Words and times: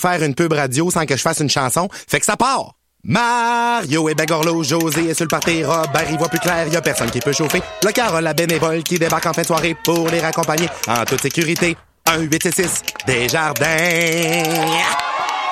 faire 0.00 0.22
une 0.22 0.34
pub 0.34 0.52
radio 0.52 0.90
sans 0.90 1.06
que 1.06 1.16
je 1.16 1.22
fasse 1.22 1.40
une 1.40 1.50
chanson. 1.50 1.88
Fait 2.08 2.20
que 2.20 2.26
ça 2.26 2.36
part. 2.36 2.74
Mario 3.04 4.08
et 4.08 4.14
Begorlo, 4.14 4.62
José 4.62 5.10
est 5.10 5.14
sur 5.14 5.24
le 5.24 5.28
party, 5.28 5.64
Robert 5.64 6.10
y 6.10 6.16
voit 6.16 6.28
plus 6.28 6.40
clair, 6.40 6.66
y 6.68 6.76
a 6.76 6.82
personne 6.82 7.10
qui 7.10 7.20
peut 7.20 7.32
chauffer. 7.32 7.62
Le 7.84 7.92
Carole, 7.92 8.24
la 8.24 8.34
bénévole 8.34 8.82
qui 8.82 8.98
débarque 8.98 9.26
en 9.26 9.32
fin 9.32 9.42
de 9.42 9.46
soirée 9.46 9.76
pour 9.84 10.08
les 10.08 10.20
raccompagner 10.20 10.68
en 10.88 11.04
toute 11.04 11.22
sécurité. 11.22 11.76
1 12.06 12.18
8 12.22 12.54
6 12.54 12.82
Desjardins. 13.06 13.66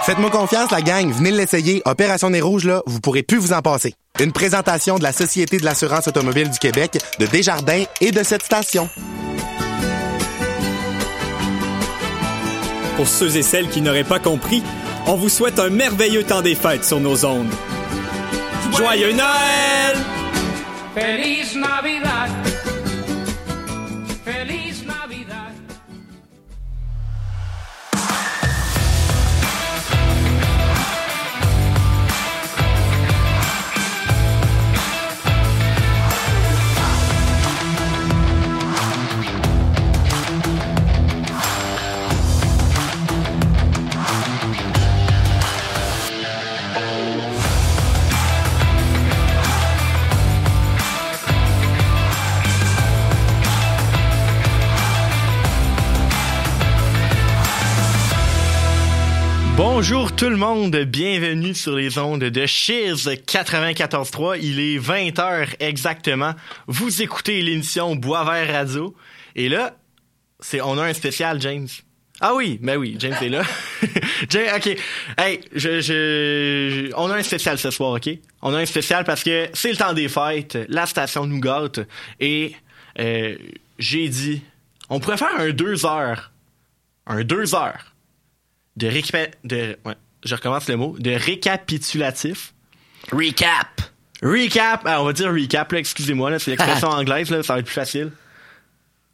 Faites-moi 0.02 0.30
confiance, 0.30 0.70
la 0.70 0.82
gang. 0.82 1.10
Venez 1.12 1.30
l'essayer. 1.32 1.82
Opération 1.84 2.30
Nez 2.30 2.40
Rouge, 2.40 2.64
là, 2.64 2.82
vous 2.86 3.00
pourrez 3.00 3.22
plus 3.22 3.38
vous 3.38 3.52
en 3.52 3.62
passer. 3.62 3.94
Une 4.20 4.32
présentation 4.32 4.98
de 4.98 5.02
la 5.02 5.12
Société 5.12 5.58
de 5.58 5.64
l'assurance 5.64 6.08
automobile 6.08 6.50
du 6.50 6.58
Québec, 6.58 6.98
de 7.18 7.26
Desjardins 7.26 7.84
et 8.00 8.12
de 8.12 8.22
cette 8.22 8.42
station. 8.42 8.88
Pour 12.96 13.06
ceux 13.06 13.36
et 13.36 13.42
celles 13.42 13.68
qui 13.68 13.82
n'auraient 13.82 14.04
pas 14.04 14.18
compris, 14.18 14.62
on 15.06 15.16
vous 15.16 15.28
souhaite 15.28 15.58
un 15.58 15.68
merveilleux 15.68 16.24
temps 16.24 16.42
des 16.42 16.54
fêtes 16.54 16.84
sur 16.84 16.98
nos 16.98 17.24
ondes. 17.24 17.52
Joyeux 18.74 19.12
Noël! 19.12 19.96
Feliz 20.94 21.54
Navidad. 21.56 22.55
Bonjour 59.78 60.16
tout 60.16 60.30
le 60.30 60.36
monde, 60.36 60.74
bienvenue 60.74 61.54
sur 61.54 61.76
les 61.76 61.98
ondes 61.98 62.24
de 62.24 62.46
Chiz 62.46 63.06
94.3. 63.06 64.38
Il 64.40 64.58
est 64.58 64.78
20h 64.78 65.48
exactement. 65.60 66.32
Vous 66.66 67.02
écoutez 67.02 67.42
l'émission 67.42 67.94
Boisvert 67.94 68.50
Radio. 68.50 68.96
Et 69.34 69.50
là, 69.50 69.76
c'est 70.40 70.62
on 70.62 70.78
a 70.78 70.84
un 70.86 70.94
spécial, 70.94 71.42
James. 71.42 71.68
Ah 72.22 72.34
oui, 72.34 72.58
ben 72.62 72.78
oui, 72.78 72.96
James 72.98 73.16
est 73.20 73.28
là. 73.28 73.42
James, 74.30 74.48
ok. 74.56 74.78
Hey, 75.18 75.40
je, 75.54 75.82
je, 75.82 76.90
on 76.96 77.10
a 77.10 77.16
un 77.16 77.22
spécial 77.22 77.58
ce 77.58 77.70
soir, 77.70 77.92
ok? 77.92 78.08
On 78.40 78.54
a 78.54 78.58
un 78.60 78.66
spécial 78.66 79.04
parce 79.04 79.22
que 79.22 79.50
c'est 79.52 79.70
le 79.70 79.76
temps 79.76 79.92
des 79.92 80.08
fêtes, 80.08 80.56
la 80.70 80.86
station 80.86 81.26
nous 81.26 81.38
gâte, 81.38 81.80
et 82.18 82.56
euh, 82.98 83.36
j'ai 83.78 84.08
dit, 84.08 84.40
on 84.88 85.00
pourrait 85.00 85.18
faire 85.18 85.38
un 85.38 85.50
deux 85.50 85.84
heures. 85.84 86.32
Un 87.06 87.24
deux 87.24 87.54
heures 87.54 87.92
de 88.76 88.88
récap... 88.88 89.36
de 89.44 89.76
ouais, 89.84 89.94
je 90.24 90.34
recommence 90.34 90.68
le 90.68 90.76
mot 90.76 90.96
de 90.98 91.10
récapitulatif. 91.10 92.54
Recap! 93.12 93.82
Recap, 94.22 94.82
ah, 94.84 95.02
on 95.02 95.04
va 95.04 95.12
dire 95.12 95.30
recap 95.30 95.70
là, 95.72 95.78
excusez-moi 95.78 96.30
là, 96.30 96.38
c'est 96.38 96.50
l'expression 96.50 96.88
anglaise 96.90 97.30
là, 97.30 97.42
ça 97.42 97.54
va 97.54 97.60
être 97.60 97.66
plus 97.66 97.74
facile. 97.74 98.12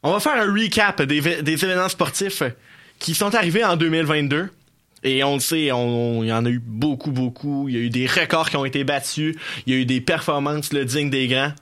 On 0.03 0.13
va 0.13 0.21
faire 0.21 0.35
un 0.35 0.53
recap 0.53 1.03
des, 1.03 1.43
des 1.43 1.65
événements 1.65 1.89
sportifs 1.89 2.43
qui 2.99 3.15
sont 3.15 3.35
arrivés 3.35 3.65
en 3.65 3.77
2022. 3.77 4.49
Et 5.05 5.25
on 5.25 5.35
le 5.35 5.41
sait, 5.41 5.73
on, 5.73 6.23
il 6.23 6.29
y 6.29 6.33
en 6.33 6.45
a 6.45 6.51
eu 6.51 6.61
beaucoup, 6.61 7.11
beaucoup. 7.11 7.69
Il 7.69 7.75
y 7.75 7.79
a 7.79 7.81
eu 7.81 7.91
des 7.91 8.07
records 8.07 8.51
qui 8.51 8.57
ont 8.57 8.65
été 8.65 8.85
battus. 8.85 9.37
Il 9.67 9.73
y 9.73 9.77
a 9.77 9.81
eu 9.81 9.85
des 9.85 10.01
performances 10.01 10.73
là, 10.73 10.85
dignes 10.85 11.11
des 11.11 11.27
grands. 11.27 11.53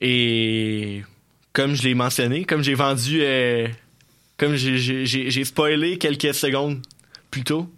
Et 0.00 1.02
comme 1.52 1.74
je 1.74 1.82
l'ai 1.82 1.94
mentionné, 1.94 2.44
comme 2.44 2.62
j'ai 2.62 2.74
vendu 2.74 3.18
euh, 3.20 3.68
comme 4.38 4.54
j'ai 4.54 5.44
spoilé 5.44 5.98
quelques 5.98 6.34
secondes 6.34 6.80
plus 7.30 7.44
tôt, 7.44 7.70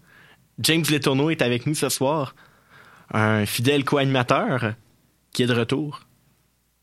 James 0.60 0.84
Letourneau 0.91 1.31
est 1.31 1.43
avec 1.43 1.66
nous 1.66 1.75
ce 1.75 1.88
soir, 1.88 2.34
un 3.12 3.47
fidèle 3.47 3.84
co-animateur 3.84 4.75
qui 5.32 5.43
est 5.43 5.47
de 5.47 5.54
retour. 5.54 6.03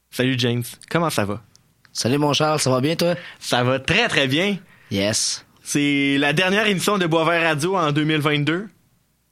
Salut 0.09 0.35
James, 0.37 0.63
comment 0.89 1.09
ça 1.09 1.25
va? 1.25 1.41
Salut 1.93 2.17
mon 2.17 2.33
Charles, 2.33 2.59
ça 2.59 2.69
va 2.69 2.81
bien 2.81 2.95
toi? 2.95 3.15
Ça 3.39 3.63
va 3.63 3.79
très 3.79 4.07
très 4.07 4.27
bien. 4.27 4.57
Yes. 4.91 5.45
C'est 5.63 6.17
la 6.17 6.33
dernière 6.33 6.67
émission 6.67 6.97
de 6.97 7.05
Boisvert 7.05 7.41
Radio 7.41 7.75
en 7.75 7.91
2022. 7.91 8.67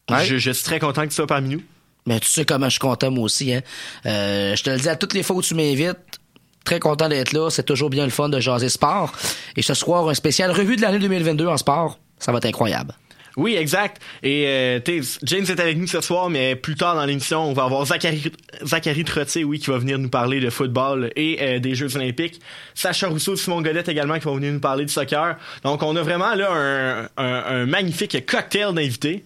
Ouais. 0.10 0.26
Je, 0.26 0.38
je 0.38 0.52
suis 0.52 0.64
très 0.64 0.80
content 0.80 1.04
que 1.04 1.10
tu 1.10 1.16
sois 1.16 1.28
parmi 1.28 1.50
nous. 1.50 1.64
Mais 2.06 2.20
tu 2.20 2.28
sais 2.28 2.46
comment 2.46 2.66
je 2.66 2.72
suis 2.72 2.80
content 2.80 3.10
moi 3.10 3.24
aussi. 3.24 3.54
Hein? 3.54 3.62
Euh, 4.06 4.56
je 4.56 4.64
te 4.64 4.70
le 4.70 4.78
dis 4.78 4.90
à 4.90 4.96
toutes 4.96 5.14
les 5.14 5.24
fois 5.24 5.38
où 5.38 5.42
tu 5.42 5.56
m'invites, 5.56 6.20
très 6.66 6.80
content 6.80 7.08
d'être 7.08 7.32
là. 7.32 7.50
C'est 7.50 7.64
toujours 7.64 7.90
bien 7.90 8.04
le 8.04 8.12
fun 8.12 8.28
de 8.28 8.40
jaser 8.40 8.70
sport. 8.70 9.14
Et 9.56 9.62
ce 9.62 9.74
soir, 9.74 10.10
un 10.10 10.14
spécial 10.14 10.52
revue 10.52 10.76
de 10.76 10.82
l'année 10.82 11.00
2022 11.00 11.48
en 11.48 11.58
sport. 11.58 11.98
Ça 12.20 12.32
va 12.32 12.40
être 12.40 12.46
incroyable. 12.46 12.94
Oui, 13.38 13.56
exact. 13.56 14.02
Et 14.24 14.46
euh, 14.48 14.80
James 15.24 15.46
est 15.50 15.60
avec 15.60 15.78
nous 15.78 15.88
ce 15.88 16.00
soir, 16.00 16.30
mais 16.30 16.56
plus 16.56 16.76
tard 16.76 16.96
dans 16.96 17.06
l'émission, 17.06 17.44
on 17.44 17.52
va 17.52 17.66
avoir 17.66 17.86
Zachary, 17.86 18.32
Zachary 18.64 19.04
Trottier, 19.04 19.44
oui, 19.44 19.60
qui 19.60 19.70
va 19.70 19.78
venir 19.78 20.00
nous 20.00 20.10
parler 20.10 20.40
de 20.40 20.50
football 20.50 21.12
et 21.18 21.38
euh, 21.42 21.60
des 21.60 21.76
Jeux 21.76 21.98
olympiques. 21.98 22.40
Sacha 22.74 23.10
Rousseau, 23.10 23.36
Simon 23.36 23.62
Godette 23.62 23.90
également, 23.90 24.20
qui 24.20 24.26
vont 24.26 24.36
venir 24.36 24.54
nous 24.54 24.62
parler 24.62 24.86
de 24.86 24.90
soccer. 24.90 25.36
Donc, 25.64 25.84
on 25.84 25.96
a 25.98 26.02
vraiment 26.02 26.34
là 26.34 27.10
un 27.18 27.66
magnifique 27.66 28.26
cocktail 28.26 28.74
d'invités. 28.74 29.26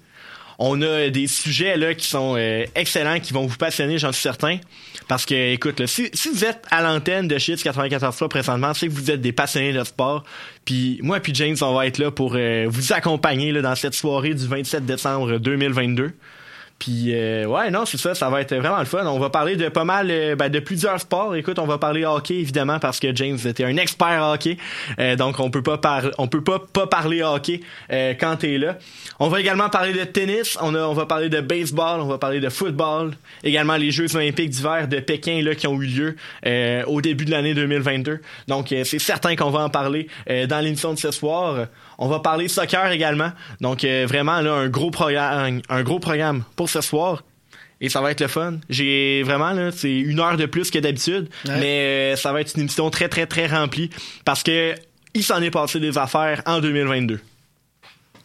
On 0.61 0.81
a 0.81 1.09
des 1.09 1.27
sujets 1.27 1.77
là 1.77 1.93
qui 1.93 2.05
sont 2.05 2.35
euh, 2.37 2.65
excellents, 2.75 3.21
qui 3.21 3.31
vont 3.31 3.47
vous 3.47 3.55
passionner, 3.55 3.97
j'en 3.97 4.11
suis 4.11 4.21
certain. 4.21 4.57
Parce 5.09 5.25
que, 5.25 5.53
écoute, 5.53 5.79
là, 5.79 5.87
si, 5.87 6.11
si 6.13 6.29
vous 6.29 6.45
êtes 6.45 6.63
à 6.69 6.83
l'antenne 6.83 7.27
de 7.27 7.35
Shit 7.39 7.63
94 7.63 8.15
fois 8.15 8.29
présentement, 8.29 8.75
c'est 8.75 8.87
que 8.87 8.93
vous 8.93 9.09
êtes 9.09 9.19
des 9.19 9.31
passionnés 9.31 9.73
de 9.73 9.83
sport. 9.83 10.23
Puis 10.65 10.99
moi 11.01 11.19
puis 11.19 11.33
James, 11.33 11.55
on 11.61 11.73
va 11.73 11.87
être 11.87 11.97
là 11.97 12.11
pour 12.11 12.35
euh, 12.35 12.67
vous 12.69 12.93
accompagner 12.93 13.51
dans 13.51 13.73
cette 13.73 13.95
soirée 13.95 14.35
du 14.35 14.45
27 14.45 14.85
décembre 14.85 15.39
2022. 15.39 16.11
Puis 16.79 17.13
euh, 17.13 17.45
ouais, 17.45 17.69
non, 17.71 17.85
c'est 17.85 17.97
ça, 17.97 18.15
ça 18.15 18.29
va 18.29 18.39
être 18.39 18.55
vraiment 18.55 18.79
le 18.79 18.85
fun. 18.85 19.05
On 19.05 19.19
va 19.19 19.29
parler 19.29 19.57
de 19.57 19.67
pas 19.67 19.83
mal, 19.83 20.07
euh, 20.09 20.37
ben, 20.37 20.47
de 20.47 20.59
plusieurs 20.59 20.99
sports. 21.01 21.35
Écoute, 21.35 21.59
on 21.59 21.65
va 21.65 21.77
parler 21.77 22.05
hockey 22.05 22.35
évidemment 22.35 22.79
parce 22.79 23.01
que 23.01 23.13
James 23.13 23.37
était 23.45 23.65
un 23.65 23.75
expert 23.75 24.23
hockey, 24.23 24.57
euh, 24.97 25.17
donc 25.17 25.41
on 25.41 25.51
peut 25.51 25.61
pas 25.61 25.77
par 25.77 26.03
on 26.17 26.27
peut 26.27 26.43
pas 26.43 26.59
pas 26.59 26.87
parler 26.87 27.21
hockey 27.21 27.59
euh, 27.91 28.13
quand 28.17 28.37
t'es 28.37 28.57
là. 28.57 28.77
On 29.19 29.27
va 29.27 29.41
également 29.41 29.67
parler 29.69 29.91
de 29.91 30.05
tennis. 30.05 30.57
On 30.61 30.73
a, 30.73 30.79
on 30.79 30.93
va 30.93 31.05
parler 31.05 31.27
de 31.27 31.41
baseball, 31.41 31.99
on 31.99 32.07
va 32.07 32.17
parler 32.17 32.39
de 32.39 32.49
football, 32.49 33.11
également 33.43 33.75
les 33.75 33.91
Jeux 33.91 34.15
olympiques 34.15 34.49
d'hiver 34.49 34.87
de 34.87 35.01
Pékin 35.01 35.41
là 35.43 35.55
qui 35.55 35.67
ont 35.67 35.81
eu 35.81 35.85
lieu 35.85 36.15
euh, 36.45 36.83
au 36.87 37.01
début 37.01 37.25
de 37.25 37.31
l'année 37.31 37.53
2022. 37.53 38.21
Donc 38.47 38.67
c'est 38.69 38.99
certain 38.99 39.35
qu'on 39.35 39.49
va 39.49 39.59
en 39.59 39.69
parler 39.69 40.07
dans 40.27 40.63
l'émission 40.63 40.93
de 40.93 40.99
ce 40.99 41.11
soir. 41.11 41.67
On 41.99 42.07
va 42.07 42.19
parler 42.19 42.47
soccer 42.47 42.89
également. 42.91 43.31
Donc 43.61 43.83
euh, 43.83 44.05
vraiment 44.07 44.39
là 44.41 44.53
un 44.53 44.69
gros 44.69 44.89
programme, 44.89 45.61
un 45.69 45.83
gros 45.83 45.99
programme 45.99 46.43
pour 46.55 46.69
ce 46.69 46.81
soir. 46.81 47.23
Et 47.81 47.87
ça 47.89 48.01
va 48.01 48.11
être 48.11 48.19
le 48.21 48.27
fun. 48.27 48.55
J'ai 48.69 49.21
vraiment 49.23 49.51
là, 49.51 49.71
c'est 49.71 49.95
une 49.97 50.19
heure 50.19 50.35
de 50.35 50.45
plus 50.45 50.69
que 50.71 50.79
d'habitude, 50.79 51.29
Ouais. 51.47 51.59
mais 51.59 51.79
euh, 51.79 52.15
ça 52.17 52.33
va 52.33 52.41
être 52.41 52.53
une 52.55 52.61
émission 52.63 52.89
très 52.89 53.07
très 53.07 53.25
très 53.25 53.47
remplie 53.47 53.89
parce 54.25 54.43
que 54.43 54.75
il 55.13 55.23
s'en 55.23 55.41
est 55.41 55.51
passé 55.51 55.79
des 55.79 55.97
affaires 55.97 56.41
en 56.45 56.59
2022. 56.59 57.19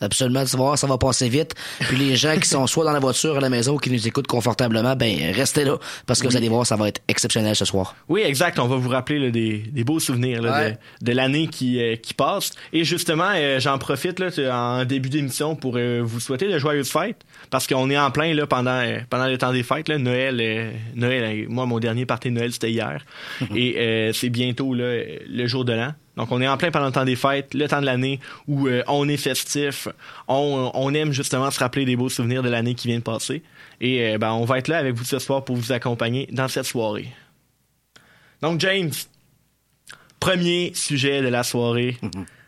Absolument, 0.01 0.45
tu 0.45 0.57
voir, 0.57 0.77
ça 0.79 0.87
va 0.87 0.99
passer 0.99 1.29
vite. 1.29 1.55
Puis 1.81 1.97
les 1.97 2.17
gens 2.17 2.37
qui 2.37 2.49
sont 2.49 2.67
soit 2.67 2.85
dans 2.85 2.93
la 2.93 3.01
voiture 3.01 3.37
à 3.37 3.41
la 3.41 3.49
maison 3.49 3.75
ou 3.75 3.79
qui 3.79 3.91
nous 3.91 4.07
écoutent 4.07 4.27
confortablement, 4.27 4.97
ben 4.97 5.33
restez 5.33 5.65
là 5.65 5.79
parce 6.07 6.21
que 6.21 6.27
vous 6.29 6.37
allez 6.37 6.49
voir, 6.49 6.67
ça 6.67 6.77
va 6.77 6.89
être 6.89 7.01
exceptionnel 7.09 7.57
ce 7.57 7.65
soir. 7.65 7.95
Oui, 8.09 8.23
exact. 8.23 8.59
On 8.59 8.67
va 8.67 8.77
vous 8.77 8.89
rappeler 8.89 9.19
là, 9.19 9.31
des, 9.31 9.59
des 9.59 9.85
beaux 9.85 10.01
souvenirs 10.01 10.43
là, 10.43 10.53
Ouais. 10.59 10.79
de, 11.01 11.07
de 11.07 11.13
l'année 11.13 11.47
qui, 11.49 11.81
euh, 11.81 11.97
qui 11.97 12.15
passe. 12.15 12.51
Et 12.73 12.85
justement, 12.85 13.31
euh, 13.35 13.59
j'en 13.61 13.79
profite 13.79 14.21
là, 14.21 14.29
en 14.55 14.85
début 14.85 15.09
d'émission 15.09 15.57
pour 15.57 15.75
euh, 15.77 16.01
vous 16.05 16.21
souhaiter 16.21 16.49
de 16.53 16.59
joyeuses 16.59 16.91
fêtes 16.91 17.23
parce 17.51 17.67
qu'on 17.67 17.89
est 17.91 17.99
en 17.99 18.11
plein 18.11 18.35
là, 18.35 18.47
pendant, 18.47 18.83
pendant 19.11 19.27
le 19.27 19.39
temps 19.39 19.53
des 19.53 19.63
fêtes. 19.63 19.89
Là, 19.89 19.99
Noël, 19.99 20.73
Noël 20.95 21.47
moi, 21.49 21.67
mon 21.67 21.79
dernier 21.79 22.07
party 22.07 22.29
de 22.29 22.35
Noël, 22.35 22.53
c'était 22.53 22.71
hier. 22.71 23.05
Et 23.55 24.11
c'est 24.13 24.31
bientôt 24.31 24.75
là, 24.75 25.03
le 25.29 25.47
jour 25.47 25.65
de 25.65 25.73
l'an. 25.73 25.93
Donc, 26.17 26.31
on 26.31 26.41
est 26.41 26.49
en 26.49 26.57
plein 26.57 26.71
pendant 26.71 26.87
le 26.87 26.93
temps 26.93 27.05
des 27.05 27.17
fêtes, 27.17 27.55
le 27.55 27.67
temps 27.67 27.81
de 27.81 27.87
l'année 27.87 28.21
où 28.47 28.69
euh, 28.69 28.83
on 28.87 29.09
est 29.09 29.17
festif. 29.17 29.89
On, 30.29 30.95
aime 30.95 31.13
justement 31.13 31.51
se 31.51 31.59
rappeler 31.59 31.85
des 31.85 31.97
beaux 31.97 32.09
souvenirs 32.09 32.43
de 32.43 32.49
l'année 32.49 32.75
qui 32.75 32.89
vient 32.89 32.99
de 32.99 33.03
passer. 33.03 33.43
Et 33.81 34.15
euh, 34.15 34.19
ben, 34.19 34.33
on 34.33 34.45
va 34.45 34.59
être 34.59 34.69
là 34.69 34.79
avec 34.79 34.95
vous 34.95 35.05
ce 35.05 35.19
soir 35.19 35.45
pour 35.45 35.57
vous 35.57 35.73
accompagner 35.73 36.29
dans 36.31 36.49
cette 36.49 36.67
soirée. 36.67 37.09
Donc, 38.43 38.61
James, 38.61 38.93
premier 40.21 40.73
sujet 40.75 41.21
de 41.23 41.29
la 41.29 41.43
soirée, 41.43 41.99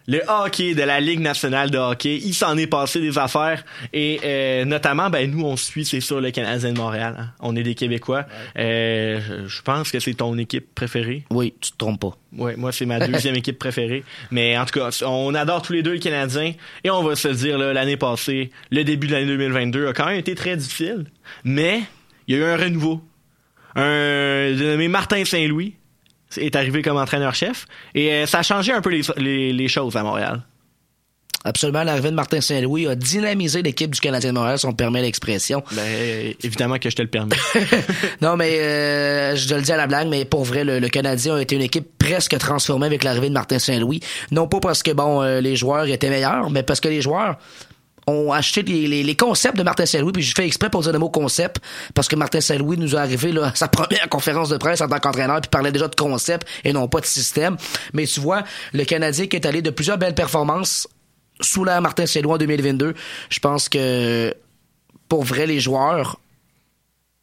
le 0.09 0.21
hockey 0.29 0.75
de 0.75 0.83
la 0.83 1.01
Ligue 1.01 1.21
nationale 1.21 1.71
de 1.71 1.79
hockey, 1.79 2.17
il 2.17 2.33
s'en 2.35 2.57
est 2.57 2.67
passé 2.67 3.01
des 3.01 3.19
affaires 3.19 3.65
et 3.93 4.21
euh, 4.25 4.65
notamment 4.65 5.11
ben 5.11 5.31
nous 5.31 5.45
on 5.45 5.57
suit 5.57 5.85
c'est 5.85 6.01
sûr 6.01 6.21
le 6.21 6.31
Canadien 6.31 6.73
de 6.73 6.79
Montréal. 6.79 7.17
hein. 7.19 7.29
On 7.41 7.57
est 7.57 7.63
des 7.63 7.75
Québécois. 7.75 8.25
Euh, 8.59 9.21
je- 9.47 9.63
pense 9.63 9.91
que 9.91 9.99
c'est 10.01 10.15
ton 10.15 10.39
équipe 10.39 10.75
préférée. 10.75 11.25
Oui, 11.31 11.55
tu 11.61 11.73
te 11.73 11.77
trompes 11.77 12.01
pas. 12.01 12.17
Ouais, 12.37 12.55
moi 12.57 12.71
c'est 12.73 12.87
ma 12.87 13.01
deuxième 13.01 13.35
équipe 13.43 13.59
préférée. 13.59 14.05
Mais 14.31 14.57
en 14.57 14.65
tout 14.65 14.79
cas, 14.79 14.91
on 15.05 15.35
adore 15.35 15.63
tous 15.63 15.73
les 15.73 15.83
deux 15.83 15.95
le 15.95 15.99
Canadien 15.99 16.53
et 16.85 16.91
on 16.91 17.03
va 17.03 17.17
se 17.17 17.29
dire 17.29 17.59
là, 17.59 17.73
l'année 17.73 17.97
passée, 17.97 18.51
le 18.71 18.85
début 18.85 19.09
de 19.09 19.13
l'année 19.13 19.27
2022 19.27 19.89
a 19.89 19.93
quand 19.93 20.07
même 20.07 20.19
été 20.19 20.35
très 20.37 20.57
difficile, 20.57 21.07
mais 21.45 21.81
il 22.29 22.37
y 22.37 22.39
a 22.39 22.41
eu 22.43 22.45
un 22.45 22.57
renouveau. 22.57 23.03
Un 23.75 24.53
dénommé 24.57 24.89
Martin 24.89 25.25
Saint-Louis 25.25 25.75
est 26.37 26.57
arrivé 26.57 26.83
comme 26.83 26.97
entraîneur-chef 26.97 27.67
et 27.95 28.13
euh, 28.13 28.27
ça 28.27 28.39
a 28.39 28.43
changé 28.43 28.73
un 28.73 28.81
peu 28.81 28.91
les, 28.91 29.03
les- 29.17 29.53
les 29.53 29.69
choses 29.69 29.97
à 29.97 30.03
Montréal. 30.03 30.43
Absolument, 31.45 31.85
l'arrivée 31.85 32.11
de 32.11 32.17
Martin 32.17 32.41
Saint-Louis 32.41 32.89
a 32.89 32.97
dynamisé 32.97 33.63
l'équipe 33.63 33.93
du 33.95 34.01
Canadien 34.01 34.31
de 34.33 34.35
Montréal, 34.39 34.59
si 34.59 34.67
on 34.67 34.71
me 34.71 34.75
permet 34.77 35.01
l'expression. 35.01 35.63
Ben, 35.71 35.83
euh, 35.85 36.33
évidemment 36.43 36.77
que 36.81 36.91
je 36.91 36.97
te 36.97 37.03
le 37.03 37.09
permets. 37.09 37.37
Non, 38.21 38.37
mais 38.37 38.59
euh, 38.59 39.37
je 39.37 39.49
te 39.49 39.55
le 39.55 39.63
dis 39.63 39.71
à 39.71 39.77
la 39.77 39.87
blague, 39.87 40.09
mais 40.09 40.25
pour 40.25 40.43
vrai, 40.43 40.65
le, 40.65 40.81
le 40.81 40.89
Canadien 40.89 41.37
a 41.37 41.41
été 41.41 41.55
une 41.55 41.63
équipe 41.63 41.87
presque 41.99 42.37
transformée 42.39 42.87
avec 42.87 43.05
l'arrivée 43.05 43.29
de 43.29 43.35
Martin 43.35 43.61
Saint-Louis. 43.61 44.01
Non 44.33 44.49
pas 44.49 44.59
parce 44.59 44.83
que 44.83 44.91
bon, 44.91 45.23
euh, 45.23 45.41
les 45.41 45.55
joueurs 45.55 45.87
étaient 45.87 46.11
meilleurs, 46.11 46.51
mais 46.51 46.65
parce 46.65 46.81
que 46.81 46.89
les 46.89 47.01
joueurs 47.01 47.37
ont 48.09 48.33
acheté 48.33 48.63
les, 48.63 48.87
les- 48.87 49.03
les 49.03 49.17
concepts 49.17 49.57
de 49.57 49.63
Martin 49.65 49.85
Saint-Louis, 49.87 50.13
puis 50.13 50.23
je 50.23 50.33
fais 50.35 50.47
exprès 50.47 50.71
pour 50.71 50.83
dire 50.83 50.93
le 50.93 50.99
mot 50.99 51.09
concept, 51.11 51.57
parce 51.95 52.07
que 52.07 52.15
Martin 52.17 52.41
Saint-Louis 52.41 52.77
nous 52.79 52.95
est 52.95 52.99
arrivé 52.99 53.33
là, 53.33 53.51
sa 53.55 53.67
première 53.69 54.09
conférence 54.09 54.49
de 54.49 54.57
presse 54.57 54.81
en 54.81 54.89
tant 54.89 54.99
qu'entraîneur, 55.01 55.41
puis 55.41 55.49
parlait 55.51 55.73
déjà 55.73 55.89
de 55.89 55.95
concept 55.97 56.47
et 56.65 56.73
non 56.73 56.87
pas 56.89 57.01
de 57.01 57.07
système. 57.07 57.57
Mais 57.93 58.07
tu 58.07 58.21
vois, 58.21 58.45
le 58.73 58.85
Canadien 58.85 59.27
qui 59.27 59.37
est 59.37 59.45
allé 59.47 59.61
de 59.63 59.71
plusieurs 59.71 59.99
belles 59.99 60.15
performances 60.15 60.87
sous 61.41 61.65
l'ère 61.65 61.83
Martin 61.83 62.07
Saint-Louis 62.07 62.33
en 62.35 62.39
2022, 62.39 62.95
je 63.29 63.39
pense 63.41 63.69
que 63.69 64.33
pour 65.09 65.25
vrai, 65.25 65.47
les 65.47 65.61
joueurs 65.61 66.19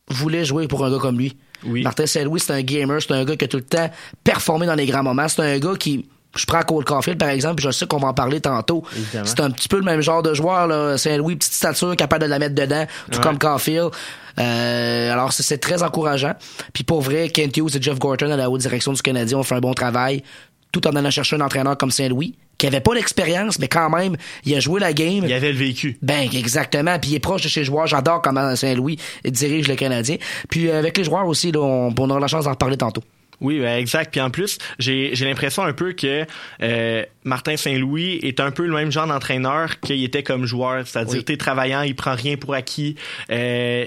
voulaient 0.10 0.46
jouer 0.46 0.68
pour 0.68 0.86
un 0.86 0.92
gars 0.92 1.00
comme 1.00 1.18
lui. 1.18 1.38
Oui. 1.66 1.82
Martin 1.82 2.06
Saint-Louis, 2.06 2.42
c'est 2.42 2.52
un 2.54 2.62
gamer, 2.62 3.02
c'est 3.02 3.14
un 3.14 3.24
gars 3.24 3.38
qui 3.38 3.46
a 3.46 3.48
tout 3.48 3.58
le 3.58 3.64
temps 3.64 3.90
performé 4.24 4.66
dans 4.66 4.76
les 4.76 4.86
grands 4.86 5.04
moments. 5.04 5.28
C'est 5.30 5.42
un 5.42 5.58
gars 5.60 5.76
qui. 5.80 6.06
Je 6.36 6.46
prends 6.46 6.62
Cole 6.64 6.84
Caulfield, 6.84 7.20
par 7.20 7.30
exemple, 7.30 7.56
puis 7.58 7.66
je 7.66 7.72
sais 7.72 7.86
qu'on 7.86 7.98
va 7.98 8.08
en 8.08 8.14
parler 8.14 8.42
tantôt. 8.42 8.84
C'est 9.24 9.40
un 9.40 9.52
petit 9.52 9.68
peu 9.68 9.78
le 9.78 9.84
même 9.84 10.02
genre 10.02 10.24
de 10.24 10.34
joueur, 10.34 10.68
là. 10.68 10.98
Saint-Louis, 10.98 11.36
petite 11.36 11.54
stature, 11.54 11.96
capable 11.96 12.24
de 12.24 12.30
la 12.30 12.40
mettre 12.40 12.56
dedans, 12.56 12.86
tout 13.12 13.18
Ouais. 13.20 13.24
comme 13.24 13.38
Caulfield. 13.38 13.92
Euh, 14.40 15.12
alors, 15.14 15.32
c'est- 15.32 15.58
très 15.60 15.84
encourageant. 15.84 16.34
Puis 16.74 16.84
pour 16.84 17.02
vrai, 17.02 17.30
Kent 17.30 17.56
Hughes 17.58 17.76
et 17.76 17.82
Jeff 17.82 18.00
Gorton 18.00 18.32
à 18.32 18.36
la 18.38 18.50
haute 18.50 18.62
direction 18.62 18.92
du 18.94 19.02
Canadien 19.02 19.38
ont 19.38 19.44
fait 19.44 19.56
un 19.56 19.60
bon 19.60 19.74
travail, 19.74 20.24
tout 20.72 20.86
en 20.88 20.96
allant 20.96 21.12
chercher 21.12 21.36
un 21.36 21.42
entraîneur 21.42 21.78
comme 21.78 21.92
Saint-Louis, 21.92 22.36
qui 22.58 22.66
avait 22.66 22.80
pas 22.82 22.96
l'expérience, 22.96 23.60
mais 23.60 23.68
quand 23.68 23.90
même, 23.92 24.16
il 24.46 24.56
a 24.56 24.60
joué 24.60 24.80
la 24.80 24.94
game. 24.94 25.24
Il 25.26 25.34
avait 25.34 25.52
le 25.52 25.58
vécu. 25.58 25.98
Ben, 26.02 26.28
exactement. 26.34 26.98
Puis 26.98 27.12
il 27.12 27.16
est 27.16 27.20
proche 27.20 27.44
de 27.44 27.50
ses 27.50 27.64
joueurs. 27.64 27.86
J'adore 27.88 28.22
comment 28.24 28.56
Saint-Louis 28.56 28.98
dirige 29.24 29.68
le 29.68 29.76
Canadien. 29.76 30.18
Puis 30.50 30.68
euh, 30.70 30.80
avec 30.80 30.98
les 30.98 31.04
joueurs 31.04 31.28
aussi, 31.28 31.52
là, 31.52 31.60
on, 31.60 31.94
on 31.98 32.10
aura 32.10 32.20
la 32.20 32.28
chance 32.28 32.46
d'en 32.46 32.52
reparler 32.52 32.78
tantôt. 32.78 33.04
Oui, 33.42 33.60
ben, 33.60 33.78
exact. 33.78 34.12
Puis 34.12 34.22
en 34.22 34.30
plus, 34.30 34.58
j'ai 34.80 35.14
l'impression 35.16 35.64
un 35.64 35.74
peu 35.74 35.94
que 35.94 36.26
euh, 36.62 37.04
Martin 37.24 37.58
Saint-Louis 37.58 38.20
est 38.24 38.40
un 38.40 38.52
peu 38.52 38.66
le 38.66 38.74
même 38.74 38.92
genre 38.92 39.08
d'entraîneur 39.08 39.80
qu'il 39.80 40.04
était 40.04 40.24
comme 40.24 40.46
joueur. 40.46 40.88
C'est-à-dire, 40.88 41.18
Oui. 41.20 41.24
t'es 41.24 41.38
travaillant, 41.38 41.82
il 41.82 41.96
prend 41.96 42.16
rien 42.16 42.38
pour 42.38 42.54
acquis. 42.54 42.96
Euh, 43.32 43.86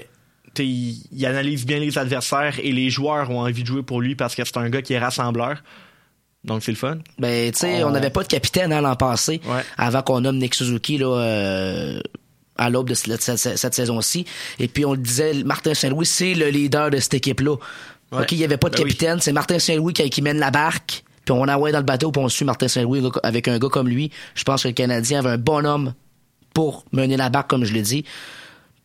il, 0.59 1.03
il 1.11 1.25
analyse 1.25 1.65
bien 1.65 1.79
les 1.79 1.97
adversaires 1.99 2.55
et 2.63 2.71
les 2.71 2.89
joueurs 2.89 3.29
ont 3.29 3.41
envie 3.41 3.61
de 3.61 3.67
jouer 3.67 3.83
pour 3.83 4.01
lui 4.01 4.15
parce 4.15 4.33
que 4.35 4.43
c'est 4.43 4.57
un 4.57 4.69
gars 4.69 4.81
qui 4.81 4.93
est 4.93 4.99
rassembleur. 4.99 5.61
Donc 6.43 6.63
c'est 6.63 6.71
le 6.71 6.77
fun. 6.77 6.97
Ben, 7.19 7.51
tu 7.51 7.59
sais, 7.59 7.83
On- 7.83 7.91
n'avait 7.91 8.09
pas 8.09 8.23
de 8.23 8.27
capitaine 8.27 8.71
hein, 8.73 8.81
l'an 8.81 8.95
passé, 8.95 9.41
Ouais. 9.45 9.61
avant 9.77 10.01
qu'on 10.01 10.21
nomme 10.21 10.37
Nick 10.37 10.55
Suzuki 10.55 10.97
là, 10.97 11.07
euh, 11.19 11.99
à 12.57 12.69
l'aube 12.71 12.89
de 12.89 12.95
cette, 12.95 13.21
cette- 13.21 13.57
cette 13.57 13.73
saison-ci. 13.75 14.25
Et 14.57 14.67
puis 14.67 14.83
on 14.85 14.93
le 14.93 14.97
disait, 14.99 15.43
Martin 15.43 15.73
Saint-Louis, 15.75 16.05
c'est 16.05 16.33
le 16.33 16.47
leader 16.47 16.89
de 16.89 16.97
cette 16.99 17.13
équipe-là. 17.15 17.57
Ouais. 18.11 18.21
OK, 18.21 18.31
il 18.31 18.37
n'y 18.37 18.43
avait 18.43 18.57
pas 18.57 18.69
de 18.69 18.75
Ben 18.75 18.83
oui. 18.83 18.89
capitaine, 18.89 19.19
c'est 19.19 19.33
Martin 19.33 19.59
Saint-Louis 19.59 19.93
qui, 19.93 20.09
qui 20.09 20.21
mène 20.21 20.39
la 20.39 20.51
barque. 20.51 21.03
Puis 21.25 21.33
on 21.33 21.41
envoie 21.43 21.71
dans 21.73 21.79
le 21.79 21.83
bateau, 21.83 22.11
puis 22.11 22.21
on 22.23 22.29
suit 22.29 22.45
Martin 22.45 22.69
Saint-Louis 22.69 23.03
avec 23.21 23.49
un 23.49 23.59
gars 23.59 23.67
comme 23.67 23.89
lui. 23.89 24.11
Je 24.33 24.43
pense 24.43 24.63
que 24.63 24.69
le 24.69 24.73
Canadien 24.73 25.19
avait 25.19 25.31
un 25.31 25.37
bon 25.37 25.65
homme 25.65 25.93
pour 26.53 26.85
mener 26.93 27.17
la 27.17 27.29
barque, 27.29 27.49
comme 27.49 27.65
je 27.65 27.73
l'ai 27.73 27.81
dit. 27.81 28.05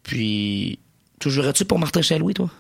Puis, 0.03 0.81
tu 1.21 1.31
jouerais-tu 1.31 1.65
pour 1.65 1.79
Martin 1.79 2.03
Saint-Louis, 2.03 2.35
toi? 2.35 2.51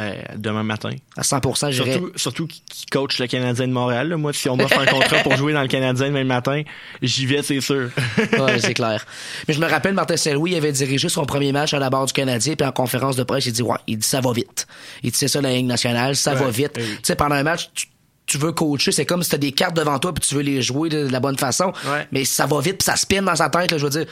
Euh, 0.00 0.12
demain 0.36 0.62
matin. 0.62 0.90
À 1.16 1.22
100%, 1.22 1.72
j'irais. 1.72 1.92
Surtout, 1.92 2.12
surtout 2.14 2.46
qui 2.46 2.86
coach 2.86 3.18
le 3.18 3.26
Canadien 3.26 3.66
de 3.66 3.72
Montréal. 3.72 4.08
là. 4.08 4.16
Moi, 4.16 4.32
si 4.32 4.48
on 4.48 4.56
m'offre 4.56 4.78
un 4.78 4.86
contrat 4.86 5.18
pour 5.24 5.34
jouer 5.36 5.52
dans 5.52 5.62
le 5.62 5.66
Canadien 5.68 6.06
demain 6.06 6.22
matin, 6.22 6.62
j'y 7.02 7.26
vais, 7.26 7.42
c'est 7.42 7.60
sûr. 7.60 7.90
Ouais, 8.38 8.60
c'est 8.60 8.74
clair. 8.74 9.04
Mais 9.48 9.54
je 9.54 9.60
me 9.60 9.66
rappelle, 9.66 9.94
Martin 9.94 10.16
Saint-Louis 10.16 10.54
avait 10.54 10.70
dirigé 10.70 11.08
son 11.08 11.24
premier 11.24 11.50
match 11.50 11.74
à 11.74 11.80
la 11.80 11.90
barre 11.90 12.06
du 12.06 12.12
Canadien, 12.12 12.54
puis 12.54 12.66
en 12.66 12.70
conférence 12.72 13.16
de 13.16 13.24
presse, 13.24 13.46
il 13.46 13.52
dit, 13.52 13.62
ouais, 13.62 13.76
il 13.88 13.98
dit, 13.98 14.06
ça 14.06 14.20
va 14.20 14.32
vite. 14.32 14.66
Il 15.02 15.10
dit, 15.10 15.18
c'est 15.18 15.26
ça 15.28 15.40
la 15.40 15.50
Ligue 15.50 15.66
nationale, 15.66 16.14
ça 16.14 16.34
va 16.34 16.48
vite. 16.48 16.72
oui. 16.76 16.84
Tu 16.84 16.98
sais, 17.02 17.16
pendant 17.16 17.34
un 17.34 17.42
match, 17.42 17.70
tu, 17.74 17.86
tu 18.26 18.38
veux 18.38 18.52
coacher, 18.52 18.92
c'est 18.92 19.06
comme 19.06 19.22
si 19.24 19.30
t'as 19.30 19.38
des 19.38 19.52
cartes 19.52 19.74
devant 19.74 19.98
toi, 19.98 20.12
puis 20.14 20.22
tu 20.26 20.34
veux 20.36 20.42
les 20.42 20.62
jouer 20.62 20.90
de, 20.90 21.06
de 21.08 21.12
la 21.12 21.18
bonne 21.18 21.38
façon. 21.38 21.72
Ouais. 21.86 22.06
Mais 22.12 22.24
ça 22.24 22.46
va 22.46 22.60
vite, 22.60 22.78
puis 22.78 22.84
ça 22.84 22.94
spin 22.94 23.22
dans 23.22 23.34
sa 23.34 23.48
tête, 23.48 23.72
là, 23.72 23.78
je 23.78 23.84
veux 23.84 23.90
dire. 23.90 24.06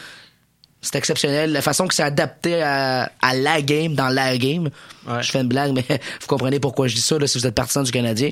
C'est 0.82 0.96
exceptionnel. 0.96 1.52
La 1.52 1.62
façon 1.62 1.88
que 1.88 1.94
c'est 1.94 2.02
adapté 2.02 2.62
à, 2.62 3.10
à 3.20 3.34
la 3.34 3.60
game, 3.62 3.94
dans 3.94 4.08
la 4.08 4.36
game. 4.38 4.70
Ouais. 5.06 5.22
Je 5.22 5.30
fais 5.30 5.40
une 5.40 5.48
blague, 5.48 5.72
mais 5.74 5.84
vous 5.88 6.26
comprenez 6.26 6.60
pourquoi 6.60 6.86
je 6.88 6.94
dis 6.94 7.00
ça, 7.00 7.18
là, 7.18 7.26
si 7.26 7.38
vous 7.38 7.46
êtes 7.46 7.54
partisan 7.54 7.82
du 7.82 7.90
Canadien. 7.90 8.30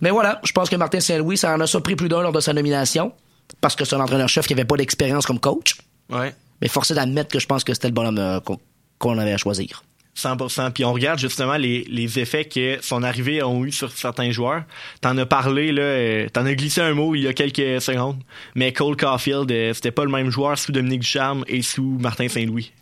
Mais 0.00 0.10
voilà, 0.10 0.40
je 0.44 0.52
pense 0.52 0.68
que 0.68 0.76
Martin 0.76 1.00
Saint-Louis, 1.00 1.36
ça 1.36 1.54
en 1.54 1.60
a 1.60 1.66
surpris 1.66 1.96
plus 1.96 2.08
d'un 2.08 2.22
lors 2.22 2.32
de 2.32 2.40
sa 2.40 2.52
nomination, 2.52 3.12
parce 3.60 3.76
que 3.76 3.84
c'est 3.84 3.94
un 3.94 4.00
entraîneur-chef 4.00 4.46
qui 4.46 4.52
avait 4.52 4.64
pas 4.64 4.76
d'expérience 4.76 5.26
comme 5.26 5.38
coach. 5.38 5.76
Ouais. 6.10 6.34
Mais 6.60 6.68
forcé 6.68 6.94
d'admettre 6.94 7.30
que 7.30 7.38
je 7.38 7.46
pense 7.46 7.64
que 7.64 7.74
c'était 7.74 7.88
le 7.88 7.94
bonhomme 7.94 8.18
euh, 8.18 8.40
qu'on 8.40 8.58
qu'on 8.98 9.18
avait 9.18 9.32
à 9.32 9.36
choisir. 9.36 9.82
100%. 10.16 10.70
Puis 10.72 10.84
on 10.84 10.92
regarde 10.92 11.18
justement 11.18 11.56
les, 11.56 11.84
les 11.84 12.18
effets 12.18 12.44
que 12.44 12.78
son 12.82 13.02
arrivée 13.02 13.42
ont 13.42 13.64
eu 13.64 13.72
sur 13.72 13.90
certains 13.90 14.30
joueurs. 14.30 14.62
T'en 15.00 15.16
as 15.18 15.26
parlé, 15.26 15.72
là, 15.72 15.82
euh, 15.82 16.28
t'en 16.32 16.46
as 16.46 16.54
glissé 16.54 16.80
un 16.80 16.94
mot 16.94 17.14
il 17.14 17.22
y 17.22 17.28
a 17.28 17.32
quelques 17.32 17.80
secondes. 17.80 18.22
Mais 18.54 18.72
Cole 18.72 18.96
Caulfield, 18.96 19.50
euh, 19.50 19.72
c'était 19.74 19.90
pas 19.90 20.04
le 20.04 20.10
même 20.10 20.30
joueur 20.30 20.56
sous 20.58 20.70
Dominique 20.72 21.00
Ducharme 21.00 21.44
et 21.48 21.62
sous 21.62 21.98
Martin 22.00 22.28
Saint-Louis. 22.28 22.72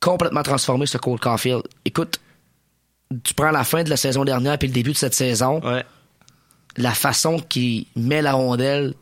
Complètement 0.00 0.42
transformé, 0.42 0.86
ce 0.86 0.98
Cole 0.98 1.18
Caulfield. 1.20 1.62
Écoute, 1.84 2.20
tu 3.22 3.34
prends 3.34 3.50
la 3.50 3.64
fin 3.64 3.82
de 3.82 3.90
la 3.90 3.96
saison 3.96 4.24
dernière 4.24 4.58
puis 4.58 4.68
le 4.68 4.74
début 4.74 4.92
de 4.92 4.96
cette 4.96 5.14
saison, 5.14 5.60
Ouais. 5.60 5.84
la 6.76 6.92
façon 6.92 7.38
qu'il 7.38 7.86
met 7.96 8.22
la 8.22 8.32
rondelle 8.32 8.94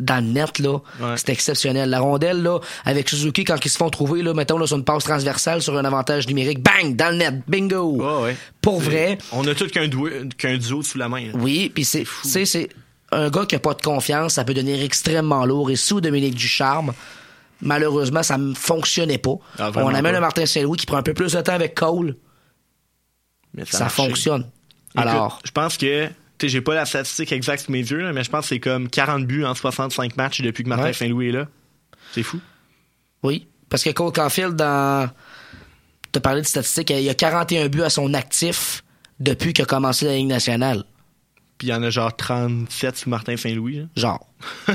dans 0.00 0.24
le 0.24 0.32
net, 0.32 0.58
là, 0.58 0.78
Ouais. 1.00 1.14
exceptionnel. 1.28 1.90
La 1.90 2.00
rondelle, 2.00 2.42
là, 2.42 2.58
avec 2.84 3.08
Suzuki, 3.08 3.44
quand 3.44 3.62
ils 3.64 3.68
se 3.70 3.76
font 3.76 3.90
trouver, 3.90 4.22
là, 4.22 4.34
mettons, 4.34 4.58
là, 4.58 4.66
sur 4.66 4.76
une 4.76 4.84
passe 4.84 5.04
transversale, 5.04 5.62
sur 5.62 5.76
un 5.76 5.84
avantage 5.84 6.26
numérique, 6.26 6.60
bang, 6.62 6.96
dans 6.96 7.10
le 7.10 7.16
net, 7.16 7.34
bingo! 7.48 7.92
Ouais, 7.96 8.22
ouais. 8.24 8.36
Pour 8.60 8.80
vrai, 8.80 9.18
On 9.32 9.46
a 9.46 9.54
tout 9.54 9.66
qu'un 9.68 9.88
duo, 9.88 10.08
qu'un 10.38 10.56
duo 10.58 10.82
sous 10.82 10.98
la 10.98 11.08
main. 11.08 11.26
là. 11.26 11.32
Oui, 11.34 11.70
puis 11.74 11.84
c'est, 11.84 12.04
c'est 12.24 12.68
un 13.12 13.28
gars 13.30 13.44
qui 13.46 13.54
a 13.56 13.58
pas 13.58 13.74
de 13.74 13.82
confiance, 13.82 14.34
ça 14.34 14.44
peut 14.44 14.54
devenir 14.54 14.80
extrêmement 14.82 15.44
lourd. 15.44 15.70
Et 15.70 15.76
sous 15.76 16.00
Dominique 16.00 16.34
Ducharme, 16.34 16.92
malheureusement, 17.60 18.22
ça 18.22 18.38
ne 18.38 18.54
fonctionnait 18.54 19.18
pas. 19.18 19.34
Ah, 19.58 19.70
On 19.74 19.88
amène 19.94 20.12
pas. 20.12 20.18
un 20.18 20.20
Martin 20.20 20.46
Saint-Louis 20.46 20.76
qui 20.78 20.86
prend 20.86 20.96
un 20.98 21.02
peu 21.02 21.14
plus 21.14 21.32
de 21.32 21.40
temps 21.40 21.52
avec 21.54 21.74
Cole, 21.74 22.16
Mais 23.54 23.64
ça, 23.66 23.88
fonctionne. 23.88 24.42
Écoute, 24.94 25.06
Alors, 25.08 25.40
je 25.44 25.50
pense 25.50 25.76
que, 25.76 26.08
j'ai 26.48 26.60
pas 26.60 26.74
la 26.74 26.86
statistique 26.86 27.32
exacte 27.32 27.64
sous 27.66 27.72
mes 27.72 27.78
yeux, 27.80 28.00
là, 28.00 28.12
mais 28.12 28.24
je 28.24 28.30
pense 28.30 28.42
que 28.42 28.48
c'est 28.48 28.60
comme 28.60 28.88
40 28.88 29.26
buts 29.26 29.44
en 29.44 29.54
65 29.54 30.16
matchs 30.16 30.40
depuis 30.42 30.64
que 30.64 30.68
Martin 30.68 30.84
Ouais. 30.86 30.92
Saint-Louis 30.92 31.28
est 31.28 31.32
là. 31.32 31.48
C'est 32.12 32.22
fou. 32.22 32.40
oui, 33.22 33.46
parce 33.68 33.82
que 33.84 33.90
Cole 33.90 34.12
Caulfield, 34.12 34.56
dans, 34.56 35.10
t'as 36.12 36.20
parlé 36.20 36.40
de 36.42 36.46
statistiques, 36.46 36.90
il 36.90 37.00
y 37.02 37.10
a 37.10 37.14
41 37.14 37.68
buts 37.68 37.82
à 37.82 37.90
son 37.90 38.14
actif 38.14 38.82
depuis 39.20 39.52
qu'il 39.52 39.62
a 39.62 39.66
commencé 39.66 40.06
la 40.06 40.14
Ligue 40.16 40.26
nationale. 40.28 40.84
Puis 41.58 41.68
il 41.68 41.70
y 41.72 41.74
en 41.74 41.82
a 41.82 41.90
genre 41.90 42.16
37 42.16 42.96
sous 42.96 43.10
Martin 43.10 43.36
Saint-Louis. 43.36 43.86
Genre. 43.94 44.26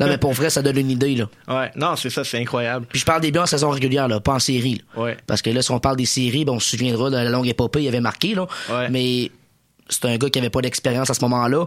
non, 0.00 0.06
mais 0.08 0.18
pour 0.18 0.32
vrai, 0.32 0.50
ça 0.50 0.60
donne 0.60 0.76
une 0.76 0.90
idée, 0.90 1.14
là. 1.14 1.28
Ouais, 1.46 1.70
non, 1.76 1.94
c'est 1.94 2.10
ça, 2.10 2.24
c'est 2.24 2.40
incroyable. 2.40 2.84
Puis 2.90 2.98
je 2.98 3.04
parle 3.04 3.20
des 3.20 3.30
buts 3.30 3.38
en 3.38 3.46
saison 3.46 3.70
régulière, 3.70 4.08
là, 4.08 4.18
pas 4.18 4.32
en 4.34 4.38
série. 4.40 4.82
là. 4.96 5.02
Ouais. 5.02 5.16
Parce 5.28 5.40
que 5.40 5.50
là, 5.50 5.62
si 5.62 5.70
on 5.70 5.78
parle 5.78 5.96
des 5.96 6.04
séries, 6.04 6.44
ben, 6.44 6.54
on 6.54 6.58
se 6.58 6.70
souviendra 6.70 7.10
de 7.10 7.16
la 7.16 7.30
longue 7.30 7.46
épopée, 7.46 7.82
il 7.82 7.88
avait 7.88 8.00
marqué, 8.00 8.34
là. 8.34 8.48
Ouais. 8.68 8.88
Mais 8.90 9.30
c'est 9.88 10.04
un 10.06 10.16
gars 10.16 10.30
qui 10.30 10.38
avait 10.38 10.50
pas 10.50 10.62
d'expérience 10.62 11.10
à 11.10 11.14
ce 11.14 11.20
moment-là. 11.22 11.66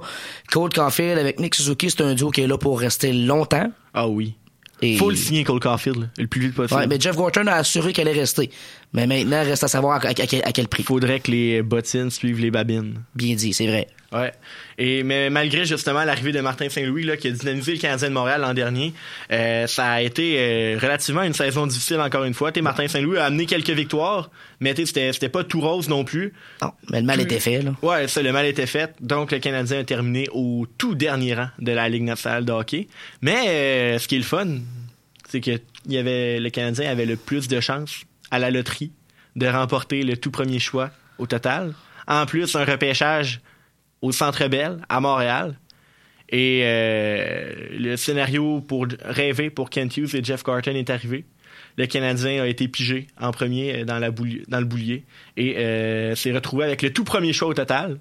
Cole 0.51 0.71
Caulfield 0.71 1.17
avec 1.17 1.39
Nick 1.39 1.55
Suzuki, 1.55 1.89
c'est 1.89 2.01
un 2.01 2.13
duo 2.13 2.31
qui 2.31 2.41
est 2.41 2.47
là 2.47 2.57
pour 2.57 2.79
rester 2.79 3.13
longtemps. 3.13 3.71
Ah 3.93 4.07
oui. 4.07 4.35
Et... 4.81 4.97
Faut 4.97 5.09
le 5.09 5.15
signer, 5.15 5.43
Cole 5.43 5.59
Caulfield, 5.59 6.01
là, 6.01 6.07
le 6.17 6.27
plus 6.27 6.41
vite 6.41 6.55
possible. 6.55 6.79
Ouais, 6.79 6.87
mais 6.87 6.99
Jeff 6.99 7.15
Gorton 7.15 7.47
a 7.47 7.53
assuré 7.53 7.93
qu'elle 7.93 8.09
allait 8.09 8.19
rester. 8.19 8.51
Mais 8.95 9.05
maintenant, 9.07 9.43
reste 9.43 9.63
à 9.63 9.67
savoir 9.67 10.03
à, 10.03 10.07
à- 10.07 10.11
à 10.11 10.51
quel- 10.51 10.67
prix. 10.67 10.83
Faudrait 10.83 11.19
que 11.19 11.29
les 11.29 11.61
bottines 11.61 12.09
suivent 12.09 12.39
les 12.39 12.49
babines. 12.51 13.03
Bien 13.13 13.35
dit, 13.35 13.53
c'est 13.53 13.67
vrai. 13.67 13.87
Ouais. 14.11 14.31
Et 14.77 15.03
mais 15.03 15.29
malgré 15.29 15.65
justement 15.65 16.03
l'arrivée 16.05 16.31
de 16.31 16.39
Martin 16.39 16.69
Saint-Louis 16.69 17.05
qui 17.19 17.27
a 17.27 17.31
dynamisé 17.31 17.73
le 17.73 17.79
Canadien 17.79 18.07
de 18.09 18.13
Montréal 18.13 18.39
l'an 18.41 18.53
dernier, 18.53 18.93
euh, 19.31 19.67
ça 19.67 19.87
a 19.91 20.01
été 20.01 20.35
euh, 20.37 20.79
relativement 20.81 21.23
une 21.23 21.33
saison 21.33 21.67
difficile 21.67 21.99
encore 21.99 22.23
une 22.23 22.33
fois. 22.33 22.51
T'sais, 22.53 22.61
Martin 22.61 22.87
Saint-Louis 22.87 23.17
a 23.17 23.25
amené 23.25 23.45
quelques 23.45 23.71
victoires, 23.71 24.29
mais 24.61 24.73
c'était 24.75 25.27
pas 25.29 25.43
tout 25.43 25.59
rose 25.59 25.89
non 25.89 26.05
plus. 26.05 26.31
Non, 26.61 26.71
mais 26.91 27.01
le 27.01 27.05
mal 27.05 27.19
était 27.19 27.41
fait, 27.41 27.61
là. 27.61 27.73
Ouais, 27.81 28.07
ça, 28.07 28.21
le 28.21 28.31
mal 28.31 28.45
était 28.45 28.67
fait. 28.67 28.93
Donc, 29.01 29.31
le 29.33 29.39
Canadien 29.39 29.79
a 29.79 29.83
terminé 29.83 30.29
au 30.31 30.65
tout 30.77 30.95
dernier 30.95 31.33
rang 31.33 31.49
de 31.59 31.73
la 31.73 31.89
Ligue 31.89 32.03
nationale 32.03 32.45
de 32.45 32.51
hockey. 32.53 32.87
Mais 33.21 33.47
euh, 33.47 33.99
ce 33.99 34.07
qui 34.07 34.15
est 34.15 34.19
le 34.19 34.23
fun, 34.23 34.47
c'est 35.27 35.41
que 35.41 35.59
il 35.87 35.93
y 35.93 35.97
avait, 35.97 36.39
le 36.39 36.49
Canadien 36.51 36.89
avait 36.89 37.05
le 37.05 37.17
plus 37.17 37.47
de 37.49 37.59
chances 37.59 38.03
à 38.31 38.39
la 38.39 38.51
loterie 38.51 38.91
de 39.35 39.47
remporter 39.47 40.03
le 40.03 40.17
tout 40.17 40.31
premier 40.31 40.59
choix 40.59 40.91
au 41.17 41.27
total. 41.27 41.73
En 42.07 42.25
plus, 42.25 42.55
un 42.55 42.65
repêchage 42.65 43.41
au 44.01 44.11
Centre 44.11 44.47
Bell, 44.47 44.77
à 44.89 44.99
Montréal. 44.99 45.57
Et 46.29 46.61
euh, 46.63 47.53
le 47.71 47.95
scénario 47.97 48.61
pour 48.61 48.87
rêver 49.03 49.49
pour 49.49 49.69
Kent 49.69 49.97
Hughes 49.97 50.15
et 50.15 50.23
Jeff 50.23 50.43
Carton 50.43 50.71
est 50.71 50.89
arrivé. 50.89 51.25
Le 51.77 51.85
Canadien 51.85 52.43
a 52.43 52.47
été 52.47 52.67
pigé 52.67 53.07
en 53.19 53.31
premier 53.31 53.83
bouli- 53.83 54.43
dans 54.47 54.59
le 54.59 54.65
boulier 54.65 55.03
et 55.37 55.57
euh, 55.57 56.15
s'est 56.15 56.31
retrouvé 56.31 56.63
avec 56.65 56.81
le 56.81 56.91
tout 56.91 57.03
premier 57.03 57.33
choix 57.33 57.49
au 57.49 57.53
total. 57.53 57.99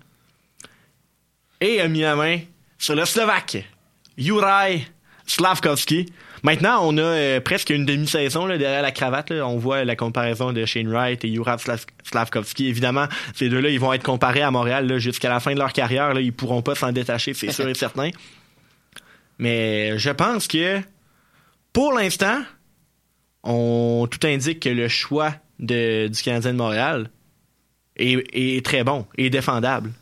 Et 1.61 1.81
a 1.81 1.89
mis 1.89 2.01
la 2.01 2.17
main 2.17 2.39
sur 2.79 2.95
le 2.95 3.05
Slovaque, 3.05 3.65
Juraj 4.17 4.81
Slavkovski. 5.27 6.07
Maintenant, 6.45 6.81
on 6.83 6.99
a 6.99 7.03
euh, 7.03 7.41
presque 7.41 7.71
une 7.71 7.87
demi-saison 7.87 8.47
derrière 8.47 8.83
la 8.83 8.93
cravate. 8.93 9.31
On 9.33 9.57
voit 9.57 9.83
la 9.85 9.97
comparaison 9.97 10.53
de 10.53 10.67
Shane 10.67 10.89
Wright 10.89 11.25
et 11.25 11.33
Juraj 11.33 11.63
Slav- 11.63 11.87
Slavkovski. 12.05 12.69
Évidemment, 12.69 13.07
ces 13.35 13.49
deux-là, 13.49 13.71
ils 13.71 13.81
vont 13.81 13.95
être 13.95 14.03
comparés 14.03 14.43
à 14.43 14.51
Montréal 14.51 14.99
jusqu'à 14.99 15.31
la 15.31 15.41
fin 15.41 15.55
de 15.55 15.59
leur 15.59 15.73
carrière. 15.73 16.13
Là, 16.13 16.21
ils 16.21 16.35
pourront 16.35 16.61
pas 16.61 16.75
s'en 16.75 16.93
détacher, 16.93 17.33
c'est 17.33 17.51
sûr 17.51 17.67
et 17.67 17.75
certain. 17.75 18.11
Mais 19.39 19.99
je 19.99 20.11
pense 20.11 20.47
que, 20.47 20.81
pour 21.73 21.95
l'instant, 21.95 22.43
on 23.43 24.07
tout 24.11 24.27
indique 24.27 24.61
que 24.61 24.69
le 24.69 24.89
choix 24.89 25.33
du 25.59 26.11
Canadien 26.23 26.53
de 26.53 26.59
Montréal 26.59 27.11
est, 27.97 28.65
très 28.67 28.85
bon 28.85 29.07
et 29.17 29.31
défendable. 29.31 29.93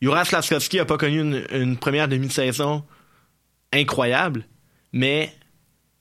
Juraj 0.00 0.28
Slavkovski 0.28 0.80
a 0.80 0.86
pas 0.86 0.96
connu 0.96 1.44
une 1.52 1.76
première 1.76 2.08
demi-saison 2.08 2.84
incroyable, 3.70 4.44
mais 4.94 5.30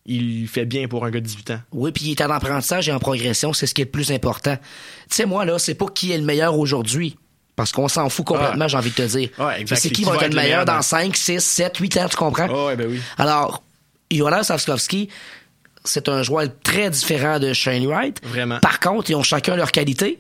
il 0.08 0.48
fait 0.48 0.66
bien 0.66 0.88
pour 0.88 1.06
un 1.06 1.12
gars 1.12 1.20
de 1.20 1.26
18 1.26 1.52
ans. 1.52 1.60
Oui, 1.74 1.92
puis 1.92 2.06
il 2.06 2.12
est 2.12 2.22
en 2.22 2.30
apprentissage 2.32 2.88
et 2.90 2.92
en 2.94 3.00
progression, 3.00 3.52
c'est 3.54 3.68
ce 3.68 3.74
qui 3.74 3.82
est 3.82 3.86
le 3.86 3.92
plus 3.92 4.12
important. 4.12 4.56
Tu 5.10 5.16
sais, 5.16 5.26
moi, 5.26 5.44
là, 5.46 5.60
c'est 5.60 5.76
pas 5.76 5.88
qui 5.94 6.12
est 6.14 6.18
le 6.18 6.24
meilleur 6.24 6.58
aujourd'hui. 6.58 7.18
Parce 7.56 7.72
qu'on 7.72 7.88
s'en 7.88 8.08
fout 8.10 8.24
complètement, 8.26 8.66
Ah. 8.66 8.68
j'ai 8.68 8.78
envie 8.78 8.92
de 8.92 8.96
te 8.96 9.02
dire. 9.02 9.30
C'est 9.66 9.90
qui 9.90 9.96
qui 9.96 10.04
va 10.04 10.14
être 10.16 10.24
être 10.24 10.30
le 10.34 10.36
le 10.38 10.42
meilleur 10.44 10.64
dans- 10.66 10.82
5, 10.84 11.16
6, 11.18 11.40
7, 11.44 11.76
8 11.78 11.98
ans, 11.98 12.08
tu 12.08 12.16
comprends? 12.16 12.48
Oh, 12.52 12.68
ouais, 12.68 12.76
ben 12.76 12.88
oui. 12.88 13.02
Alors, 13.18 13.64
Jonas 14.12 14.44
Savskovski, 14.44 15.10
c'est 15.84 16.08
un 16.08 16.22
joueur 16.22 16.48
très 16.64 16.90
différent 16.92 17.40
de 17.40 17.54
Shane 17.54 17.86
Wright. 17.88 18.20
Vraiment. 18.24 18.60
Par 18.60 18.80
contre, 18.80 19.10
ils 19.10 19.16
ont 19.16 19.24
chacun 19.24 19.56
leur 19.56 19.72
qualité. 19.72 20.20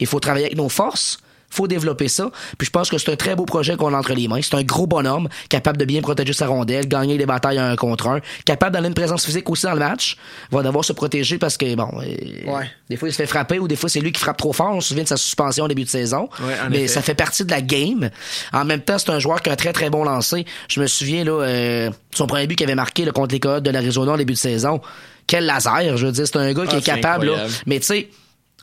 Il 0.00 0.06
faut 0.06 0.20
travailler 0.20 0.46
avec 0.46 0.56
nos 0.56 0.68
forces. 0.70 1.18
Faut 1.54 1.66
développer 1.68 2.08
ça. 2.08 2.30
Puis 2.58 2.66
je 2.66 2.70
pense 2.70 2.90
que 2.90 2.98
c'est 2.98 3.12
un 3.12 3.16
très 3.16 3.34
beau 3.36 3.44
projet 3.44 3.76
qu'on 3.76 3.94
a 3.94 3.98
entre 3.98 4.12
les 4.14 4.28
mains. 4.28 4.40
C'est 4.42 4.54
un 4.56 4.62
gros 4.62 4.86
bonhomme, 4.86 5.28
capable 5.48 5.78
de 5.78 5.84
bien 5.84 6.00
protéger 6.02 6.32
sa 6.32 6.46
rondelle, 6.48 6.88
gagner 6.88 7.16
des 7.18 7.26
batailles 7.26 7.58
un 7.58 7.76
contre 7.76 8.08
un, 8.08 8.20
capable 8.44 8.72
d'aller 8.74 8.88
une 8.88 8.94
présence 8.94 9.24
physique 9.24 9.48
aussi 9.50 9.64
dans 9.66 9.72
le 9.74 9.78
match. 9.78 10.16
Va 10.50 10.62
devoir 10.62 10.84
se 10.84 10.92
protéger 10.92 11.38
parce 11.38 11.56
que, 11.56 11.74
bon, 11.74 11.88
euh, 12.00 12.50
Ouais. 12.52 12.70
des 12.90 12.96
fois 12.96 13.08
il 13.08 13.12
se 13.12 13.16
fait 13.18 13.26
frapper 13.26 13.58
ou 13.58 13.68
des 13.68 13.76
fois 13.76 13.88
c'est 13.88 14.00
lui 14.00 14.12
qui 14.12 14.20
frappe 14.20 14.36
trop 14.36 14.52
fort. 14.52 14.72
On 14.74 14.80
se 14.80 14.88
souvient 14.88 15.04
de 15.04 15.08
sa 15.08 15.16
suspension 15.16 15.64
au 15.64 15.68
début 15.68 15.84
de 15.84 15.88
saison. 15.88 16.28
Ouais, 16.40 16.54
Mais 16.70 16.78
effet. 16.78 16.88
ça 16.88 17.02
fait 17.02 17.14
partie 17.14 17.44
de 17.44 17.50
la 17.50 17.60
game. 17.62 18.10
En 18.52 18.64
même 18.64 18.80
temps, 18.80 18.98
c'est 18.98 19.10
un 19.10 19.18
joueur 19.18 19.40
qui 19.42 19.50
a 19.50 19.52
un 19.52 19.56
très 19.56 19.72
très 19.72 19.90
bon 19.90 20.04
lancer. 20.04 20.44
Je 20.68 20.80
me 20.80 20.86
souviens, 20.86 21.24
là, 21.24 21.32
euh, 21.42 21.90
son 22.14 22.26
premier 22.26 22.46
but 22.46 22.56
qu'il 22.56 22.66
avait 22.66 22.74
marqué 22.74 23.04
là, 23.04 23.12
contre 23.12 23.32
les 23.32 23.40
Coyotes 23.40 23.62
de 23.62 23.70
l'Arizona 23.70 24.12
en 24.12 24.16
début 24.16 24.32
de 24.34 24.38
saison. 24.38 24.80
Quel 25.26 25.46
laser, 25.46 25.96
je 25.96 26.06
veux 26.06 26.12
dire, 26.12 26.26
c'est 26.26 26.36
un 26.36 26.52
gars 26.52 26.66
qui 26.66 26.74
Ah, 26.74 26.78
est 26.78 26.82
capable. 26.82 27.26
Là. 27.26 27.46
Mais 27.66 27.78
tu 27.80 27.86
sais, 27.86 28.08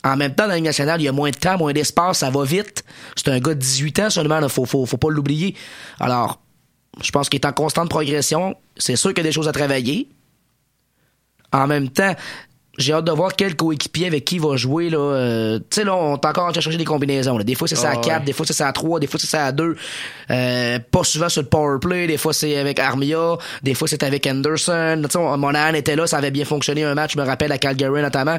en 0.04 0.16
même 0.16 0.34
temps, 0.34 0.48
dans 0.48 0.54
la 0.54 0.60
nationale, 0.60 1.00
il 1.00 1.04
y 1.04 1.08
a 1.08 1.12
moins 1.12 1.30
de 1.30 1.36
temps, 1.36 1.56
moins 1.56 1.72
d'espace, 1.72 2.18
ça 2.18 2.30
va 2.30 2.44
vite. 2.44 2.84
C'est 3.14 3.28
un 3.28 3.38
gars 3.38 3.54
de 3.54 3.60
18 3.60 3.98
ans 4.00 4.10
seulement, 4.10 4.40
là, 4.40 4.48
faut, 4.48 4.64
faut, 4.64 4.84
faut 4.84 4.96
pas 4.96 5.10
l'oublier. 5.10 5.54
Alors, 6.00 6.40
je 7.00 7.10
pense 7.10 7.28
qu'il 7.28 7.40
est 7.40 7.46
en 7.46 7.52
constante 7.52 7.88
progression. 7.88 8.56
C'est 8.76 8.96
sûr 8.96 9.10
qu'il 9.14 9.18
y 9.18 9.26
a 9.26 9.30
des 9.30 9.32
choses 9.32 9.48
à 9.48 9.52
travailler. 9.52 10.08
En 11.52 11.66
même 11.66 11.88
temps, 11.90 12.14
j'ai 12.78 12.94
hâte 12.94 13.04
de 13.04 13.12
voir 13.12 13.36
quel 13.36 13.54
coéquipier 13.54 14.06
avec 14.06 14.24
qui 14.24 14.36
il 14.36 14.40
va 14.40 14.56
jouer. 14.56 14.88
Là, 14.88 14.98
euh, 14.98 15.58
tu 15.58 15.64
sais, 15.70 15.84
là, 15.84 15.94
on 15.94 16.14
est 16.14 16.24
encore 16.24 16.44
en 16.44 16.46
train 16.46 16.52
de 16.52 16.60
chercher 16.60 16.78
des 16.78 16.84
combinaisons. 16.86 17.36
là. 17.36 17.44
Des 17.44 17.54
fois, 17.54 17.68
c'est 17.68 17.76
ça 17.76 17.90
à 17.90 17.92
Ah, 17.92 18.00
4, 18.00 18.18
ouais. 18.20 18.24
des 18.24 18.32
fois, 18.32 18.46
c'est 18.46 18.54
ça 18.54 18.66
à 18.68 18.72
3, 18.72 18.98
des 18.98 19.06
fois, 19.06 19.20
c'est 19.20 19.26
ça 19.26 19.44
à 19.46 19.52
2. 19.52 19.76
Euh, 20.30 20.78
pas 20.90 21.04
souvent 21.04 21.28
sur 21.28 21.42
le 21.42 21.48
power 21.48 21.78
play. 21.80 22.06
Des 22.06 22.16
fois, 22.16 22.32
c'est 22.32 22.56
avec 22.56 22.78
Armia. 22.78 23.36
Des 23.62 23.74
fois, 23.74 23.88
c'est 23.88 24.02
avec 24.02 24.26
Anderson. 24.26 25.02
Tu 25.10 25.18
Monahan 25.18 25.74
était 25.74 25.96
là, 25.96 26.06
ça 26.06 26.16
avait 26.16 26.30
bien 26.30 26.46
fonctionné 26.46 26.82
un 26.84 26.94
match, 26.94 27.12
je 27.14 27.18
me 27.18 27.24
rappelle, 27.26 27.52
à 27.52 27.58
Calgary 27.58 28.00
notamment. 28.00 28.38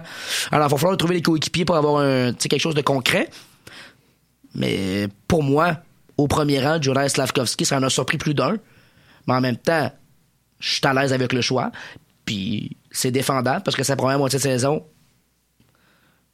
Alors, 0.52 0.68
il 0.68 0.72
va 0.72 0.78
falloir 0.78 0.98
trouver 0.98 1.16
des 1.16 1.22
coéquipiers 1.22 1.66
pour 1.66 1.76
avoir 1.76 2.02
un, 2.02 2.32
tu 2.34 2.38
sais, 2.40 2.50
quelque 2.50 2.62
chose 2.62 2.76
de 2.76 2.82
concret. 2.82 3.30
Mais 4.56 5.08
pour 5.28 5.44
moi, 5.44 5.78
au 6.18 6.28
premier 6.28 6.60
rang, 6.60 6.82
Juraj 6.82 7.12
Slavkovski, 7.12 7.66
ça 7.66 7.78
en 7.78 7.84
a 7.84 7.90
surpris 7.90 8.18
plus 8.18 8.34
d'un. 8.34 8.56
Mais 9.28 9.34
en 9.36 9.42
même 9.42 9.58
temps, 9.58 9.92
je 10.60 10.74
suis 10.74 10.82
à 10.86 10.94
l'aise 10.94 11.14
avec 11.14 11.34
le 11.34 11.42
choix. 11.42 11.72
Puis 12.26 12.78
c'est 12.94 13.12
défendable 13.12 13.64
parce 13.64 13.76
que 13.76 13.84
sa 13.84 13.98
première 13.98 14.18
moitié 14.20 14.40
de 14.40 14.44
saison, 14.44 14.86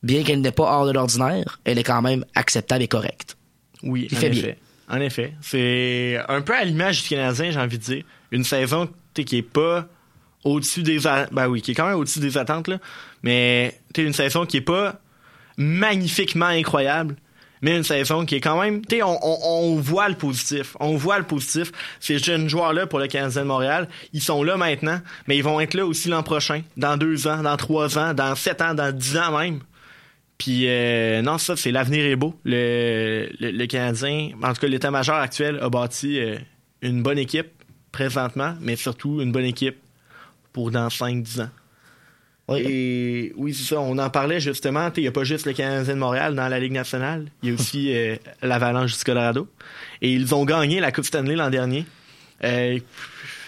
bien 0.04 0.24
qu'elle 0.24 0.42
n'est 0.42 0.52
pas 0.52 0.64
hors 0.64 0.86
de 0.86 0.92
l'ordinaire, 0.92 1.60
elle 1.66 1.80
est 1.80 1.84
quand 1.84 2.02
même 2.04 2.24
acceptable 2.36 2.84
et 2.84 2.88
correcte. 2.88 3.38
Oui, 3.82 4.08
Il 4.12 4.18
en 4.18 4.20
fait 4.20 4.28
effet. 4.28 4.42
bien. 4.42 4.56
En 4.96 5.02
effet. 5.02 5.34
C'est 5.42 6.20
un 6.28 6.42
peu 6.42 6.54
à 6.56 6.64
l'image 6.64 7.04
du 7.04 7.10
Canadien, 7.10 7.52
j'ai 7.52 7.60
envie 7.60 7.78
de 7.78 7.84
dire. 7.84 8.04
Une 8.32 8.44
saison 8.44 8.90
qui 9.14 9.38
est 9.38 9.42
pas 9.42 9.88
au-dessus 10.44 10.82
des 10.84 11.06
attentes. 11.06 11.34
Ben 11.34 11.48
oui, 11.48 11.62
qui 11.62 11.72
est 11.72 11.76
quand 11.76 11.88
même 11.88 11.98
au-dessus 11.98 12.20
des 12.20 12.38
attentes, 12.38 12.68
là. 12.68 12.78
Mais 13.24 13.80
une 13.98 14.14
saison 14.14 14.46
qui 14.46 14.58
est 14.58 14.62
pas 14.62 15.00
magnifiquement 15.58 16.46
incroyable. 16.46 17.16
Mais 17.62 17.76
une 17.76 17.84
saison 17.84 18.26
qui 18.26 18.36
est 18.36 18.42
quand 18.42 18.62
même. 18.62 18.86
Tu 18.86 18.98
sais, 18.98 19.02
on, 19.04 19.76
voit 19.76 20.10
le 20.10 20.16
positif. 20.16 20.78
On 20.80 20.96
voit 20.96 21.20
le 21.20 21.26
positif. 21.26 21.72
Ces 22.00 22.18
jeunes 22.18 22.48
joueurs-là 22.48 22.88
pour 22.88 23.00
le 23.00 23.08
Canadien 23.08 23.42
de 23.42 23.48
Montréal, 23.48 23.88
ils 24.14 24.22
sont 24.22 24.44
là 24.44 24.58
maintenant, 24.58 25.00
mais 25.28 25.38
ils 25.38 25.44
vont 25.44 25.60
être 25.60 25.74
là 25.74 25.86
aussi 25.86 26.10
l'an 26.10 26.24
prochain, 26.24 26.62
dans 26.78 26.98
deux 26.98 27.28
ans, 27.28 27.42
dans 27.42 27.58
trois 27.58 27.98
ans, 27.98 28.14
dans 28.14 28.36
sept 28.36 28.62
ans, 28.62 28.74
dans 28.74 28.96
dix 28.96 29.18
ans 29.18 29.38
même. 29.38 29.60
Puis 30.38 30.68
euh, 30.68 31.22
non, 31.22 31.38
ça, 31.38 31.58
c'est 31.58 31.72
l'avenir 31.72 32.06
est 32.06 32.16
beau. 32.16 32.34
Le, 32.46 33.30
le, 33.40 33.52
le 33.52 33.66
Canadien, 33.68 34.32
en 34.42 34.54
tout 34.54 34.62
cas, 34.62 34.68
l'état-major 34.68 35.18
actuel 35.18 35.60
a 35.62 35.70
bâti 35.70 36.18
euh, 36.18 36.38
une 36.82 37.04
bonne 37.04 37.18
équipe 37.18 37.50
présentement, 37.92 38.56
mais 38.62 38.78
surtout 38.78 39.22
une 39.22 39.32
bonne 39.32 39.46
équipe 39.46 39.78
pour 40.54 40.72
dans 40.72 40.88
5-10 40.88 41.42
ans. 41.42 41.50
Oui. 42.50 42.66
Et 42.68 43.34
oui, 43.36 43.54
c'est 43.54 43.64
ça. 43.64 43.80
On 43.80 43.98
en 43.98 44.10
parlait 44.10 44.40
justement. 44.40 44.90
Il 44.98 45.02
n'y 45.02 45.08
a 45.08 45.12
pas 45.12 45.24
juste 45.24 45.46
le 45.46 45.54
Canadien 45.54 45.94
de 45.94 46.00
Montréal 46.00 46.36
dans 46.36 46.48
la 46.48 46.60
Ligue 46.60 46.72
nationale. 46.72 47.26
Il 47.44 47.50
y 47.50 47.52
a 47.52 47.56
aussi 47.56 47.94
euh, 47.96 48.16
l'Avalanche 48.42 48.98
du 48.98 49.04
Colorado. 49.04 49.48
Et 50.02 50.14
ils 50.14 50.34
ont 50.34 50.46
gagné 50.46 50.80
la 50.80 50.92
Coupe 50.92 51.06
Stanley 51.06 51.36
l'an 51.36 51.50
dernier. 51.50 51.86
Euh, 52.44 52.80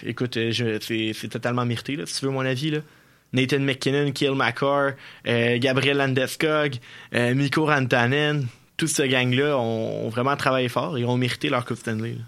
écoute, 0.04 0.36
euh, 0.36 0.78
c'est 0.80 1.28
totalement 1.28 1.64
mérité, 1.64 1.96
là, 1.96 2.06
si 2.06 2.18
tu 2.18 2.26
veux 2.26 2.32
mon 2.32 2.40
avis. 2.40 2.70
Là. 2.70 2.78
Nathan 3.32 3.60
McKinnon, 3.60 4.12
Kill 4.12 4.32
McCarr, 4.32 4.92
euh, 5.26 5.58
Gabriel 5.58 5.96
Landeskog, 5.96 6.74
Mikko 7.12 7.64
Rantanen, 7.66 8.46
tout 8.76 8.86
ce 8.86 9.02
gang-là 9.02 9.56
ont, 9.56 10.06
ont 10.06 10.08
vraiment 10.10 10.36
travaillé 10.36 10.68
fort 10.68 10.98
et 10.98 11.04
ont 11.04 11.16
mérité 11.16 11.48
leur 11.48 11.64
Coupe 11.64 11.78
Stanley. 11.78 12.12
là. 12.12 12.24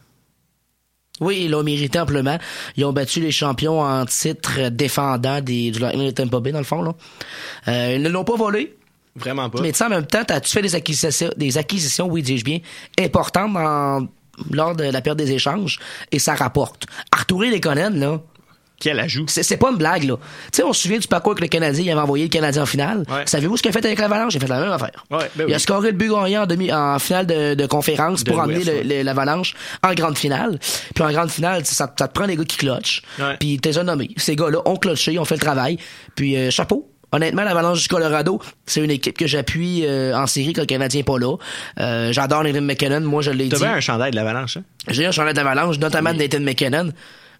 Oui, 1.20 1.42
ils 1.44 1.50
l'ont 1.50 1.62
mérité 1.62 1.98
amplement. 2.00 2.38
Ils 2.76 2.84
ont 2.84 2.92
battu 2.92 3.20
les 3.20 3.30
champions 3.30 3.80
en 3.80 4.04
titre 4.04 4.68
défendant 4.70 5.40
des, 5.40 5.70
du 5.70 5.78
Lightning 5.78 6.06
de 6.08 6.10
Tampa 6.10 6.40
Bay, 6.40 6.50
dans 6.52 6.58
le 6.58 6.64
fond. 6.64 6.82
Là. 6.82 6.92
Euh, 7.68 7.92
ils 7.96 8.02
ne 8.02 8.08
l'ont 8.08 8.24
pas 8.24 8.36
volé. 8.36 8.76
Vraiment 9.16 9.48
pas. 9.48 9.60
Mais 9.62 9.70
tu 9.70 9.80
en 9.84 9.88
même 9.88 10.06
temps, 10.06 10.24
t'as- 10.24 10.40
tu 10.40 10.50
fais 10.50 10.62
des 10.62 10.74
acquisitions, 10.74 11.30
des 11.36 11.56
acquisitions, 11.56 12.06
oui, 12.08 12.20
dis-je 12.22 12.44
bien, 12.44 12.58
importantes 12.98 13.52
dans- 13.52 14.08
lors 14.50 14.74
de 14.74 14.82
la 14.82 15.00
période 15.00 15.18
des 15.18 15.30
échanges, 15.30 15.78
et 16.10 16.18
ça 16.18 16.34
rapporte. 16.34 16.86
Arthur 17.12 17.42
Lekonen, 17.42 17.96
là, 18.00 18.20
Quel 18.84 19.00
ajout. 19.00 19.24
c'est 19.28 19.56
pas 19.56 19.70
une 19.70 19.78
blague, 19.78 20.04
là. 20.04 20.16
Tu 20.52 20.58
sais, 20.58 20.62
on 20.62 20.74
se 20.74 20.82
souvient 20.82 20.98
du 20.98 21.08
parcours 21.08 21.34
que 21.34 21.40
le 21.40 21.48
Canadien 21.48 21.82
il 21.84 21.90
avait 21.90 22.00
envoyé 22.02 22.24
le 22.24 22.28
Canadien 22.30 22.64
en 22.64 22.66
finale. 22.66 22.98
Ouais. 23.08 23.22
Savez-vous 23.24 23.56
ce 23.56 23.62
qu'il 23.62 23.70
a 23.70 23.72
fait 23.72 23.82
avec 23.86 23.98
l'Avalanche? 23.98 24.34
Il 24.34 24.36
a 24.36 24.40
fait 24.40 24.46
la 24.52 24.60
même 24.60 24.72
affaire. 24.72 25.06
Ouais, 25.10 25.30
ben 25.36 25.46
il 25.48 25.54
a 25.54 25.58
scoré 25.58 25.90
le 25.92 25.96
but 25.96 26.10
gagnant 26.10 26.42
en, 26.42 26.46
demi, 26.46 26.70
en 26.70 26.98
finale 26.98 27.26
de, 27.26 27.54
de 27.54 27.66
conférence 27.66 28.24
De 28.24 28.30
pour 28.30 28.40
emmener 28.40 28.62
ouais. 28.62 29.02
l'Avalanche 29.02 29.54
en 29.82 29.94
grande 29.94 30.18
finale. 30.18 30.58
Puis 30.94 31.02
en 31.02 31.10
grande 31.10 31.30
finale, 31.30 31.64
ça, 31.64 31.90
ça 31.98 32.06
te 32.08 32.12
prend 32.12 32.26
des 32.26 32.36
gars 32.36 32.44
qui 32.44 32.58
clutchent. 32.58 33.00
Ouais. 33.18 33.36
Puis 33.40 33.58
t'es 33.58 33.78
un 33.78 33.84
nommé. 33.84 34.10
Ces 34.18 34.36
gars-là 34.36 34.58
ont 34.66 34.76
clutché, 34.76 35.18
ont 35.18 35.24
fait 35.24 35.36
le 35.36 35.40
travail. 35.40 35.78
Puis 36.14 36.36
euh, 36.36 36.50
chapeau. 36.50 36.90
Honnêtement, 37.12 37.44
l'Avalanche 37.44 37.80
du 37.82 37.88
Colorado, 37.88 38.40
c'est 38.66 38.82
une 38.82 38.90
équipe 38.90 39.16
que 39.16 39.26
j'appuie 39.28 39.84
euh, 39.86 40.14
en 40.14 40.26
série 40.26 40.52
quand 40.52 40.62
le 40.62 40.66
Canadien 40.66 40.98
n'est 40.98 41.04
pas 41.04 41.16
là. 41.18 41.36
Euh, 41.78 42.12
J'adore 42.12 42.42
Nathan 42.42 42.60
McKinnon, 42.60 43.00
moi 43.02 43.22
je 43.22 43.30
l'ai 43.30 43.48
T'as 43.48 43.56
dit. 43.56 43.62
bien 43.62 43.72
un 43.74 43.80
chandail 43.80 44.10
de 44.10 44.16
l'Avalanche, 44.16 44.56
hein? 44.56 44.64
J'ai 44.88 45.06
un 45.06 45.12
chandail 45.12 45.32
d'avalanche, 45.32 45.78
notamment 45.78 46.12
de 46.12 46.18
Nathan 46.18 46.40
McKinnon. 46.40 46.90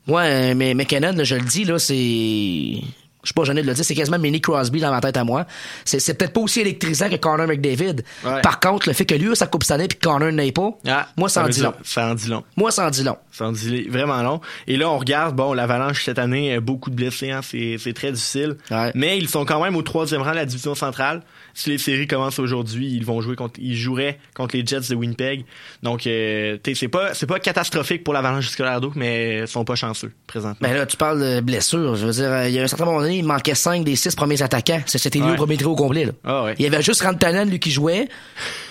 Moi, 0.06 0.20
euh, 0.22 0.54
mais 0.56 0.74
McKinnon, 0.74 1.12
là, 1.12 1.24
je 1.24 1.34
le 1.34 1.42
dis, 1.42 1.64
là, 1.64 1.78
c'est. 1.78 1.94
je 1.94 3.28
suis 3.28 3.34
pas 3.34 3.44
gêné 3.44 3.62
de 3.62 3.66
le 3.66 3.72
dire, 3.72 3.84
c'est 3.84 3.94
quasiment 3.94 4.18
Mini 4.18 4.40
Crosby 4.40 4.80
dans 4.80 4.90
ma 4.90 5.00
tête 5.00 5.16
à 5.16 5.24
moi. 5.24 5.46
C'est, 5.86 5.98
c'est 5.98 6.12
peut-être 6.14 6.34
pas 6.34 6.40
aussi 6.42 6.60
électrisant 6.60 7.08
que 7.08 7.16
Connor 7.16 7.46
McDavid. 7.46 8.02
Ouais. 8.24 8.40
Par 8.42 8.60
contre, 8.60 8.86
le 8.88 8.92
fait 8.94 9.06
que 9.06 9.14
lui 9.14 9.30
a 9.30 9.34
sa 9.34 9.46
coupe 9.46 9.64
cette 9.64 9.72
année 9.72 9.88
puis 9.88 9.98
que 9.98 10.06
Connor 10.06 10.30
n'ait 10.30 10.52
pas, 10.52 10.70
Ah, 10.86 11.08
moi, 11.16 11.28
ça 11.30 11.42
en 11.44 11.48
dit 11.48 11.60
long. 11.60 11.72
Ça 11.82 12.08
en 12.10 12.14
dit 12.14 12.28
long. 12.28 12.44
Moi, 12.56 12.70
ça 12.70 12.86
en 12.86 12.90
dit 12.90 13.02
long. 13.02 13.16
Ça 13.32 13.46
en 13.46 13.52
dit 13.52 13.84
vraiment 13.88 14.22
long. 14.22 14.40
Et 14.66 14.76
là, 14.76 14.90
on 14.90 14.98
regarde, 14.98 15.34
bon, 15.34 15.54
l'Avalanche 15.54 16.04
cette 16.04 16.18
année, 16.18 16.54
euh, 16.56 16.60
beaucoup 16.60 16.90
de 16.90 16.96
blessés, 16.96 17.30
hein, 17.30 17.40
c'est, 17.42 17.76
c'est 17.78 17.94
très 17.94 18.12
difficile. 18.12 18.56
Ouais. 18.70 18.92
Mais 18.94 19.16
ils 19.16 19.28
sont 19.28 19.46
quand 19.46 19.62
même 19.62 19.74
au 19.74 19.82
troisième 19.82 20.20
rang 20.20 20.32
de 20.32 20.36
la 20.36 20.44
division 20.46 20.74
centrale. 20.74 21.22
Si 21.54 21.70
les 21.70 21.78
séries 21.78 22.06
commencent 22.06 22.38
aujourd'hui, 22.38 22.90
ils 22.92 23.04
vont 23.04 23.20
jouer 23.20 23.36
contre, 23.36 23.60
ils 23.60 23.76
joueraient 23.76 24.18
contre 24.34 24.56
les 24.56 24.66
Jets 24.66 24.88
de 24.90 24.94
Winnipeg. 24.94 25.44
Donc, 25.82 26.06
euh, 26.06 26.58
c'est 26.74 26.88
pas, 26.88 27.14
c'est 27.14 27.26
pas 27.26 27.38
catastrophique 27.38 28.02
pour 28.04 28.12
l'Avalanche 28.12 28.50
du 28.50 28.56
Colorado, 28.56 28.92
mais 28.96 29.38
ils 29.40 29.48
sont 29.48 29.64
pas 29.64 29.74
chanceux 29.76 30.12
présentement. 30.26 30.56
Ben 30.68 30.74
là, 30.76 30.84
tu 30.86 30.96
parles 30.96 31.20
de 31.20 31.40
blessures. 31.40 31.96
Je 31.96 32.06
veux 32.06 32.12
dire, 32.12 32.24
euh, 32.32 32.48
il 32.48 32.54
y 32.54 32.58
a 32.58 32.62
un 32.64 32.66
certain 32.66 32.84
moment 32.86 33.00
donné, 33.00 33.18
il 33.18 33.24
manquait 33.24 33.54
5 33.54 33.84
des 33.84 33.96
6 33.96 34.14
premiers 34.16 34.42
attaquants. 34.42 34.80
C'était 34.86 35.18
lui 35.18 35.26
Ouais. 35.26 35.32
au 35.32 35.36
premier 35.36 35.56
trio 35.56 35.70
au 35.70 35.76
complet. 35.76 36.04
Là. 36.06 36.12
Ah 36.24 36.44
ouais. 36.44 36.54
Il 36.58 36.64
y 36.64 36.66
avait 36.66 36.82
juste 36.82 37.02
Rantanen, 37.02 37.48
lui, 37.48 37.58
qui 37.60 37.70
jouait 37.70 38.08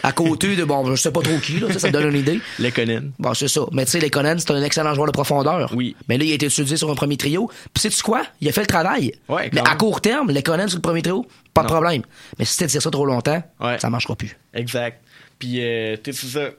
à 0.03 0.11
côté 0.11 0.55
de, 0.55 0.63
bon, 0.65 0.85
je 0.93 1.01
sais 1.01 1.11
pas 1.11 1.21
trop 1.21 1.37
qui, 1.39 1.59
là, 1.59 1.71
ça, 1.71 1.79
ça 1.79 1.87
te 1.87 1.93
donne 1.93 2.09
une 2.13 2.19
idée. 2.19 2.39
Les 2.59 2.71
Conan. 2.71 3.01
Bon, 3.19 3.33
c'est 3.33 3.47
ça. 3.47 3.61
Mais 3.71 3.85
tu 3.85 3.91
sais, 3.91 3.99
les 3.99 4.09
Conan, 4.09 4.35
c'est 4.37 4.51
un 4.51 4.61
excellent 4.61 4.93
joueur 4.93 5.07
de 5.07 5.11
profondeur. 5.13 5.71
Oui. 5.75 5.95
Mais 6.09 6.17
là, 6.17 6.25
il 6.25 6.31
a 6.31 6.35
été 6.35 6.47
utilisé 6.47 6.75
sur 6.77 6.91
un 6.91 6.95
premier 6.95 7.15
trio. 7.17 7.49
Puis 7.73 7.81
sais-tu 7.83 8.01
quoi? 8.03 8.23
Il 8.41 8.49
a 8.49 8.51
fait 8.51 8.61
le 8.61 8.67
travail. 8.67 9.13
Ouais, 9.29 9.49
Mais 9.53 9.61
à 9.61 9.75
court 9.75 10.01
terme, 10.01 10.29
les 10.31 10.43
Conan 10.43 10.67
sur 10.67 10.77
le 10.77 10.81
premier 10.81 11.01
trio, 11.01 11.25
pas 11.53 11.61
de 11.63 11.67
problème. 11.67 12.01
Mais 12.39 12.45
si 12.45 12.57
tu 12.57 12.65
dire 12.65 12.81
ça 12.81 12.91
trop 12.91 13.05
longtemps, 13.05 13.43
Ouais. 13.59 13.79
ça 13.79 13.89
marchera 13.89 14.15
plus. 14.15 14.35
Exact. 14.53 15.01
Puis, 15.39 15.61
euh, 15.63 15.95
tu 16.03 16.11
sais, 16.13 16.19
c'est 16.21 16.39
ça. 16.39 16.49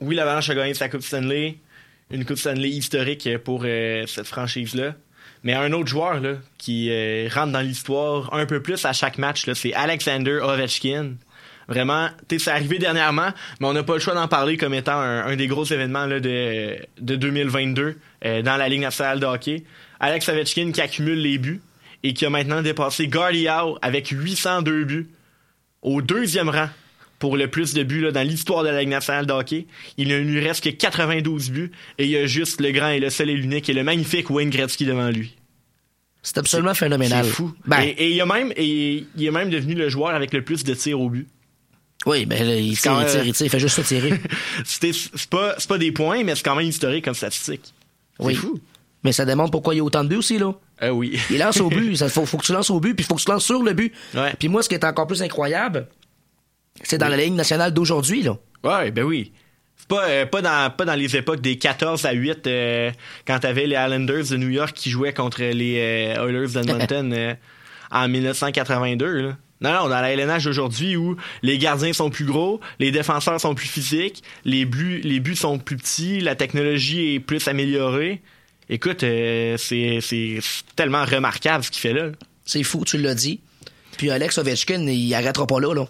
Oui, 0.00 0.14
l'Avalanche 0.16 0.50
a 0.50 0.54
gagné 0.54 0.74
sa 0.74 0.88
Coupe 0.88 1.02
Stanley, 1.02 1.56
une 2.10 2.24
Coupe 2.24 2.38
Stanley 2.38 2.68
historique 2.70 3.28
pour 3.44 3.62
euh, 3.64 4.04
cette 4.06 4.26
franchise-là. 4.26 4.94
Mais 5.44 5.54
un 5.54 5.72
autre 5.72 5.88
joueur 5.88 6.20
là, 6.20 6.34
qui 6.58 6.88
euh, 6.90 7.28
rentre 7.32 7.52
dans 7.52 7.60
l'histoire 7.60 8.32
un 8.34 8.46
peu 8.46 8.60
plus 8.62 8.84
à 8.84 8.92
chaque 8.92 9.18
match, 9.18 9.46
là, 9.46 9.54
c'est 9.54 9.72
Alexander 9.74 10.38
Ovechkin. 10.42 11.14
Vraiment, 11.68 12.08
tu 12.28 12.38
sais, 12.38 12.44
c'est 12.46 12.50
arrivé 12.50 12.78
dernièrement, 12.78 13.30
mais 13.60 13.66
on 13.66 13.72
n'a 13.72 13.82
pas 13.84 13.94
le 13.94 14.00
choix 14.00 14.14
d'en 14.14 14.26
parler 14.28 14.56
comme 14.56 14.74
étant 14.74 14.98
un, 14.98 15.26
un 15.26 15.36
des 15.36 15.46
gros 15.46 15.64
événements 15.64 16.06
là, 16.06 16.18
de, 16.20 16.76
de 17.00 17.16
2022 17.16 17.98
euh, 18.24 18.42
dans 18.42 18.56
la 18.56 18.68
Ligue 18.68 18.80
nationale 18.80 19.20
de 19.20 19.26
hockey. 19.26 19.62
Alex 20.00 20.28
Ovechkin 20.28 20.72
qui 20.72 20.80
accumule 20.80 21.20
les 21.20 21.38
buts 21.38 21.60
et 22.02 22.14
qui 22.14 22.24
a 22.26 22.30
maintenant 22.30 22.62
dépassé 22.62 23.08
Howe 23.14 23.78
avec 23.82 24.08
802 24.08 24.84
buts 24.84 25.10
au 25.82 26.02
deuxième 26.02 26.48
rang 26.48 26.68
pour 27.18 27.36
le 27.36 27.48
plus 27.48 27.72
de 27.74 27.82
buts 27.84 28.00
là, 28.00 28.10
dans 28.10 28.26
l'histoire 28.26 28.64
de 28.64 28.68
la 28.68 28.80
Ligue 28.80 28.88
nationale 28.88 29.26
de 29.26 29.32
hockey. 29.32 29.66
Il 29.96 30.08
ne 30.08 30.18
lui 30.18 30.40
reste 30.40 30.64
que 30.64 30.70
92 30.70 31.50
buts 31.50 31.70
et 31.98 32.04
il 32.04 32.10
y 32.10 32.16
a 32.16 32.26
juste 32.26 32.60
le 32.60 32.72
grand 32.72 32.88
et 32.88 32.98
le 33.00 33.10
seul 33.10 33.30
et 33.30 33.34
l'unique 33.36 33.68
et 33.68 33.72
le 33.72 33.84
magnifique 33.84 34.28
Wayne 34.30 34.50
Gretzky 34.50 34.84
devant 34.84 35.08
lui. 35.10 35.36
C'est 36.24 36.38
absolument 36.38 36.74
phénoménal. 36.74 37.24
C'est 37.24 37.30
fou. 37.30 37.52
Ben, 37.66 37.80
Et, 37.82 37.88
et 37.90 38.10
il, 38.10 38.20
a 38.20 38.26
même, 38.26 38.52
et 38.56 39.06
il 39.16 39.24
est 39.24 39.30
même 39.30 39.50
devenu 39.50 39.74
le 39.74 39.88
joueur 39.88 40.10
avec 40.14 40.32
le 40.32 40.42
plus 40.42 40.62
de 40.64 40.74
tirs 40.74 41.00
au 41.00 41.10
but. 41.10 41.26
oui, 42.06 42.26
ben 42.26 42.44
là, 42.46 42.56
il 42.56 42.76
tire, 42.78 42.96
il 43.00 43.06
tire, 43.06 43.24
il 43.26 43.32
tire, 43.32 43.46
il 43.46 43.50
fait 43.50 43.58
juste 43.60 43.76
se 43.76 43.82
tirer. 43.82 44.12
C'est 44.64 45.28
pas, 45.30 45.54
c'est 45.58 45.68
pas 45.68 45.78
des 45.78 45.92
points, 45.92 46.22
mais 46.24 46.34
c'est 46.36 46.42
quand 46.44 46.54
même 46.56 46.66
historique 46.66 47.04
comme 47.04 47.14
statistique. 47.14 47.72
C'est 48.18 48.24
Oui. 48.26 48.34
fou. 48.34 48.60
Mais 49.04 49.12
ça 49.12 49.24
démontre 49.24 49.50
pourquoi 49.50 49.74
il 49.74 49.78
y 49.78 49.80
a 49.80 49.84
autant 49.84 50.04
de 50.04 50.08
buts 50.08 50.16
aussi, 50.16 50.38
là. 50.38 50.54
Ah 50.80 50.92
oui. 50.92 51.18
Il 51.30 51.38
lance 51.38 51.60
au 51.60 51.68
but. 51.68 52.00
Il 52.00 52.08
faut, 52.08 52.24
faut 52.24 52.38
que 52.38 52.44
tu 52.44 52.52
lances 52.52 52.70
au 52.70 52.80
but, 52.80 52.94
puis 52.94 53.04
il 53.04 53.06
faut 53.06 53.16
que 53.16 53.22
tu 53.22 53.30
lances 53.30 53.44
sur 53.44 53.62
le 53.62 53.72
but. 53.72 53.92
Ouais. 54.14 54.32
Puis 54.38 54.48
moi, 54.48 54.62
ce 54.62 54.68
qui 54.68 54.74
est 54.74 54.84
encore 54.84 55.06
plus 55.06 55.22
incroyable, 55.22 55.88
c'est 56.82 56.98
dans 56.98 57.08
la 57.08 57.16
Ligue 57.16 57.34
nationale 57.34 57.72
d'aujourd'hui, 57.72 58.22
là. 58.22 58.36
Ouais, 58.64 58.90
ben 58.90 59.04
oui. 59.04 59.32
C'est 59.76 59.88
pas, 59.88 60.04
euh, 60.08 60.26
pas, 60.26 60.42
dans, 60.42 60.70
pas 60.70 60.84
dans 60.84 60.94
les 60.94 61.16
époques 61.16 61.40
des 61.40 61.58
14 61.58 62.04
à 62.04 62.12
8 62.12 62.46
euh, 62.46 62.90
quand 63.26 63.40
t'avais 63.40 63.66
les 63.66 63.74
Islanders 63.74 64.28
de 64.30 64.36
New 64.36 64.48
York 64.48 64.72
qui 64.72 64.90
jouaient 64.90 65.12
contre 65.12 65.42
les 65.42 66.14
euh, 66.16 66.24
Oilers 66.24 66.52
d'Edmonton 66.52 67.12
euh, 67.16 67.34
en 67.90 68.08
1982. 68.08 69.22
Là. 69.22 69.36
Non, 69.60 69.72
non, 69.72 69.88
dans 69.88 70.00
la 70.00 70.12
LNH 70.12 70.44
d'aujourd'hui 70.44 70.96
où 70.96 71.16
les 71.42 71.58
gardiens 71.58 71.92
sont 71.92 72.10
plus 72.10 72.24
gros, 72.24 72.60
les 72.80 72.90
défenseurs 72.90 73.40
sont 73.40 73.54
plus 73.54 73.68
physiques, 73.68 74.22
les 74.44 74.64
buts, 74.64 75.00
les 75.04 75.20
buts 75.20 75.36
sont 75.36 75.58
plus 75.58 75.76
petits, 75.76 76.20
la 76.20 76.34
technologie 76.34 77.14
est 77.14 77.20
plus 77.20 77.46
améliorée. 77.46 78.22
Écoute, 78.74 79.02
euh, 79.02 79.56
c'est 79.58 79.98
c'est 80.00 80.38
tellement 80.76 81.04
remarquable 81.04 81.62
ce 81.62 81.70
qu'il 81.70 81.80
fait 81.80 81.92
là. 81.92 82.10
C'est 82.46 82.62
fou, 82.62 82.84
tu 82.86 82.96
l'as 82.98 83.14
dit. 83.14 83.40
Puis 83.98 84.10
Alex 84.10 84.38
Ovechkin, 84.38 84.86
il 84.88 85.14
arrêtera 85.14 85.46
pas 85.46 85.60
là, 85.60 85.74
là. 85.74 85.86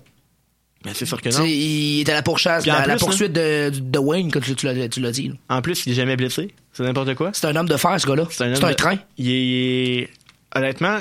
Mais 0.85 0.93
c'est 0.95 1.07
sûr 1.07 1.23
que 1.23 1.29
non. 1.29 1.45
il 1.47 2.01
est 2.01 2.09
à 2.09 2.15
la 2.15 2.23
pourchasse, 2.23 2.67
à 2.67 2.85
la 2.85 2.97
plus, 2.97 3.05
poursuite 3.05 3.33
de, 3.33 3.71
de 3.73 3.99
Wayne, 4.01 4.33
comme 4.33 4.43
tu, 4.43 4.57
tu 4.57 4.67
l'as 4.67 4.89
tu 4.89 5.01
l'as 5.01 5.13
dit. 5.13 5.29
là. 5.29 5.35
En 5.49 5.63
plus, 5.63 5.87
il 5.87 5.93
est 5.93 5.95
jamais 5.95 6.17
blessé. 6.17 6.53
C'est 6.73 6.83
n'importe 6.83 7.15
quoi. 7.15 7.31
C'est 7.33 7.47
un 7.47 7.55
homme 7.55 7.69
de 7.69 7.77
fer, 7.77 8.01
ce 8.01 8.07
gars-là. 8.07 8.27
C'est 8.31 8.43
un, 8.43 8.51
de- 8.53 8.73
train. 8.75 8.97
Il 9.17 9.31
est, 9.31 9.43
il 9.45 9.99
est- 10.01 10.09
honnêtement, 10.57 10.99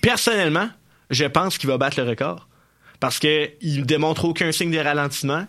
personnellement, 0.00 0.70
je 1.10 1.24
pense 1.26 1.58
qu'il 1.58 1.68
va 1.68 1.76
battre 1.78 2.00
le 2.00 2.08
record 2.08 2.48
parce 3.00 3.18
que 3.18 3.50
il 3.60 3.84
démontre 3.84 4.24
aucun 4.24 4.50
signe 4.52 4.70
de 4.70 4.78
ralentissement. 4.78 5.46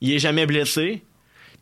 Il 0.00 0.12
est 0.12 0.18
jamais 0.18 0.46
blessé. 0.46 1.02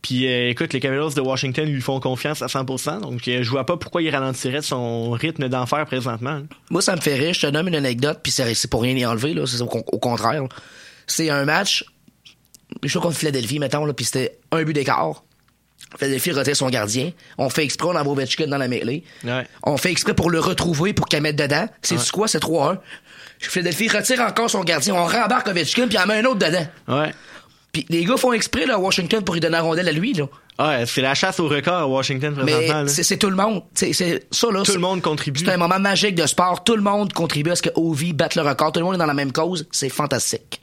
Puis 0.02 0.26
euh, 0.28 0.50
écoute, 0.50 0.72
les 0.72 0.78
Cavaliers 0.80 1.14
de 1.14 1.20
Washington 1.20 1.64
lui 1.68 1.80
font 1.80 1.98
confiance 2.00 2.40
à 2.42 2.46
100%. 2.46 3.00
Donc 3.00 3.26
euh, 3.26 3.42
je 3.42 3.50
vois 3.50 3.66
pas 3.66 3.76
pourquoi 3.76 4.02
il 4.02 4.10
ralentirait 4.14 4.62
son 4.62 5.10
rythme 5.10 5.48
d'enfer 5.48 5.84
présentement. 5.86 6.42
Moi, 6.70 6.80
ça 6.82 6.94
me 6.94 7.00
fait 7.00 7.14
rire. 7.14 7.34
Je 7.34 7.40
te 7.40 7.46
donne 7.48 7.68
une 7.68 7.74
anecdote, 7.74 8.20
puis 8.22 8.30
c'est 8.32 8.70
pour 8.70 8.82
rien 8.82 8.94
y 8.96 9.04
enlever, 9.04 9.34
là. 9.34 9.46
C'est 9.46 9.60
au, 9.60 9.66
con- 9.66 9.84
au 9.90 9.98
contraire. 9.98 10.42
C'est 11.08 11.30
un 11.30 11.44
match, 11.44 11.84
je 12.82 12.88
suis 12.88 12.98
contre 13.00 13.16
Philadelphie, 13.16 13.58
mettons, 13.58 13.84
là, 13.84 13.92
puis 13.94 14.04
c'était 14.04 14.38
un 14.52 14.62
but 14.62 14.72
d'écart. 14.72 15.22
Philadelphie 15.98 16.32
retire 16.32 16.56
son 16.56 16.68
gardien. 16.68 17.12
On 17.38 17.48
fait 17.48 17.62
exprès, 17.64 17.88
on 17.88 17.96
envoie 17.96 18.12
Ovechkin 18.12 18.48
dans 18.48 18.58
la 18.58 18.66
mêlée. 18.68 19.04
Ouais. 19.24 19.46
On 19.62 19.76
fait 19.76 19.90
exprès 19.92 20.14
pour 20.14 20.30
le 20.30 20.40
retrouver, 20.40 20.92
pour 20.92 21.06
qu'elle 21.06 21.22
mette 21.22 21.36
dedans. 21.36 21.68
C'est 21.82 22.10
quoi? 22.10 22.26
C'est 22.28 22.42
3-1. 22.42 22.78
Philadelphie 23.38 23.88
retire 23.88 24.20
encore 24.20 24.50
son 24.50 24.64
gardien. 24.64 24.94
On 24.94 25.04
rembarque 25.06 25.46
Ovechkin, 25.48 25.86
puis 25.88 25.96
en 25.98 26.06
met 26.06 26.18
un 26.18 26.24
autre 26.24 26.38
dedans. 26.40 26.66
Ouais. 26.88 27.12
Puis 27.76 27.84
les 27.90 28.06
gars 28.06 28.16
font 28.16 28.32
exprès, 28.32 28.64
là, 28.64 28.76
à 28.76 28.78
Washington, 28.78 29.22
pour 29.22 29.34
lui 29.34 29.40
donner 29.42 29.52
la 29.52 29.60
rondelle 29.60 29.86
à 29.86 29.92
lui, 29.92 30.14
là. 30.14 30.24
Ouais, 30.58 30.86
c'est 30.86 31.02
la 31.02 31.14
chasse 31.14 31.38
au 31.40 31.46
record 31.48 31.74
à 31.74 31.86
Washington 31.86 32.34
présentement. 32.34 32.84
Mais 32.84 32.88
c'est 32.88 33.18
tout 33.18 33.28
le 33.28 33.36
monde. 33.36 33.62
C'est 33.74 33.92
ça, 33.92 34.50
là. 34.50 34.62
Tout 34.62 34.72
le 34.72 34.78
monde 34.78 35.02
contribue. 35.02 35.40
C'est 35.40 35.50
un 35.52 35.58
moment 35.58 35.78
magique 35.78 36.14
de 36.14 36.24
sport. 36.26 36.64
Tout 36.64 36.74
le 36.76 36.80
monde 36.80 37.12
contribue 37.12 37.50
à 37.50 37.56
ce 37.56 37.60
que 37.60 37.68
Ovi 37.74 38.14
batte 38.14 38.34
le 38.34 38.40
record. 38.40 38.72
Tout 38.72 38.80
le 38.80 38.86
monde 38.86 38.94
est 38.94 38.98
dans 38.98 39.04
la 39.04 39.12
même 39.12 39.30
cause. 39.32 39.68
C'est 39.70 39.90
fantastique. 39.90 40.62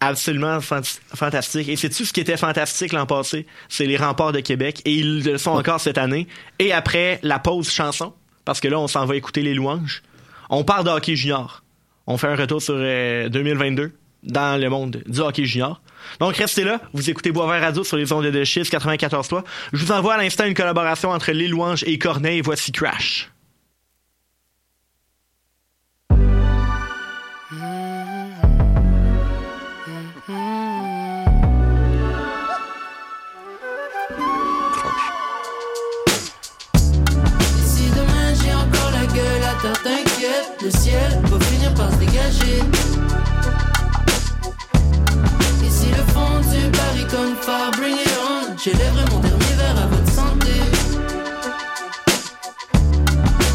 absolument 0.00 0.60
fant- 0.60 0.82
fantastique. 1.14 1.68
Et 1.68 1.74
c'est-tu 1.74 2.04
ce 2.04 2.12
qui 2.12 2.20
était 2.20 2.36
fantastique 2.36 2.92
l'an 2.92 3.06
passé? 3.06 3.46
C'est 3.68 3.86
les 3.86 3.96
remparts 3.96 4.30
de 4.32 4.38
Québec. 4.40 4.82
Et 4.84 4.92
ils 4.92 5.24
le 5.24 5.38
sont 5.38 5.50
encore 5.50 5.80
cette 5.80 5.98
année. 5.98 6.28
Et 6.60 6.72
après 6.72 7.18
la 7.24 7.40
pause 7.40 7.68
chanson, 7.68 8.12
parce 8.44 8.60
que 8.60 8.68
là, 8.68 8.78
on 8.78 8.86
s'en 8.86 9.04
va 9.06 9.16
écouter 9.16 9.42
les 9.42 9.54
louanges, 9.54 10.02
on 10.50 10.62
parle 10.62 10.84
de 10.84 10.90
hockey 10.90 11.16
junior. 11.16 11.64
On 12.06 12.16
fait 12.18 12.28
un 12.28 12.36
retour 12.36 12.62
sur 12.62 12.76
euh, 12.76 13.28
2022 13.28 13.90
dans 14.22 14.60
le 14.60 14.68
monde 14.70 15.02
du 15.06 15.18
hockey 15.18 15.44
junior. 15.46 15.80
Donc, 16.20 16.36
restez 16.36 16.64
là. 16.64 16.80
Vous 16.92 17.10
écoutez 17.10 17.32
Boisvert 17.32 17.60
Radio 17.60 17.84
sur 17.84 17.96
les 17.96 18.12
ondes 18.12 18.26
de 18.26 18.44
Chiz 18.44 18.68
94.3. 18.68 19.42
Je 19.72 19.84
vous 19.84 19.92
envoie 19.92 20.14
à 20.14 20.18
l'instant 20.18 20.44
une 20.44 20.54
collaboration 20.54 21.10
entre 21.10 21.32
Les 21.32 21.48
Louanges 21.48 21.84
et 21.86 21.98
Corneille. 21.98 22.40
Voici 22.40 22.72
Crash. 22.72 23.30
Le 40.66 40.72
ciel 40.72 41.20
va 41.24 41.38
finir 41.44 41.72
par 41.74 41.92
se 41.92 41.96
dégager. 41.98 42.75
Baril 46.96 47.06
comme 47.08 47.36
mon 49.12 49.20
dernier 49.20 49.54
verre 49.56 49.82
à 49.82 49.86
votre 49.86 50.12
santé. 50.12 50.52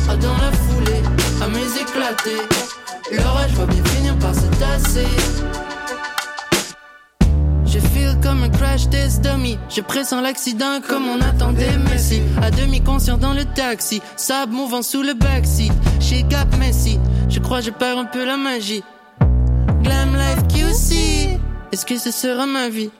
Ah, 0.10 0.15
dans 0.17 0.38
la 0.38 0.51
foulée, 0.51 1.01
à 1.41 1.47
mes 1.47 1.82
éclatés, 1.82 2.41
l'orage 3.12 3.51
va 3.51 3.65
bien 3.65 3.84
finir 3.86 4.17
par 4.19 4.34
se 4.36 4.47
tasser. 4.60 5.08
Je 7.65 7.80
feel 7.80 8.17
comme 8.21 8.43
un 8.43 8.49
crash 8.49 8.89
test 8.89 9.21
dummy. 9.21 9.58
Je 9.69 9.82
pressens 9.82 10.21
l'accident 10.21 10.82
comme 10.86 11.08
on 11.08 11.21
attendait 11.21 11.77
Messi. 11.89 12.21
À 12.41 12.51
demi 12.51 12.82
conscient 12.82 13.17
dans 13.17 13.34
le 13.34 13.45
taxi. 13.45 14.01
Sable 14.17 14.54
mouvant 14.54 14.82
sous 14.82 15.01
le 15.01 15.13
backseat. 15.13 15.71
Chez 16.01 16.23
Gap 16.23 16.54
Messi. 16.58 16.99
Je 17.30 17.39
crois 17.39 17.62
je 17.62 17.69
perds 17.69 17.97
un 17.97 18.06
peu 18.06 18.25
la 18.25 18.36
magie. 18.36 18.84
Glam 19.84 20.15
life 20.15 20.47
QC. 20.49 21.39
Est-ce 21.71 21.86
que 21.86 21.97
ce 21.97 22.12
sera 22.12 22.45
ma 22.45 22.67
vie? 22.67 22.91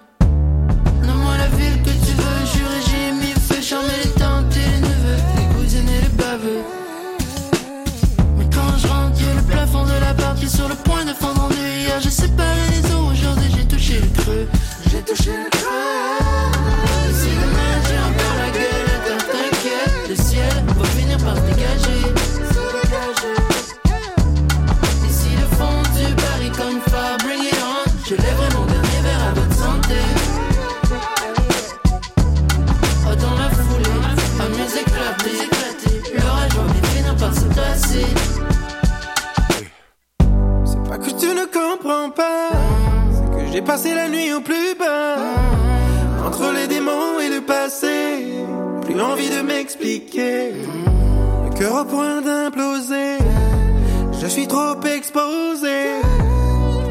J'ai 14.90 15.02
touché 15.02 15.32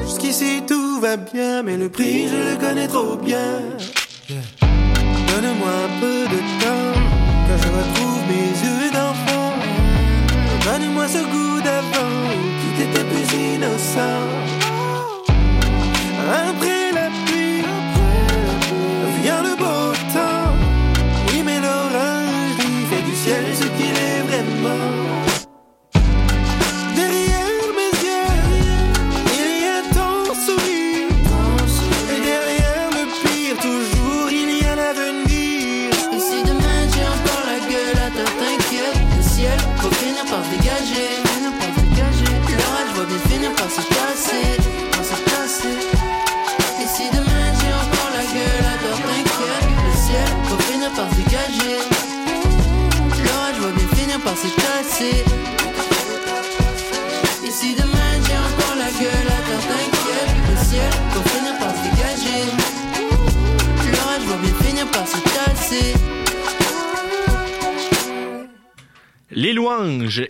Jusqu'ici 0.02 0.62
tout 0.66 1.00
va 1.00 1.16
bien, 1.16 1.62
mais 1.62 1.76
le 1.76 1.88
prix 1.88 2.28
je 2.28 2.50
le 2.50 2.56
connais 2.56 2.88
trop 2.88 3.16
bien. 3.16 3.62
Donne-moi 5.28 5.70
un 5.86 6.00
peu 6.00 6.24
de 6.34 6.40
temps, 6.62 7.00
que 7.46 7.54
je 7.62 7.68
retrouve 7.68 8.20
mes 8.28 8.50
yeux 8.64 8.90
d'enfant. 8.92 9.52
Donne-moi 10.64 11.06
ce 11.08 11.18
goût 11.18 11.60
d'avant, 11.62 12.16
qui 12.76 12.82
était 12.82 13.04
plus 13.04 13.28
innocent. 13.54 14.49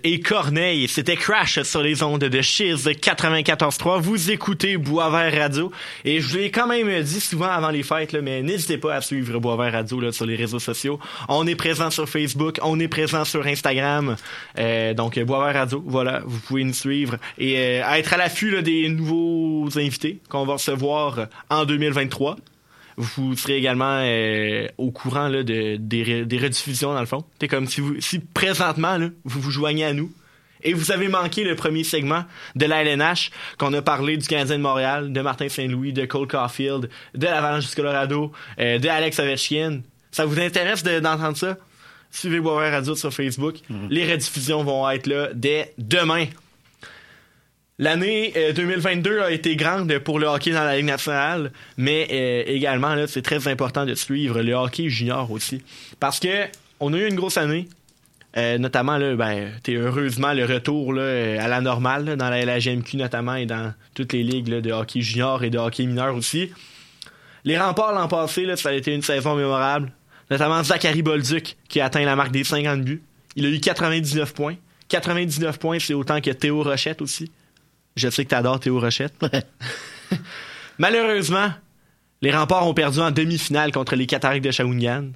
Et 0.04 0.20
Corneille, 0.20 0.88
c'était 0.88 1.16
Crash 1.16 1.60
sur 1.62 1.82
les 1.82 2.02
ondes 2.02 2.20
de 2.20 2.40
Chiz 2.40 2.86
94.3. 2.86 4.00
Vous 4.00 4.30
écoutez 4.30 4.78
Boisvert 4.78 5.34
Radio. 5.34 5.70
Et 6.04 6.20
je 6.20 6.38
l'ai 6.38 6.50
quand 6.50 6.66
même 6.66 7.02
dit 7.02 7.20
souvent 7.20 7.50
avant 7.50 7.68
les 7.68 7.82
fêtes, 7.82 8.12
là, 8.12 8.22
mais 8.22 8.42
n'hésitez 8.42 8.78
pas 8.78 8.94
à 8.94 9.00
suivre 9.02 9.38
Boisvert 9.38 9.72
Radio 9.72 10.00
là, 10.00 10.12
sur 10.12 10.24
les 10.24 10.36
réseaux 10.36 10.58
sociaux. 10.58 10.98
On 11.28 11.46
est 11.46 11.56
présent 11.56 11.90
sur 11.90 12.08
Facebook, 12.08 12.58
on 12.62 12.80
est 12.80 12.88
présent 12.88 13.24
sur 13.24 13.46
Instagram. 13.46 14.16
Euh, 14.58 14.94
donc 14.94 15.18
Boisvert 15.18 15.54
Radio, 15.54 15.84
voilà, 15.86 16.22
vous 16.24 16.40
pouvez 16.40 16.64
nous 16.64 16.72
suivre 16.72 17.16
et 17.38 17.58
euh, 17.58 17.94
être 17.94 18.14
à 18.14 18.16
l'affût 18.16 18.62
des 18.62 18.88
nouveaux 18.88 19.68
invités 19.76 20.20
qu'on 20.30 20.46
va 20.46 20.54
recevoir 20.54 21.26
en 21.50 21.64
2023. 21.66 22.36
Vous 22.96 23.36
serez 23.36 23.56
également 23.56 24.00
euh, 24.02 24.66
au 24.78 24.90
courant 24.90 25.28
là, 25.28 25.42
de, 25.42 25.76
des, 25.76 26.04
re- 26.04 26.24
des 26.24 26.38
rediffusions, 26.38 26.92
dans 26.92 27.00
le 27.00 27.06
fond. 27.06 27.24
C'est 27.40 27.48
comme 27.48 27.66
si, 27.66 27.80
vous, 27.80 28.00
si 28.00 28.18
présentement, 28.18 28.96
là, 28.98 29.08
vous 29.24 29.40
vous 29.40 29.50
joignez 29.50 29.84
à 29.84 29.92
nous 29.92 30.12
et 30.62 30.74
vous 30.74 30.90
avez 30.92 31.08
manqué 31.08 31.42
le 31.44 31.54
premier 31.54 31.84
segment 31.84 32.24
de 32.56 32.66
la 32.66 32.82
LNH, 32.84 33.30
qu'on 33.58 33.72
a 33.72 33.80
parlé 33.80 34.18
du 34.18 34.26
Canadien 34.26 34.58
de 34.58 34.62
Montréal, 34.62 35.12
de 35.12 35.20
Martin 35.22 35.48
Saint-Louis, 35.48 35.92
de 35.94 36.04
Cole 36.04 36.28
Caulfield, 36.28 36.90
de 37.14 37.24
l'Avalanche 37.24 37.68
du 37.70 37.74
Colorado, 37.74 38.30
euh, 38.58 38.78
de 38.78 38.88
Alex 38.88 39.18
Ovechkin. 39.18 39.80
Ça 40.10 40.26
vous 40.26 40.38
intéresse 40.38 40.82
de- 40.82 41.00
d'entendre 41.00 41.36
ça? 41.36 41.56
Suivez 42.10 42.40
Boisvert 42.40 42.72
Radio 42.72 42.94
sur 42.96 43.12
Facebook. 43.14 43.54
Les 43.88 44.10
rediffusions 44.10 44.64
vont 44.64 44.90
être 44.90 45.06
là 45.06 45.28
dès 45.32 45.72
demain. 45.78 46.26
L'année 47.80 48.34
euh, 48.36 48.52
2022 48.52 49.20
a 49.20 49.30
été 49.30 49.56
grande 49.56 49.98
pour 50.00 50.18
le 50.18 50.26
hockey 50.26 50.50
dans 50.50 50.64
la 50.64 50.76
Ligue 50.76 50.84
nationale, 50.84 51.50
mais 51.78 52.06
euh, 52.12 52.42
également, 52.46 52.94
là, 52.94 53.06
c'est 53.06 53.22
très 53.22 53.48
important 53.48 53.86
de 53.86 53.94
suivre 53.94 54.42
le 54.42 54.52
hockey 54.52 54.90
junior 54.90 55.30
aussi. 55.30 55.62
Parce 55.98 56.20
que 56.20 56.44
on 56.78 56.92
a 56.92 56.98
eu 56.98 57.08
une 57.08 57.14
grosse 57.14 57.38
année, 57.38 57.70
euh, 58.36 58.58
notamment, 58.58 58.98
là, 58.98 59.16
ben, 59.16 59.52
t'es 59.62 59.76
heureusement 59.76 60.34
le 60.34 60.44
retour 60.44 60.92
là, 60.92 61.00
euh, 61.00 61.40
à 61.40 61.48
la 61.48 61.62
normale 61.62 62.18
dans 62.18 62.28
la 62.28 62.44
LHMQ 62.44 62.98
notamment 62.98 63.36
et 63.36 63.46
dans 63.46 63.72
toutes 63.94 64.12
les 64.12 64.24
ligues 64.24 64.50
de 64.50 64.72
hockey 64.72 65.00
junior 65.00 65.42
et 65.42 65.48
de 65.48 65.56
hockey 65.56 65.86
mineur 65.86 66.14
aussi. 66.14 66.52
Les 67.44 67.58
remparts 67.58 67.94
l'an 67.94 68.08
passé, 68.08 68.44
là, 68.44 68.56
ça 68.56 68.68
a 68.68 68.72
été 68.72 68.94
une 68.94 69.00
saison 69.00 69.36
mémorable. 69.36 69.90
Notamment 70.30 70.62
Zachary 70.62 71.00
Bolduc 71.00 71.56
qui 71.66 71.80
a 71.80 71.86
atteint 71.86 72.04
la 72.04 72.14
marque 72.14 72.30
des 72.30 72.44
50 72.44 72.82
buts. 72.82 73.02
Il 73.36 73.46
a 73.46 73.48
eu 73.48 73.58
99 73.58 74.34
points. 74.34 74.56
99 74.90 75.58
points, 75.58 75.78
c'est 75.80 75.94
autant 75.94 76.20
que 76.20 76.30
Théo 76.30 76.62
Rochette 76.62 77.00
aussi. 77.00 77.30
Je 78.00 78.08
sais 78.10 78.24
que 78.24 78.30
t'adores 78.30 78.60
Théo 78.60 78.80
Rochette. 78.80 79.14
Malheureusement, 80.78 81.50
les 82.22 82.30
remparts 82.32 82.66
ont 82.66 82.74
perdu 82.74 83.00
en 83.00 83.10
demi-finale 83.10 83.72
contre 83.72 83.96
les 83.96 84.06
Cataractes 84.06 84.44
de 84.44 84.50
Shawinigan, 84.50 85.08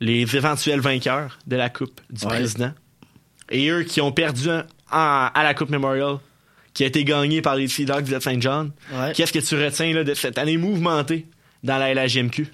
les 0.00 0.20
éventuels 0.36 0.80
vainqueurs 0.80 1.38
de 1.46 1.56
la 1.56 1.68
Coupe 1.70 2.00
du 2.10 2.24
Ouais. 2.26 2.30
Président. 2.36 2.72
Et 3.50 3.68
eux 3.70 3.82
qui 3.84 4.00
ont 4.00 4.12
perdu 4.12 4.50
en- 4.50 4.62
en- 4.92 5.30
à 5.34 5.42
la 5.42 5.54
Coupe 5.54 5.70
Memorial, 5.70 6.16
qui 6.74 6.84
a 6.84 6.86
été 6.86 7.02
gagnée 7.04 7.42
par 7.42 7.56
les 7.56 7.66
Sea 7.68 7.86
Dogs 7.86 8.04
de 8.08 8.20
Saint 8.20 8.40
John. 8.40 8.70
Ouais. 8.92 9.12
Qu'est-ce 9.14 9.32
que 9.32 9.38
tu 9.38 9.54
retiens 9.62 9.92
là, 9.94 10.04
de 10.04 10.14
cette 10.14 10.38
année 10.38 10.56
mouvementée 10.58 11.26
dans 11.64 11.78
la 11.78 11.92
LHJMQ? 11.94 12.46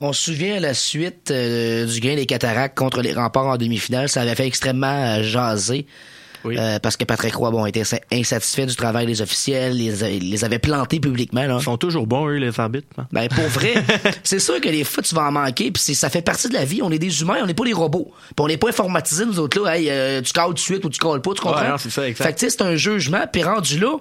On 0.00 0.12
se 0.12 0.32
souvient 0.32 0.56
à 0.56 0.60
la 0.60 0.74
suite 0.74 1.30
euh, 1.30 1.86
du 1.86 2.00
gain 2.00 2.16
des 2.16 2.26
cataractes 2.26 2.76
contre 2.76 3.00
les 3.00 3.14
remparts 3.14 3.46
en 3.46 3.56
demi-finale. 3.56 4.08
Ça 4.10 4.22
avait 4.22 4.34
fait 4.34 4.46
extrêmement 4.46 4.86
euh, 5.18 5.22
jaser. 5.22 5.86
Oui. 6.46 6.56
Euh, 6.58 6.78
parce 6.78 6.96
que 6.96 7.04
Patrick 7.04 7.34
Roy 7.34 7.50
bon, 7.50 7.66
était 7.66 7.84
sa- 7.84 8.00
insatisfait 8.12 8.64
du 8.66 8.74
travail 8.76 9.04
des 9.06 9.20
officiels, 9.20 9.76
les, 9.76 10.02
a- 10.04 10.08
les 10.08 10.44
avait 10.44 10.58
plantés 10.58 11.00
publiquement. 11.00 11.44
Là. 11.44 11.56
Ils 11.60 11.64
sont 11.64 11.76
toujours 11.76 12.06
bons, 12.06 12.28
eux, 12.28 12.36
les 12.36 12.58
arbitres. 12.58 12.86
hein? 12.98 13.06
Ben 13.12 13.28
pour 13.28 13.44
vrai, 13.48 13.74
c'est 14.22 14.38
sûr 14.38 14.60
que 14.60 14.68
les 14.68 14.84
fois 14.84 15.02
tu 15.02 15.14
vas 15.14 15.24
en 15.24 15.32
manquer, 15.32 15.70
puis 15.70 15.82
c'est- 15.82 15.94
ça 15.94 16.08
fait 16.08 16.22
partie 16.22 16.48
de 16.48 16.54
la 16.54 16.64
vie. 16.64 16.80
On 16.82 16.90
est 16.90 16.98
des 16.98 17.20
humains, 17.20 17.38
on 17.42 17.46
n'est 17.46 17.54
pas 17.54 17.64
des 17.64 17.72
robots. 17.72 18.12
Puis 18.28 18.34
on 18.38 18.46
n'est 18.48 18.56
pas 18.56 18.68
informatisés 18.68 19.26
nous 19.26 19.38
autres 19.38 19.60
là. 19.62 19.76
Hey, 19.76 19.90
euh, 19.90 20.22
tu 20.22 20.32
calls 20.32 20.48
tout 20.48 20.54
de 20.54 20.58
suite 20.60 20.84
ou 20.84 20.88
tu 20.88 20.98
calls 20.98 21.20
pas, 21.20 21.32
tu 21.34 21.40
comprends? 21.42 21.60
Ouais, 21.60 21.68
non, 21.68 21.78
c'est 21.78 21.90
ça, 21.90 22.08
exact. 22.08 22.24
Fait 22.26 22.32
que 22.46 22.50
c'est 22.52 22.62
un 22.62 22.76
jugement. 22.76 23.24
Puis 23.32 23.42
rendu 23.42 23.78
là, 23.78 23.96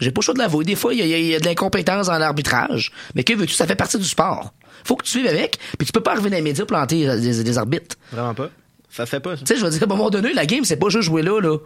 j'ai 0.00 0.10
pas 0.12 0.20
le 0.20 0.24
choix 0.24 0.34
de 0.34 0.38
l'avouer. 0.38 0.64
Des 0.64 0.76
fois, 0.76 0.94
il 0.94 1.00
y, 1.06 1.14
a- 1.14 1.18
y 1.18 1.38
de 1.38 1.44
l'incompétence 1.44 2.06
dans 2.06 2.16
l'arbitrage. 2.18 2.90
Mais 3.14 3.22
que 3.24 3.34
veux-tu? 3.34 3.54
Ça 3.54 3.66
fait 3.66 3.74
partie 3.76 3.98
du 3.98 4.04
sport. 4.04 4.52
Faut 4.84 4.96
que 4.96 5.04
tu 5.04 5.10
suives 5.10 5.26
avec. 5.26 5.58
Puis 5.78 5.86
tu 5.86 5.92
peux 5.92 6.00
pas 6.00 6.12
arriver 6.12 6.30
dans 6.30 6.36
les 6.36 6.42
médias 6.42 6.64
planter 6.64 7.06
euh, 7.08 7.20
des, 7.20 7.44
des 7.44 7.58
arbitres. 7.58 7.96
Vraiment 8.12 8.32
pas. 8.34 8.48
Ça 8.90 9.06
fait 9.06 9.20
pas, 9.20 9.36
ça. 9.36 9.42
Tu 9.44 9.46
sais, 9.46 9.56
je 9.60 9.64
veux 9.64 9.70
dire, 9.70 9.82
à 9.82 9.84
un 9.84 9.88
moment 9.88 10.10
donné, 10.10 10.32
la 10.32 10.46
game, 10.46 10.64
c'est 10.64 10.76
pas 10.76 10.88
juste 10.88 11.04
jouer 11.04 11.22
là, 11.22 11.40
là. 11.40 11.56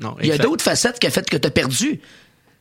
Non, 0.00 0.16
Il 0.20 0.26
y 0.28 0.32
a 0.32 0.38
d'autres 0.38 0.64
facettes 0.64 0.98
qui 0.98 1.06
a 1.06 1.10
fait 1.10 1.28
que 1.28 1.36
t'as 1.36 1.50
perdu. 1.50 1.98
Tu 1.98 2.00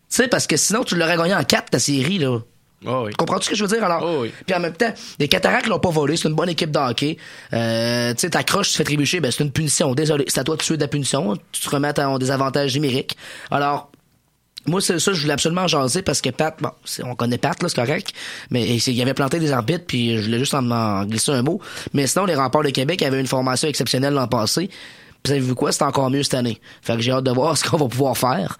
sais, 0.09 0.27
parce 0.27 0.47
que 0.47 0.57
sinon, 0.57 0.83
tu 0.83 0.95
l'aurais 0.95 1.17
gagné 1.17 1.33
en 1.33 1.43
4 1.43 1.69
ta 1.71 1.79
série, 1.79 2.17
là. 2.17 2.39
Oh, 2.83 3.03
oui. 3.05 3.13
Comprends-tu 3.13 3.45
ce 3.45 3.49
que 3.51 3.55
je 3.55 3.63
veux 3.63 3.69
dire? 3.75 3.83
Alors, 3.83 4.01
Oh 4.03 4.21
oui. 4.23 4.31
puis 4.45 4.55
en 4.55 4.59
même 4.59 4.73
temps, 4.73 4.91
les 5.19 5.27
Cataractes 5.27 5.67
l'ont 5.67 5.77
pas 5.79 5.91
volé, 5.91 6.17
c'est 6.17 6.27
une 6.27 6.33
bonne 6.33 6.49
équipe 6.49 6.71
de 6.71 6.79
hockey. 6.79 7.17
Euh, 7.53 8.11
tu 8.15 8.21
sais, 8.21 8.31
ta 8.31 8.43
croche, 8.43 8.67
tu 8.69 8.71
te 8.73 8.77
fais 8.77 8.83
trébucher, 8.83 9.19
ben 9.19 9.29
c'est 9.31 9.43
une 9.43 9.51
punition. 9.51 9.93
Désolé, 9.93 10.25
c'est 10.27 10.39
à 10.39 10.43
toi 10.43 10.55
de 10.55 10.63
tuer 10.63 10.77
de 10.77 10.81
la 10.81 10.87
punition. 10.87 11.37
Tu 11.51 11.61
te 11.61 11.69
remets 11.69 11.89
à 11.89 11.93
ton 11.93 12.17
désavantage 12.17 12.73
numérique. 12.73 13.17
Alors, 13.51 13.90
moi, 14.67 14.81
c'est 14.81 14.99
ça, 14.99 15.13
je 15.13 15.21
voulais 15.21 15.33
absolument 15.33 15.67
jaser 15.67 16.01
parce 16.01 16.21
que 16.21 16.29
Pat, 16.29 16.55
bon, 16.61 16.69
on 17.03 17.15
connaît 17.15 17.37
Pat, 17.37 17.61
là, 17.61 17.69
c'est 17.69 17.75
correct, 17.75 18.13
mais 18.49 18.67
il 18.77 19.01
avait 19.01 19.13
planté 19.13 19.39
des 19.39 19.51
arbitres, 19.51 19.85
puis 19.87 20.17
je 20.17 20.23
voulais 20.23 20.39
juste 20.39 20.53
en, 20.53 20.69
en 20.69 21.05
glisser 21.05 21.31
un 21.31 21.41
mot. 21.41 21.59
Mais 21.93 22.07
sinon, 22.07 22.25
les 22.25 22.35
remparts 22.35 22.63
de 22.63 22.69
Québec 22.69 23.01
avaient 23.01 23.19
une 23.19 23.27
formation 23.27 23.67
exceptionnelle 23.67 24.13
l'an 24.13 24.27
passé. 24.27 24.67
Puis 25.23 25.33
savez-vous 25.33 25.55
quoi? 25.55 25.71
C'est 25.71 25.83
encore 25.83 26.09
mieux 26.09 26.23
cette 26.23 26.33
année. 26.35 26.59
Fait 26.81 26.95
que 26.95 27.01
j'ai 27.01 27.11
hâte 27.11 27.23
de 27.23 27.31
voir 27.31 27.57
ce 27.57 27.63
qu'on 27.67 27.77
va 27.77 27.87
pouvoir 27.87 28.17
faire. 28.17 28.57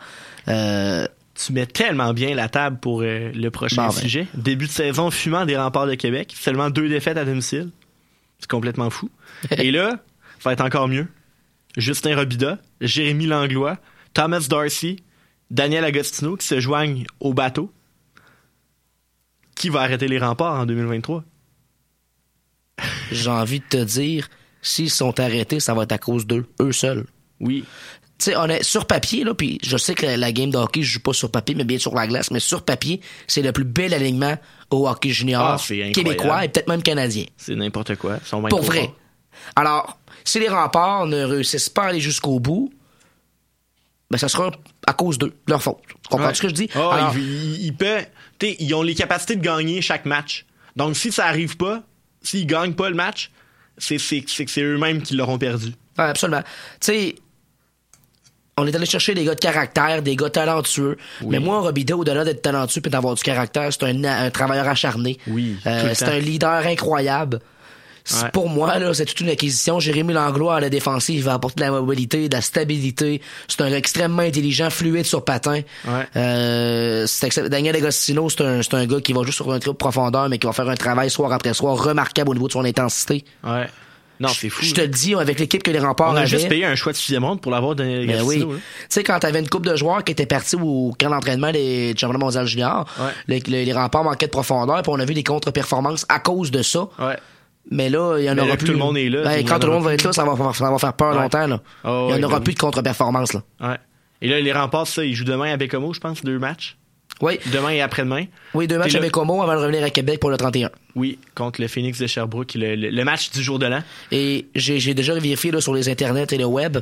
Euh, 0.48 1.08
Tu 1.36 1.54
mets 1.54 1.66
tellement 1.66 2.14
bien 2.14 2.36
la 2.36 2.50
table 2.50 2.78
pour 2.80 3.02
euh, 3.02 3.32
le 3.34 3.50
prochain 3.52 3.88
Bon, 3.88 3.94
ben. 3.94 4.02
sujet. 4.02 4.28
Début 4.34 4.68
de 4.68 4.72
saison 4.72 5.10
fumant 5.12 5.46
des 5.46 5.58
remparts 5.58 5.88
de 5.88 5.96
Québec. 5.96 6.34
Seulement 6.40 6.70
deux 6.70 6.90
défaites 6.90 7.18
à 7.18 7.26
domicile. 7.26 7.70
C'est 8.40 8.50
complètement 8.50 8.90
fou. 8.90 9.10
Et 9.58 9.72
là, 9.72 9.92
ça 10.40 10.50
va 10.50 10.54
être 10.54 10.64
encore 10.64 10.88
mieux. 10.88 11.08
Justin 11.78 12.16
Robida, 12.16 12.58
Jérémy 12.82 13.28
Langlois, 13.28 13.78
Thomas 14.14 14.46
Darcy, 14.50 14.98
Daniel 15.52 15.84
Agostino 15.84 16.38
qui 16.38 16.48
se 16.48 16.60
joignent 16.60 17.06
au 17.20 17.34
bateau. 17.34 17.72
Qui 19.54 19.70
va 19.70 19.82
arrêter 19.82 20.08
les 20.08 20.18
remparts 20.18 20.62
en 20.62 20.66
2023? 20.66 21.24
j'ai 23.12 23.30
envie 23.30 23.60
de 23.60 23.66
te 23.66 23.84
dire, 23.84 24.30
s'ils 24.62 24.90
sont 24.90 25.20
arrêtés, 25.20 25.60
ça 25.60 25.74
va 25.74 25.84
être 25.84 25.92
à 25.92 25.98
cause 25.98 26.26
d'eux, 26.26 26.46
eux 26.62 26.72
seuls. 26.72 27.06
Oui. 27.42 27.66
Tu 28.18 28.26
sais, 28.26 28.36
on 28.38 28.46
est 28.46 28.64
sur 28.64 28.86
papier, 28.86 29.24
là, 29.24 29.34
puis 29.34 29.60
je 29.62 29.78
sais 29.78 29.94
que 29.94 30.06
la, 30.06 30.18
la 30.18 30.32
game 30.32 30.50
de 30.50 30.58
hockey, 30.58 30.82
je 30.82 30.94
joue 30.94 31.00
pas 31.02 31.14
sur 31.14 31.30
papier, 31.30 31.54
mais 31.54 31.66
bien 31.66 31.78
sur 31.78 31.94
la 31.94 32.08
glace, 32.08 32.32
mais 32.32 32.40
sur 32.40 32.64
papier, 32.64 33.02
c'est 33.28 33.42
le 33.42 33.52
plus 33.52 33.66
bel 33.66 33.94
alignement 33.94 34.38
au 34.70 34.88
hockey 34.88 35.10
junior 35.10 35.60
Ah, 35.60 35.92
québécois 35.94 36.46
et 36.46 36.50
peut-être 36.50 36.70
même 36.70 36.82
canadien. 36.82 37.26
C'est 37.36 37.56
n'importe 37.56 37.96
quoi. 37.98 38.18
Ils 38.24 38.28
sont 38.28 38.42
Pour 38.44 38.62
vrai. 38.62 38.90
Alors, 39.56 40.00
si 40.24 40.40
les 40.40 40.50
remparts 40.50 41.08
ne 41.08 41.24
réussissent 41.24 41.70
pas 41.70 41.84
à 41.84 41.88
aller 41.88 42.00
jusqu'au 42.00 42.40
bout, 42.40 42.72
ben, 44.12 44.17
ça 44.17 44.28
sera 44.28 44.52
à 44.86 44.93
cause 44.93 45.17
d'eux, 45.17 45.34
leur 45.47 45.63
faute. 45.63 45.78
Tu 45.88 45.93
comprends 46.10 46.28
Ouais. 46.28 46.34
ce 46.36 46.41
que 46.41 46.50
je 46.50 46.54
dis? 46.54 46.69
Ah, 46.76 46.91
Alors, 46.93 47.13
il, 47.15 47.21
il- 47.24 47.65
il 47.67 47.74
peut. 47.76 48.00
t'sais, 48.38 48.56
ils 48.60 48.74
ont 48.76 48.84
les 48.84 48.93
capacités 48.95 49.36
de 49.36 49.41
gagner 49.41 49.82
chaque 49.82 50.06
match. 50.06 50.45
Donc, 50.76 50.95
si 50.95 51.12
ça 51.12 51.26
arrive 51.28 51.58
pas, 51.58 51.82
s'ils 52.21 52.45
gagnent 52.45 52.74
pas 52.74 52.89
le 52.89 52.95
match, 52.95 53.32
c'est 53.78 53.97
c'est- 53.97 54.24
c'est 54.28 54.45
que 54.45 54.52
c'est 54.52 54.62
eux-mêmes 54.62 55.02
qui 55.02 55.15
l'auront 55.15 55.38
perdu. 55.38 55.67
Ouais, 55.97 56.06
absolument. 56.06 56.41
Tu 56.41 56.47
sais, 56.82 57.15
on 58.58 58.67
est 58.67 58.76
allé 58.76 58.86
chercher 58.86 59.13
des 59.13 59.24
gars 59.24 59.34
de 59.36 59.39
caractère, 59.39 60.02
des 60.04 60.15
gars 60.15 60.30
talentueux. 60.30 60.97
Mais 61.26 61.39
moi, 61.39 61.62
Robida, 61.62 61.95
au-delà 61.97 62.24
d'être 62.24 62.41
talentueux 62.41 62.82
et 62.86 62.89
d'avoir 62.89 63.15
du 63.15 63.24
caractère, 63.24 63.71
c'est 63.71 63.84
un, 63.84 64.04
un 64.04 64.30
travailleur 64.30 64.67
acharné. 64.67 65.17
Oui, 65.28 65.56
Euh, 65.65 65.91
c'est 65.95 66.06
un 66.06 66.19
leader 66.19 66.65
incroyable. 66.67 67.39
Ouais. 68.12 68.30
Pour 68.34 68.50
moi, 68.50 68.80
là, 68.80 68.94
c'est 68.94 69.06
toute 69.06 69.20
une 69.22 69.30
acquisition. 69.30 69.80
Jérémy 69.80 70.14
Langlois 70.14 70.56
à 70.56 70.60
la 70.60 70.70
défensive 70.70 71.18
il 71.18 71.24
va 71.24 71.34
apporter 71.36 71.62
de 71.62 71.66
la 71.66 71.72
mobilité, 71.72 72.30
de 72.30 72.36
la 72.36 72.42
stabilité. 72.42 73.22
C'est 73.48 73.62
un 73.62 73.70
gars 73.70 73.78
extrêmement 73.78 74.24
intelligent, 74.24 74.70
fluide 74.70 75.06
sur 75.06 75.24
patin. 75.24 75.62
Ouais. 75.88 76.08
Euh, 76.16 77.06
Daniel 77.50 77.76
Agostino, 77.76 78.30
c'est 78.30 78.42
un, 78.42 78.62
c'est 78.62 78.74
un 78.74 78.86
gars 78.86 79.02
qui 79.02 79.14
va 79.14 79.24
juste 79.24 79.36
sur 79.38 79.52
un 79.52 79.60
trip 79.60 79.78
profondeur, 79.78 80.30
mais 80.30 80.38
qui 80.38 80.48
va 80.48 80.54
faire 80.54 80.70
un 80.70 80.76
travail 80.76 81.10
soir 81.10 81.32
après 81.32 81.54
soir 81.54 81.76
remarquable 81.82 82.30
au 82.32 82.34
niveau 82.34 82.48
de 82.48 82.54
son 82.54 82.66
intensité. 82.66 83.24
Ouais. 83.44 83.68
Non, 84.20 84.30
c'est 84.30 84.50
fou. 84.50 84.64
Je 84.64 84.74
te 84.76 84.82
le 84.82 84.88
dis, 84.88 85.16
avec 85.16 85.40
l'équipe 85.40 85.64
que 85.64 85.72
les 85.72 85.80
remparts 85.80 86.12
On 86.12 86.16
a 86.16 86.20
avaient. 86.20 86.28
juste 86.28 86.48
payé 86.48 86.64
un 86.64 86.76
choix 86.76 86.92
de 86.92 86.98
sixième 86.98 87.26
ronde 87.26 87.42
pour 87.42 87.52
l'avoir 87.52 87.74
donné 87.76 88.06
Ben 88.06 88.22
oui. 88.22 88.36
Gastino, 88.38 88.54
Tu 88.56 88.62
sais, 88.90 89.04
quand 89.04 89.18
t'avais 89.18 89.40
une 89.40 89.50
coupe 89.50 89.66
de 89.66 89.76
joueurs 89.76 90.04
qui 90.04 90.12
étaient 90.12 90.28
partis 90.28 90.56
au 90.58 90.94
camp 91.00 91.10
d'entraînement 91.10 91.52
des 91.52 91.96
championnats 91.98 92.24
mondiaux 92.26 92.46
juniors, 92.46 92.86
Ouais. 93.00 93.10
les, 93.28 93.40
les- 93.48 93.66
les 93.66 93.74
remparts 93.74 94.04
manquaient 94.04 94.28
de 94.28 94.32
profondeur, 94.32 94.84
puis 94.84 94.92
on 94.96 95.00
a 95.00 95.06
vu 95.06 95.16
des 95.16 95.24
contre-performances 95.24 96.06
à 96.08 96.20
cause 96.20 96.52
de 96.52 96.62
ça. 96.62 96.82
Ouais. 97.00 97.18
Mais 97.69 97.89
là, 97.89 98.17
il 98.19 98.26
y 98.26 98.30
en 98.30 98.36
Mais 98.36 98.41
aura 98.41 98.50
là 98.52 98.58
plus. 98.58 98.65
tout 98.67 98.71
le 98.74 98.78
monde 98.80 98.97
est 98.97 99.10
là, 99.10 99.24
Ben, 99.24 99.45
quand 99.45 99.60
tout 99.60 99.67
le 99.67 99.74
monde 99.74 99.84
va 99.84 99.93
être 99.93 100.04
là, 100.04 100.12
ça 100.12 100.26
va, 100.26 100.36
faire- 100.36 100.56
ça 100.56 100.69
va 100.71 100.78
faire 100.80 100.93
peur 100.93 101.15
Ouais. 101.15 101.21
longtemps. 101.21 101.47
Là. 101.47 101.62
Ah 101.84 102.08
il 102.10 102.15
y 102.15 102.19
en 102.19 102.24
aura 102.24 102.39
ben 102.39 102.43
plus 102.43 102.54
de 102.56 102.60
contre-performance. 102.60 103.34
Là. 103.34 103.43
Ouais. 103.62 103.78
Et 104.21 104.28
là, 104.28 104.39
les 104.39 104.52
remparts, 104.52 104.88
ça, 104.88 105.06
ils 105.06 105.13
jouent 105.15 105.26
demain 105.26 105.54
à 105.54 105.58
Bécomo, 105.58 105.93
je 105.93 106.00
pense, 106.00 106.24
deux 106.24 106.39
matchs. 106.39 106.78
Oui. 107.21 107.39
Demain 107.54 107.69
et 107.69 107.82
après-demain. 107.82 108.26
Oui, 108.56 108.67
deux 108.67 108.78
matchs 108.80 108.88
Puis 108.88 108.93
là- 108.93 109.00
avec 109.02 109.12
Como 109.12 109.41
avant 109.43 109.54
de 109.54 109.60
revenir 109.60 109.84
à 109.84 109.89
Québec 109.91 110.19
pour 110.19 110.32
le 110.32 110.38
31. 110.38 110.69
Oui, 110.95 111.19
contre 111.36 111.62
le 111.62 111.67
Phoenix 111.67 112.00
de 112.00 112.08
Sherbrooke, 112.08 112.56
le, 112.56 112.76
le- 112.76 112.89
le 112.89 113.04
match 113.06 113.30
du 113.32 113.43
jour 113.43 113.60
de 113.60 113.67
l'an. 113.67 113.84
Et 114.12 114.47
j'ai 114.56 114.80
j'ai 114.80 114.93
déjà 114.95 115.13
vérifié 115.13 115.52
là, 115.52 115.62
sur 115.62 115.74
les 115.74 115.88
internets 115.88 116.26
et 116.32 116.38
le 116.38 116.45
web. 116.45 116.80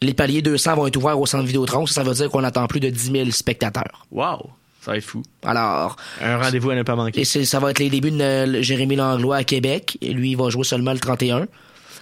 Les 0.00 0.14
paliers 0.14 0.42
200 0.42 0.76
vont 0.76 0.86
être 0.86 0.96
ouverts 0.96 1.18
au 1.18 1.26
centre 1.26 1.44
Vidéotron. 1.44 1.84
Ça, 1.86 1.94
ça 1.94 2.02
veut 2.04 2.14
dire 2.14 2.30
qu'on 2.30 2.44
attend 2.44 2.66
plus 2.68 2.78
de 2.80 2.88
10 2.90 3.10
000 3.10 3.30
spectateurs. 3.32 4.06
Wow! 4.12 4.50
Ça 4.88 4.92
va 4.92 4.98
être 4.98 5.04
fou. 5.04 5.22
Alors, 5.44 5.96
Un 6.22 6.38
rendez-vous 6.38 6.70
à 6.70 6.74
ne 6.74 6.82
pas 6.82 6.96
manquer. 6.96 7.20
Et 7.20 7.24
c'est- 7.26 7.44
ça 7.44 7.60
va 7.60 7.70
être 7.72 7.78
les 7.78 7.90
débuts 7.90 8.10
de 8.10 8.20
euh, 8.22 8.62
Jérémy 8.62 8.96
Langlois 8.96 9.36
à 9.36 9.44
Québec. 9.44 9.98
Et 10.00 10.14
lui, 10.14 10.30
il 10.30 10.36
va 10.36 10.48
jouer 10.48 10.64
seulement 10.64 10.92
le 10.94 10.98
31. 10.98 11.46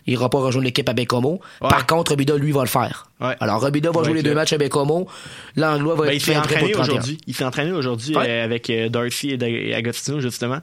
Il 0.06 0.12
ira 0.12 0.30
pas 0.30 0.38
rejoindre 0.38 0.66
l'équipe 0.66 0.88
à 0.88 0.92
Bécomo. 0.92 1.40
Ouais. 1.60 1.68
Par 1.68 1.84
contre, 1.84 2.12
Robida, 2.12 2.36
lui, 2.36 2.52
va 2.52 2.60
le 2.60 2.68
faire. 2.68 3.10
Ouais. 3.20 3.34
Alors, 3.40 3.60
Robida 3.60 3.90
va 3.90 4.04
jouer 4.04 4.14
les 4.14 4.22
deux 4.22 4.34
matchs 4.34 4.52
à 4.52 4.58
Bécomo. 4.58 5.08
Langlois 5.56 5.96
va 5.96 6.02
Ben, 6.06 6.12
être 6.14 6.28
il 6.28 6.34
le 6.34 6.40
31. 6.42 6.80
aujourd'hui. 6.80 7.18
Il 7.26 7.34
s'est 7.34 7.44
entraîné 7.44 7.72
aujourd'hui 7.72 8.14
Ouais. 8.16 8.24
euh, 8.28 8.44
avec 8.44 8.70
euh, 8.70 8.88
Darcy 8.88 9.30
et, 9.30 9.74
Agostino, 9.74 10.20
justement, 10.20 10.60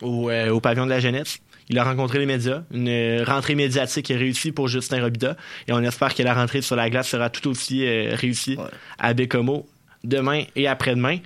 au, 0.00 0.30
euh, 0.30 0.50
au 0.50 0.60
pavillon 0.60 0.84
de 0.84 0.90
la 0.90 1.00
jeunesse. 1.00 1.38
Il 1.70 1.78
a 1.80 1.82
rencontré 1.84 2.20
les 2.20 2.26
médias. 2.26 2.62
Une 2.72 3.22
rentrée 3.26 3.56
médiatique 3.56 4.08
réussie 4.08 4.52
pour 4.52 4.68
Justin 4.68 5.02
Robida. 5.02 5.36
Et 5.66 5.72
on 5.72 5.82
espère 5.82 6.14
que 6.14 6.22
la 6.22 6.34
rentrée 6.34 6.62
sur 6.62 6.76
la 6.76 6.88
glace 6.88 7.08
sera 7.08 7.30
tout 7.30 7.48
aussi 7.48 7.84
euh, 7.84 8.14
réussie 8.14 8.56
à 8.98 9.12
Bécomo 9.12 9.66
demain 10.04 10.44
et 10.54 10.68
après-demain. 10.68 11.18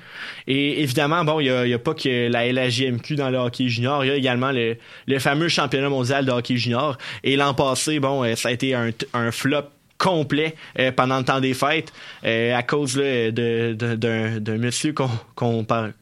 Et 0.47 0.83
évidemment, 0.83 1.25
bon, 1.25 1.41
il 1.41 1.45
n'y 1.53 1.73
a, 1.73 1.77
a 1.77 1.79
pas 1.79 1.95
que 1.95 2.29
la 2.31 2.51
LHJMQ 2.51 3.17
dans 3.17 3.29
le 3.31 3.39
hockey 3.39 3.69
junior. 3.69 4.05
Il 4.05 4.09
y 4.09 4.11
a 4.11 4.15
également 4.17 4.53
le, 4.53 4.77
le 5.07 5.19
fameux 5.19 5.49
championnat 5.49 5.89
mondial 5.89 6.25
de 6.25 6.31
hockey 6.31 6.57
junior. 6.57 6.97
Et 7.25 7.37
l'an 7.37 7.55
passé, 7.55 8.01
bon, 8.01 8.25
euh, 8.25 8.35
ça 8.37 8.49
a 8.49 8.53
été 8.53 8.75
un, 8.75 8.91
un 9.15 9.31
flop 9.31 9.65
complet 9.99 10.55
euh, 10.79 10.93
pendant 10.93 11.19
le 11.19 11.25
temps 11.25 11.41
des 11.41 11.55
fêtes 11.55 11.93
euh, 12.25 12.55
à 12.55 12.63
cause 12.63 12.95
de- 12.95 13.31
de- 13.31 13.95
d'un 13.97 14.39
d'un 14.39 14.57
monsieur 14.57 14.95
qu'on 15.35 15.65
parle 15.65 15.93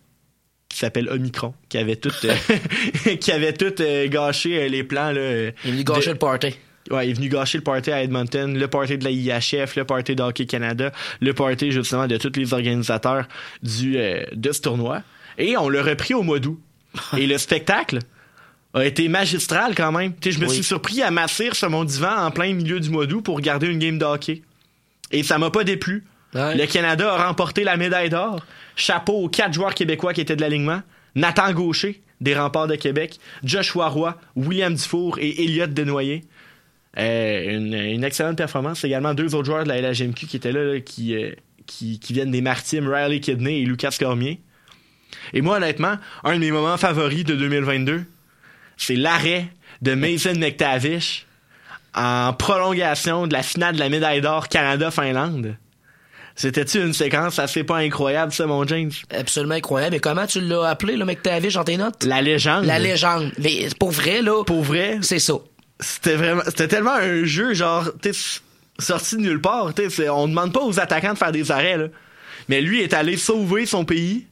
qui 0.68 0.76
s'appelle 0.80 1.08
Omicron 1.08 1.54
qui 1.70 1.78
avait 1.78 1.96
tout 1.96 2.12
euh, 2.26 3.14
qui 3.20 3.32
avait 3.32 3.54
tout 3.54 3.80
euh, 3.80 4.06
gâché 4.08 4.64
euh, 4.64 4.68
les 4.68 4.84
plans 4.84 5.12
là, 5.12 5.50
Il 5.64 5.82
gâcher 5.82 6.08
de- 6.08 6.12
le 6.12 6.18
party. 6.18 6.54
Ouais, 6.90 7.06
il 7.06 7.10
est 7.10 7.14
venu 7.14 7.28
gâcher 7.28 7.58
le 7.58 7.64
party 7.64 7.90
à 7.90 8.02
Edmonton, 8.02 8.56
le 8.58 8.68
party 8.68 8.98
de 8.98 9.04
la 9.04 9.10
IHF, 9.10 9.76
le 9.76 9.84
party 9.84 10.14
de 10.14 10.22
Hockey 10.22 10.46
Canada, 10.46 10.92
le 11.20 11.32
party 11.34 11.72
justement 11.72 12.06
de 12.06 12.16
tous 12.16 12.32
les 12.38 12.52
organisateurs 12.54 13.26
du 13.62 13.96
euh, 13.98 14.24
de 14.32 14.52
ce 14.52 14.60
tournoi. 14.60 15.02
Et 15.38 15.56
on 15.56 15.68
l'a 15.68 15.82
repris 15.82 16.14
au 16.14 16.22
mois 16.22 16.38
d'août. 16.38 16.58
Et 17.16 17.26
le 17.26 17.36
spectacle 17.38 17.98
a 18.74 18.84
été 18.84 19.08
magistral 19.08 19.74
quand 19.74 19.92
même. 19.92 20.12
Tu 20.20 20.30
sais, 20.32 20.38
je 20.38 20.40
me 20.42 20.48
Oui. 20.48 20.54
suis 20.54 20.64
surpris 20.64 21.02
à 21.02 21.10
m'asseoir 21.10 21.54
sur 21.54 21.68
mon 21.70 21.84
divan 21.84 22.14
en 22.26 22.30
plein 22.30 22.52
milieu 22.52 22.80
du 22.80 22.90
mois 22.90 23.06
d'août 23.06 23.22
pour 23.22 23.36
regarder 23.36 23.66
une 23.68 23.78
game 23.78 23.98
de 23.98 24.04
hockey. 24.04 24.42
Et 25.12 25.22
ça 25.22 25.38
m'a 25.38 25.50
pas 25.50 25.64
déplu. 25.64 26.04
Ouais. 26.34 26.56
Le 26.56 26.66
Canada 26.66 27.12
a 27.14 27.26
remporté 27.28 27.64
la 27.64 27.76
médaille 27.76 28.10
d'or. 28.10 28.44
Chapeau 28.76 29.14
aux 29.24 29.28
quatre 29.28 29.54
joueurs 29.54 29.74
québécois 29.74 30.12
qui 30.12 30.20
étaient 30.20 30.36
de 30.36 30.40
l'alignement. 30.42 30.82
Nathan 31.14 31.52
Gaucher, 31.52 32.02
des 32.20 32.34
remparts 32.34 32.66
de 32.66 32.74
Québec. 32.76 33.18
Joshua 33.44 33.88
Roy, 33.88 34.18
William 34.34 34.74
Dufour 34.74 35.18
et 35.18 35.44
Elliott 35.44 35.72
Desnoyers. 35.72 36.24
Euh, 36.98 37.56
une, 37.56 37.74
une 37.74 38.04
excellente 38.04 38.36
performance. 38.38 38.82
Également 38.84 39.12
deux 39.14 39.34
autres 39.34 39.44
joueurs 39.46 39.64
de 39.64 39.68
la 39.68 39.80
LHMQ 39.80 40.26
qui 40.26 40.36
étaient 40.36 40.52
là, 40.52 40.64
là, 40.64 40.80
qui, 40.80 41.14
euh, 41.14 41.32
qui, 41.66 41.98
qui 42.00 42.12
viennent 42.12 42.30
des 42.30 42.40
Maritimes, 42.40 42.88
Riley 42.88 43.20
Kidney 43.20 43.60
et 43.60 43.64
Lucas 43.64 43.94
Cormier. 43.98 44.40
Et 45.34 45.42
moi, 45.42 45.56
honnêtement, 45.56 45.96
un 46.24 46.34
de 46.34 46.38
mes 46.40 46.50
moments 46.50 46.76
favoris 46.76 47.24
de 47.24 47.34
2022, 47.34 48.04
c'est 48.76 48.96
l'arrêt 48.96 49.48
de 49.82 49.94
Mason 49.94 50.34
McTavish 50.34 51.26
en 51.94 52.32
prolongation 52.32 53.26
de 53.26 53.32
la 53.32 53.42
finale 53.42 53.74
de 53.74 53.80
la 53.80 53.88
médaille 53.88 54.20
d'or 54.20 54.48
Canada-Finlande. 54.48 55.56
C'était-tu 56.34 56.82
une 56.82 56.92
séquence 56.92 57.38
assez 57.38 57.64
pas 57.64 57.78
incroyable, 57.78 58.30
ça, 58.30 58.46
mon 58.46 58.66
James? 58.66 58.90
Absolument 59.10 59.54
incroyable. 59.54 59.96
Et 59.96 60.00
comment 60.00 60.26
tu 60.26 60.40
l'as 60.40 60.64
appelé, 60.68 60.96
le 60.96 61.06
mec 61.06 61.22
Tavish, 61.22 61.54
dans 61.54 61.64
tes 61.64 61.78
notes? 61.78 62.04
La 62.04 62.20
légende. 62.20 62.66
La 62.66 62.78
légende. 62.78 63.32
Mais 63.38 63.68
pour 63.80 63.90
vrai, 63.90 64.20
là, 64.20 64.44
Pour 64.44 64.62
vrai, 64.62 64.98
c'est 65.00 65.18
ça. 65.18 65.34
C'était 65.80 66.16
vraiment 66.16 66.42
c'était 66.46 66.68
tellement 66.68 66.94
un 66.94 67.24
jeu 67.24 67.54
genre 67.54 67.88
t'es 68.00 68.12
sorti 68.78 69.16
de 69.16 69.20
nulle 69.22 69.40
part 69.40 69.72
c'est- 69.90 70.08
on 70.08 70.28
demande 70.28 70.52
pas 70.52 70.60
aux 70.62 70.78
attaquants 70.80 71.12
de 71.12 71.18
faire 71.18 71.32
des 71.32 71.50
arrêts 71.50 71.76
là. 71.78 71.86
mais 72.48 72.60
lui 72.60 72.80
est 72.82 72.94
allé 72.94 73.16
sauver 73.16 73.66
son 73.66 73.84
pays 73.84 74.26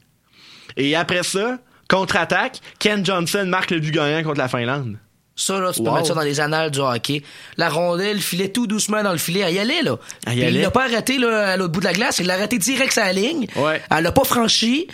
et 0.77 0.95
après 0.95 1.23
ça 1.23 1.57
contre-attaque 1.89 2.59
Ken 2.79 3.05
Johnson 3.05 3.45
marque 3.47 3.71
le 3.71 3.79
but 3.79 3.91
gagnant 3.91 4.23
contre 4.23 4.39
la 4.39 4.47
Finlande 4.47 4.97
Ça, 5.37 5.59
là, 5.59 5.73
tu 5.73 5.83
peux 5.83 5.89
Wow. 5.89 5.95
mettre 5.95 6.07
ça 6.07 6.13
dans 6.13 6.21
les 6.21 6.39
annales 6.39 6.71
du 6.71 6.79
hockey. 6.79 7.21
La 7.57 7.67
rondelle 7.67 8.21
filait 8.21 8.47
tout 8.53 8.67
doucement 8.67 9.03
dans 9.03 9.11
le 9.11 9.17
filet. 9.17 9.41
Elle 9.41 9.53
y 9.55 9.59
allait, 9.59 9.81
là. 9.81 9.97
Elle 10.25 10.37
y 10.39 10.43
allait. 10.45 10.53
Il 10.59 10.61
l'a 10.61 10.71
pas 10.71 10.85
arrêté, 10.85 11.17
là, 11.17 11.49
à 11.51 11.57
l'autre 11.57 11.73
bout 11.73 11.81
de 11.81 11.85
la 11.85 11.91
glace. 11.91 12.19
Il 12.19 12.27
l'a 12.27 12.35
arrêté 12.35 12.57
direct 12.57 12.95
la 12.95 13.11
ligne. 13.11 13.45
Ouais. 13.57 13.81
Elle 13.91 14.03
l'a 14.05 14.13
pas 14.13 14.23
franchi. 14.23 14.87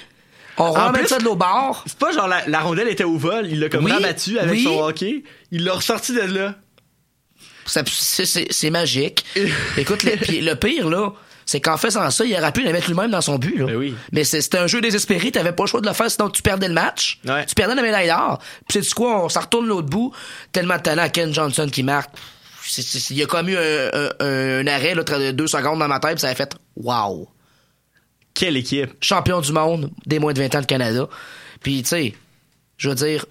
On 0.57 0.71
remet 0.71 1.07
ça 1.07 1.17
de 1.17 1.23
l'eau 1.23 1.35
bord. 1.35 1.83
c'est 1.87 1.97
pas 1.97 2.11
genre 2.11 2.27
la, 2.27 2.47
la 2.47 2.59
rondelle 2.61 2.87
était 2.89 3.03
au 3.03 3.17
vol 3.17 3.47
il 3.49 3.59
l'a 3.59 3.69
comme 3.69 3.85
Oui, 3.85 3.91
rabattu 3.91 4.37
avec 4.37 4.51
oui. 4.53 4.63
son 4.63 4.79
hockey 4.81 5.23
il 5.51 5.63
l'a 5.63 5.73
ressorti 5.73 6.13
de 6.13 6.21
là 6.21 6.55
C'est 7.65 8.69
magique. 8.69 9.25
Écoute, 9.77 10.03
le, 10.03 10.53
pire, 10.55 10.89
là, 10.89 11.11
c'est 11.45 11.61
qu'en 11.61 11.77
faisant 11.77 12.09
ça, 12.09 12.25
il 12.25 12.35
aurait 12.35 12.51
pu 12.51 12.63
le 12.63 12.71
mettre 12.71 12.87
lui-même 12.87 13.11
dans 13.11 13.21
son 13.21 13.37
but. 13.37 13.57
Là. 13.57 13.65
Ben 13.67 13.75
oui. 13.75 13.95
Mais 14.11 14.23
c'était 14.23 14.57
un 14.57 14.67
jeu 14.67 14.81
désespéré. 14.81 15.31
T'avais 15.31 15.51
pas 15.53 15.63
le 15.63 15.67
choix 15.69 15.81
de 15.81 15.87
le 15.87 15.93
faire, 15.93 16.09
sinon 16.11 16.29
tu 16.29 16.41
perdais 16.41 16.67
le 16.67 16.73
match. 16.73 17.19
Ouais. 17.25 17.45
Tu 17.45 17.55
perdais 17.55 17.75
la 17.75 17.81
médaille 17.81 18.07
d'or. 18.07 18.39
Puis 18.67 18.83
c'est 18.83 18.93
quoi, 18.93 19.23
on 19.25 19.29
s'en 19.29 19.41
retourne 19.41 19.67
l'autre 19.67 19.87
bout. 19.89 20.13
Tellement 20.51 20.77
de 20.77 20.81
talent, 20.81 21.07
Ken 21.09 21.33
Johnson 21.33 21.67
qui 21.71 21.83
marque. 21.83 22.11
Il 23.09 23.17
y 23.17 23.23
a 23.23 23.25
comme 23.25 23.49
eu 23.49 23.57
un, 23.57 23.89
un- 23.93 24.09
un 24.19 24.67
arrêt 24.67 24.93
là, 24.95 25.03
de 25.03 25.31
deux 25.31 25.47
secondes 25.47 25.79
dans 25.79 25.87
ma 25.87 25.99
tête, 25.99 26.19
ça 26.19 26.27
a 26.29 26.35
fait 26.35 26.55
wow. 26.77 27.27
Quelle 28.33 28.57
équipe? 28.57 28.91
Champion 29.01 29.41
du 29.41 29.51
monde 29.51 29.91
des 30.05 30.19
moins 30.19 30.33
de 30.33 30.39
20 30.39 30.55
ans 30.55 30.61
de 30.61 30.65
Canada. 30.65 31.07
Puis 31.61 31.81
tu 31.83 31.89
sais, 31.89 32.13
je 32.77 32.89
veux 32.89 32.95
dire, 32.95 33.25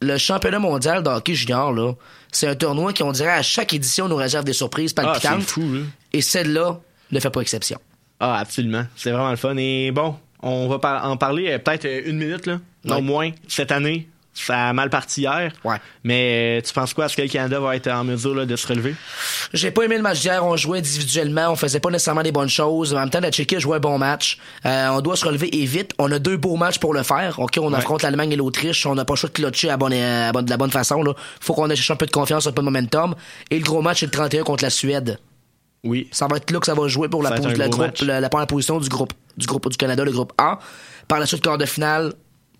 le 0.00 0.16
championnat 0.18 0.58
mondial 0.58 1.02
de 1.02 1.08
hockey 1.08 1.34
junior, 1.34 1.72
là, 1.72 1.92
c'est 2.32 2.46
un 2.46 2.54
tournoi 2.54 2.92
qui, 2.92 3.02
on 3.02 3.12
dirait, 3.12 3.30
à 3.30 3.42
chaque 3.42 3.72
édition 3.72 4.08
nous 4.08 4.16
réserve 4.16 4.44
des 4.44 4.52
surprises 4.52 4.94
ah 4.96 5.02
palpitantes. 5.02 5.42
c'est 5.42 5.48
fou 5.48 5.72
là. 5.72 5.80
Et 6.12 6.22
celle-là 6.22 6.80
ne 7.10 7.20
fait 7.20 7.30
pas 7.30 7.40
exception. 7.40 7.78
ah 8.20 8.38
absolument 8.38 8.84
c'est 8.96 9.10
vraiment 9.10 9.30
le 9.30 9.36
fun 9.36 9.56
et 9.56 9.90
bon 9.92 10.16
on 10.42 10.68
va 10.68 11.04
en 11.04 11.16
parler 11.16 11.50
euh, 11.50 11.58
peut-être 11.58 11.84
euh, 11.84 12.02
une 12.06 12.18
minute 12.18 12.46
là 12.46 12.60
non 12.84 13.02
moins 13.02 13.30
cette 13.46 13.72
année 13.72 14.08
ça 14.44 14.68
a 14.68 14.72
mal 14.72 14.90
parti 14.90 15.22
hier 15.22 15.52
Ouais. 15.64 15.76
mais 16.04 16.58
euh, 16.58 16.66
tu 16.66 16.72
penses 16.72 16.94
quoi? 16.94 17.06
Est-ce 17.06 17.16
que 17.16 17.22
le 17.22 17.28
Canada 17.28 17.60
va 17.60 17.76
être 17.76 17.88
en 17.88 18.04
mesure 18.04 18.34
là, 18.34 18.46
de 18.46 18.56
se 18.56 18.66
relever? 18.66 18.94
J'ai 19.52 19.70
pas 19.70 19.82
aimé 19.84 19.96
le 19.96 20.02
match 20.02 20.20
d'hier. 20.20 20.44
On 20.44 20.56
jouait 20.56 20.78
individuellement. 20.78 21.48
On 21.50 21.56
faisait 21.56 21.80
pas 21.80 21.90
nécessairement 21.90 22.22
des 22.22 22.32
bonnes 22.32 22.48
choses. 22.48 22.94
En 22.94 22.98
même 23.00 23.10
temps, 23.10 23.20
la 23.20 23.30
Tchéquie 23.30 23.60
jouait 23.60 23.76
un 23.76 23.80
bon 23.80 23.98
match. 23.98 24.38
Euh, 24.66 24.88
on 24.90 25.00
doit 25.00 25.16
se 25.16 25.24
relever 25.24 25.48
et 25.60 25.64
vite. 25.64 25.92
On 25.98 26.10
a 26.12 26.18
deux 26.18 26.36
beaux 26.36 26.56
matchs 26.56 26.78
pour 26.78 26.94
le 26.94 27.02
faire. 27.02 27.38
OK, 27.38 27.58
on 27.60 27.72
Ouais. 27.72 27.78
affronte 27.78 28.02
l'Allemagne 28.02 28.32
et 28.32 28.36
l'Autriche. 28.36 28.84
On 28.86 28.94
n'a 28.94 29.04
pas 29.04 29.14
le 29.14 29.18
choix 29.18 29.28
de 29.28 29.34
clutcher 29.34 29.70
à 29.70 29.76
bonne, 29.76 29.92
à 29.92 30.32
bonne- 30.32 30.44
de 30.44 30.50
la 30.50 30.56
bonne 30.56 30.70
façon. 30.70 31.02
Là. 31.02 31.12
Faut 31.40 31.54
qu'on 31.54 31.68
ait 31.70 31.74
un 31.90 31.96
peu 31.96 32.06
de 32.06 32.10
confiance, 32.10 32.46
un 32.46 32.52
peu 32.52 32.62
de 32.62 32.66
momentum. 32.66 33.14
Et 33.50 33.58
le 33.58 33.64
gros 33.64 33.82
match, 33.82 34.00
c'est 34.00 34.06
le 34.06 34.12
31 34.12 34.42
contre 34.44 34.64
la 34.64 34.70
Suède. 34.70 35.18
oui 35.84 36.08
Ça 36.12 36.26
va 36.26 36.36
être 36.36 36.50
là 36.50 36.58
que 36.60 36.66
ça 36.66 36.74
va 36.74 36.88
jouer 36.88 37.08
pour 37.08 37.22
Ça 37.26 37.30
groupe, 37.68 38.00
la, 38.02 38.20
la 38.20 38.28
première 38.28 38.46
position 38.46 38.78
du 38.80 38.88
groupe, 38.88 39.12
du 39.36 39.46
groupe 39.46 39.68
du 39.68 39.76
Canada, 39.76 40.04
le 40.04 40.12
groupe 40.12 40.32
A. 40.38 40.58
Par 41.06 41.18
la 41.20 41.26
suite, 41.26 41.42
quart 41.42 41.56
de 41.58 41.64
finale. 41.66 42.12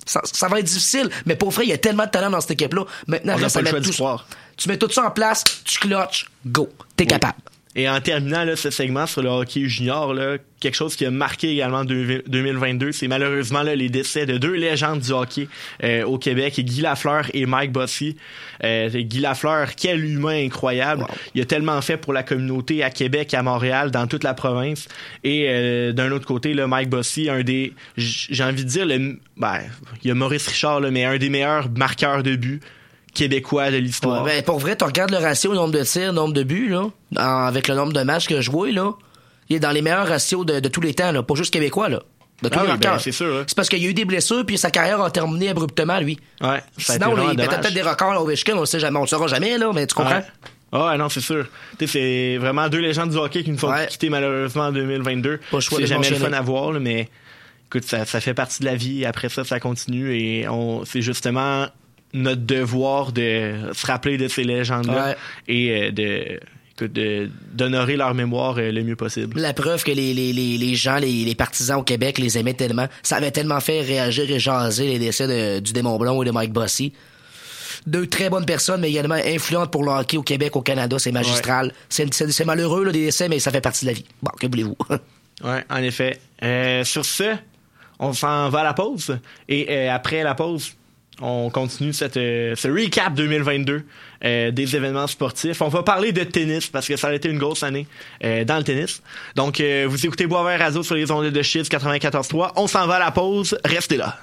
Ça, 0.09 0.21
ça 0.25 0.49
va 0.49 0.59
être 0.59 0.67
difficile, 0.67 1.11
mais 1.27 1.37
pour 1.37 1.51
vrai, 1.51 1.65
il 1.65 1.69
y 1.69 1.73
a 1.73 1.79
tellement 1.79 2.07
de 2.07 2.11
talent 2.11 2.31
dans 2.31 2.41
cette 2.41 2.53
équipe-là. 2.53 2.85
Maintenant, 3.07 3.35
On 3.37 3.43
reste 3.43 3.57
à 3.57 3.63
mettre 3.63 3.81
tout, 3.81 3.93
tu 4.57 4.69
mets 4.69 4.79
tout 4.79 4.91
ça 4.91 5.05
en 5.05 5.11
place, 5.11 5.45
tu 5.65 5.79
clutches, 5.79 6.27
go. 6.47 6.69
T'es 6.97 7.07
capable. 7.07 7.39
Et 7.79 7.89
en 7.89 8.01
terminant 8.01 8.43
là, 8.43 8.57
ce 8.57 8.71
segment 8.71 9.07
sur 9.07 9.23
le 9.23 9.29
hockey 9.29 9.69
junior, 9.69 10.13
là, 10.13 10.37
quelque 10.59 10.75
chose 10.75 10.97
qui 10.97 11.07
a 11.07 11.13
marqué 11.13 11.53
également 11.53 11.85
deux- 11.85 12.25
2022, 12.27 12.91
c'est 12.91 13.07
malheureusement 13.07 13.63
là, 13.63 13.77
les 13.77 13.89
décès 13.89 14.27
de 14.27 14.37
deux 14.37 14.55
légendes 14.55 14.99
du 14.99 15.13
hockey 15.13 15.47
euh, 15.85 16.03
au 16.03 16.19
Québec, 16.19 16.59
Guy 16.59 16.81
Lafleur 16.81 17.27
et 17.35 17.47
Mike 17.47 17.71
Bossy. 17.71 18.17
Euh, 18.65 18.89
Guy 18.91 19.21
Lafleur, 19.21 19.77
quel 19.77 20.05
humain 20.05 20.45
incroyable. 20.45 21.07
Il 21.37 21.41
a 21.41 21.45
tellement 21.45 21.81
fait 21.81 21.97
pour 21.97 22.13
la 22.13 22.25
communauté 22.25 22.83
à 22.83 22.91
Québec, 22.91 23.33
à 23.33 23.45
Montréal, 23.45 23.93
dans 23.93 24.09
toute 24.09 24.25
la 24.25 24.35
province. 24.35 24.89
Et 25.23 25.47
euh, 25.49 25.93
d'un 25.93 26.11
autre 26.11 26.27
côté, 26.27 26.55
là, 26.55 26.67
Mike 26.67 26.91
Bossy, 26.91 27.31
un 27.31 27.45
des, 27.45 27.75
j'ai 27.97 28.43
envie 28.43 28.65
de 28.65 28.69
dire, 28.69 28.87
le, 28.87 29.21
ben, 29.37 29.61
il 30.03 30.09
y 30.09 30.11
a 30.11 30.15
Maurice 30.15 30.49
Richard, 30.49 30.81
là, 30.81 30.91
mais 30.91 31.05
un 31.05 31.17
des 31.17 31.29
meilleurs 31.29 31.71
marqueurs 31.71 32.25
de 32.25 32.35
but 32.35 32.61
québécois 33.19 33.71
de 33.71 33.77
l'histoire. 33.77 34.23
Ouais, 34.25 34.37
ben, 34.39 34.43
pour 34.45 34.59
vrai, 34.59 34.77
tu 34.77 34.85
regardes 34.85 35.11
le 35.11 35.19
ratio, 35.19 35.51
le 35.53 35.57
nombre 35.57 35.73
de 35.73 35.83
tirs, 35.85 36.07
le 36.09 36.13
nombre 36.13 36.33
de 36.35 36.43
buts, 36.43 36.69
là, 36.69 36.85
en- 37.17 37.47
avec 37.47 37.69
le 37.69 37.75
nombre 37.75 37.93
de 37.93 38.03
matchs 38.03 38.27
que 38.29 38.37
je 38.37 38.43
joué, 38.51 38.73
là. 38.73 38.93
Il 39.49 39.57
est 39.57 39.61
dans 39.61 39.71
les 39.71 39.83
meilleurs 39.83 40.07
ratios 40.09 40.45
de, 40.47 40.61
de 40.61 40.69
tous 40.69 40.81
les 40.81 40.95
temps, 40.95 41.11
là. 41.13 41.23
Pas 41.23 41.35
juste 41.35 41.53
québécois, 41.53 41.89
là. 41.89 42.01
De 42.43 42.49
tous 42.49 42.59
Ah 42.61 42.65
les 42.67 42.73
oui, 42.73 42.79
ben, 42.79 42.99
c'est 43.01 43.11
sûr, 43.13 43.35
hein. 43.37 43.45
C'est 43.47 43.57
parce 43.57 43.69
qu'il 43.69 43.83
y 43.83 43.87
a 43.87 43.91
eu 43.91 43.95
des 43.95 44.05
blessures, 44.05 44.47
puis 44.47 44.57
sa 44.59 44.71
carrière 44.71 45.01
a 45.03 45.11
terminé 45.11 45.49
abruptement, 45.49 45.99
lui. 45.99 46.19
Ouais, 46.41 46.63
ça 46.79 46.95
Sinon, 46.95 47.11
il 47.31 47.37
dommage. 47.37 47.49
peut-être 47.49 47.75
des 47.75 47.83
records 47.83 48.13
à 48.13 48.23
Ovechkin, 48.23 48.55
on 48.57 48.61
le 48.61 48.67
sait 48.67 48.79
jamais, 48.79 48.99
on 48.99 49.03
le 49.03 49.07
saura 49.09 49.27
jamais, 49.27 49.59
là, 49.59 49.71
mais 49.75 49.87
tu 49.87 49.95
comprends? 49.95 50.17
Ouais. 50.19 50.25
Ah 50.71 50.97
non, 50.99 51.09
c'est 51.09 51.21
sûr. 51.23 51.47
Tu 51.79 51.87
sais, 51.87 51.93
c'est 51.93 52.37
vraiment 52.39 52.69
deux 52.69 52.79
légendes 52.81 53.11
du 53.11 53.17
hockey 53.17 53.43
qui 53.43 53.51
nous 53.51 53.65
ont 53.65 53.71
Ouais. 53.71 53.87
quittés 53.87 54.11
malheureusement 54.11 54.65
en 54.65 54.73
2022. 54.73 55.41
Pas 55.51 55.59
C'est 55.63 55.87
jamais 55.87 56.11
le 56.11 56.17
fun 56.17 56.33
à 56.33 56.43
voir, 56.43 56.73
là, 56.73 56.79
mais 56.79 57.09
écoute, 57.69 57.85
ça, 57.85 58.05
ça 58.05 58.21
fait 58.21 58.35
partie 58.35 58.61
de 58.61 58.67
la 58.67 58.75
vie. 58.77 59.07
Après 59.07 59.31
ça, 59.31 59.45
ça 59.45 59.59
continue 59.61 60.15
et 60.15 60.47
on, 60.47 60.85
c'est 60.85 61.01
justement 61.01 61.67
notre 62.15 62.43
devoir 62.43 63.13
de 63.13 63.53
se 63.73 63.87
rappeler 63.87 64.17
de 64.19 64.29
ces 64.29 64.45
légendes-là 64.45 65.09
Ouais. 65.11 65.17
et 65.49 65.71
euh, 65.71 65.91
de, 65.93 66.41
d'honorer 67.53 67.97
leur 67.97 68.15
mémoire 68.15 68.57
euh, 68.59 68.71
le 68.71 68.83
mieux 68.85 68.95
possible. 68.97 69.41
La 69.41 69.53
preuve 69.53 69.83
que 69.83 69.91
les, 69.91 70.15
les, 70.15 70.33
les, 70.33 70.75
gens, 70.75 70.97
les, 70.99 71.25
les 71.25 71.35
partisans 71.35 71.79
au 71.79 71.83
Québec 71.83 72.19
les 72.19 72.39
aimaient 72.39 72.55
tellement. 72.55 72.87
Ça 73.03 73.17
avait 73.17 73.33
tellement 73.33 73.59
fait 73.61 73.81
réagir 73.81 74.31
et 74.31 74.39
jaser 74.39 74.87
les 74.87 74.99
décès 75.01 75.27
de- 75.27 75.61
du 75.61 75.73
Démon 75.73 75.99
Blond 75.99 76.23
et 76.23 76.27
de 76.27 76.31
Mike 76.31 76.53
Bossy. 76.53 76.93
Deux 77.87 78.07
très 78.07 78.31
bonnes 78.31 78.47
personnes, 78.47 78.81
mais 78.81 78.91
également 78.91 79.15
influentes 79.17 79.71
pour 79.73 79.83
le 79.85 79.91
hockey 79.91 80.17
au 80.17 80.23
Québec, 80.23 80.55
au 80.57 80.63
Canada. 80.63 80.99
C'est 80.99 81.13
magistral. 81.13 81.73
C'est- 81.89 82.13
C'est 82.15 82.31
c'est 82.31 82.45
malheureux, 82.45 82.85
là, 82.85 82.93
des 82.93 83.07
décès, 83.07 83.29
mais 83.29 83.39
ça 83.41 83.51
fait 83.51 83.61
partie 83.61 83.85
de 83.85 83.91
la 83.91 83.97
vie. 83.97 84.05
Bon, 84.23 84.31
que 84.41 84.47
voulez-vous? 84.47 84.77
Ouais, 85.45 85.65
en 85.71 85.83
effet. 85.85 86.19
Euh, 86.43 86.83
sur 86.83 87.05
ce, 87.05 87.37
on 88.01 88.13
s'en 88.13 88.49
va 88.49 88.61
à 88.61 88.65
la 88.65 88.75
pause. 88.75 89.19
Et 89.49 89.67
euh, 89.71 89.93
après 89.95 90.25
la 90.25 90.35
pause, 90.35 90.73
on 91.21 91.51
continue 91.51 91.93
cette, 91.93 92.17
euh, 92.17 92.55
ce 92.55 92.69
recap 92.69 93.15
2022 93.15 93.85
euh, 94.25 94.51
des 94.51 94.77
événements 94.77 95.07
sportifs. 95.07 95.63
On 95.63 95.69
va 95.69 95.83
parler 95.83 96.13
de 96.13 96.25
tennis 96.25 96.69
parce 96.69 96.87
que 96.87 96.97
ça 96.97 97.09
a 97.09 97.13
été 97.13 97.29
une 97.29 97.39
grosse 97.39 97.63
année 97.63 97.87
euh, 98.25 98.45
dans 98.45 98.57
le 98.57 98.65
tennis. 98.65 99.03
Donc, 99.35 99.61
euh, 99.61 99.87
vous 99.89 100.07
écoutez 100.07 100.27
Boisvert 100.27 100.59
Radio 100.59 100.83
sur 100.83 100.95
les 100.95 101.11
ondes 101.11 101.31
de 101.31 101.43
Chiz 101.43 101.69
94.3. 101.69 102.53
On 102.57 102.67
s'en 102.67 102.87
va 102.87 102.97
à 102.97 102.99
la 102.99 103.11
pause. 103.11 103.59
Restez 103.65 103.97
là. 103.97 104.19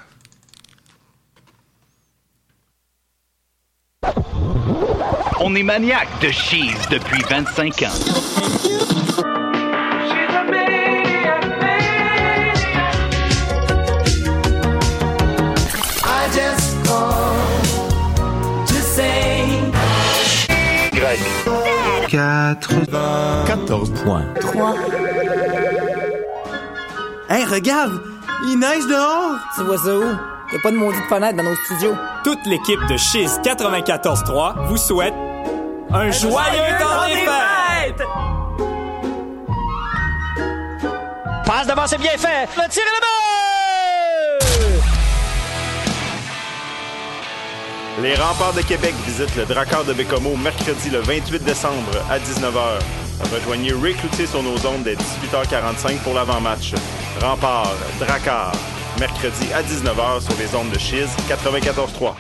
On 5.40 5.54
est 5.56 5.64
maniaque 5.64 6.22
de 6.22 6.32
cheese 6.32 6.88
depuis 6.90 7.22
25 7.30 7.84
ans. 7.84 8.45
14 22.54 23.90
points. 24.04 24.26
Hey, 27.30 27.44
regarde! 27.46 28.02
Il 28.48 28.60
neige 28.60 28.86
dehors! 28.88 29.40
Tu 29.56 29.64
vois 29.64 29.78
ça 29.78 29.96
où? 29.96 30.04
Y'a 30.04 30.60
pas 30.62 30.72
de 30.72 30.76
maudite 30.76 31.06
fenêtre 31.10 31.38
dans 31.38 31.44
nos 31.44 31.56
studios. 31.56 31.96
Toute 32.24 32.46
l'équipe 32.46 32.80
de 32.88 32.98
Chiz 32.98 33.40
94.3 33.44 34.68
vous 34.68 34.78
souhaite 34.78 35.14
un, 35.92 36.12
joyeux 36.12 36.78
temps 36.80 37.08
des 37.08 37.26
fêtes! 37.26 38.04
Passe 41.46 41.68
devant, 41.68 41.88
c'est 41.88 41.98
bien 41.98 42.18
fait. 42.18 42.48
Le 42.56 42.70
tir 42.70 42.84
est 42.84 43.02
là-bas! 43.02 43.55
Les 48.02 48.14
remparts 48.16 48.54
de 48.54 48.62
Québec 48.62 48.94
visitent 49.06 49.38
le 49.38 49.46
Dracard 49.46 49.86
de 49.86 49.94
Bécomo 49.94 50.36
mercredi 50.36 50.90
le 50.90 51.00
28 51.00 51.44
décembre 51.46 51.92
à 52.10 52.20
19h. 52.20 52.82
Rejoignez 53.34 53.72
Rick 53.72 53.98
sur 54.28 54.44
nos 54.44 54.58
ondes 54.68 54.84
dès 54.84 54.96
18h45 54.96 56.00
pour 56.04 56.14
l'avant-match. 56.14 56.74
Remparts, 57.22 57.74
Dracard, 57.98 58.52
mercredi 59.00 59.48
à 59.54 59.64
19h 59.64 60.22
sur 60.22 60.38
les 60.38 60.54
ondes 60.56 60.72
de 60.72 60.78
Chiz 60.78 61.08
94.3. 61.30 62.12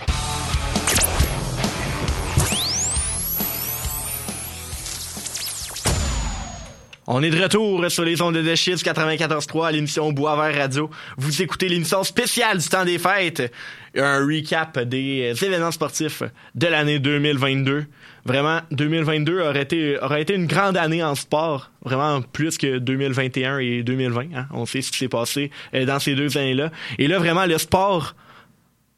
On 7.07 7.21
est 7.21 7.29
de 7.29 7.39
retour 7.39 7.85
sur 7.91 8.03
les 8.03 8.19
ondes 8.23 8.33
de 8.35 8.41
The 8.41 8.55
Chiz 8.55 8.81
94.3 8.83 9.67
à 9.67 9.71
l'émission 9.71 10.11
Boisvert 10.11 10.55
Radio. 10.55 10.89
Vous 11.17 11.39
écoutez 11.43 11.69
l'émission 11.69 12.03
spéciale 12.03 12.57
du 12.57 12.67
temps 12.67 12.83
des 12.83 12.97
fêtes. 12.97 13.53
Un 13.95 14.25
recap 14.25 14.79
des 14.79 15.31
euh, 15.31 15.45
événements 15.45 15.69
sportifs 15.71 16.23
de 16.55 16.65
l'année 16.67 16.97
2022. 16.97 17.85
Vraiment, 18.25 18.61
2022 18.71 19.39
aurait 19.39 19.61
été, 19.61 19.99
aurait 19.99 20.23
été 20.23 20.33
une 20.33 20.47
grande 20.47 20.77
année 20.77 21.03
en 21.03 21.13
sport. 21.13 21.69
Vraiment 21.83 22.23
plus 22.23 22.57
que 22.57 22.79
2021 22.79 23.59
et 23.59 23.83
2020. 23.83 24.21
hein. 24.35 24.47
On 24.51 24.65
sait 24.65 24.81
ce 24.81 24.91
qui 24.91 24.97
s'est 24.97 25.07
passé 25.07 25.51
euh, 25.75 25.85
dans 25.85 25.99
ces 25.99 26.15
deux 26.15 26.35
années-là. 26.39 26.71
Et 26.97 27.07
là, 27.07 27.19
vraiment, 27.19 27.45
le 27.45 27.59
sport 27.59 28.15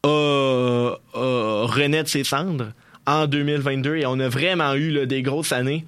a, 0.04 0.08
a 0.08 1.66
renaît 1.66 2.04
de 2.04 2.08
ses 2.08 2.24
cendres 2.24 2.68
en 3.06 3.26
2022 3.26 3.96
et 3.96 4.06
on 4.06 4.18
a 4.18 4.30
vraiment 4.30 4.72
eu 4.74 4.92
là, 4.92 5.04
des 5.04 5.20
grosses 5.20 5.52
années. 5.52 5.84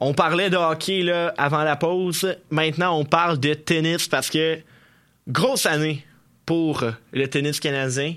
On 0.00 0.14
parlait 0.14 0.48
de 0.48 0.56
hockey 0.56 1.02
là, 1.02 1.34
avant 1.36 1.64
la 1.64 1.74
pause. 1.74 2.36
Maintenant, 2.50 2.96
on 2.98 3.04
parle 3.04 3.38
de 3.40 3.52
tennis 3.54 4.06
parce 4.06 4.30
que 4.30 4.58
grosse 5.26 5.66
année 5.66 6.04
pour 6.46 6.84
le 7.12 7.26
tennis 7.28 7.58
canadien 7.58 8.14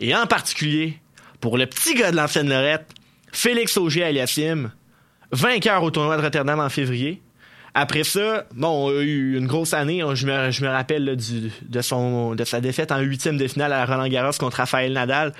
et 0.00 0.14
en 0.14 0.26
particulier 0.26 0.98
pour 1.40 1.56
le 1.56 1.66
petit 1.66 1.94
gars 1.94 2.10
de 2.10 2.16
l'ancienne 2.16 2.48
Lorette, 2.48 2.92
Félix 3.32 3.76
Auger-Aliassime, 3.76 4.72
vainqueur 5.30 5.82
au 5.84 5.90
tournoi 5.90 6.16
de 6.16 6.22
Rotterdam 6.22 6.58
en 6.58 6.68
février. 6.68 7.22
Après 7.74 8.02
ça, 8.02 8.46
bon, 8.54 8.88
on 8.88 8.98
a 8.98 9.02
eu 9.02 9.36
une 9.38 9.46
grosse 9.46 9.72
année. 9.72 10.02
Je 10.14 10.26
me, 10.26 10.68
rappelle 10.68 11.16
de, 11.16 12.44
sa 12.44 12.60
défaite 12.60 12.90
en 12.90 12.98
huitième 12.98 13.36
de 13.36 13.46
finale 13.46 13.72
à 13.72 13.86
Roland 13.86 14.08
Garros 14.08 14.32
contre 14.38 14.56
Raphaël 14.56 14.92
Nadal. 14.92 15.32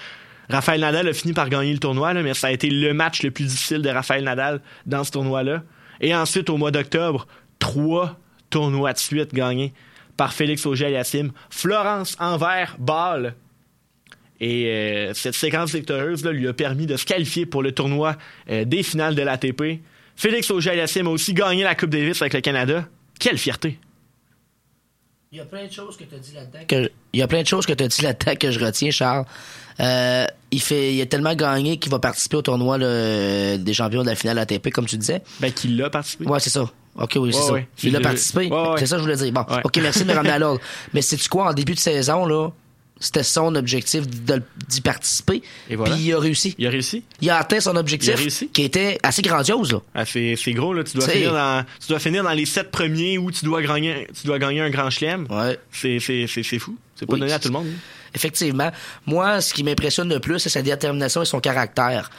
Raphaël 0.49 0.81
Nadal 0.81 1.09
a 1.09 1.13
fini 1.13 1.33
par 1.33 1.49
gagner 1.49 1.73
le 1.73 1.81
tournoi, 1.81 2.15
mais 2.15 2.35
ça 2.35 2.47
a 2.47 2.51
été 2.53 2.71
le 2.71 2.95
match 2.95 3.23
le 3.25 3.33
plus 3.33 3.45
difficile 3.45 3.83
de 3.83 3.89
Raphaël 3.89 4.23
Nadal 4.23 4.61
dans 4.87 5.03
ce 5.03 5.11
tournoi-là. 5.11 5.63
Et 6.01 6.15
ensuite, 6.15 6.51
au 6.51 6.57
mois 6.57 6.71
d'octobre, 6.71 7.27
trois 7.59 8.19
tournois 8.49 8.93
de 8.93 8.99
suite 8.99 9.35
gagnés 9.35 9.73
par 10.17 10.33
Félix 10.33 10.67
Auger-Aliassime. 10.67 11.33
Florence, 11.51 12.17
Anvers, 12.19 12.77
Bâle. 12.79 13.35
Et 14.41 14.67
euh, 14.67 15.15
cette 15.15 15.35
séquence 15.35 15.73
victorieuse 15.73 16.25
lui 16.25 16.49
a 16.49 16.53
permis 16.53 16.87
de 16.87 16.97
se 16.97 17.05
qualifier 17.05 17.47
pour 17.47 17.63
le 17.63 17.73
tournoi 17.73 18.17
euh, 18.51 18.65
des 18.65 18.83
finales 18.83 19.15
de 19.15 19.23
l'ATP. 19.23 19.81
Félix 20.17 20.51
Auger-Aliassime 20.51 21.07
a 21.07 21.11
aussi 21.11 21.35
gagné 21.35 21.63
la 21.63 21.75
Coupe 21.75 21.91
Davis 21.91 22.21
avec 22.23 22.35
le 22.35 22.41
Canada. 22.41 22.89
Quelle 23.19 23.39
fierté! 23.39 23.79
Il 25.33 25.39
y 25.39 25.41
a 25.41 25.45
plein 25.45 25.65
de 25.65 25.71
choses 25.71 25.97
que 25.97 26.03
tu 26.03 26.13
as 26.17 26.19
dit 26.19 26.33
là-dedans. 26.35 26.59
que- 26.67 26.91
il 27.13 27.21
y 27.21 27.23
a 27.23 27.29
plein 27.29 27.43
de 27.43 27.47
choses 27.47 27.65
que 27.65 27.73
tu 27.73 27.85
as 27.85 27.87
dit 27.87 28.03
là-dedans 28.03 28.35
que 28.35 28.51
je 28.51 28.59
retiens, 28.59 28.91
Charles. 28.91 29.25
Euh, 29.79 30.27
il 30.51 30.61
fait, 30.61 30.93
il 30.93 31.01
a 31.01 31.07
tellement 31.07 31.37
gagné 31.37 31.77
qu'il 31.79 31.93
va 31.93 32.01
participer 32.01 32.39
au 32.39 32.43
tournoi 32.43 32.79
là, 32.79 33.57
des 33.57 33.73
champions 33.73 34.03
de 34.03 34.09
la 34.09 34.17
finale 34.17 34.41
ATP, 34.41 34.71
comme 34.73 34.87
tu 34.87 34.97
disais. 34.99 35.23
Ben, 35.39 35.53
qu'il 35.53 35.77
l'a 35.77 35.89
participé. 35.89 36.27
Ouais, 36.27 36.41
c'est 36.41 36.51
ça. 36.51 36.69
Ok, 36.97 37.13
oui, 37.15 37.33
c'est 37.33 37.39
Ouais, 37.39 37.47
ça. 37.47 37.53
ouais. 37.53 37.69
Il 37.85 37.95
a 37.95 38.01
participé. 38.01 38.49
Ouais, 38.49 38.51
ouais. 38.71 38.75
C'est 38.79 38.87
ça 38.87 38.97
que 38.97 39.03
je 39.03 39.05
voulais 39.05 39.17
dire. 39.17 39.33
Bon, 39.33 39.45
Ouais. 39.49 39.61
ok, 39.63 39.77
merci 39.77 40.01
de 40.03 40.09
me 40.09 40.15
ramener 40.15 40.33
à 40.33 40.39
l'ordre. 40.41 40.61
Mais 40.95 41.01
c'est 41.01 41.17
tu 41.17 41.29
quoi, 41.29 41.49
en 41.51 41.53
début 41.53 41.75
de 41.75 41.79
saison, 41.79 42.27
là, 42.27 42.49
c'était 43.01 43.23
son 43.23 43.55
objectif 43.55 44.03
d'y 44.07 44.81
participer. 44.83 45.43
Et 45.69 45.75
voilà. 45.77 45.95
Puis 45.95 46.05
il 46.05 46.13
a 46.13 46.19
réussi. 46.21 46.55
Il 46.59 46.67
a 46.67 46.71
réussi. 46.71 47.03
Il 47.21 47.31
a 47.31 47.39
atteint 47.39 47.59
son 47.61 47.75
objectif, 47.77 48.11
Il 48.11 48.13
a 48.13 48.17
réussi. 48.17 48.49
qui 48.49 48.63
était 48.63 48.99
assez 49.03 49.23
grandiose, 49.23 49.73
là. 49.73 49.81
Ah, 49.95 50.05
c'est, 50.05 50.35
c'est 50.37 50.53
gros, 50.53 50.75
là. 50.75 50.85
Tu 50.85 50.97
dois, 50.99 51.09
finir 51.09 51.33
dans, 51.33 51.65
tu 51.81 51.89
dois 51.89 51.99
finir 51.99 52.23
dans 52.23 52.31
les 52.33 52.47
sept 52.47 52.71
premiers 52.71 53.19
où 53.19 53.31
tu 53.31 53.45
dois 53.45 53.63
gagner, 53.63 54.07
tu 54.19 54.27
dois 54.27 54.39
gagner 54.39 54.61
un 54.61 54.71
grand 54.71 54.91
chelem. 54.91 55.27
Ouais. 55.31 55.59
C'est, 55.73 55.99
c'est, 55.99 56.27
c'est, 56.29 56.43
c'est 56.43 56.59
fou. 56.59 56.77
C'est 56.95 57.07
pas 57.07 57.15
Oui, 57.15 57.21
donné 57.21 57.33
à 57.33 57.39
tout 57.39 57.49
le 57.49 57.55
monde. 57.55 57.67
Effectivement. 58.15 58.71
Moi, 59.07 59.41
ce 59.41 59.55
qui 59.55 59.65
m'impressionne 59.65 60.09
le 60.09 60.21
plus, 60.21 60.39
c'est 60.39 60.49
sa 60.51 60.63
détermination 60.63 61.23
et 61.23 61.27
son 61.27 61.41
caractère. 61.41 62.11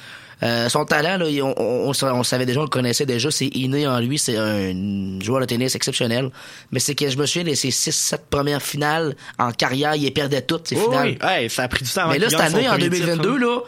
Euh, 0.43 0.69
son 0.69 0.85
talent, 0.85 1.17
là, 1.17 1.25
on, 1.43 1.53
on, 1.57 1.89
on 1.89 1.93
sa- 1.93 2.15
on 2.15 2.23
savait 2.23 2.45
déjà, 2.47 2.59
on 2.59 2.63
le 2.63 2.69
connaissait 2.69 3.05
déjà, 3.05 3.29
c'est 3.29 3.47
inné 3.47 3.87
en 3.87 3.99
lui, 3.99 4.17
c'est 4.17 4.37
un 4.37 5.19
joueur 5.21 5.39
de 5.41 5.45
tennis 5.45 5.75
exceptionnel. 5.75 6.29
Mais 6.71 6.79
c'est 6.79 6.95
que 6.95 7.09
je 7.09 7.17
me 7.17 7.25
souviens 7.27 7.51
de 7.51 7.55
ses 7.55 7.69
6-7 7.69 8.17
premières 8.29 8.61
finales 8.61 9.15
en 9.37 9.51
carrière, 9.51 9.95
il 9.95 10.01
les 10.03 10.11
perdait 10.11 10.41
toutes, 10.41 10.67
ces 10.67 10.75
Oui, 10.77 10.83
finales. 10.83 11.07
oui. 11.09 11.17
Hey, 11.29 11.49
ça 11.49 11.63
a 11.63 11.67
pris 11.67 11.83
du 11.83 11.91
temps 11.91 12.07
Mais 12.09 12.17
là, 12.17 12.29
cette 12.29 12.39
année, 12.39 12.67
en 12.67 12.71
premier 12.71 12.89
2022, 12.89 13.21
titre, 13.21 13.37
là, 13.39 13.59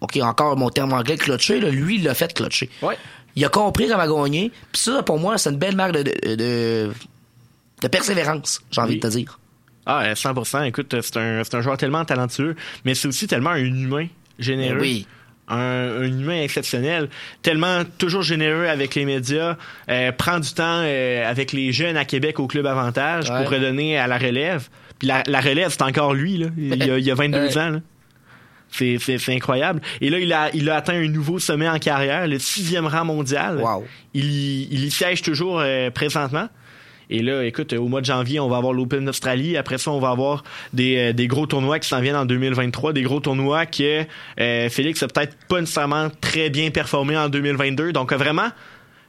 OK, 0.00 0.16
encore 0.22 0.56
mon 0.56 0.68
terme 0.70 0.92
anglais, 0.92 1.16
clutché, 1.16 1.60
là, 1.60 1.70
lui, 1.70 1.96
il 1.96 2.02
l'a 2.04 2.14
fait 2.14 2.32
clutcher. 2.34 2.68
Ouais. 2.82 2.98
Il 3.36 3.44
a 3.44 3.48
compris 3.48 3.88
comment 3.88 4.22
gagner. 4.24 4.50
Puis 4.72 4.82
ça, 4.82 5.02
pour 5.04 5.18
moi, 5.20 5.38
c'est 5.38 5.50
une 5.50 5.58
belle 5.58 5.76
marque 5.76 5.92
de, 5.92 6.02
de, 6.02 6.34
de, 6.34 6.90
de 7.82 7.88
persévérance, 7.88 8.60
j'ai 8.72 8.80
envie 8.80 8.94
Oui. 8.94 9.00
de 9.00 9.08
te 9.08 9.12
dire. 9.12 9.38
Ah, 9.86 10.02
euh, 10.06 10.14
100%. 10.14 10.64
Écoute, 10.64 10.94
c'est 11.00 11.16
un, 11.16 11.42
c'est 11.44 11.54
un 11.54 11.60
joueur 11.60 11.76
tellement 11.76 12.04
talentueux, 12.04 12.56
mais 12.84 12.94
c'est 12.94 13.08
aussi 13.08 13.26
tellement 13.28 13.50
un 13.50 13.58
humain 13.64 14.08
généreux. 14.38 14.74
Ben 14.76 14.80
oui. 14.82 15.06
Un, 15.50 16.02
un 16.02 16.04
humain 16.06 16.40
exceptionnel, 16.42 17.08
tellement 17.42 17.82
toujours 17.98 18.22
généreux 18.22 18.66
avec 18.68 18.94
les 18.94 19.04
médias, 19.04 19.56
euh, 19.88 20.12
prend 20.12 20.38
du 20.38 20.52
temps 20.54 20.82
euh, 20.84 21.28
avec 21.28 21.52
les 21.52 21.72
jeunes 21.72 21.96
à 21.96 22.04
Québec 22.04 22.38
au 22.38 22.46
Club 22.46 22.66
Avantage 22.66 23.28
Ouais. 23.30 23.42
pour 23.42 23.50
redonner 23.52 23.98
à 23.98 24.06
la 24.06 24.16
relève. 24.16 24.68
Puis 24.98 25.08
la, 25.08 25.22
la 25.26 25.40
relève, 25.40 25.70
c'est 25.70 25.82
encore 25.82 26.14
lui, 26.14 26.36
là. 26.38 26.46
Il, 26.56 26.76
y 26.84 26.90
a, 26.90 26.98
il 26.98 27.04
y 27.04 27.10
a 27.10 27.14
22 27.16 27.38
Ouais. 27.38 27.58
ans, 27.58 27.68
là. 27.70 27.80
C'est, 28.72 28.98
c'est, 29.00 29.18
c'est 29.18 29.34
incroyable. 29.34 29.80
Et 30.00 30.10
là, 30.10 30.20
il 30.20 30.32
a, 30.32 30.48
il 30.54 30.70
a 30.70 30.76
atteint 30.76 30.94
un 30.94 31.08
nouveau 31.08 31.40
sommet 31.40 31.68
en 31.68 31.80
carrière, 31.80 32.28
le 32.28 32.38
sixième 32.38 32.86
rang 32.86 33.04
mondial. 33.04 33.56
Wow. 33.58 33.84
Il, 34.14 34.26
y- 34.26 34.68
il 34.70 34.84
y 34.84 34.90
siège 34.92 35.22
toujours 35.22 35.58
euh, 35.60 35.90
présentement. 35.90 36.48
Et 37.10 37.22
là, 37.22 37.44
écoute, 37.44 37.72
au 37.72 37.88
mois 37.88 38.00
de 38.00 38.06
janvier, 38.06 38.38
on 38.38 38.48
va 38.48 38.56
avoir 38.56 38.72
l'Open 38.72 39.04
d'Australie. 39.04 39.56
Après 39.56 39.78
ça, 39.78 39.90
on 39.90 39.98
va 39.98 40.10
avoir 40.10 40.44
des, 40.72 40.96
euh, 40.96 41.12
des 41.12 41.26
gros 41.26 41.46
tournois 41.46 41.80
qui 41.80 41.88
s'en 41.88 42.00
viennent 42.00 42.16
en 42.16 42.24
2023. 42.24 42.92
Des 42.92 43.02
gros 43.02 43.18
tournois 43.20 43.66
que 43.66 44.04
euh, 44.40 44.68
Félix 44.70 45.02
a 45.02 45.08
peut-être 45.08 45.36
pas 45.48 45.60
nécessairement 45.60 46.08
très 46.20 46.50
bien 46.50 46.70
performé 46.70 47.16
en 47.16 47.28
2022. 47.28 47.92
Donc, 47.92 48.12
vraiment 48.12 48.50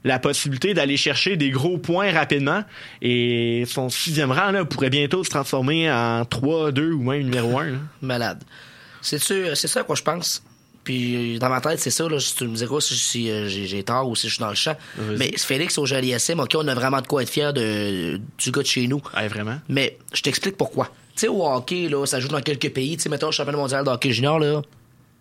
la 0.04 0.18
possibilité 0.18 0.74
d'aller 0.74 0.98
chercher 0.98 1.38
des 1.38 1.52
gros 1.52 1.78
points 1.78 2.12
rapidement. 2.12 2.64
Et 3.04 3.66
son 3.68 3.90
sixième 3.90 4.32
rang 4.32 4.52
là, 4.52 4.66
pourrait 4.66 4.90
bientôt 4.90 5.24
se 5.24 5.30
transformer 5.30 5.92
en 5.92 6.26
3, 6.26 6.72
2 6.72 6.92
ou 6.92 7.04
même 7.04 7.22
numéro 7.22 7.60
1. 7.60 7.68
Malade. 8.02 8.44
C'est 9.02 9.20
c'est 9.20 9.68
ça 9.68 9.84
quoi 9.84 9.96
je 9.96 10.04
pense. 10.04 10.44
Puis 10.92 11.40
dans 11.40 11.48
ma 11.48 11.62
tête, 11.62 11.80
c'est 11.80 11.90
ça. 11.90 12.10
Là, 12.10 12.20
si 12.20 12.36
tu 12.36 12.46
me 12.46 12.54
diras 12.54 12.82
si, 12.82 12.98
si, 12.98 13.32
euh, 13.32 13.48
j'ai 13.48 13.82
tort 13.82 14.10
ou 14.10 14.16
si 14.18 14.28
je 14.28 14.34
suis 14.34 14.42
dans 14.42 14.50
le 14.50 14.56
champ. 14.56 14.76
Vas-y. 14.98 15.18
Mais 15.18 15.32
Félix 15.38 15.78
au 15.78 15.86
SM, 15.86 16.38
OK, 16.38 16.52
on 16.56 16.68
a 16.68 16.76
vraiment 16.76 17.00
de 17.00 17.08
quoi 17.08 17.24
être 17.24 17.30
fier 17.30 17.54
de, 17.54 18.20
du 18.38 18.52
gars 18.52 18.62
de 18.62 18.68
chez 18.68 18.88
nous. 18.88 19.02
vraiment? 19.30 19.58
Mais 19.70 19.98
je 20.12 20.22
t'explique 20.22 20.58
pourquoi. 20.58 20.88
Tu 21.16 21.22
sais, 21.22 21.28
au 21.30 21.48
hockey, 21.48 21.88
là, 21.88 22.06
ça 22.06 22.20
joue 22.20 22.28
dans 22.28 22.42
quelques 22.42 22.72
pays. 22.74 22.98
Tu 22.98 23.04
sais, 23.04 23.10
mettons 23.10 23.28
le 23.28 23.32
championnat 23.32 23.58
mondial 23.58 23.86
de 23.86 23.90
hockey 23.90 24.12
junior, 24.12 24.38
là. 24.38 24.58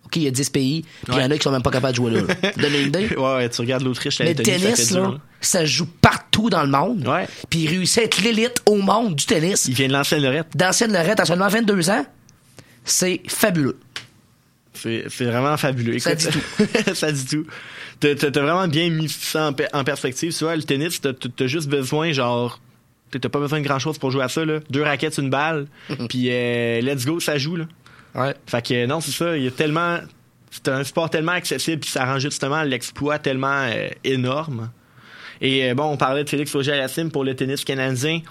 OK, 0.05 0.15
il 0.17 0.23
y 0.23 0.27
a 0.27 0.31
10 0.31 0.49
pays, 0.49 0.81
puis 0.81 1.15
il 1.15 1.21
y 1.21 1.23
en 1.23 1.31
a 1.31 1.37
qui 1.37 1.43
sont 1.43 1.51
même 1.51 1.63
pas 1.63 1.71
capables 1.71 1.93
de 1.93 1.95
jouer 1.95 2.11
là. 2.11 2.21
là. 2.23 2.51
Donne 2.57 2.73
une 2.73 2.87
idée. 2.87 3.15
Ouais, 3.15 3.35
ouais, 3.35 3.49
tu 3.49 3.61
regardes 3.61 3.83
l'Autriche, 3.83 4.19
la 4.19 4.25
Mais 4.25 4.33
le 4.33 4.43
ça 4.43 4.51
tennis, 4.51 4.91
dur, 4.91 5.11
là, 5.11 5.17
ça 5.39 5.63
joue 5.63 5.87
partout 6.01 6.49
dans 6.49 6.63
le 6.63 6.69
monde. 6.69 7.07
Ouais. 7.07 7.29
Puis 7.49 7.59
il 7.59 7.69
réussit 7.69 7.99
à 7.99 8.03
être 8.03 8.21
l'élite 8.21 8.61
au 8.65 8.75
monde 8.75 9.15
du 9.15 9.25
tennis. 9.25 9.67
Il 9.69 9.73
vient 9.73 9.87
de 9.87 9.93
l'ancienne 9.93 10.21
Lorette. 10.21 10.47
D'ancienne 10.53 10.91
Lorette 10.91 11.21
à 11.21 11.25
seulement 11.25 11.47
22 11.47 11.89
ans. 11.91 12.05
C'est 12.83 13.21
fabuleux. 13.27 13.77
C'est 14.73 15.05
c'est 15.09 15.25
vraiment 15.25 15.57
fabuleux. 15.57 15.99
Ça 15.99 16.15
dit 16.15 16.27
ça 16.93 17.11
dit 17.11 17.25
tout. 17.25 17.45
T'as 17.99 18.29
vraiment 18.41 18.67
bien 18.67 18.89
mis 18.89 19.09
ça 19.09 19.49
en, 19.49 19.79
en 19.79 19.83
perspective. 19.83 20.35
Tu 20.35 20.43
vois, 20.43 20.55
le 20.55 20.63
tennis, 20.63 21.01
t'as 21.01 21.47
juste 21.47 21.69
besoin, 21.69 22.11
genre, 22.11 22.59
t'as 23.11 23.29
pas 23.29 23.39
besoin 23.39 23.59
de 23.59 23.65
grand 23.65 23.79
chose 23.79 23.97
pour 23.97 24.11
jouer 24.11 24.23
à 24.23 24.29
ça, 24.29 24.43
là. 24.45 24.59
Deux 24.69 24.81
raquettes, 24.83 25.17
une 25.17 25.29
balle, 25.29 25.67
puis 26.09 26.27
euh, 26.29 26.81
let's 26.81 27.05
go, 27.05 27.19
ça 27.19 27.37
joue, 27.37 27.57
là. 27.57 27.65
Ouais. 28.15 28.33
Fait 28.47 28.65
que 28.65 28.85
non, 28.85 29.01
c'est 29.01 29.11
ça. 29.11 29.37
Il 29.37 29.43
y 29.43 29.47
a 29.47 29.51
tellement. 29.51 29.99
C'est 30.49 30.67
un 30.67 30.83
sport 30.83 31.09
tellement 31.09 31.31
accessible, 31.31 31.79
puis 31.79 31.89
ça 31.89 32.05
rend 32.05 32.19
justement 32.19 32.63
l'exploit 32.63 33.19
tellement 33.19 33.67
euh, 33.69 33.87
énorme. 34.03 34.69
Et 35.41 35.69
euh, 35.69 35.73
bon, 35.73 35.85
on 35.85 35.97
parlait 35.97 36.23
de 36.23 36.29
Félix 36.29 36.53
Auger-Aliassime 36.53 37.09
pour 37.09 37.23
le 37.23 37.35
tennis 37.35 37.65
canadien. 37.65 38.21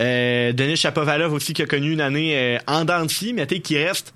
Euh, 0.00 0.52
Denis 0.52 0.76
Chapovalov 0.76 1.32
aussi 1.32 1.52
qui 1.52 1.62
a 1.62 1.66
connu 1.66 1.92
une 1.92 2.00
année 2.00 2.36
euh, 2.36 2.58
en 2.66 2.84
dents 2.84 3.04
de 3.04 3.10
scie, 3.10 3.32
mais 3.32 3.46
tu 3.46 3.56
sais, 3.56 3.60
qui 3.60 3.78
reste 3.78 4.12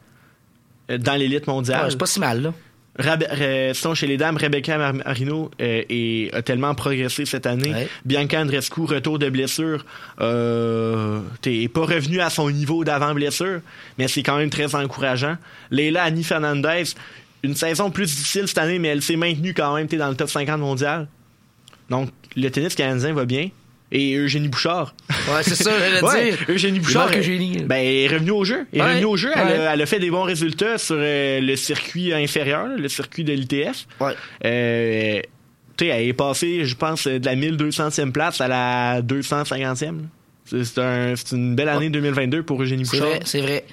dans 0.99 1.14
l'élite 1.14 1.47
mondiale. 1.47 1.84
Ouais, 1.84 1.91
c'est 1.91 1.99
pas 1.99 2.07
si 2.07 2.20
mal, 2.20 2.43
là. 2.43 2.53
Rab- 2.99 3.22
Re- 3.22 3.72
sinon, 3.72 3.95
chez 3.95 4.07
les 4.09 4.16
dames, 4.16 4.36
Rebecca 4.36 4.76
Mar- 4.76 4.93
Marino 4.93 5.51
euh, 5.62 6.28
a 6.32 6.43
tellement 6.43 6.74
progressé 6.74 7.24
cette 7.24 7.47
année. 7.47 7.72
Ouais. 7.72 7.88
Bianca 8.05 8.41
Andreescu, 8.41 8.80
retour 8.82 9.18
de 9.18 9.30
blessure, 9.30 9.84
euh, 10.20 11.20
t'es 11.41 11.68
pas 11.68 11.82
revenu 11.86 12.20
à 12.20 12.30
son 12.30 12.51
niveau 12.51 12.84
d'avant 12.84 13.14
blessure, 13.14 13.61
mais 13.99 14.09
c'est 14.09 14.22
quand 14.22 14.36
même 14.36 14.51
très 14.51 14.74
encourageant. 14.74 15.36
Leila 15.70 16.03
Annie 16.03 16.24
Fernandez, 16.24 16.82
une 17.43 17.55
saison 17.55 17.91
plus 17.91 18.07
difficile 18.14 18.49
cette 18.49 18.59
année, 18.59 18.78
mais 18.78 18.88
elle 18.88 19.03
s'est 19.03 19.16
maintenue 19.16 19.55
quand 19.55 19.74
même 19.74 19.86
t'es 19.86 19.97
dans 19.97 20.09
le 20.11 20.16
top 20.16 20.28
50 20.28 20.59
mondial. 20.61 21.07
Donc, 21.88 22.11
le 22.36 22.49
tennis 22.51 22.74
canadien 22.74 23.12
va 23.14 23.24
bien. 23.24 23.49
Et 23.93 24.14
Eugénie 24.14 24.49
Bouchard. 24.49 24.95
Ouais, 25.28 25.43
c'est 25.43 25.57
ça, 25.57 25.72
j'allais 25.78 26.01
Ouais, 26.03 26.30
dire. 26.30 26.38
Eugénie 26.49 26.78
Bouchard. 26.78 27.11
Eugénie. 27.16 27.59
Ben, 27.64 27.76
elle 27.76 27.86
est 27.97 28.07
revenue 28.09 28.30
au 28.30 28.45
jeu. 28.45 28.66
Elle 28.72 28.78
est 28.78 28.82
Ouais, 28.82 28.88
revenue 28.91 29.05
au 29.07 29.16
jeu. 29.16 29.30
Elle, 29.34 29.47
ouais. 29.47 29.66
a, 29.66 29.74
elle 29.74 29.82
a 29.82 29.86
fait 29.86 29.99
des 29.99 30.11
bons 30.11 30.22
résultats 30.22 30.78
sur 30.78 30.97
euh, 30.99 31.41
le 31.41 31.57
circuit 31.57 32.12
inférieur, 32.14 32.68
le 32.68 32.88
circuit 32.88 33.24
de 33.24 33.32
l'ITF. 33.32 33.86
Ouais. 34.01 34.12
Euh, 34.45 35.20
tu 35.76 35.86
sais, 35.86 35.91
elle 35.91 36.07
est 36.09 36.12
passée, 36.12 36.64
je 36.64 36.76
pense, 36.76 37.07
de 37.09 37.24
la 37.24 37.34
1200e 37.34 38.12
place 38.12 38.41
à 38.41 38.47
la 38.49 39.03
250e. 39.03 39.84
là. 39.84 39.93
C'est 40.45 40.64
c'est 40.64 40.80
un- 40.80 41.14
c'est 41.16 41.34
une 41.36 41.55
belle 41.57 41.68
année 41.68 41.91
2022 41.91 42.43
pour 42.45 42.62
Eugénie 42.62 42.86
C'est 42.86 42.99
Bouchard. 42.99 43.09
vrai, 43.11 43.20
c'est 43.24 43.41
vrai. 43.41 43.64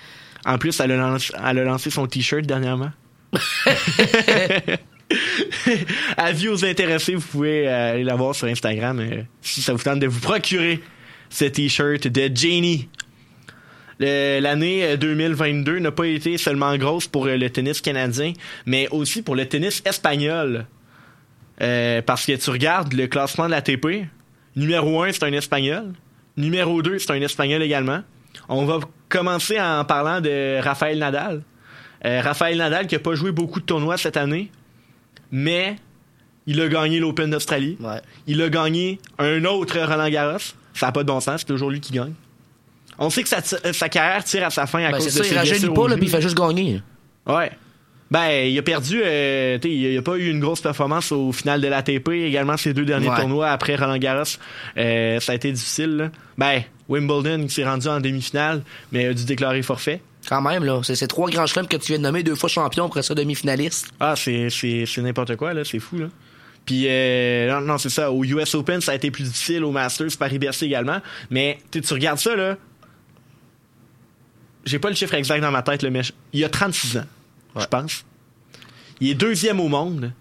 En 0.45 0.57
plus, 0.57 0.79
elle 0.79 0.91
a, 0.93 0.97
lancé, 0.97 1.33
elle 1.37 1.59
a 1.59 1.63
lancé 1.63 1.89
son 1.89 2.07
T-shirt 2.07 2.45
dernièrement. 2.45 2.91
Avis 6.17 6.49
aux 6.49 6.65
intéressés, 6.65 7.15
vous 7.15 7.27
pouvez 7.27 7.67
euh, 7.67 7.93
aller 7.93 8.03
la 8.03 8.15
voir 8.15 8.35
sur 8.35 8.47
Instagram 8.47 8.99
euh, 8.99 9.21
si 9.41 9.61
ça 9.61 9.73
vous 9.73 9.81
tente 9.81 9.99
de 9.99 10.07
vous 10.07 10.19
procurer 10.19 10.81
ce 11.29 11.45
T-shirt 11.45 12.07
de 12.07 12.29
Janie. 12.33 12.89
L'année 13.99 14.83
euh, 14.83 14.97
2022 14.97 15.79
n'a 15.79 15.91
pas 15.91 16.05
été 16.05 16.37
seulement 16.37 16.75
grosse 16.77 17.07
pour 17.07 17.25
euh, 17.27 17.35
le 17.35 17.49
tennis 17.49 17.81
canadien, 17.81 18.33
mais 18.65 18.87
aussi 18.89 19.21
pour 19.21 19.35
le 19.35 19.47
tennis 19.47 19.81
espagnol. 19.85 20.65
Euh, 21.61 22.01
parce 22.03 22.25
que 22.25 22.33
tu 22.33 22.49
regardes 22.49 22.93
le 22.93 23.07
classement 23.07 23.45
de 23.45 23.51
l'ATP, 23.51 24.07
numéro 24.55 25.01
1, 25.01 25.13
c'est 25.13 25.23
un 25.23 25.33
Espagnol. 25.33 25.93
Numéro 26.35 26.83
2, 26.83 26.99
c'est 26.99 27.11
un 27.11 27.21
Espagnol 27.21 27.63
également. 27.63 28.01
On 28.47 28.65
va 28.65 28.79
commencer 29.09 29.59
en 29.59 29.83
parlant 29.83 30.21
de 30.21 30.61
Rafael 30.61 30.99
Nadal. 30.99 31.41
Euh, 32.05 32.21
Rafael 32.21 32.57
Nadal 32.57 32.85
qui 32.85 32.93
a 32.93 32.99
pas 32.99 33.15
joué 33.15 33.31
beaucoup 33.31 33.59
de 33.59 33.65
tournois 33.65 33.97
cette 33.97 34.17
année, 34.17 34.51
mais 35.31 35.75
il 36.45 36.61
a 36.61 36.67
gagné 36.67 36.99
l'Open 36.99 37.29
d'Australie. 37.29 37.77
Ouais. 37.79 38.01
Il 38.27 38.41
a 38.41 38.49
gagné 38.49 38.99
un 39.19 39.43
autre 39.45 39.77
Roland 39.79 40.09
Garros. 40.09 40.37
Ça 40.73 40.85
n'a 40.87 40.91
pas 40.91 41.03
de 41.03 41.07
bon 41.07 41.19
sens, 41.19 41.41
c'est 41.41 41.47
toujours 41.47 41.71
lui 41.71 41.79
qui 41.81 41.91
gagne. 41.93 42.13
On 42.99 43.09
sait 43.09 43.23
que 43.23 43.29
sa, 43.29 43.41
sa 43.41 43.89
carrière 43.89 44.23
tire 44.23 44.45
à 44.45 44.49
sa 44.49 44.65
fin 44.65 44.79
à 44.83 44.91
Ben, 44.91 44.97
cause 44.97 45.05
de 45.05 45.09
ça, 45.11 45.23
ses 45.23 45.33
il 45.33 45.37
rajeunit 45.37 45.73
pas, 45.73 45.85
puis 45.95 46.05
il 46.05 46.09
fait 46.09 46.21
juste 46.21 46.37
gagner. 46.37 46.81
Ouais. 47.27 47.51
Ben, 48.09 48.47
il 48.49 48.57
a 48.57 48.61
perdu, 48.61 49.01
euh, 49.03 49.57
il 49.63 49.97
a 49.97 50.01
pas 50.01 50.15
eu 50.15 50.29
une 50.29 50.39
grosse 50.39 50.61
performance 50.61 51.11
au 51.11 51.31
final 51.33 51.59
de 51.59 51.67
l'ATP. 51.67 52.09
Également, 52.09 52.55
ses 52.57 52.73
deux 52.73 52.85
derniers 52.85 53.09
Ouais. 53.09 53.19
tournois 53.19 53.49
après 53.49 53.75
Roland 53.75 53.97
Garros, 53.97 54.23
euh, 54.77 55.19
ça 55.19 55.33
a 55.33 55.35
été 55.35 55.51
difficile. 55.51 55.97
là. 55.97 56.11
Ben, 56.37 56.61
Wimbledon, 56.87 57.39
il 57.43 57.51
s'est 57.51 57.65
rendu 57.65 57.87
en 57.87 57.99
demi-finale, 57.99 58.61
mais 58.93 59.07
a 59.07 59.13
dû 59.13 59.25
déclarer 59.25 59.61
forfait. 59.61 60.01
Quand 60.27 60.41
même, 60.41 60.63
là. 60.65 60.81
C'est 60.83 60.95
ces 60.95 61.07
trois 61.07 61.29
grands 61.29 61.47
chelems 61.47 61.67
que 61.67 61.77
tu 61.77 61.87
viens 61.87 61.97
de 61.97 62.03
nommer, 62.03 62.21
deux 62.21 62.35
fois 62.35 62.49
champion, 62.49 62.85
après 62.85 63.01
ça, 63.01 63.15
demi-finaliste. 63.15 63.87
Ah, 63.99 64.15
c'est, 64.15 64.49
c'est, 64.49 64.85
c'est 64.85 65.01
n'importe 65.01 65.35
quoi, 65.37 65.53
là. 65.53 65.63
C'est 65.63 65.79
fou, 65.79 65.97
là. 65.97 66.07
Puis, 66.65 66.85
euh, 66.87 67.49
non, 67.49 67.61
non, 67.61 67.77
c'est 67.77 67.89
ça. 67.89 68.11
Au 68.11 68.25
US 68.25 68.53
Open, 68.55 68.81
ça 68.81 68.91
a 68.91 68.95
été 68.95 69.09
plus 69.09 69.23
difficile. 69.23 69.63
Au 69.63 69.71
Masters, 69.71 70.09
Paris-Bercy 70.19 70.65
également. 70.65 70.99
Mais, 71.29 71.59
tu 71.71 71.81
regardes 71.93 72.19
ça, 72.19 72.35
là. 72.35 72.57
J'ai 74.65 74.79
pas 74.79 74.89
le 74.89 74.95
chiffre 74.95 75.13
exact 75.13 75.39
dans 75.39 75.51
ma 75.51 75.61
tête, 75.61 75.81
là, 75.81 75.89
mais 75.89 76.01
il 76.33 76.43
a 76.43 76.49
36 76.49 76.97
ans, 76.97 77.05
je 77.55 77.65
pense. 77.65 78.03
Il 78.99 79.09
est 79.09 79.15
deuxième 79.15 79.61
au 79.61 79.69
monde. 79.69 80.11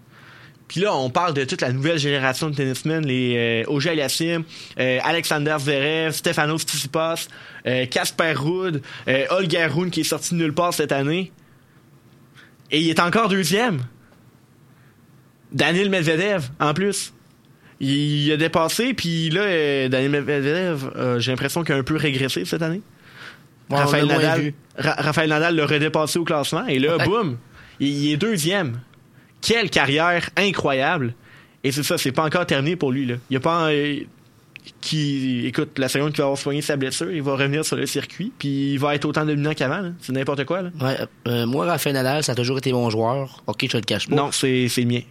Puis 0.67 0.81
là, 0.81 0.93
on 0.95 1.09
parle 1.09 1.33
de 1.33 1.45
toute 1.45 1.61
la 1.61 1.71
nouvelle 1.71 1.97
génération 1.97 2.49
de 2.49 2.55
tennismen, 2.55 3.05
les 3.05 3.63
euh, 3.65 3.69
Auger 3.71 3.91
Aliassime, 3.91 4.43
euh, 4.79 4.99
Alexander 5.03 5.55
Zverev, 5.59 6.11
Stefanos 6.11 6.63
Tsitsipas, 6.63 7.27
euh, 7.65 7.85
Casper 7.85 8.33
Ruud, 8.35 8.81
euh, 9.07 9.25
Holger 9.29 9.65
Rune 9.67 9.91
qui 9.91 10.01
est 10.01 10.03
sorti 10.03 10.33
de 10.33 10.39
nulle 10.39 10.53
part 10.53 10.73
cette 10.73 10.91
année. 10.91 11.31
Et 12.69 12.81
il 12.81 12.89
est 12.89 12.99
encore 12.99 13.29
deuxième. 13.29 13.79
Daniel 15.51 15.89
Medvedev, 15.89 16.49
en 16.59 16.73
plus. 16.73 17.13
Il 17.79 18.31
a 18.31 18.37
dépassé, 18.37 18.93
puis 18.93 19.29
là, 19.29 19.41
euh, 19.41 19.87
Daniel 19.87 20.11
Medvedev, 20.11 20.89
euh, 20.95 21.19
j'ai 21.19 21.31
l'impression 21.31 21.63
qu'il 21.63 21.75
a 21.75 21.77
un 21.77 21.83
peu 21.83 21.95
régressé 21.95 22.43
cette 22.43 22.61
année. 22.61 22.81
Raphaël, 23.69 24.05
Nadal. 24.05 24.53
Ra- 24.77 24.95
Raphaël 24.97 25.29
Nadal 25.29 25.55
l'a 25.55 25.65
redépassé 25.65 26.17
au 26.19 26.23
classement, 26.25 26.65
et 26.67 26.79
là, 26.79 26.97
Ouais. 26.97 27.05
boum, 27.05 27.37
il 27.79 28.11
est 28.11 28.17
deuxième. 28.17 28.79
Quelle 29.41 29.69
carrière 29.69 30.29
incroyable. 30.35 31.13
Et 31.63 31.71
c'est 31.71 31.83
ça, 31.83 31.97
c'est 31.97 32.11
pas 32.11 32.23
encore 32.25 32.45
terminé 32.45 32.75
pour 32.75 32.91
lui. 32.91 33.05
Là. 33.05 33.15
Il 33.29 33.37
a 33.37 33.39
pas... 33.39 33.69
euh, 33.69 33.99
qui 34.81 35.45
écoute 35.45 35.77
la 35.79 35.87
seconde 35.89 36.11
qui 36.11 36.17
va 36.17 36.25
avoir 36.25 36.37
soigné 36.37 36.61
sa 36.61 36.75
blessure, 36.75 37.11
il 37.11 37.21
va 37.21 37.33
revenir 37.33 37.63
sur 37.63 37.75
le 37.77 37.85
circuit, 37.85 38.31
puis 38.37 38.73
il 38.73 38.77
va 38.79 38.95
être 38.95 39.05
autant 39.05 39.25
dominant 39.25 39.53
qu'avant. 39.53 39.93
C'est 40.01 40.11
n'importe 40.11 40.43
quoi. 40.45 40.61
Là. 40.61 40.69
Ouais, 40.81 40.97
euh, 41.27 41.45
moi, 41.45 41.65
Raphaël 41.65 41.93
Nadal, 41.95 42.23
ça 42.23 42.33
a 42.33 42.35
toujours 42.35 42.57
été 42.57 42.73
mon 42.73 42.89
joueur. 42.89 43.43
OK, 43.47 43.59
je 43.63 43.67
te 43.67 43.77
le 43.77 43.83
cache 43.83 44.09
pas. 44.09 44.15
Non, 44.15 44.31
c'est 44.31 44.67
c'est 44.67 44.81
le 44.81 44.87
mien. 44.87 45.01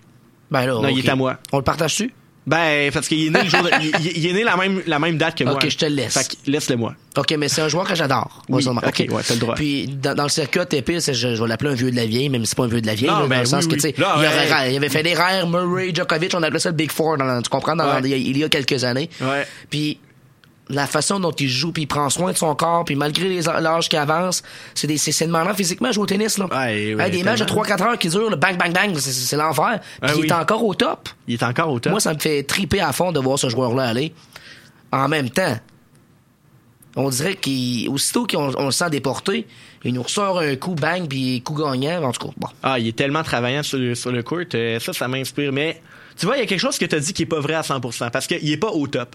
Ben 0.51 0.67
là, 0.67 0.75
Non, 0.75 0.89
il 0.89 0.99
est 1.05 1.09
à 1.09 1.17
moi. 1.17 1.39
On 1.53 1.57
le 1.59 1.63
partage-tu? 1.65 2.13
Ben, 2.47 2.93
parce 2.93 3.09
qu'il 3.09 3.27
est 3.27 3.31
né 3.31 3.43
le 3.43 3.49
jour 3.51 3.63
de- 3.63 3.71
il, 4.17 4.25
est 4.27 4.33
né 4.33 4.45
la 4.45 4.57
même, 4.57 4.81
la 4.87 4.99
même 5.01 5.19
date 5.19 5.37
que 5.37 5.43
moi. 5.43 5.55
Ok, 5.55 5.69
je 5.69 5.77
te 5.77 5.85
le 5.87 5.97
laisse. 5.97 6.15
Fait 6.15 6.29
que 6.29 6.51
laisse-le 6.51 6.77
moi. 6.77 6.95
OK, 7.17 7.35
mais 7.37 7.49
c'est 7.49 7.61
un 7.63 7.69
joueur 7.69 7.89
que 7.89 7.95
j'adore. 7.97 8.43
Oui, 8.49 8.65
ok, 8.69 9.05
ouais, 9.11 9.23
t'as 9.27 9.35
le 9.35 9.41
droit. 9.41 9.55
Puis, 9.57 9.87
dans, 9.89 10.15
dans 10.15 10.23
le 10.23 10.29
circuit 10.29 10.61
ATP, 10.61 10.93
je, 11.01 11.13
je 11.13 11.29
vais 11.43 11.49
l'appeler 11.49 11.73
un 11.73 11.75
vieux 11.75 11.91
de 11.91 11.97
la 11.97 12.07
vieille, 12.07 12.29
même 12.29 12.43
si 12.45 12.51
c'est 12.51 12.57
pas 12.57 12.65
un 12.65 12.69
vieux 12.69 12.81
de 12.81 12.87
la 12.87 12.95
vieille, 12.95 13.11
Non, 13.11 13.17
là, 13.17 13.23
dans 13.23 13.29
ben 13.29 13.41
le 13.41 13.47
sens 13.47 13.65
oui, 13.65 13.71
que, 13.71 13.75
tu 13.75 13.81
sais, 13.81 13.95
il, 13.97 14.01
y 14.01 14.05
ouais. 14.05 14.71
il 14.73 14.77
avait 14.77 14.89
Federer, 14.89 15.45
Murray, 15.49 15.93
Djokovic, 15.93 16.33
on 16.35 16.43
appelait 16.45 16.61
ça 16.61 16.69
le 16.71 16.77
Big 16.77 16.93
Four, 16.93 17.17
dans, 17.19 17.43
tu 17.43 17.49
comprends, 17.51 17.75
dans- 17.75 17.85
Ouais. 17.87 18.01
il, 18.05 18.09
y 18.11 18.15
a, 18.15 18.17
il 18.17 18.39
y 18.39 18.45
a 18.45 18.49
quelques 18.49 18.85
années. 18.85 19.11
Ouais. 19.21 19.47
Puis, 19.69 19.99
la 20.69 20.87
façon 20.87 21.21
dont 21.21 21.31
il 21.33 21.49
joue, 21.49 21.71
puis 21.73 21.85
il 21.85 21.87
prend 21.87 22.11
soin 22.11 22.33
de 22.33 22.37
son 22.37 22.55
corps, 22.57 22.85
puis 22.85 22.97
malgré 22.97 23.29
les 23.29 23.43
l'âge 23.43 23.89
qui 23.89 23.97
avance, 23.97 24.43
c'est 24.75 24.87
des- 24.89 24.99
c'est 24.99 25.13
c'est 25.13 25.27
demandant 25.27 25.55
physiquement 25.55 25.93
jouer 25.93 26.03
au 26.03 26.07
tennis, 26.07 26.39
là. 26.39 26.47
Ouais, 26.47 26.95
ouais, 26.95 27.05
Hey, 27.05 27.11
des 27.13 27.23
matchs 27.23 27.39
de 27.41 27.45
tellement. 27.45 27.63
3-4 27.63 27.83
heures 27.83 27.99
qui 27.99 28.09
durent, 28.09 28.31
là, 28.31 28.37
bang, 28.37 28.57
bang, 28.59 28.73
bang, 28.73 28.97
c'est- 28.99 29.37
l'enfer. 29.37 29.81
Puis 30.03 30.11
il 30.17 30.21
oui. 30.23 30.27
est 30.27 30.33
encore 30.33 30.65
au 30.65 30.75
top. 30.75 31.09
Il 31.29 31.35
est 31.35 31.43
encore 31.45 31.71
au 31.71 31.79
top. 31.79 31.93
Moi, 31.93 32.01
ça 32.01 32.15
me 32.15 32.19
fait 32.19 32.43
triper 32.43 32.81
à 32.81 32.93
fond 32.93 33.13
de 33.13 33.21
voir 33.21 33.39
ce 33.39 33.49
joueur-là 33.49 33.85
aller. 33.85 34.13
En 34.91 35.09
même 35.09 35.31
temps, 35.31 35.57
on 36.97 37.11
dirait 37.11 37.37
qu'aussitôt 37.37 38.27
qu'on 38.27 38.53
on 38.57 38.65
le 38.67 38.71
sent 38.71 38.89
déporté, 38.91 39.47
il 39.85 39.93
nous 39.95 40.03
ressort 40.03 40.39
un 40.41 40.57
coup, 40.57 40.75
bang, 40.75 41.07
puis 41.07 41.43
coup 41.43 41.55
gagnant. 41.55 42.03
En 42.03 42.13
tout 42.13 42.27
cas, 42.29 42.35
bon. 42.37 42.49
Ah, 42.63 42.79
il 42.79 42.89
est 42.89 42.97
tellement 42.97 43.23
travaillant 43.23 43.63
sur 43.63 43.79
le, 43.79 43.95
sur 43.95 44.11
le 44.11 44.23
court. 44.23 44.41
euh, 44.55 44.81
ça, 44.81 44.93
ça 44.93 45.07
m'inspire. 45.07 45.53
Mais 45.53 45.81
tu 46.19 46.27
vois, 46.27 46.37
il 46.37 46.41
y 46.41 46.43
a 46.43 46.47
quelque 46.47 46.61
chose 46.61 46.79
que 46.79 46.87
tu 46.87 46.97
as 46.97 47.01
dit 47.01 47.13
qui 47.13 47.23
est 47.23 47.27
pas 47.27 47.41
vrai 47.41 47.55
à 47.55 47.63
100%. 47.63 48.11
Parce 48.11 48.27
qu'il 48.27 48.51
est 48.51 48.57
pas 48.57 48.71
au 48.71 48.87
top. 48.87 49.15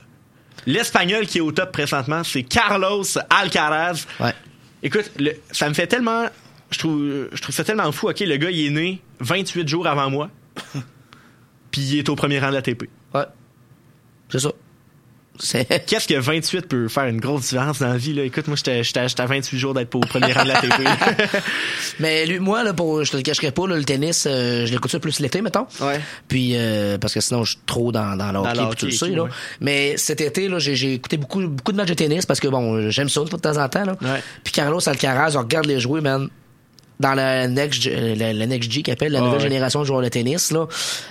L'Espagnol 0.66 1.26
qui 1.28 1.39
est 1.39 1.41
au 1.41 1.51
top 1.51 1.72
présentement, 1.72 2.24
c'est 2.24 2.43
Carlos 2.43 3.03
Alcaraz. 3.30 4.05
Ouais. 4.20 4.34
Écoute, 4.84 5.12
le- 5.20 5.34
ça 5.51 5.68
me 5.70 5.74
fait 5.74 5.88
tellement... 5.88 6.26
Je 6.70 6.80
trouve, 6.80 7.28
je 7.32 7.41
trouve 7.41 7.53
ça 7.53 7.64
tellement 7.64 7.91
fou. 7.91 8.09
OK, 8.09 8.20
le 8.22 8.38
gars, 8.38 8.49
il 8.49 8.68
est 8.68 8.70
né 8.70 9.01
28 9.20 9.68
jours 9.68 9.88
avant 9.88 10.09
moi. 10.09 10.30
Puis 11.72 11.82
il 11.82 11.99
est 11.99 12.09
au 12.09 12.16
premier 12.16 12.39
rang 12.39 12.49
de 12.49 12.53
la 12.55 12.62
TP. 12.62 12.89
Ouais. 13.14 13.24
C'est 14.30 14.39
ça. 14.39 14.51
Qu'est-ce 15.88 16.08
que 16.08 16.20
28 16.20 16.68
peut 16.68 16.88
faire 16.88 17.06
une 17.06 17.20
grosse 17.20 17.42
différence 17.50 17.80
dans 17.80 17.88
la 17.88 17.98
vie? 17.98 18.14
Là? 18.14 18.24
Écoute, 18.24 18.48
moi, 18.48 18.56
j'étais 18.56 19.00
à 19.00 19.26
28 19.26 19.58
jours 19.58 19.74
d'être 19.74 19.89
pas 19.89 19.98
au 19.98 20.02
premier 20.02 20.34
rang 20.34 20.44
de 20.44 20.50
la 20.50 20.62
TP. 20.62 20.84
Mais 22.00 22.26
lui, 22.26 22.39
moi, 22.39 22.64
là, 22.64 22.74
pour, 22.74 23.04
je 23.04 23.12
te 23.12 23.18
le 23.18 23.24
cacherai 23.24 23.52
pas, 23.52 23.68
là, 23.68 23.76
le 23.76 23.84
tennis, 23.84 24.28
euh, 24.30 24.66
je 24.66 24.72
l'écoute 24.72 24.92
ça 24.92 25.00
plus 25.00 25.20
l'été, 25.20 25.42
mettons. 25.42 25.66
Ouais. 25.80 26.00
Puis, 26.28 26.52
euh, 26.56 26.98
parce 26.98 27.14
que 27.14 27.22
sinon, 27.22 27.44
je 27.44 27.52
suis 27.52 27.60
trop 27.66 27.92
dans, 27.92 28.16
dans 28.16 28.32
le 28.32 28.39
hockey, 28.39 28.62
le 28.62 28.68
puis 28.70 28.76
tu 28.78 28.86
le 28.86 28.92
hockey, 28.92 28.98
sais, 28.98 29.08
tout, 29.08 29.16
là. 29.16 29.24
ouais. 29.24 29.30
Mais 29.60 29.98
cet 29.98 30.22
été, 30.22 30.48
là, 30.48 30.60
j'ai, 30.60 30.76
j'ai 30.76 30.94
écouté 30.94 31.18
beaucoup, 31.18 31.42
beaucoup 31.48 31.72
de 31.72 31.78
matchs 31.78 31.89
de 31.89 31.94
tennis 31.96 32.26
parce 32.26 32.39
que, 32.39 32.48
bon, 32.48 32.89
j'aime 32.89 33.10
ça 33.10 33.22
de 33.22 33.30
temps 33.30 33.58
en 33.58 33.70
temps, 33.70 33.86
là. 33.86 33.96
Ouais. 34.02 34.22
Puis 34.44 34.54
Carlos 34.54 34.88
Alcaraz, 34.88 35.36
on 35.36 35.39
regarde 35.39 35.66
les 35.66 35.80
jouer, 35.80 36.02
man. 36.02 36.30
Dans 37.02 37.14
la 37.14 37.47
Next, 37.47 37.88
euh, 37.88 38.16
la, 38.16 38.32
la 38.32 38.45
Next 38.45 38.72
G, 38.72 38.84
qui 38.84 38.91
appelle 38.91 39.12
la 39.12 39.20
Ah, 39.20 39.24
nouvelle 39.24 39.39
ouais. 39.39 39.47
génération 39.47 39.82
de 39.82 39.86
joueurs 39.86 40.02
de 40.02 40.08
tennis, 40.10 40.52
là. 40.52 40.68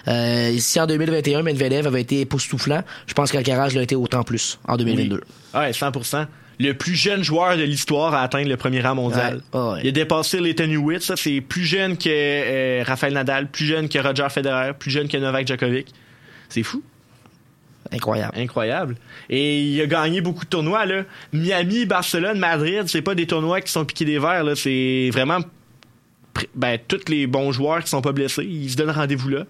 Euh, 0.09 0.51
ici, 0.55 0.79
en 0.81 0.87
2021, 0.87 1.43
Medvedev 1.43 1.87
avait 1.87 2.01
été 2.01 2.21
époustouflant. 2.21 2.83
Je 3.07 3.15
pense 3.15 3.33
qu'Alcaraz 3.33 3.71
l'a 3.75 3.83
été 3.83 3.97
autant 3.97 4.23
plus 4.23 4.59
en 4.69 4.77
2022. 4.77 5.17
Oui. 5.55 5.61
Ouais, 5.61 5.73
100%. 5.73 6.27
Le 6.63 6.73
plus 6.75 6.95
jeune 6.95 7.25
joueur 7.25 7.57
de 7.57 7.63
l'histoire 7.63 8.13
à 8.15 8.23
atteindre 8.23 8.49
le 8.49 8.57
premier 8.59 8.83
rang 8.83 8.95
mondial. 8.95 9.37
Ouais, 9.37 9.41
ah 9.55 9.73
ouais. 9.73 9.81
Il 9.83 9.89
a 9.89 9.93
dépassé 9.93 10.41
les 10.41 10.55
Hewitt, 10.61 11.01
ça 11.03 11.17
c'est 11.17 11.41
plus 11.41 11.65
jeune 11.65 11.97
que 11.97 12.09
euh, 12.11 12.83
Rafael 12.87 13.15
Nadal, 13.15 13.51
plus 13.51 13.65
jeune 13.65 13.89
que 13.89 13.99
Roger 13.99 14.27
Federer, 14.29 14.73
plus 14.79 14.91
jeune 14.91 15.09
que 15.09 15.17
Novak 15.17 15.49
Djokovic. 15.49 15.89
C'est 16.51 16.63
fou, 16.63 16.83
Incroyable. 17.93 18.35
incroyable. 18.37 18.97
Et 19.31 19.63
il 19.63 19.81
a 19.81 19.87
gagné 19.87 20.21
beaucoup 20.21 20.45
de 20.45 20.51
tournois 20.51 20.85
là. 20.85 21.05
Miami, 21.33 21.87
Barcelone, 21.87 22.39
Madrid, 22.39 22.85
c'est 22.89 23.01
pas 23.03 23.15
des 23.15 23.27
tournois 23.27 23.63
qui 23.63 23.73
sont 23.73 23.85
piqués 23.87 24.05
des 24.05 24.19
verres 24.19 24.45
là, 24.45 24.55
c'est 24.55 25.09
vraiment 25.13 25.39
ben 26.55 26.79
tous 26.89 27.09
les 27.09 27.27
bons 27.27 27.53
joueurs 27.53 27.83
qui 27.83 27.91
sont 27.91 28.03
pas 28.03 28.13
blessés, 28.13 28.45
ils 28.45 28.71
se 28.71 28.77
donnent 28.77 28.91
rendez-vous 28.91 29.29
là. 29.29 29.45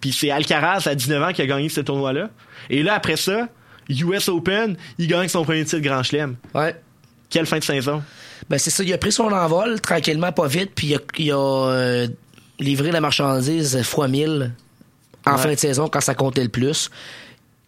Puis 0.00 0.12
c'est 0.12 0.30
Alcaraz 0.30 0.86
à 0.86 0.94
19 0.94 1.22
ans 1.22 1.32
qui 1.32 1.42
a 1.42 1.46
gagné 1.46 1.68
ce 1.68 1.80
tournoi-là. 1.80 2.30
Et 2.70 2.82
là 2.82 2.94
après 2.94 3.16
ça, 3.16 3.48
US 3.88 4.28
Open, 4.28 4.76
il 4.98 5.06
gagne 5.06 5.28
son 5.28 5.44
premier 5.44 5.64
titre 5.64 5.78
Grand 5.82 6.02
Chelem. 6.02 6.36
Ouais. 6.54 6.74
Quelle 7.30 7.46
fin 7.46 7.58
de 7.58 7.64
saison. 7.64 8.02
Ben 8.50 8.58
c'est 8.58 8.70
ça, 8.70 8.82
il 8.82 8.92
a 8.92 8.98
pris 8.98 9.12
son 9.12 9.30
envol 9.32 9.80
tranquillement, 9.80 10.32
pas 10.32 10.46
vite, 10.48 10.72
puis 10.74 10.88
il 10.88 10.94
a, 10.96 10.98
il 11.18 11.30
a, 11.32 11.36
euh, 11.70 12.08
livré 12.58 12.90
la 12.90 13.00
marchandise 13.00 13.80
fois 13.82 14.08
1000 14.08 14.52
en 15.24 15.32
Ouais. 15.32 15.38
fin 15.38 15.52
de 15.52 15.58
saison 15.58 15.88
quand 15.88 16.00
ça 16.00 16.14
comptait 16.14 16.42
le 16.42 16.48
plus. 16.48 16.90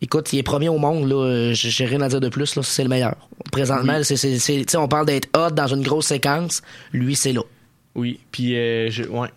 Écoute, 0.02 0.32
il 0.32 0.38
est 0.40 0.42
premier 0.42 0.68
au 0.68 0.76
monde, 0.76 1.08
là. 1.08 1.52
J'ai 1.54 1.86
rien 1.86 2.00
à 2.02 2.08
dire 2.08 2.20
de 2.20 2.28
plus, 2.28 2.56
là. 2.56 2.62
C'est 2.62 2.82
le 2.82 2.88
meilleur. 2.90 3.14
Présentement, 3.52 4.00
c'est, 4.02 4.76
on 4.76 4.88
parle 4.88 5.06
d'être 5.06 5.28
hot 5.36 5.50
dans 5.50 5.68
une 5.68 5.82
grosse 5.82 6.06
séquence. 6.06 6.60
Lui, 6.92 7.14
c'est 7.16 7.32
là. 7.32 7.40
Oui, 7.94 8.20
puis 8.30 8.56
euh, 8.56 8.90
je, 8.90 9.04
ouais. 9.04 9.28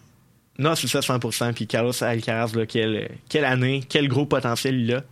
Non, 0.60 0.76
c'est 0.76 0.88
ça 0.88 1.00
100%. 1.00 1.54
Puis 1.54 1.68
Carlos 1.68 1.92
Alcaraz, 2.04 2.54
là, 2.56 2.66
quelle, 2.66 3.10
quelle 3.30 3.46
année, 3.46 3.84
quel 3.88 4.08
gros 4.08 4.26
potentiel 4.26 4.76
il 4.76 4.94
a. 4.94 5.04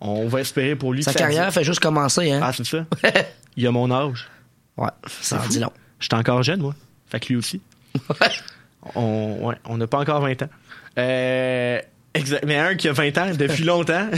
On 0.00 0.26
va 0.26 0.40
espérer 0.40 0.74
pour 0.74 0.92
lui. 0.92 1.04
Sa 1.04 1.14
carrière 1.14 1.52
fait 1.52 1.62
juste 1.62 1.78
commencer, 1.78 2.32
hein. 2.32 2.40
Ah, 2.42 2.52
c'est 2.52 2.66
ça? 2.66 2.84
il 3.56 3.66
a 3.66 3.70
mon 3.70 3.90
âge. 3.92 4.28
ouais, 4.76 4.88
ça 5.06 5.40
en 5.40 5.46
dit 5.46 5.60
long. 5.60 5.72
J'étais 6.00 6.16
encore 6.16 6.42
jeune, 6.42 6.60
moi. 6.60 6.74
Fait 7.06 7.20
que 7.20 7.28
lui 7.28 7.36
aussi. 7.36 7.60
On 8.96 9.46
ouais, 9.46 9.54
on 9.64 9.76
n'a 9.76 9.86
pas 9.86 9.98
encore 9.98 10.20
20 10.20 10.42
ans. 10.42 10.48
Euh, 10.98 11.80
exact. 12.14 12.44
Mais 12.44 12.56
un 12.56 12.74
qui 12.74 12.88
a 12.88 12.92
20 12.92 13.18
ans 13.18 13.30
depuis 13.38 13.62
longtemps 13.62 14.08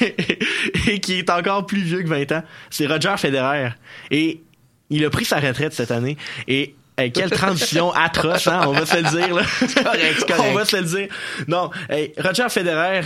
et 0.88 0.98
qui 0.98 1.18
est 1.20 1.30
encore 1.30 1.66
plus 1.66 1.82
vieux 1.82 2.02
que 2.02 2.08
20 2.08 2.32
ans, 2.32 2.42
c'est 2.70 2.86
Roger 2.86 3.14
Federer. 3.16 3.70
Et 4.10 4.42
il 4.90 5.04
a 5.04 5.10
pris 5.10 5.24
sa 5.24 5.38
retraite 5.38 5.72
cette 5.72 5.92
année. 5.92 6.16
Et 6.48 6.74
hey, 6.98 7.12
quelle 7.12 7.30
transition 7.30 7.92
atroce, 7.92 8.46
hein, 8.46 8.62
on 8.66 8.72
va 8.72 8.84
se 8.86 8.96
le 8.96 9.02
dire. 9.02 9.34
Là. 9.34 9.42
correct, 9.82 10.24
correct. 10.26 10.40
on 10.50 10.52
va 10.52 10.64
se 10.64 10.76
le 10.76 10.82
dire. 10.84 11.08
Non, 11.46 11.70
hey, 11.88 12.12
Roger 12.18 12.48
Federer, 12.50 13.02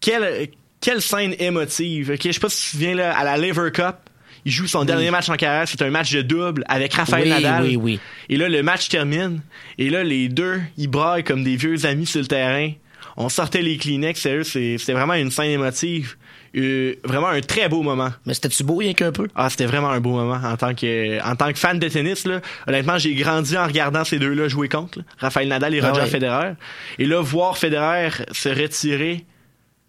quelle, 0.00 0.48
quelle 0.80 1.02
scène 1.02 1.34
émotive. 1.38 2.12
Ok, 2.14 2.20
Je 2.24 2.32
sais 2.32 2.40
pas 2.40 2.48
si 2.48 2.56
tu 2.56 2.66
te 2.66 2.70
souviens 2.72 2.94
là, 2.94 3.16
à 3.16 3.24
la 3.24 3.36
Lever 3.36 3.70
Cup. 3.72 3.96
Il 4.44 4.52
joue 4.52 4.66
son 4.68 4.84
dernier 4.84 5.10
match 5.10 5.28
en 5.28 5.36
carrière, 5.36 5.66
c'est 5.68 5.82
un 5.82 5.90
match 5.90 6.12
de 6.12 6.22
double 6.22 6.64
avec 6.68 6.94
Rafael 6.94 7.24
Oui, 7.24 7.28
Nadal. 7.28 7.62
oui, 7.64 7.76
oui. 7.76 8.00
Et 8.30 8.36
là, 8.36 8.48
le 8.48 8.62
match 8.62 8.88
termine. 8.88 9.40
Et 9.78 9.90
là, 9.90 10.04
les 10.04 10.28
deux, 10.28 10.60
ils 10.78 10.86
braillent 10.88 11.24
comme 11.24 11.42
des 11.44 11.56
vieux 11.56 11.84
amis 11.84 12.06
sur 12.06 12.20
le 12.20 12.26
terrain. 12.28 12.70
On 13.16 13.28
sortait 13.28 13.62
les 13.62 13.76
Kleenex, 13.76 14.18
sérieux, 14.20 14.44
c'est- 14.44 14.78
c'était 14.78 14.92
vraiment 14.92 15.14
une 15.14 15.32
scène 15.32 15.50
émotive. 15.50 16.16
Euh, 16.56 16.94
vraiment 17.04 17.28
un 17.28 17.40
très 17.40 17.68
beau 17.68 17.82
moment. 17.82 18.10
Mais 18.26 18.34
c'était-tu 18.34 18.64
beau, 18.64 18.76
rien 18.76 18.94
qu'un 18.94 19.12
peu? 19.12 19.28
Ah, 19.34 19.50
c'était 19.50 19.66
vraiment 19.66 19.90
un 19.90 20.00
beau 20.00 20.10
moment 20.12 20.40
en 20.42 20.56
tant 20.56 20.74
que 20.74 21.22
en 21.22 21.36
tant 21.36 21.52
que 21.52 21.58
fan 21.58 21.78
de 21.78 21.88
tennis 21.88 22.24
là. 22.26 22.40
Honnêtement, 22.66 22.98
j'ai 22.98 23.14
grandi 23.14 23.56
en 23.56 23.66
regardant 23.66 24.04
ces 24.04 24.18
deux-là 24.18 24.48
jouer 24.48 24.68
contre 24.68 24.98
là. 25.00 25.04
Raphaël 25.18 25.48
Nadal 25.48 25.74
et 25.74 25.80
Ah 25.80 25.88
Roger 25.90 26.00
ouais. 26.02 26.06
Federer. 26.08 26.52
Et 26.98 27.04
là, 27.04 27.20
voir 27.20 27.58
Federer 27.58 28.10
se 28.32 28.48
retirer, 28.48 29.24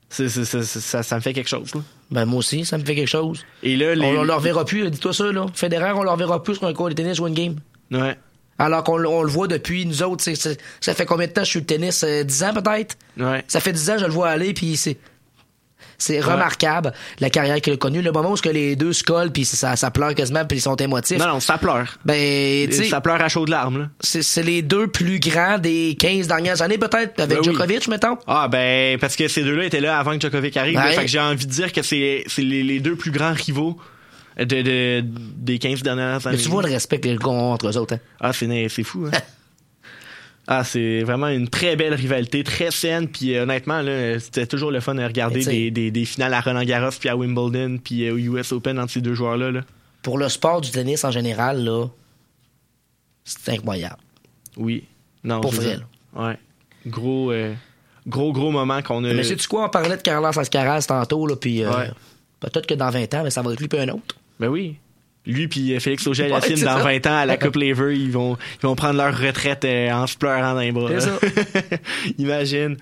ça, 0.09 1.03
ça 1.03 1.15
me 1.15 1.21
fait 1.21 1.33
quelque 1.33 1.49
chose. 1.49 1.73
là. 1.75 1.81
Ben, 2.11 2.25
moi 2.25 2.39
aussi, 2.39 2.65
ça 2.65 2.77
me 2.77 2.83
fait 2.83 2.95
quelque 2.95 3.07
chose. 3.07 3.45
Et 3.61 3.75
là, 3.77 3.93
les... 3.93 4.05
On, 4.05 4.19
on 4.21 4.23
le 4.23 4.33
reverra 4.33 4.65
plus, 4.65 4.83
là, 4.83 4.89
dis-toi 4.89 5.13
ça, 5.13 5.31
là. 5.31 5.45
Federer, 5.53 5.91
on 5.91 6.01
le 6.03 6.09
reverra 6.09 6.41
plus 6.41 6.55
sur 6.55 6.65
un 6.65 6.73
court 6.73 6.89
de 6.89 6.93
tennis 6.95 7.19
ou 7.19 7.27
une 7.27 7.35
game. 7.35 7.55
Ouais. 7.91 8.17
Alors 8.57 8.83
qu'on 8.83 9.03
on 9.05 9.21
le 9.23 9.29
voit 9.29 9.47
depuis 9.47 9.85
nous 9.85 10.03
autres, 10.03 10.23
ça 10.81 10.93
fait 10.93 11.05
combien 11.05 11.27
de 11.27 11.31
temps 11.31 11.41
que 11.41 11.45
je 11.45 11.51
suis 11.51 11.59
le 11.61 11.65
tennis? 11.65 12.03
Euh, 12.03 12.23
10 12.23 12.43
ans 12.43 12.53
peut-être? 12.53 12.97
Ouais. 13.17 13.43
Ça 13.47 13.59
fait 13.61 13.71
10 13.71 13.89
ans 13.91 13.93
que 13.93 13.99
je 14.01 14.05
le 14.05 14.11
vois 14.11 14.29
aller, 14.29 14.53
puis 14.53 14.75
c'est. 14.75 14.97
C'est 15.99 16.19
remarquable, 16.21 16.93
la 17.19 17.29
carrière 17.29 17.59
qu'il 17.61 17.73
a 17.73 17.77
connue. 17.77 18.01
Le 18.01 18.11
moment 18.11 18.31
où 18.31 18.35
que 18.35 18.49
les 18.49 18.75
deux 18.75 18.93
se 18.93 19.03
collent, 19.03 19.31
puis 19.31 19.45
ça, 19.45 19.75
ça 19.75 19.91
pleure 19.91 20.15
quasiment, 20.15 20.45
puis 20.45 20.57
ils 20.57 20.61
sont 20.61 20.75
émotifs. 20.77 21.19
Non, 21.19 21.27
non, 21.27 21.39
ça 21.39 21.57
pleure. 21.57 21.97
Ben, 22.05 22.71
Ça 22.71 23.01
pleure 23.01 23.21
à 23.21 23.27
chaudes 23.29 23.49
larmes, 23.49 23.79
là. 23.79 23.89
c'est 23.99 24.23
c'est 24.23 24.43
les 24.43 24.61
deux 24.61 24.87
plus 24.87 25.19
grands 25.19 25.57
des 25.57 25.95
15 25.99 26.27
dernières 26.27 26.61
années, 26.61 26.77
peut-être, 26.77 27.19
avec 27.19 27.29
Ben 27.37 27.37
oui. 27.39 27.53
Djokovic, 27.53 27.87
mettons. 27.89 28.17
Ah 28.27 28.47
ben 28.47 28.97
parce 28.97 29.15
que 29.15 29.27
ces 29.27 29.43
deux-là 29.43 29.65
étaient 29.65 29.81
là 29.81 29.99
avant 29.99 30.15
que 30.15 30.21
Djokovic 30.21 30.55
arrive. 30.57 30.75
Là. 30.75 30.91
fait 30.91 31.01
que 31.01 31.07
j'ai 31.07 31.19
envie 31.19 31.45
de 31.45 31.51
dire 31.51 31.71
que 31.73 31.81
c'est 31.81 32.23
c'est 32.27 32.41
les, 32.43 32.63
les 32.63 32.79
deux 32.79 32.95
plus 32.95 33.11
grands 33.11 33.33
rivaux 33.33 33.77
de, 34.37 34.45
de- 34.45 35.03
des 35.03 35.59
15 35.59 35.81
dernières 35.83 36.25
années. 36.25 36.37
Mais 36.37 36.41
tu 36.43 36.47
vois 36.49 36.63
le 36.63 36.69
respect 36.69 36.99
que 37.01 37.09
les 37.09 37.17
gars 37.17 37.27
ont 37.27 37.51
entre 37.51 37.67
eux 37.67 37.77
autres. 37.77 37.95
hein? 37.95 37.99
Ah 38.21 38.31
c'est 38.31 38.47
c'est 38.69 38.83
fou. 38.83 39.05
Hein? 39.11 39.17
ah 40.51 40.63
c'est 40.63 41.03
vraiment 41.03 41.27
une 41.27 41.47
très 41.47 41.75
belle 41.75 41.93
rivalité, 41.93 42.43
très 42.43 42.71
saine. 42.71 43.07
Puis 43.07 43.35
euh, 43.35 43.43
honnêtement 43.43 43.81
c'était 44.19 44.47
toujours 44.47 44.71
le 44.71 44.79
fun 44.79 44.95
de 44.95 45.03
regarder 45.03 45.45
des, 45.45 45.69
des, 45.69 45.91
des 45.91 46.05
finales 46.05 46.33
à 46.33 46.41
Roland 46.41 46.63
Garros 46.63 46.89
puis 46.99 47.07
à 47.07 47.15
Wimbledon 47.15 47.77
puis 47.83 48.07
euh, 48.07 48.13
au 48.13 48.17
US 48.17 48.51
Open 48.51 48.79
entre 48.79 48.91
ces 48.91 49.01
deux 49.01 49.13
joueurs 49.13 49.37
là. 49.37 49.51
là. 49.51 49.61
Pour 50.01 50.17
le 50.17 50.27
sport 50.27 50.59
du 50.61 50.71
tennis 50.71 51.03
en 51.03 51.11
général, 51.11 51.63
là, 51.63 51.85
c'est 53.23 53.49
incroyable. 53.53 53.97
Oui. 54.57 54.85
Non. 55.23 55.41
Pour 55.41 55.51
vrai. 55.51 55.77
Ouais. 56.15 56.37
Gros 56.87 57.31
euh, 57.31 57.53
gros 58.07 58.31
gros 58.33 58.49
moment 58.51 58.81
qu'on 58.81 59.03
a. 59.03 59.13
Mais 59.13 59.23
sais-tu 59.23 59.47
quoi, 59.47 59.65
on 59.65 59.69
parlait 59.69 59.97
de 59.97 60.01
Carlos 60.01 60.37
Alcaraz 60.37 60.85
tantôt, 60.87 61.27
là, 61.27 61.35
puis 61.35 61.63
euh, 61.63 61.69
Ouais. 61.69 61.91
peut-être 62.39 62.65
que 62.65 62.73
dans 62.73 62.89
20 62.89 63.13
ans, 63.13 63.23
mais 63.23 63.29
ça 63.29 63.41
va 63.41 63.51
être 63.53 63.59
lui 63.59 63.67
puis 63.67 63.79
un 63.79 63.89
autre. 63.89 64.15
Ben 64.39 64.47
oui. 64.47 64.77
Lui 65.29 65.47
puis 65.47 65.75
euh, 65.75 65.79
Félix 65.79 66.05
auger 66.07 66.23
Ouais, 66.31 66.41
c'est 66.41 66.55
dans 66.63 66.77
ça. 66.77 66.83
20 66.83 67.07
ans 67.07 67.17
à 67.17 67.25
la 67.25 67.37
Coupe 67.37 67.55
Lever, 67.57 67.97
ils 67.97 68.11
vont 68.11 68.37
ils 68.61 68.65
vont 68.65 68.75
prendre 68.75 68.97
leur 68.97 69.17
retraite 69.17 69.63
euh, 69.65 69.91
en 69.91 70.07
se 70.07 70.17
pleurant 70.17 70.53
dans 70.53 70.59
les 70.59 70.71
bras. 70.71 70.89
Imagine. 72.17 72.77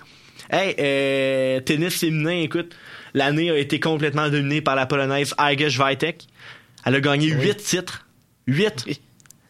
Hey, 0.50 0.74
euh, 0.78 1.60
tennis 1.60 1.98
féminin, 1.98 2.40
écoute, 2.42 2.74
l'année 3.12 3.50
a 3.50 3.58
été 3.58 3.78
complètement 3.80 4.30
dominée 4.30 4.62
par 4.62 4.76
la 4.76 4.86
polonaise 4.86 5.34
Iga 5.38 5.68
Swiatek. 5.68 6.26
Elle 6.84 6.94
a 6.94 7.00
gagné 7.00 7.28
8 7.28 7.56
titres. 7.58 8.06
8. 8.46 8.86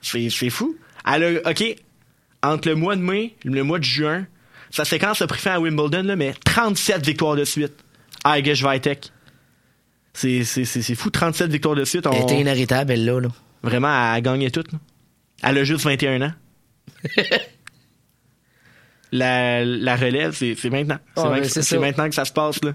C'est 0.02 0.28
c'est 0.30 0.50
fou. 0.50 0.76
Elle 1.06 1.40
a 1.44 1.50
OK, 1.50 1.76
entre 2.42 2.68
le 2.68 2.74
mois 2.74 2.96
de 2.96 3.00
mai, 3.00 3.36
le 3.44 3.62
mois 3.62 3.78
de 3.78 3.84
juin, 3.84 4.26
sa 4.70 4.84
séquence 4.84 5.22
a 5.22 5.28
pris 5.28 5.40
fin 5.40 5.52
à 5.52 5.60
Wimbledon 5.60 6.02
là, 6.02 6.16
mais 6.16 6.34
37 6.44 7.06
victoires 7.06 7.36
de 7.36 7.44
suite. 7.44 7.74
Iga 8.26 8.56
Swiatek. 8.56 9.12
C'est, 10.20 10.42
c'est, 10.42 10.64
c'est, 10.64 10.82
c'est 10.82 10.96
fou, 10.96 11.10
37 11.10 11.48
victoires 11.48 11.76
de 11.76 11.84
suite. 11.84 12.04
Elle 12.10 12.20
On- 12.20 12.24
était 12.26 12.40
inarrêtable, 12.40 12.90
elle, 12.90 13.04
là. 13.04 13.20
là. 13.20 13.28
Vraiment, 13.62 13.86
elle 13.86 14.16
a 14.16 14.20
gagné 14.20 14.50
tout. 14.50 14.64
là. 14.72 14.78
Elle 15.44 15.58
a 15.58 15.62
juste 15.64 15.84
21 15.84 16.22
ans. 16.22 16.32
la, 19.12 19.64
la 19.64 19.96
relève, 19.96 20.32
c'est, 20.34 20.54
c'est 20.56 20.70
maintenant. 20.70 20.98
C'est, 21.44 21.78
maintenant 21.78 22.08
que 22.08 22.14
ça 22.16 22.24
se 22.24 22.32
passe. 22.32 22.62
Là. 22.64 22.72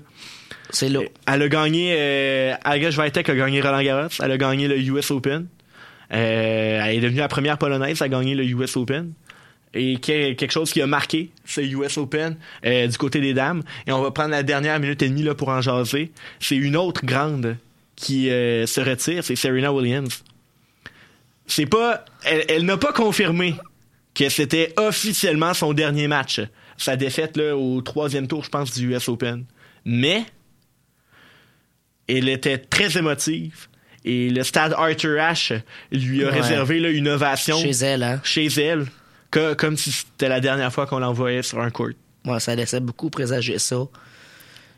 C'est 0.69 0.87
là. 0.87 1.01
Elle 1.27 1.41
a 1.41 1.47
gagné. 1.49 1.95
Euh, 1.97 2.91
Swiatek 2.91 3.27
a 3.27 3.35
gagné 3.35 3.61
Roland 3.61 3.83
Garros. 3.83 4.07
Elle 4.21 4.31
a 4.31 4.37
gagné 4.37 4.67
le 4.69 4.79
US 4.79 5.11
Open. 5.11 5.47
Euh, 6.13 6.81
elle 6.85 6.95
est 6.95 7.01
devenue 7.01 7.19
la 7.19 7.27
première 7.27 7.57
polonaise 7.57 8.01
à 8.01 8.07
gagner 8.07 8.35
le 8.35 8.45
US 8.45 8.77
Open. 8.77 9.13
Et 9.75 9.95
que- 9.99 10.33
quelque 10.33 10.51
chose 10.51 10.71
qui 10.71 10.81
a 10.81 10.87
marqué 10.87 11.31
ce 11.45 11.61
US 11.61 11.97
Open 11.97 12.37
euh, 12.65 12.87
du 12.87 12.97
côté 12.97 13.19
des 13.21 13.33
dames. 13.33 13.63
Et 13.87 13.91
on 13.91 14.01
va 14.01 14.11
prendre 14.11 14.29
la 14.29 14.43
dernière 14.43 14.79
minute 14.79 15.01
et 15.01 15.09
demie 15.09 15.23
là, 15.23 15.33
pour 15.33 15.49
en 15.49 15.61
jaser. 15.61 16.11
C'est 16.39 16.55
une 16.55 16.75
autre 16.75 17.03
grande 17.05 17.57
qui 17.95 18.29
euh, 18.29 18.65
se 18.67 18.81
retire, 18.81 19.23
c'est 19.23 19.35
Serena 19.35 19.73
Williams. 19.73 20.23
C'est 21.47 21.65
pas. 21.65 22.05
Elle, 22.23 22.45
elle 22.49 22.65
n'a 22.65 22.77
pas 22.77 22.93
confirmé 22.93 23.55
que 24.13 24.29
c'était 24.29 24.73
officiellement 24.77 25.53
son 25.53 25.73
dernier 25.73 26.07
match. 26.07 26.39
Sa 26.77 26.95
défaite 26.95 27.35
là, 27.37 27.55
au 27.57 27.81
troisième 27.81 28.27
tour, 28.27 28.43
je 28.43 28.49
pense, 28.49 28.73
du 28.73 28.93
US 28.93 29.09
Open. 29.09 29.45
Mais 29.85 30.23
elle 32.07 32.29
était 32.29 32.57
très 32.57 32.97
émotive. 32.97 33.67
Et 34.05 34.29
le 34.29 34.43
stade 34.43 34.73
Arthur 34.77 35.19
Ashe 35.21 35.53
lui 35.91 36.23
a 36.23 36.27
Ouais. 36.29 36.41
réservé 36.41 36.79
là, 36.79 36.89
une 36.89 37.07
ovation 37.07 37.57
Chez 37.57 37.71
elle, 37.85 38.03
hein. 38.03 38.19
chez 38.23 38.47
elle, 38.47 38.85
que- 39.33 39.53
comme 39.53 39.75
si 39.77 39.91
c'était 39.91 40.29
la 40.29 40.39
dernière 40.39 40.71
fois 40.71 40.85
qu'on 40.85 40.99
l'envoyait 40.99 41.43
sur 41.43 41.59
un 41.59 41.69
court. 41.69 41.89
Ouais, 42.25 42.39
ça 42.39 42.55
laissait 42.55 42.79
beaucoup 42.79 43.09
présager 43.09 43.59
ça. 43.59 43.77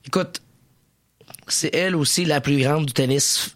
Écoute, 0.07 0.41
c'est 1.47 1.73
elle 1.75 1.95
aussi 1.95 2.25
la 2.25 2.41
plus 2.41 2.59
grande 2.59 2.85
du 2.85 2.93
tennis. 2.93 3.55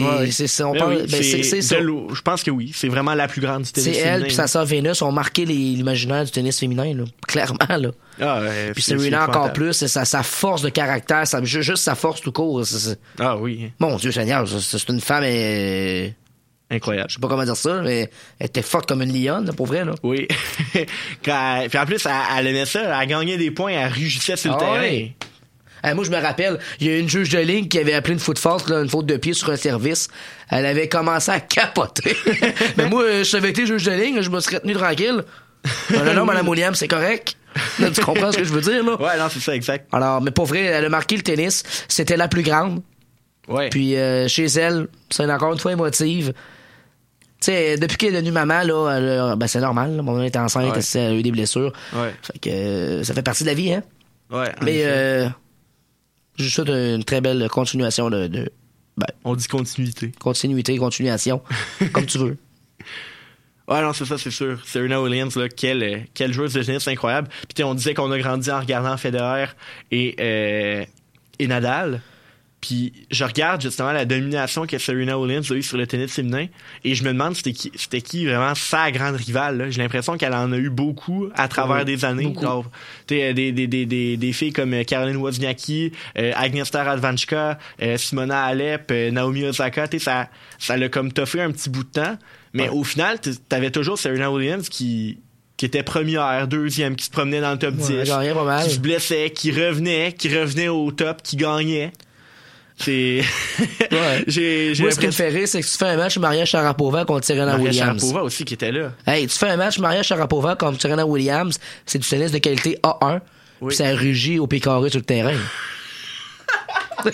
Ouais, 0.00 0.30
c'est 0.30 0.62
on 0.62 0.72
parle- 0.72 0.98
oui, 0.98 1.06
ben, 1.10 1.20
c'est-. 1.20 1.62
Je 1.72 2.20
pense 2.22 2.44
que 2.44 2.50
oui. 2.52 2.70
C'est 2.76 2.86
vraiment 2.86 3.12
la 3.14 3.26
plus 3.26 3.40
grande 3.40 3.62
du 3.64 3.72
tennis 3.72 3.92
C'est 3.96 4.00
elle 4.00 4.22
puis 4.22 4.34
sa 4.34 4.46
sœur 4.46 4.64
Vénus 4.64 5.02
ont 5.02 5.10
marqué 5.10 5.44
l'imaginaire 5.44 6.24
du 6.24 6.30
tennis 6.30 6.60
féminin, 6.60 6.94
là. 6.94 7.04
clairement. 7.26 7.58
Là. 7.68 7.90
Ah, 8.20 8.40
ouais, 8.40 8.70
Puis 8.72 8.82
c'est 8.82 8.94
encore 9.16 9.52
plus, 9.52 9.72
c'est 9.72 9.88
sa, 9.88 10.04
sa 10.04 10.22
force 10.22 10.62
de 10.62 10.68
caractère, 10.68 11.26
sa- 11.26 11.42
juste 11.42 11.82
sa 11.82 11.96
force 11.96 12.20
tout 12.20 12.30
court. 12.30 12.62
Ah 13.18 13.36
oui, 13.36 13.72
Mon 13.80 13.96
Dieu 13.96 14.12
Seigneur, 14.12 14.46
c'est- 14.46 14.88
une 14.88 15.00
femme, 15.00 15.24
euh, 15.26 16.08
incroyable. 16.72 17.08
je 17.10 17.14
sais 17.14 17.20
pas 17.20 17.28
comment 17.28 17.44
dire 17.44 17.56
ça, 17.56 17.82
mais 17.82 18.10
elle 18.38 18.46
était 18.46 18.62
forte 18.62 18.88
comme 18.88 19.02
une 19.02 19.12
lionne, 19.12 19.46
là, 19.46 19.52
pour 19.52 19.66
vrai. 19.66 19.84
Là. 19.84 19.94
Oui. 20.02 20.26
Quand 21.24 21.64
Puis 21.68 21.78
en 21.78 21.86
plus, 21.86 22.06
elle, 22.36 22.46
aimait 22.46 22.66
ça. 22.66 23.00
Elle 23.00 23.08
gagnait 23.08 23.36
des 23.36 23.50
points, 23.50 23.72
elle 23.72 23.92
rugissait 23.92 24.36
sur 24.36 24.52
le 24.52 24.56
Ah 24.60 24.80
terrain. 24.80 25.08
Eh, 25.84 25.94
moi, 25.94 26.04
je 26.04 26.10
me 26.10 26.20
rappelle, 26.20 26.58
il 26.80 26.86
y 26.86 26.90
a 26.90 26.98
une 26.98 27.08
juge 27.08 27.30
de 27.30 27.38
ligne 27.38 27.66
qui 27.66 27.78
avait 27.78 27.94
appelé 27.94 28.14
une 28.14 28.20
faute 28.20 28.40
là, 28.68 28.82
une 28.82 28.88
faute 28.88 29.06
de 29.06 29.16
pied 29.16 29.32
sur 29.32 29.50
un 29.50 29.56
service. 29.56 30.08
Elle 30.48 30.66
avait 30.66 30.88
commencé 30.88 31.30
à 31.30 31.40
capoter. 31.40 32.16
Mais 32.76 32.88
moi, 32.88 33.02
euh, 33.02 33.18
je 33.18 33.24
savais 33.24 33.50
été 33.50 33.66
juge 33.66 33.84
de 33.84 33.90
ligne, 33.90 34.22
je 34.22 34.30
me 34.30 34.38
serais 34.40 34.60
tenu 34.60 34.74
tranquille. 34.74 35.24
Non, 35.90 36.04
non, 36.04 36.14
non, 36.14 36.24
Mme 36.24 36.48
Williams, 36.48 36.78
c'est 36.78 36.88
correct. 36.88 37.36
Là, 37.80 37.90
tu 37.90 38.00
comprends 38.00 38.32
ce 38.32 38.38
que 38.38 38.44
je 38.44 38.52
veux 38.52 38.60
dire, 38.60 38.84
là? 38.84 39.00
Ouais, 39.00 39.18
non, 39.18 39.28
c'est 39.28 39.40
ça, 39.40 39.54
exact. 39.54 39.88
Alors, 39.92 40.20
mais 40.20 40.30
pour 40.30 40.46
vrai, 40.46 40.60
elle 40.60 40.84
a 40.84 40.88
marqué 40.88 41.16
le 41.16 41.22
tennis. 41.22 41.64
C'était 41.88 42.16
la 42.16 42.28
plus 42.28 42.42
grande. 42.42 42.80
Ouais. 43.48 43.68
Puis 43.68 43.96
euh, 43.96 44.28
chez 44.28 44.46
elle, 44.46 44.86
c'est 45.10 45.30
encore 45.30 45.52
une 45.52 45.58
fois 45.58 45.72
émotive. 45.72 46.32
Sais, 47.44 47.76
depuis 47.76 47.96
qu'elle 47.96 48.10
est 48.10 48.18
devenue 48.18 48.30
maman, 48.32 48.62
là, 48.62 48.90
elle 48.96 49.08
a- 49.08 49.36
ben, 49.36 49.46
c'est 49.46 49.60
normal. 49.60 49.96
Là, 49.96 50.02
mon 50.02 50.22
était 50.22 50.38
enceinte, 50.38 50.74
Ouais. 50.76 50.82
elle 51.00 51.12
a 51.12 51.14
eu 51.14 51.22
des 51.22 51.32
blessures. 51.32 51.72
Ouais. 51.92 52.14
Fait 52.22 52.38
que 52.38 52.50
euh, 52.50 53.02
ça 53.04 53.14
fait 53.14 53.22
partie 53.22 53.42
de 53.44 53.48
la 53.48 53.54
vie, 53.54 53.72
hein? 53.72 53.82
Ouais. 54.30 54.52
Mais 54.62 54.82
euh, 54.84 55.28
je 56.38 56.48
souhaite 56.48 56.68
une 56.68 57.04
très 57.04 57.20
belle 57.20 57.48
continuation 57.48 58.10
de, 58.10 58.26
de 58.28 58.50
ben, 58.96 59.06
On 59.24 59.34
dit 59.34 59.48
continuité. 59.48 60.12
continuité, 60.20 60.76
continuation, 60.78 61.42
comme 61.92 62.06
tu 62.06 62.18
veux. 62.18 62.36
Ouais, 63.68 63.80
non, 63.80 63.92
c'est 63.92 64.04
ça, 64.04 64.18
c'est 64.18 64.30
sûr. 64.30 64.60
Serena 64.66 65.00
Williams, 65.00 65.36
là, 65.36 65.48
quelle, 65.48 65.82
euh, 65.82 65.98
quelle 66.14 66.32
joueuse 66.32 66.52
de 66.52 66.62
tennis 66.62 66.86
incroyable. 66.88 67.28
Puis 67.54 67.62
on 67.64 67.74
disait 67.74 67.94
qu'on 67.94 68.10
a 68.10 68.18
grandi 68.18 68.50
en 68.50 68.60
regardant 68.60 68.96
Federer 68.96 69.46
et, 69.90 70.14
euh, 70.20 70.84
et 71.38 71.46
Nadal. 71.46 72.00
Puis 72.62 72.92
je 73.10 73.24
regarde 73.24 73.60
justement 73.60 73.92
la 73.92 74.04
domination 74.06 74.66
que 74.66 74.78
Serena 74.78 75.18
Williams 75.18 75.50
a 75.50 75.54
eue 75.56 75.62
sur 75.62 75.76
le 75.76 75.86
tennis 75.86 76.12
féminin 76.12 76.46
et 76.84 76.94
je 76.94 77.02
me 77.02 77.08
demande 77.08 77.34
c'était 77.34 77.52
qui, 77.52 77.72
c'était 77.74 78.00
qui 78.00 78.24
vraiment 78.24 78.54
sa 78.54 78.90
grande 78.92 79.16
rivale. 79.16 79.66
J'ai 79.70 79.82
l'impression 79.82 80.16
qu'elle 80.16 80.32
en 80.32 80.50
a 80.52 80.56
eu 80.56 80.70
beaucoup 80.70 81.28
à 81.34 81.48
travers 81.48 81.78
Oui, 81.78 81.84
des 81.84 82.04
années. 82.04 82.32
Genre, 82.40 82.64
des, 83.08 83.34
des, 83.34 83.50
des, 83.52 83.66
des, 83.66 84.16
des 84.16 84.32
filles 84.32 84.52
comme 84.52 84.72
euh, 84.74 84.84
Caroline 84.84 85.16
Wozniacki, 85.16 85.90
euh, 86.16 86.32
Agnieszka 86.36 86.84
Radwanska, 86.84 87.58
euh, 87.82 87.96
Simona 87.98 88.44
Alep, 88.44 88.90
euh, 88.92 89.10
Naomi 89.10 89.44
Osaka. 89.44 89.86
Ça, 89.98 90.28
ça 90.58 90.76
l'a 90.76 90.88
comme 90.88 91.12
toffé 91.12 91.42
un 91.42 91.50
petit 91.50 91.68
bout 91.68 91.82
de 91.84 91.90
temps. 91.90 92.16
Mais 92.54 92.68
au 92.68 92.84
final, 92.84 93.18
t'avais 93.48 93.70
toujours 93.72 93.98
Serena 93.98 94.30
Williams 94.30 94.68
qui 94.68 95.18
qui 95.56 95.66
était 95.66 95.82
première, 95.84 96.48
deuxième, 96.48 96.96
qui 96.96 97.04
se 97.04 97.10
promenait 97.10 97.40
dans 97.40 97.52
le 97.52 97.58
top 97.58 97.74
Ouais, 97.74 97.86
10, 97.86 97.90
elle 98.00 98.06
gagnait 98.06 98.34
pas 98.34 98.44
mal. 98.44 98.64
qui 98.64 98.70
se 98.70 98.78
blessait, 98.80 99.30
qui 99.30 99.52
revenait, 99.52 100.12
qui 100.12 100.28
revenait 100.36 100.68
au 100.68 100.90
top, 100.90 101.22
qui 101.22 101.36
gagnait. 101.36 101.92
C'est. 102.84 103.22
Ouais. 103.90 104.24
j'ai 104.26 104.74
j'ai 104.74 104.82
Moi, 104.82 104.92
ce 104.92 104.98
qui 105.00 105.06
me 105.06 105.12
fait 105.12 105.28
rire, 105.28 105.46
c'est 105.48 105.60
que 105.60 105.66
tu 105.66 105.76
fais 105.76 105.86
un 105.86 105.96
match 105.96 106.18
Maria 106.18 106.44
Sharapova 106.44 107.04
contre 107.04 107.26
Serena 107.26 107.52
Maria 107.52 107.64
Williams. 107.64 108.00
Sharapova 108.00 108.24
aussi 108.24 108.44
qui 108.44 108.54
était 108.54 108.72
là. 108.72 108.92
Hey, 109.06 109.26
tu 109.26 109.38
fais 109.38 109.50
un 109.50 109.56
match 109.56 109.78
Maria 109.78 110.02
Sharapova 110.02 110.56
contre 110.56 110.80
Serena 110.80 111.06
Williams, 111.06 111.58
c'est 111.86 111.98
du 111.98 112.08
tennis 112.08 112.32
de 112.32 112.38
qualité 112.38 112.78
A1, 112.82 113.20
Oui. 113.60 113.68
puis 113.68 113.76
ça 113.76 113.94
rugit 113.94 114.38
au 114.38 114.46
pied 114.46 114.60
carré 114.60 114.90
sur 114.90 114.98
le 115.00 115.04
terrain. 115.04 115.34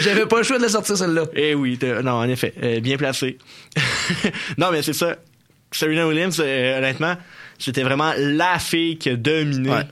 J'avais 0.00 0.26
pas 0.26 0.38
le 0.38 0.42
choix 0.44 0.56
de 0.58 0.62
la 0.62 0.68
sortir 0.68 0.96
celle-là. 0.96 1.24
Eh 1.34 1.54
oui, 1.54 1.78
non, 2.02 2.12
en 2.12 2.28
effet, 2.28 2.54
euh, 2.62 2.80
bien 2.80 2.96
placé. 2.96 3.38
non, 4.58 4.70
mais 4.70 4.82
c'est 4.82 4.92
ça. 4.92 5.16
Serena 5.72 6.06
Williams, 6.06 6.40
euh, 6.44 6.78
honnêtement, 6.78 7.16
c'était 7.58 7.82
vraiment 7.82 8.12
la 8.16 8.58
fille 8.58 8.96
qui 8.98 9.10
a 9.10 9.16
dominé 9.16 9.70
Ouais. 9.70 9.82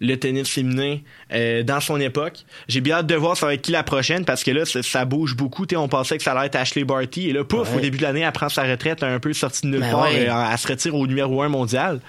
Le 0.00 0.14
tennis 0.16 0.48
féminin 0.48 0.98
euh, 1.32 1.62
dans 1.62 1.80
son 1.80 1.98
époque. 2.00 2.44
J'ai 2.68 2.80
bien 2.80 2.96
hâte 2.98 3.06
de 3.06 3.14
voir 3.16 3.36
ça 3.36 3.46
va 3.46 3.54
être 3.54 3.62
qui 3.62 3.72
la 3.72 3.82
prochaine 3.82 4.24
parce 4.24 4.44
que 4.44 4.50
là, 4.52 4.64
ça, 4.64 4.82
ça 4.82 5.04
bouge 5.04 5.34
beaucoup. 5.36 5.66
T'sais, 5.66 5.76
on 5.76 5.88
pensait 5.88 6.16
que 6.18 6.22
ça 6.22 6.32
allait 6.32 6.46
être 6.46 6.56
Ashley 6.56 6.84
Barty 6.84 7.28
et 7.30 7.32
là, 7.32 7.44
pouf, 7.44 7.70
Ouais. 7.72 7.78
au 7.78 7.80
début 7.80 7.98
de 7.98 8.02
l'année, 8.02 8.20
elle 8.20 8.32
prend 8.32 8.48
sa 8.48 8.62
retraite 8.62 9.02
un 9.02 9.18
peu 9.18 9.32
sortie 9.32 9.62
de 9.62 9.68
nulle 9.72 9.80
Ben 9.80 9.90
part. 9.90 10.02
ouais. 10.02 10.28
euh, 10.28 10.44
elle 10.52 10.58
se 10.58 10.68
retire 10.68 10.94
au 10.94 11.06
numéro 11.06 11.42
1 11.42 11.48
mondial. 11.48 12.00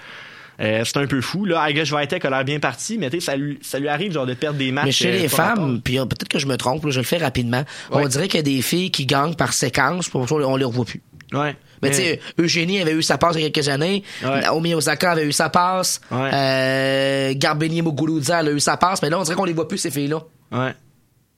Euh, 0.60 0.82
c'est 0.84 0.98
un 0.98 1.06
peu 1.06 1.22
fou. 1.22 1.46
Là, 1.46 1.70
Iga 1.70 1.86
Swiatek 1.86 2.22
a 2.26 2.28
l'air 2.30 2.44
bien 2.44 2.60
parti, 2.60 2.98
mais 2.98 3.08
ça 3.20 3.34
lui, 3.34 3.58
ça 3.62 3.78
lui 3.78 3.88
arrive 3.88 4.12
genre 4.12 4.26
de 4.26 4.34
perdre 4.34 4.58
des 4.58 4.72
matchs. 4.72 4.84
Mais 4.84 4.92
chez 4.92 5.12
les 5.12 5.26
femmes, 5.28 5.80
puis 5.82 5.96
peut-être 5.96 6.28
que 6.28 6.38
je 6.38 6.46
me 6.46 6.56
trompe, 6.58 6.84
là, 6.84 6.90
je 6.90 6.98
le 7.00 7.04
fais 7.04 7.16
rapidement, 7.16 7.64
Ouais. 7.90 8.02
on 8.04 8.08
dirait 8.08 8.28
qu'il 8.28 8.36
y 8.36 8.40
a 8.40 8.42
des 8.42 8.60
filles 8.60 8.90
qui 8.90 9.06
gagnent 9.06 9.34
par 9.34 9.54
séquence, 9.54 10.10
pour 10.10 10.30
on 10.30 10.56
les 10.56 10.64
revoit 10.64 10.84
plus. 10.84 11.00
Ouais. 11.32 11.56
Mais 11.82 11.90
tu 11.90 11.96
sais, 11.96 12.20
Eugénie 12.38 12.80
avait 12.80 12.92
eu 12.92 13.02
sa 13.02 13.18
passe 13.18 13.36
il 13.36 13.42
y 13.42 13.46
a 13.46 13.50
quelques 13.50 13.68
années. 13.68 14.02
Ouais. 14.22 14.40
Naomi 14.40 14.74
Osaka 14.74 15.12
avait 15.12 15.24
eu 15.24 15.32
sa 15.32 15.48
passe. 15.48 16.00
Ouais. 16.10 16.30
Euh, 16.32 17.32
Garbenier 17.36 17.82
Muguruza 17.82 18.38
a 18.38 18.44
eu 18.44 18.60
sa 18.60 18.76
passe. 18.76 19.02
Mais 19.02 19.10
là, 19.10 19.18
on 19.18 19.22
dirait 19.22 19.36
qu'on 19.36 19.44
les 19.44 19.52
voit 19.52 19.68
plus, 19.68 19.78
ces 19.78 19.90
filles-là. 19.90 20.22
Ouais. 20.52 20.74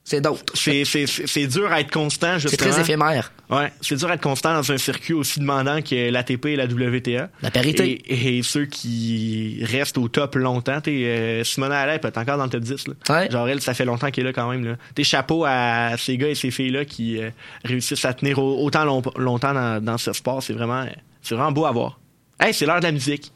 C'est 0.05 0.19
d'autres. 0.19 0.43
C'est, 0.53 0.83
c'est, 0.83 1.07
c'est 1.07 1.27
c'est 1.27 1.47
dur 1.47 1.71
à 1.71 1.79
être 1.79 1.89
constant, 1.91 2.33
C'est 2.37 2.49
justement. 2.49 2.71
très 2.71 2.81
éphémère. 2.81 3.31
Ouais, 3.49 3.71
c'est 3.79 3.95
dur 3.95 4.09
à 4.09 4.15
être 4.15 4.21
constant 4.21 4.53
dans 4.53 4.69
un 4.69 4.77
circuit 4.77 5.13
aussi 5.13 5.39
demandant 5.39 5.81
que 5.81 6.09
l'ATP 6.11 6.47
et 6.47 6.55
la 6.57 6.65
WTA. 6.65 7.29
La 7.41 7.51
parité. 7.51 8.01
Et, 8.05 8.37
et 8.39 8.43
ceux 8.43 8.65
qui 8.65 9.59
restent 9.63 9.97
au 9.97 10.09
top 10.09 10.35
longtemps, 10.35 10.81
t'es 10.81 10.91
euh, 11.05 11.43
Simona 11.45 11.79
Alep 11.79 12.03
est 12.03 12.17
encore 12.17 12.37
dans 12.37 12.43
le 12.43 12.49
top 12.49 12.61
10. 12.63 12.87
Là. 12.89 12.93
Ouais. 13.09 13.31
Genre 13.31 13.47
elle, 13.47 13.61
ça 13.61 13.73
fait 13.73 13.85
longtemps 13.85 14.11
qu'elle 14.11 14.25
est 14.25 14.29
là 14.29 14.33
quand 14.33 14.49
même. 14.49 14.65
Là. 14.65 14.75
T'es 14.93 15.05
chapeau 15.05 15.45
à 15.47 15.91
ces 15.97 16.17
gars 16.17 16.27
et 16.29 16.35
ces 16.35 16.51
filles-là 16.51 16.83
qui 16.83 17.19
euh, 17.21 17.29
réussissent 17.63 18.03
à 18.03 18.13
tenir 18.13 18.39
au- 18.39 18.61
autant 18.65 18.83
long- 18.83 19.01
longtemps 19.15 19.53
dans, 19.53 19.81
dans 19.81 19.97
ce 19.97 20.11
sport. 20.11 20.43
C'est 20.43 20.53
vraiment, 20.53 20.85
c'est 21.21 21.35
vraiment 21.35 21.51
beau 21.53 21.65
à 21.65 21.71
voir. 21.71 21.99
Hey, 22.41 22.53
c'est 22.53 22.65
l'heure 22.65 22.79
de 22.79 22.85
la 22.85 22.91
musique. 22.91 23.31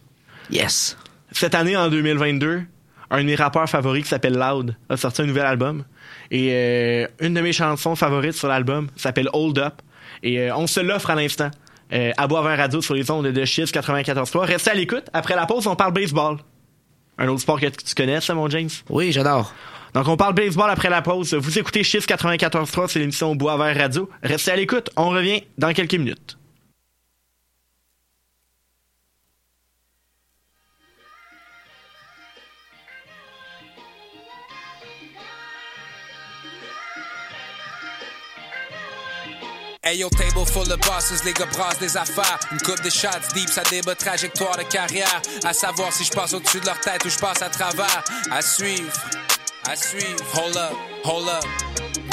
Yes. 0.51 0.97
Cette 1.31 1.55
année, 1.55 1.77
en 1.77 1.87
2022, 1.89 2.61
un 3.09 3.17
de 3.19 3.23
mes 3.23 3.35
rappeurs 3.35 3.69
favoris 3.69 4.03
qui 4.03 4.09
s'appelle 4.09 4.33
Loud 4.37 4.75
a 4.89 4.97
sorti 4.97 5.21
un 5.21 5.25
nouvel 5.27 5.45
album. 5.45 5.85
Et 6.31 6.49
euh, 6.51 7.07
une 7.19 7.33
de 7.33 7.41
mes 7.41 7.53
chansons 7.53 7.95
favorites 7.95 8.33
sur 8.33 8.47
l'album 8.47 8.87
s'appelle 8.95 9.29
Hold 9.33 9.59
Up. 9.59 9.73
Et 10.23 10.39
euh, 10.39 10.55
on 10.55 10.67
se 10.67 10.79
l'offre 10.79 11.09
à 11.09 11.15
l'instant. 11.15 11.51
Euh, 11.93 12.11
à 12.17 12.27
boire 12.27 12.45
un 12.45 12.55
radio 12.55 12.81
sur 12.81 12.93
les 12.93 13.09
ondes 13.11 13.27
de 13.27 13.45
Chiz 13.45 13.71
94.3. 13.71 14.39
Restez 14.39 14.71
à 14.71 14.73
l'écoute. 14.73 15.05
Après 15.13 15.35
la 15.35 15.45
pause, 15.45 15.67
on 15.67 15.75
parle 15.75 15.93
baseball. 15.93 16.37
Un 17.17 17.27
autre 17.29 17.41
sport 17.41 17.59
que 17.59 17.67
tu 17.67 17.95
connais, 17.95 18.19
ça, 18.21 18.33
mon 18.33 18.49
James? 18.49 18.69
Oui, 18.89 19.11
j'adore. 19.11 19.53
Donc, 19.93 20.07
on 20.07 20.17
parle 20.17 20.33
baseball 20.33 20.69
après 20.69 20.89
la 20.89 21.01
pause. 21.01 21.33
Vous 21.33 21.57
écoutez 21.57 21.83
Chiz 21.83 22.05
94.3, 22.05 22.87
c'est 22.89 22.99
l'émission 22.99 23.35
Bois 23.35 23.57
Vert 23.57 23.75
Radio. 23.75 24.09
Restez 24.21 24.51
à 24.51 24.55
l'écoute. 24.55 24.89
On 24.97 25.09
revient 25.09 25.43
dans 25.57 25.73
quelques 25.73 25.95
minutes. 25.95 26.37
Hey 39.87 39.99
yo, 39.99 40.09
table 40.09 40.43
full 40.43 40.69
of 40.69 40.81
bosses, 40.81 41.23
les 41.23 41.31
gars 41.31 41.45
brassent 41.45 41.79
des 41.79 41.95
affaires. 41.95 42.37
Une 42.51 42.57
coupe 42.57 42.83
de 42.83 42.89
shots 42.89 43.31
deep, 43.33 43.47
ça 43.47 43.63
débat 43.71 43.95
trajectoire 43.95 44.57
de 44.57 44.63
carrière. 44.63 45.21
À 45.45 45.53
savoir 45.53 45.93
si 45.93 46.03
je 46.03 46.11
passe 46.11 46.33
au-dessus 46.33 46.59
de 46.59 46.65
leur 46.65 46.77
tête 46.81 47.05
ou 47.05 47.09
je 47.09 47.17
passe 47.17 47.41
à 47.41 47.47
travers. 47.47 48.03
À 48.29 48.41
suivre. 48.41 48.91
À 49.65 49.77
suivre. 49.77 50.19
Hold 50.35 50.57
up, 50.57 50.73
hold 51.07 51.29
up. 51.29 51.45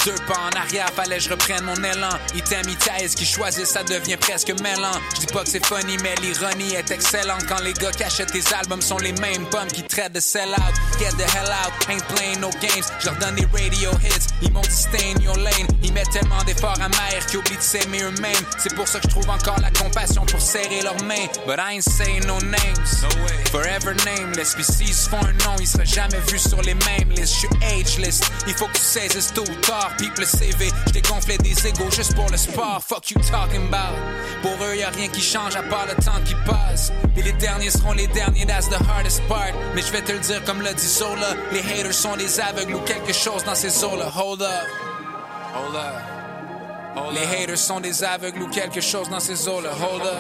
Deux 0.04 0.14
pas 0.26 0.36
en 0.38 0.60
arrière, 0.60 0.90
fallait 0.94 1.18
je 1.18 1.30
reprenne 1.30 1.64
mon 1.64 1.76
élan. 1.76 2.10
Item, 2.34 2.68
item, 2.68 3.08
qui 3.16 3.24
choisit, 3.24 3.64
ça 3.64 3.82
devient 3.82 4.18
presque 4.18 4.50
mêlant. 4.60 4.92
Je 5.14 5.20
dis 5.20 5.32
pas 5.32 5.42
que 5.42 5.48
c'est 5.48 5.64
funny, 5.64 5.96
mais 6.02 6.14
l'ironie 6.16 6.74
est 6.74 6.90
excellente. 6.90 7.46
Quand 7.48 7.62
les 7.62 7.72
gars 7.72 7.90
qui 7.90 8.04
achètent 8.04 8.32
tes 8.32 8.42
albums 8.54 8.82
sont 8.82 8.98
les 8.98 9.12
mêmes 9.12 9.46
pommes 9.46 9.68
qui 9.68 9.82
traitent 9.82 10.12
de 10.12 10.20
sell 10.20 10.50
out. 10.50 10.74
Get 10.98 11.12
the 11.16 11.26
hell 11.34 11.48
out, 11.48 11.72
ain't 11.88 12.04
playing 12.14 12.40
no 12.40 12.50
games. 12.60 12.84
Je 13.00 13.06
leur 13.06 13.16
donne 13.16 13.36
des 13.36 13.46
radio 13.46 13.90
hits, 14.02 14.26
ils 14.42 14.52
m'ont 14.52 14.60
dit 14.60 14.70
stay 14.70 15.14
in 15.16 15.22
your 15.22 15.36
lane. 15.38 15.66
Ils 15.82 15.92
mettent 15.94 16.10
tellement 16.10 16.42
d'efforts 16.44 16.80
amers 16.82 17.24
qu'ils 17.26 17.38
oublient 17.38 17.56
de 17.56 17.62
s'aimer 17.62 18.02
eux-mêmes. 18.02 18.44
C'est 18.58 18.74
pour 18.74 18.86
ça 18.86 19.00
que 19.00 19.08
je 19.08 19.10
trouve 19.10 19.30
encore 19.30 19.58
la 19.60 19.70
compassion 19.70 20.26
pour 20.26 20.40
serrer 20.40 20.82
leurs 20.82 21.02
mains. 21.04 21.28
But 21.46 21.58
I 21.58 21.76
ain't 21.76 21.88
saying 21.88 22.26
no 22.26 22.38
names. 22.40 23.02
No 23.02 23.24
way. 23.24 23.44
Forever 23.50 23.94
nameless, 24.04 24.54
puis 24.54 24.64
s'ils 24.64 24.94
se 24.94 25.08
font 25.08 25.24
un 25.24 25.32
nom, 25.44 25.56
ils 25.60 25.66
seraient 25.66 25.86
jamais 25.86 26.20
vus 26.28 26.40
sur 26.40 26.60
les 26.60 26.74
mêmes 26.74 27.10
listes. 27.10 27.34
Je 27.34 27.38
suis 27.38 27.48
ageless, 27.62 28.20
il 28.46 28.54
faut 28.54 28.66
que 28.66 28.78
tu 28.84 29.00
saisisses 29.00 29.32
tôt 29.32 29.44
tard. 29.62 29.92
People 29.98 30.20
le 30.20 30.26
CV, 30.26 30.70
j't'ai 30.88 31.00
gonflé 31.00 31.38
des 31.38 31.66
égaux 31.66 31.90
juste 31.90 32.14
pour 32.14 32.28
le 32.30 32.36
sport. 32.36 32.82
Fuck 32.86 33.10
you 33.10 33.20
talking 33.30 33.66
about. 33.68 33.96
Pour 34.42 34.56
eux, 34.64 34.76
y 34.76 34.82
a 34.82 34.90
rien 34.90 35.08
qui 35.08 35.20
change 35.20 35.56
à 35.56 35.62
part 35.62 35.86
le 35.86 35.94
temps 36.04 36.20
qui 36.24 36.34
passe. 36.46 36.92
Et 37.16 37.22
les 37.22 37.32
derniers 37.32 37.70
seront 37.70 37.92
les 37.92 38.06
derniers, 38.08 38.46
that's 38.46 38.68
the 38.68 38.78
hardest 38.88 39.22
part. 39.28 39.52
Mais 39.74 39.82
je 39.82 39.90
vais 39.92 40.02
te 40.02 40.12
le 40.12 40.18
dire 40.18 40.44
comme 40.44 40.60
le 40.60 40.72
dit 40.74 40.86
Zola, 40.86 41.34
les 41.52 41.60
haters 41.60 41.94
sont 41.94 42.16
des 42.16 42.40
aveugles 42.40 42.74
ou 42.74 42.80
quelque 42.80 43.12
chose 43.12 43.44
dans 43.44 43.54
ces 43.54 43.84
eaux-là. 43.84 44.10
Hold 44.16 44.42
up, 44.42 44.48
hold 45.54 45.76
up. 45.76 47.12
Les 47.12 47.42
haters 47.42 47.58
sont 47.58 47.80
des 47.80 48.04
aveugles 48.04 48.42
ou 48.42 48.48
quelque 48.48 48.80
chose 48.80 49.08
dans 49.08 49.20
ces 49.20 49.48
eaux-là. 49.48 49.70
Hold 49.70 50.02
up. 50.02 50.18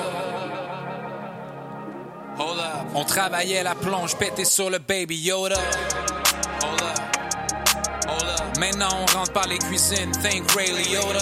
Hold 2.38 2.58
up. 2.58 2.86
On 2.94 3.04
travaillait 3.04 3.62
la 3.62 3.74
plonge, 3.74 4.16
pété 4.16 4.44
sur 4.44 4.70
le 4.70 4.78
baby 4.78 5.16
Yoda. 5.16 5.56
Maintenant 8.64 8.88
on 9.02 9.18
rentre 9.18 9.32
par 9.32 9.46
les 9.46 9.58
cuisines, 9.58 10.10
think 10.22 10.50
Ray 10.52 10.70
Liotta. 10.70 11.18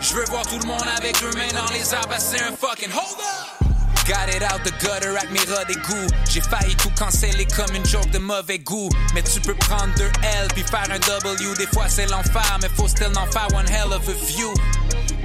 Je 0.00 0.14
veux 0.14 0.24
voir 0.24 0.44
tout 0.48 0.58
le 0.58 0.66
monde 0.66 0.82
avec 0.96 1.20
deux 1.20 1.30
mains 1.30 1.52
dans 1.54 1.72
les 1.72 1.94
arbres, 1.94 2.16
c'est 2.18 2.40
un 2.40 2.50
fucking 2.50 2.90
hold 2.90 3.20
up. 3.20 3.68
Got 4.08 4.34
it 4.34 4.42
out 4.42 4.64
the 4.64 4.72
gutter 4.80 5.10
rats 5.10 5.64
d'égout. 5.64 6.12
J'ai 6.28 6.40
failli 6.40 6.74
tout 6.74 6.90
canceller 6.98 7.46
comme 7.56 7.74
une 7.76 7.86
joke 7.86 8.10
de 8.10 8.18
mauvais 8.18 8.58
goût. 8.58 8.88
Mais 9.14 9.22
tu 9.22 9.40
peux 9.40 9.54
prendre 9.54 9.94
deux 9.96 10.10
L 10.22 10.48
puis 10.54 10.64
faire 10.64 10.88
un 10.90 10.98
W. 10.98 11.54
Des 11.56 11.66
fois 11.68 11.88
c'est 11.88 12.06
l'enfer, 12.06 12.58
mais 12.60 12.68
faut 12.68 12.88
still 12.88 13.16
en 13.16 13.26
faire 13.30 13.46
one 13.54 13.68
hell 13.68 13.92
of 13.92 14.08
a 14.08 14.12
view. 14.26 14.52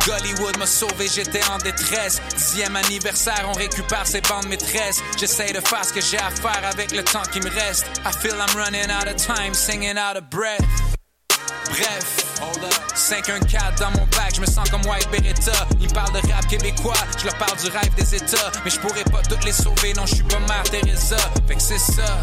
Gollywood 0.06 0.58
m'a 0.58 0.66
sauvé, 0.66 1.08
j'étais 1.14 1.44
en 1.50 1.58
détresse. 1.58 2.22
Dixième 2.36 2.76
anniversaire, 2.76 3.46
on 3.48 3.54
récupère 3.54 4.08
ses 4.08 4.22
bandes 4.22 4.48
maîtresses. 4.48 5.02
J'essaye 5.18 5.54
de 5.54 5.60
faire 5.60 5.86
ce 5.86 5.94
que 5.94 6.02
j'ai 6.02 6.18
à 6.18 6.30
faire 6.32 6.62
avec 6.70 6.92
le 6.92 7.04
temps 7.04 7.24
qui 7.32 7.40
me 7.40 7.50
reste. 7.50 7.86
I 8.06 8.12
feel 8.12 8.34
I'm 8.34 8.56
running 8.56 8.90
out 8.92 9.08
of 9.08 9.16
time, 9.16 9.54
singing 9.54 9.98
out 9.98 10.18
of 10.18 10.24
breath. 10.30 10.66
Bref, 11.70 12.26
514 12.96 13.80
dans 13.80 13.92
mon 13.92 14.06
bac, 14.08 14.34
je 14.36 14.42
me 14.42 14.46
sens 14.46 14.70
comme 14.70 14.86
White 14.86 15.10
Beretta. 15.12 15.68
Ils 15.80 15.88
me 15.88 15.94
parlent 15.94 16.14
de 16.14 16.32
rap 16.32 16.46
québécois, 16.48 16.94
je 17.18 17.26
leur 17.26 17.38
parle 17.38 17.58
du 17.58 17.70
rêve 17.70 17.94
des 17.96 18.16
États. 18.16 18.52
Mais 18.64 18.72
je 18.72 18.80
pourrais 18.80 19.04
pas 19.06 19.22
toutes 19.22 19.44
les 19.46 19.52
sauver, 19.52 19.94
non, 19.94 20.06
je 20.06 20.16
suis 20.16 20.24
pas 20.24 20.40
Mère 20.40 20.64
Teresa. 20.64 21.18
Fait 21.48 21.56
que 21.56 21.62
c'est 21.62 21.80
ça. 21.80 22.22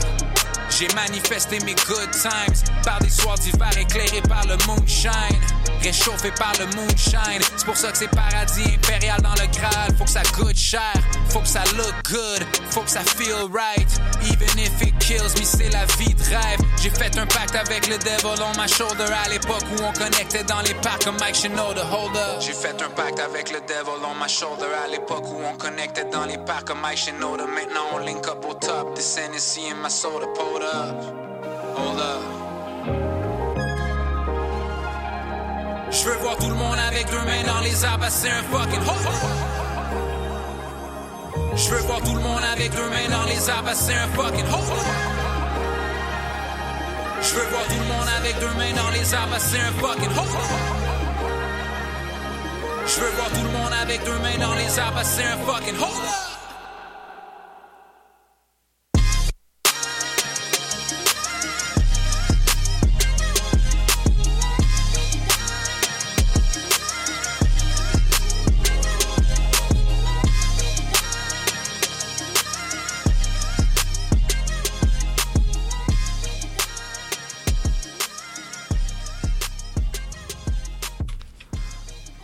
J'ai 0.71 0.89
manifesté 0.95 1.59
mes 1.61 1.75
good 1.75 2.11
times 2.13 2.55
par 2.85 2.99
des 3.01 3.11
soirs 3.11 3.39
d'hiver 3.39 3.71
éclairés 3.79 4.23
par 4.29 4.47
le 4.47 4.57
moonshine, 4.67 5.41
réchauffé 5.83 6.31
par 6.33 6.53
le 6.61 6.67
moonshine. 6.77 7.43
C'est 7.57 7.65
pour 7.65 7.77
ça 7.77 7.91
que 7.91 7.99
c'est 7.99 8.11
paradis 8.11 8.75
impérial 8.75 9.21
dans 9.23 9.35
le 9.35 9.47
Graal. 9.59 9.97
Faut 9.97 10.05
que 10.05 10.11
ça 10.11 10.23
coûte 10.35 10.57
cher, 10.57 10.93
faut 11.31 11.41
que 11.41 11.49
ça 11.49 11.65
look 11.77 11.95
good, 12.09 12.47
faut 12.71 12.83
que 12.83 12.91
ça 12.91 13.01
feel 13.01 13.49
right. 13.53 13.89
Even 14.23 14.59
if 14.59 14.81
it 14.83 14.97
kills 14.99 15.35
me, 15.39 15.45
c'est 15.45 15.71
la 15.71 15.85
vie 15.99 16.15
de. 16.15 16.29
J'ai 16.81 16.91
fait 16.91 17.17
un 17.19 17.27
pacte 17.27 17.55
avec 17.55 17.89
le 17.89 17.99
devil 17.99 18.43
on 18.43 18.61
my 18.61 18.69
shoulder 18.69 19.11
à 19.25 19.29
l'époque 19.29 19.65
où 19.73 19.83
on 19.83 19.93
connectait 19.93 20.45
dans 20.45 20.61
les 20.61 20.75
parcs 20.75 21.05
comme 21.05 21.17
Mike 21.19 21.35
Shinoda. 21.35 21.83
Hold 21.91 22.17
up. 22.17 22.41
J'ai 22.41 22.53
fait 22.53 22.81
un 22.83 22.91
pacte 22.91 23.19
avec 23.19 23.51
le 23.51 23.61
devil 23.61 24.05
on 24.05 24.15
my 24.23 24.29
shoulder 24.29 24.67
à 24.85 24.89
l'époque 24.89 25.25
où 25.27 25.41
on 25.43 25.57
connectait 25.57 26.05
dans 26.13 26.25
les 26.25 26.39
parcs 26.39 26.67
comme 26.67 26.81
Mike 26.81 26.99
Shinoda. 26.99 27.45
Maintenant 27.47 27.87
on 27.95 27.99
link 27.99 28.27
up 28.29 28.45
au 28.49 28.55
top. 28.55 28.95
This 28.95 29.17
Hennessy 29.17 29.71
in 29.71 29.83
my 29.83 29.91
soda. 29.91 30.27
Hold 30.59 30.75
up. 30.75 30.99
Hold 31.77 32.01
up. 32.01 32.23
Je 35.89 36.05
veux 36.05 36.17
voir 36.17 36.37
tout 36.37 36.49
le 36.49 36.55
monde 36.57 36.79
avec 36.89 37.09
deux 37.09 37.21
mains 37.21 37.45
dans 37.47 37.61
les 37.61 37.85
arbres, 37.85 38.07
c'est 38.09 38.29
un 38.29 38.43
fucking 38.43 38.81
up. 38.81 38.97
Je 41.55 41.71
veux 41.71 41.79
voir 41.83 42.01
tout 42.01 42.13
le 42.13 42.21
monde 42.21 42.43
avec 42.53 42.73
deux 42.73 42.89
mains 42.91 43.09
dans 43.09 43.25
les 43.29 43.49
arbres, 43.49 43.71
c'est 43.73 43.95
un 43.95 44.09
fucking 44.17 44.47
up. 44.47 44.65
Je 47.23 47.35
veux 47.35 47.47
voir 47.51 47.65
tout 47.69 47.79
le 47.79 47.87
monde 47.95 48.09
avec 48.19 48.41
deux 48.41 48.55
mains 48.59 48.75
dans 48.83 48.91
les 48.91 49.15
arbres, 49.15 49.37
c'est 49.39 49.61
un 49.61 49.73
fucking 49.81 50.11
up. 50.11 50.27
Je 52.85 53.01
veux 53.01 53.11
voir 53.11 53.29
tout 53.29 53.45
le 53.45 53.51
monde 53.51 53.73
avec 53.81 54.05
deux 54.05 54.19
mains 54.19 54.39
dans 54.41 54.55
les 54.57 54.77
arbres, 54.77 55.03
c'est 55.05 55.23
un 55.23 55.37
fucking 55.47 55.77
hold 55.77 56.38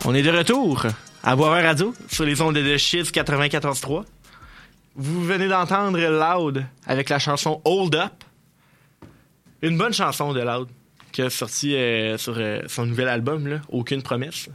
On 0.07 0.13
est 0.13 0.21
de 0.21 0.29
retour 0.29 0.85
à 1.23 1.35
Boisvert 1.35 1.63
Radio 1.63 1.91
sur 2.07 2.25
les 2.25 2.39
ondes 2.39 2.53
de 2.53 2.77
Chiz 2.77 3.09
94.3. 3.09 4.03
Vous 4.95 5.23
venez 5.23 5.47
d'entendre 5.47 5.97
Loud 5.99 6.63
avec 6.85 7.09
la 7.09 7.17
chanson 7.17 7.59
Hold 7.65 7.95
Up. 7.95 8.11
Une 9.63 9.79
bonne 9.79 9.93
chanson 9.93 10.31
de 10.31 10.41
Loud 10.41 10.67
qui 11.11 11.23
a 11.23 11.31
sorti 11.31 11.75
euh, 11.75 12.19
sur 12.19 12.35
euh, 12.37 12.61
son 12.67 12.85
nouvel 12.85 13.07
album, 13.07 13.61
Aucune 13.69 14.03
promesse. 14.03 14.47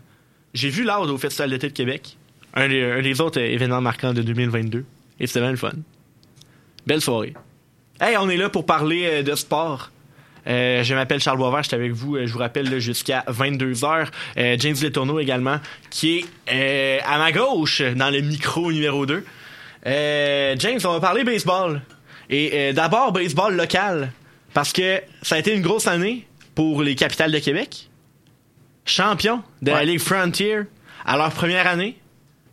J'ai 0.55 0.69
vu 0.69 0.85
Loud 0.85 1.11
au 1.11 1.19
Festival 1.19 1.51
d'été 1.51 1.67
de 1.67 1.73
Québec, 1.73 2.17
un 2.55 2.69
des, 2.69 3.21
autres 3.21 3.41
euh, 3.41 3.45
événements 3.45 3.81
marquants 3.81 4.15
de 4.15 4.23
2022. 4.23 4.85
Et 5.19 5.27
c'était 5.27 5.41
bien 5.41 5.51
le 5.51 5.57
fun. 5.57 5.73
Belle 6.87 7.01
soirée. 7.01 7.35
Hey, 8.01 8.17
on 8.19 8.29
est 8.31 8.37
là 8.37 8.51
pour 8.51 8.67
parler 8.67 9.25
de 9.25 9.35
sport. 9.35 9.91
Euh, 10.47 10.83
je 10.83 10.95
m'appelle 10.95 11.21
Charles 11.21 11.39
Boisvert, 11.39 11.63
je 11.63 11.69
suis 11.69 11.77
avec 11.77 11.93
vous, 11.93 12.17
euh, 12.17 12.27
je 12.27 12.33
vous 12.33 12.39
rappelle, 12.39 12.79
jusqu'à 12.79 13.25
22h. 13.29 14.07
Euh, 14.39 14.57
James 14.59 14.77
Letourneau 14.83 15.21
également, 15.21 15.59
qui 15.91 16.25
est 16.47 17.01
à 17.07 17.19
ma 17.19 17.33
gauche 17.33 17.83
dans 17.83 18.11
le 18.11 18.21
micro 18.21 18.73
numéro 18.73 19.07
2. 19.07 19.25
Euh, 19.87 20.57
James, 20.59 20.81
on 20.85 20.93
va 20.93 21.01
parler 21.01 21.25
baseball. 21.25 21.83
Et 22.29 22.73
d'abord, 22.73 23.13
baseball 23.13 23.57
local. 23.57 24.13
Parce 24.55 24.73
que 24.73 25.01
ça 25.23 25.35
a 25.35 25.39
été 25.39 25.55
une 25.55 25.63
grosse 25.63 25.87
année 25.87 26.27
pour 26.55 26.83
les 26.83 26.95
capitales 26.95 27.33
de 27.33 27.39
Québec. 27.39 27.89
Champions 28.85 29.43
de 29.63 29.71
la. 29.71 29.85
Ligue 29.85 30.01
Frontier 30.01 30.61
à 31.05 31.17
leur 31.17 31.31
première 31.31 31.67
année. 31.67 31.97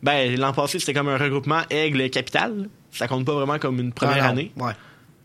Ben, 0.02 0.38
l'an 0.38 0.52
passé, 0.52 0.78
c'était 0.78 0.94
comme 0.94 1.08
un 1.08 1.16
regroupement 1.18 1.62
Aigle-Capitale. 1.70 2.68
Ça 2.92 3.08
compte 3.08 3.24
pas 3.24 3.34
vraiment 3.34 3.58
comme 3.58 3.80
une 3.80 3.92
première 3.92 4.24
Ah 4.24 4.28
année. 4.28 4.52
Ouais. 4.56 4.72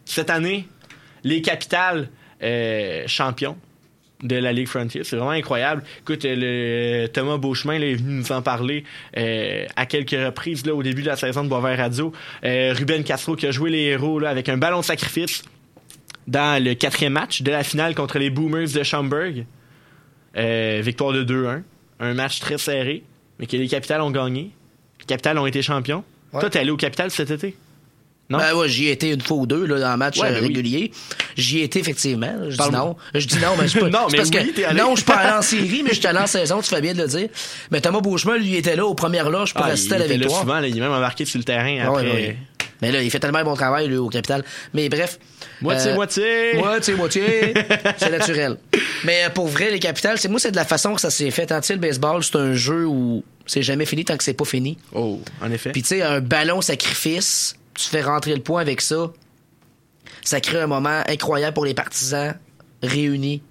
Cette 0.06 0.30
année, 0.30 0.68
les 1.24 1.42
capitales 1.42 2.10
euh, 2.44 3.04
champions 3.08 3.58
de 4.24 4.36
la 4.38 4.54
Ligue 4.54 4.68
Frontier. 4.68 5.04
C'est 5.04 5.18
vraiment 5.18 5.32
incroyable. 5.32 5.84
Écoute, 6.02 6.26
euh, 6.26 7.04
le, 7.04 7.08
Thomas 7.08 7.38
Beauchemin 7.38 7.78
là, 7.78 7.86
est 7.86 7.96
venu 7.96 8.16
nous 8.16 8.32
en 8.32 8.42
parler 8.42 8.86
euh, 9.18 9.66
à 9.76 9.86
quelques 9.86 10.12
reprises 10.12 10.66
là, 10.66 10.74
au 10.74 10.82
début 10.82 11.02
de 11.02 11.08
la 11.08 11.18
saison 11.18 11.44
de 11.44 11.50
Boisvert 11.50 11.78
Radio. 11.78 12.14
Euh, 12.44 12.74
Ruben 12.76 13.04
Castro 13.04 13.36
qui 13.36 13.46
a 13.46 13.52
joué 13.52 13.70
les 13.70 13.84
héros 13.84 14.20
là, 14.20 14.30
avec 14.30 14.50
un 14.50 14.58
ballon 14.58 14.80
de 14.80 14.86
sacrifice 14.86 15.44
dans 16.26 16.64
le 16.64 16.74
quatrième 16.74 17.14
match 17.14 17.42
de 17.42 17.52
la 17.52 17.64
finale 17.64 17.96
contre 17.96 18.18
les 18.18 18.30
Boomers 18.30 18.70
de 18.74 18.84
Schaumburg. 18.84 19.46
Euh, 20.38 20.82
victoire 20.84 21.12
de 21.12 21.24
2-1. 21.24 21.62
Un 22.00 22.14
match 22.14 22.40
très 22.40 22.58
serré, 22.58 23.04
mais 23.40 23.46
que 23.46 23.56
les 23.56 23.68
capitales 23.68 24.02
ont 24.02 24.12
gagné. 24.12 24.52
Les 25.00 25.06
capitales 25.06 25.38
ont 25.38 25.46
été 25.46 25.62
champions. 25.62 26.04
Ouais. 26.32 26.40
Toi, 26.40 26.50
t'es 26.50 26.60
allé 26.60 26.72
aux 26.72 26.78
capitales 26.78 27.12
cet 27.12 27.30
été? 27.30 27.56
Non? 28.34 28.40
Ben 28.40 28.54
ouais, 28.56 28.68
j'y 28.68 28.88
ai 28.88 28.92
été 28.92 29.10
une 29.12 29.22
fois 29.22 29.38
ou 29.38 29.46
deux 29.46 29.66
là, 29.66 29.80
dans 29.80 29.86
un 29.86 29.98
match 29.98 30.20
Ouais, 30.20 30.28
euh, 30.28 30.32
ben 30.34 30.42
oui. 30.42 30.48
régulier. 30.48 30.92
J'y 31.38 31.60
ai 31.60 31.64
été 31.64 31.80
effectivement. 31.80 32.34
Je 32.50 32.58
dis 32.58 32.70
non. 32.72 32.96
Je 33.16 33.26
dis 33.26 33.38
non, 33.38 33.50
mais 33.60 33.68
c'est 33.68 33.80
pas. 33.80 33.90
Non, 33.90 34.08
mais 34.12 34.18
parce 34.18 34.30
oui, 34.30 34.54
que, 34.54 34.66
allé. 34.66 34.80
Non, 34.80 34.92
je 34.92 34.98
suis 34.98 35.06
pas 35.06 35.16
allé 35.16 35.34
en 35.38 35.42
série, 35.42 35.84
mais 35.84 35.94
j'étais 35.94 36.08
allé 36.10 36.20
en 36.20 36.28
saison, 36.28 36.62
tu 36.62 36.70
fais 36.70 36.82
bien 36.82 36.94
de 36.94 37.02
le 37.02 37.08
dire. 37.08 37.30
Mais 37.72 37.80
Thomas 37.82 38.02
Beauchemin, 38.02 38.38
lui, 38.38 38.56
était 38.56 38.76
là 38.76 38.86
aux 38.86 38.96
premières 38.96 39.30
loges 39.30 39.54
pour 39.54 39.64
Ah, 39.66 39.70
assister 39.70 39.96
à 39.96 39.98
il 40.00 40.02
la 40.02 40.08
victoire. 40.18 40.42
souvent, 40.42 40.60
là, 40.60 40.68
il 40.68 40.76
est 40.78 40.82
même 40.82 40.92
embarqué 40.92 41.26
sur 41.26 41.38
le 41.38 41.44
terrain 41.44 41.66
ouais, 41.66 41.80
après. 41.82 42.12
ouais. 42.12 42.38
Mais 42.82 42.92
là, 42.92 43.02
il 43.02 43.10
fait 43.10 43.20
tellement 43.20 43.44
bon 43.44 43.54
travail, 43.56 43.88
lui, 43.88 43.96
au 43.96 44.10
capital. 44.10 44.44
Mais 44.74 44.90
bref. 44.90 45.18
Moitié, 45.62 45.92
euh, 45.92 45.96
moitié. 45.96 46.54
Moitié, 46.56 46.94
moitié. 46.96 47.54
c'est 47.98 48.10
naturel. 48.10 48.58
Mais 49.06 49.24
euh, 49.24 49.30
pour 49.30 49.48
vrai, 49.48 49.72
les 49.72 49.80
capitales, 49.80 50.18
c'est 50.18 50.28
moi, 50.28 50.38
c'est 50.40 50.52
de 50.52 50.58
la 50.58 50.66
façon 50.66 50.94
que 50.94 51.00
ça 51.00 51.10
s'est 51.10 51.32
fait. 51.32 51.46
Tant 51.46 51.62
le 51.70 51.76
baseball, 51.78 52.22
c'est 52.24 52.36
un 52.36 52.54
jeu 52.54 52.86
où 52.86 53.24
c'est 53.46 53.62
jamais 53.64 53.86
fini 53.86 54.04
tant 54.04 54.18
que 54.18 54.24
c'est 54.24 54.34
pas 54.34 54.44
fini. 54.44 54.78
Oh, 54.94 55.22
en 55.42 55.50
effet. 55.52 55.72
Puis 55.72 55.82
tu 55.82 55.90
sais, 55.90 56.02
un 56.02 56.20
ballon 56.20 56.60
sacrifice, 56.62 57.56
tu 57.76 57.86
fais 57.90 58.02
rentrer 58.02 58.36
le 58.36 58.42
point 58.42 58.62
avec 58.62 58.82
ça. 58.82 59.12
ça 60.24 60.40
crée 60.42 60.62
un 60.62 60.68
moment 60.68 61.02
incroyable 61.08 61.54
pour 61.54 61.66
les 61.66 61.74
partisans 61.74 62.36
réunis 62.82 63.42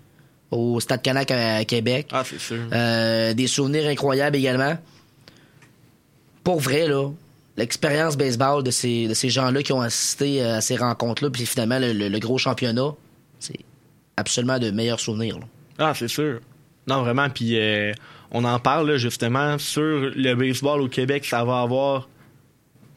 au 0.51 0.81
Stade 0.81 1.03
Canac 1.03 1.31
à 1.31 1.65
Québec. 1.65 2.09
Ah, 2.13 2.23
c'est 2.27 2.39
sûr. 2.41 2.59
Euh, 2.73 3.33
des 3.35 3.47
souvenirs 3.47 3.89
incroyables 3.89 4.37
également. 4.37 4.77
Pour 6.45 6.61
vrai, 6.61 6.89
là, 6.89 7.11
l'expérience 7.57 8.17
baseball 8.17 8.63
de 8.63 8.71
ces, 8.71 9.09
de 9.09 9.15
ces 9.15 9.31
gens-là 9.31 9.63
qui 9.63 9.73
ont 9.73 9.81
assisté 9.81 10.43
à 10.43 10.61
ces 10.61 10.77
rencontres-là, 10.77 11.31
puis 11.31 11.47
finalement 11.47 11.79
le, 11.79 11.93
le- 11.93 12.09
le 12.09 12.19
gros 12.19 12.39
championnat, 12.39 12.95
c'est 13.39 13.59
absolument 14.17 14.59
de 14.59 14.71
meilleurs 14.71 15.01
souvenirs. 15.01 15.39
là. 15.39 15.45
Ah, 15.79 15.93
c'est 15.97 16.09
sûr. 16.09 16.41
Non, 16.87 17.03
vraiment. 17.03 17.31
Puis 17.31 17.59
euh, 17.59 17.93
on 18.31 18.45
en 18.45 18.59
parle 18.59 18.91
là, 18.91 18.97
justement 18.99 19.57
sur 19.59 20.11
le 20.15 20.35
baseball 20.35 20.81
au 20.81 20.89
Québec, 20.89 21.25
ça 21.25 21.45
va 21.45 21.61
avoir 21.63 22.09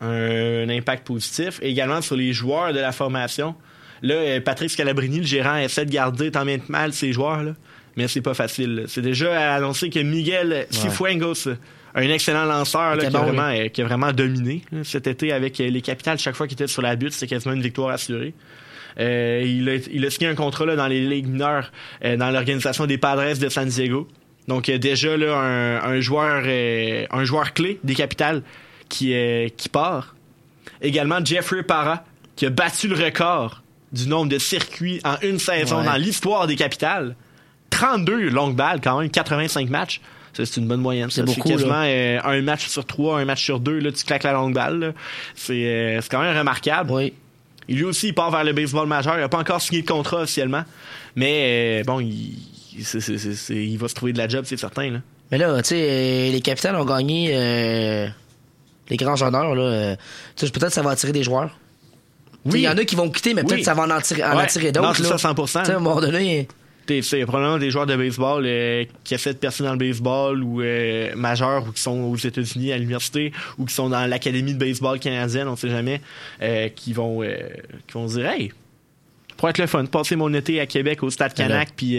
un, 0.01 0.67
un 0.67 0.69
impact 0.69 1.05
positif. 1.05 1.59
Et 1.61 1.69
également 1.69 2.01
sur 2.01 2.15
les 2.15 2.33
joueurs 2.33 2.73
de 2.73 2.79
la 2.79 2.91
formation. 2.91 3.55
Là, 4.01 4.15
euh, 4.15 4.41
Patrick 4.41 4.69
Scalabrini, 4.69 5.19
le 5.19 5.25
gérant, 5.25 5.55
essaie 5.57 5.85
de 5.85 5.91
garder 5.91 6.31
tant 6.31 6.45
bien 6.45 6.59
que 6.59 6.69
mal 6.71 6.93
ses 6.93 7.13
joueurs, 7.13 7.43
là, 7.43 7.53
mais 7.95 8.07
c'est 8.07 8.21
pas 8.21 8.33
facile. 8.33 8.85
C'est 8.87 9.01
déjà 9.01 9.55
annoncé 9.55 9.89
que 9.89 9.99
Miguel 9.99 10.67
Cifuengos, 10.69 11.47
un 11.95 12.09
excellent 12.09 12.43
lanceur 12.43 12.97
là, 12.97 13.05
qui, 13.05 13.15
a 13.15 13.19
vraiment, 13.19 13.47
euh, 13.47 13.67
qui 13.69 13.81
a 13.81 13.85
vraiment 13.85 14.11
dominé 14.11 14.63
là, 14.71 14.83
cet 14.83 15.07
été 15.07 15.31
avec 15.31 15.59
euh, 15.61 15.69
les 15.69 15.81
capitales. 15.81 16.19
Chaque 16.19 16.35
fois 16.35 16.45
qu'il 16.45 16.55
était 16.55 16.67
sur 16.67 16.81
la 16.81 16.97
butte, 16.97 17.13
c'était 17.13 17.33
quasiment 17.33 17.55
une 17.55 17.61
victoire 17.61 17.89
assurée. 17.89 18.33
Euh, 18.99 19.41
il, 19.45 19.67
a, 19.69 19.75
il 19.91 20.05
a 20.05 20.09
signé 20.09 20.29
un 20.29 20.35
contrat 20.35 20.65
là, 20.65 20.75
dans 20.75 20.87
les 20.87 21.01
ligues 21.01 21.27
mineures 21.27 21.71
euh, 22.03 22.17
dans 22.17 22.31
l'organisation 22.31 22.85
des 22.85 22.97
Padres 22.97 23.37
de 23.37 23.49
San 23.49 23.67
Diego. 23.67 24.07
Donc 24.47 24.69
euh, 24.69 24.77
déjà 24.77 25.17
là 25.17 25.35
un, 25.37 25.83
un 25.83 25.99
joueur 26.01 26.43
euh, 26.45 27.05
un 27.11 27.23
joueur 27.23 27.53
clé 27.53 27.79
des 27.83 27.95
capitales 27.95 28.41
qui 28.89 29.13
qui 29.57 29.69
part. 29.69 30.15
Également 30.81 31.23
Jeffrey 31.23 31.63
Parra 31.63 32.03
qui 32.35 32.45
a 32.45 32.49
battu 32.49 32.87
le 32.87 32.95
record 32.95 33.61
du 33.91 34.07
nombre 34.07 34.29
de 34.29 34.37
circuits 34.39 34.99
en 35.05 35.15
une 35.21 35.39
saison 35.39 35.79
Ouais. 35.79 35.85
dans 35.85 35.95
l'histoire 35.95 36.47
des 36.47 36.55
capitales. 36.55 37.15
32 37.69 38.29
longues 38.29 38.55
balles 38.55 38.81
quand 38.81 38.99
même, 38.99 39.09
85 39.09 39.69
matchs. 39.69 40.01
C'est 40.33 40.57
une 40.57 40.67
bonne 40.67 40.81
moyenne. 40.81 41.09
C'est 41.09 41.23
beaucoup, 41.23 41.47
quasiment 41.47 41.81
euh, 41.85 42.19
un 42.23 42.41
match 42.41 42.67
sur 42.67 42.85
trois, 42.85 43.19
un 43.21 43.25
match 43.25 43.41
sur 43.43 43.59
deux. 43.61 43.79
Là, 43.79 43.91
tu 43.93 44.03
claques 44.03 44.23
la 44.23 44.33
longue 44.33 44.53
balle. 44.53 44.93
C'est 45.33 45.53
euh, 45.65 46.01
c'est 46.01 46.09
quand 46.11 46.21
même 46.21 46.37
remarquable. 46.37 46.91
Oui. 46.91 47.13
Et 47.69 47.73
lui 47.73 47.83
aussi, 47.85 48.09
il 48.09 48.13
part 48.13 48.31
vers 48.31 48.43
le 48.43 48.51
baseball 48.51 48.85
majeur. 48.87 49.15
Il 49.15 49.21
n'a 49.21 49.29
pas 49.29 49.39
encore 49.39 49.61
signé 49.61 49.81
de 49.81 49.87
contrat 49.87 50.21
officiellement. 50.23 50.63
Mais 51.15 51.81
euh, 51.81 51.83
bon, 51.85 52.01
il, 52.01 52.33
il 52.77 53.77
va 53.77 53.87
se 53.87 53.93
trouver 53.95 54.11
de 54.11 54.17
la 54.17 54.27
job, 54.27 54.43
c'est 54.45 54.57
certain. 54.57 54.91
Là. 54.91 54.99
Mais 55.31 55.37
là, 55.37 55.61
tu 55.61 55.69
sais, 55.69 56.29
les 56.31 56.41
capitales 56.41 56.75
ont 56.75 56.85
gagné 56.85 57.29
les 58.89 58.97
grands 58.97 59.21
honneurs. 59.21 59.55
Là. 59.55 59.63
Euh, 59.63 59.95
peut-être 60.37 60.59
que 60.67 60.69
ça 60.69 60.81
va 60.81 60.91
attirer 60.91 61.11
des 61.11 61.23
joueurs. 61.23 61.57
Il 62.45 62.57
y 62.59 62.67
en 62.69 62.77
a 62.77 62.85
qui 62.85 62.95
vont 62.95 63.09
quitter, 63.09 63.33
mais 63.33 63.41
peut-être 63.41 63.53
Oui. 63.53 63.59
que 63.61 63.65
ça 63.65 63.73
va 63.73 63.83
en 63.83 63.89
attirer, 63.89 64.23
en 64.23 64.35
Ouais. 64.37 64.43
attirer 64.43 64.71
Non, 64.71 64.81
d'autres. 64.83 65.03
ça, 65.03 65.17
100%. 65.17 65.61
Tu 65.61 65.65
sais, 65.65 65.71
à 65.73 65.77
un 65.77 65.79
moment 65.79 65.99
donné, 65.99 66.47
C'est 67.01 67.25
probablement 67.25 67.57
des 67.57 67.71
joueurs 67.71 67.87
de 67.87 67.95
baseball 67.95 68.43
euh, 68.45 68.85
qui 69.03 69.15
essaient 69.15 69.33
de 69.33 69.39
percer 69.39 69.63
dans 69.63 69.71
le 69.71 69.79
baseball 69.79 70.43
ou 70.43 70.61
euh, 70.61 71.15
majeurs 71.15 71.65
ou 71.67 71.71
qui 71.71 71.81
sont 71.81 71.99
aux 72.01 72.15
États-Unis 72.15 72.71
à 72.73 72.77
l'université 72.77 73.31
ou 73.57 73.65
qui 73.65 73.73
sont 73.73 73.89
dans 73.89 74.05
l'académie 74.05 74.53
de 74.53 74.59
baseball 74.59 74.99
canadienne, 74.99 75.47
on 75.47 75.55
sait 75.55 75.69
jamais, 75.71 75.99
euh, 76.43 76.69
qui 76.69 76.93
vont 76.93 77.21
qui 77.87 77.93
vont 77.93 78.07
se 78.07 78.17
dire 78.19 78.29
hey. 78.29 78.51
Pour 79.37 79.49
être 79.49 79.57
le 79.57 79.65
fun, 79.67 79.83
passer 79.85 80.15
mon 80.15 80.31
été 80.33 80.59
à 80.61 80.65
Québec 80.67 81.01
au 81.03 81.09
Stade 81.09 81.33
Canac, 81.33 81.69
puis 81.75 81.97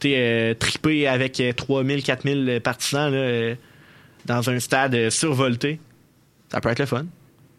t'es 0.00 0.56
triper 0.58 1.06
avec 1.06 1.38
euh, 1.40 1.52
3000, 1.52 2.02
4000 2.02 2.60
partisans 2.64 3.12
là, 3.14 3.54
dans 4.24 4.48
un 4.50 4.58
stade 4.58 5.10
survolté. 5.10 5.78
Ça 6.54 6.60
peut 6.60 6.68
être 6.68 6.78
le 6.78 6.86
fun. 6.86 7.06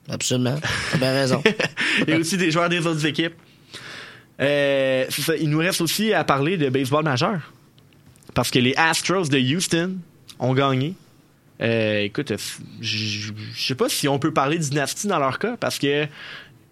absolument. 0.09 0.57
T'as 0.91 0.97
bien 0.97 1.11
raison. 1.11 1.43
A 2.07 2.15
aussi 2.15 2.37
des 2.37 2.49
joueurs 2.49 2.69
des 2.69 2.87
autres 2.87 3.05
équipes. 3.05 3.33
Euh, 4.39 5.05
ça, 5.09 5.35
il 5.35 5.49
nous 5.49 5.57
reste 5.57 5.81
aussi 5.81 6.13
à 6.13 6.23
parler 6.23 6.55
de 6.55 6.69
baseball 6.69 7.03
majeur. 7.03 7.51
Parce 8.33 8.51
que 8.51 8.59
les 8.59 8.73
Astros 8.77 9.27
de 9.27 9.37
Houston 9.37 9.97
ont 10.39 10.53
gagné. 10.53 10.93
Euh, 11.61 12.03
écoute, 12.03 12.31
je 12.79 12.97
je 13.53 13.67
sais 13.67 13.75
pas 13.75 13.89
si 13.89 14.07
on 14.07 14.17
peut 14.17 14.31
parler 14.31 14.59
de 14.59 14.63
dynastie 14.63 15.07
dans 15.07 15.19
leur 15.19 15.39
cas, 15.39 15.57
parce 15.57 15.77
que 15.77 16.07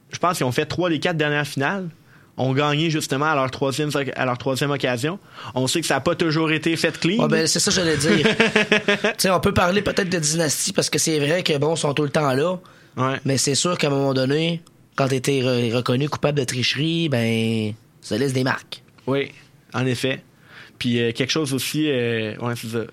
je 0.09 0.17
pense 0.17 0.37
qu'ils 0.37 0.45
ont 0.45 0.53
fait 0.53 0.65
trois 0.65 0.89
des 0.89 0.99
quatre 0.99 1.17
dernières 1.17 1.47
finales. 1.47 1.89
Ont 2.35 2.53
gagné 2.53 2.89
justement 2.89 3.25
à 3.25 3.35
leur 3.35 3.51
troisième, 3.51 3.91
à 4.15 4.25
leur 4.25 4.37
troisième 4.39 4.71
occasion. 4.71 5.19
On 5.53 5.67
sait 5.67 5.81
que 5.81 5.87
ça 5.87 5.95
n'a 5.95 6.01
pas 6.01 6.15
toujours 6.15 6.51
été 6.51 6.75
fait 6.75 6.97
clean. 6.99 7.21
Ouais, 7.21 7.27
ben, 7.27 7.47
c'est 7.47 7.59
ça 7.59 7.69
que 7.69 7.75
j'allais 7.75 7.97
dire. 7.97 8.27
on 9.35 9.39
peut 9.39 9.53
parler 9.53 9.83
peut-être 9.83 10.09
de 10.09 10.17
dynastie 10.17 10.73
parce 10.73 10.89
que 10.89 10.97
c'est 10.97 11.19
vrai 11.19 11.43
que 11.43 11.55
bon, 11.59 11.75
ils 11.75 11.79
sont 11.79 11.93
tout 11.93 12.03
le 12.03 12.09
temps 12.09 12.33
là. 12.33 12.59
Ouais. 12.97 13.19
Mais 13.25 13.37
c'est 13.37 13.53
sûr 13.53 13.77
qu'à 13.77 13.87
un 13.87 13.91
moment 13.91 14.15
donné, 14.15 14.63
quand 14.95 15.07
tu 15.09 15.15
été 15.15 15.43
reconnu 15.71 16.09
coupable 16.09 16.39
de 16.39 16.43
tricherie, 16.43 17.07
ben, 17.07 17.73
ça 18.01 18.17
laisse 18.17 18.33
des 18.33 18.43
marques. 18.43 18.81
Oui, 19.05 19.31
en 19.73 19.85
effet. 19.85 20.23
Puis 20.79 20.99
euh, 20.99 21.11
quelque 21.11 21.31
chose 21.31 21.53
aussi, 21.53 21.87
euh, 21.87 22.35
ouais, 22.37 22.53
c'est 22.55 22.69
ça. 22.69 22.85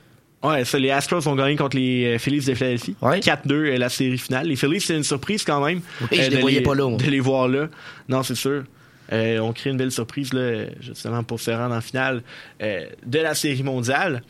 Ouais, 0.43 0.65
ça, 0.65 0.79
les 0.79 0.91
Astros 0.91 1.27
ont 1.29 1.35
gagné 1.35 1.57
contre 1.57 1.77
les 1.77 2.15
euh, 2.15 2.19
Phillies 2.19 2.45
de 2.45 2.55
Philadelphie. 2.55 2.97
4-2 3.03 3.53
euh, 3.53 3.77
la 3.77 3.91
série 3.91 4.17
finale. 4.17 4.47
Les 4.47 4.57
Phillies, 4.57 4.81
c'est 4.81 4.97
une 4.97 5.05
surprise 5.05 5.45
quand 5.45 5.65
même. 5.65 5.81
Oui, 6.01 6.19
je 6.23 6.31
les 6.31 6.41
voyais 6.41 6.63
pas 6.63 6.75
là, 6.75 6.89
moi. 6.89 6.99
De 6.99 7.11
les 7.11 7.21
voir 7.21 7.47
là. 7.47 7.69
Non, 8.09 8.23
c'est 8.23 8.35
sûr. 8.35 8.65
Euh, 9.13 9.39
on 9.39 9.53
crée 9.53 9.71
une 9.71 9.77
belle 9.77 9.91
surprise 9.91 10.33
là, 10.33 10.67
justement 10.81 11.23
pour 11.23 11.41
se 11.41 11.51
rendre 11.51 11.75
en 11.75 11.81
finale 11.81 12.23
euh, 12.63 12.87
de 13.05 13.19
la 13.19 13.35
série 13.35 13.63
mondiale. 13.63 14.23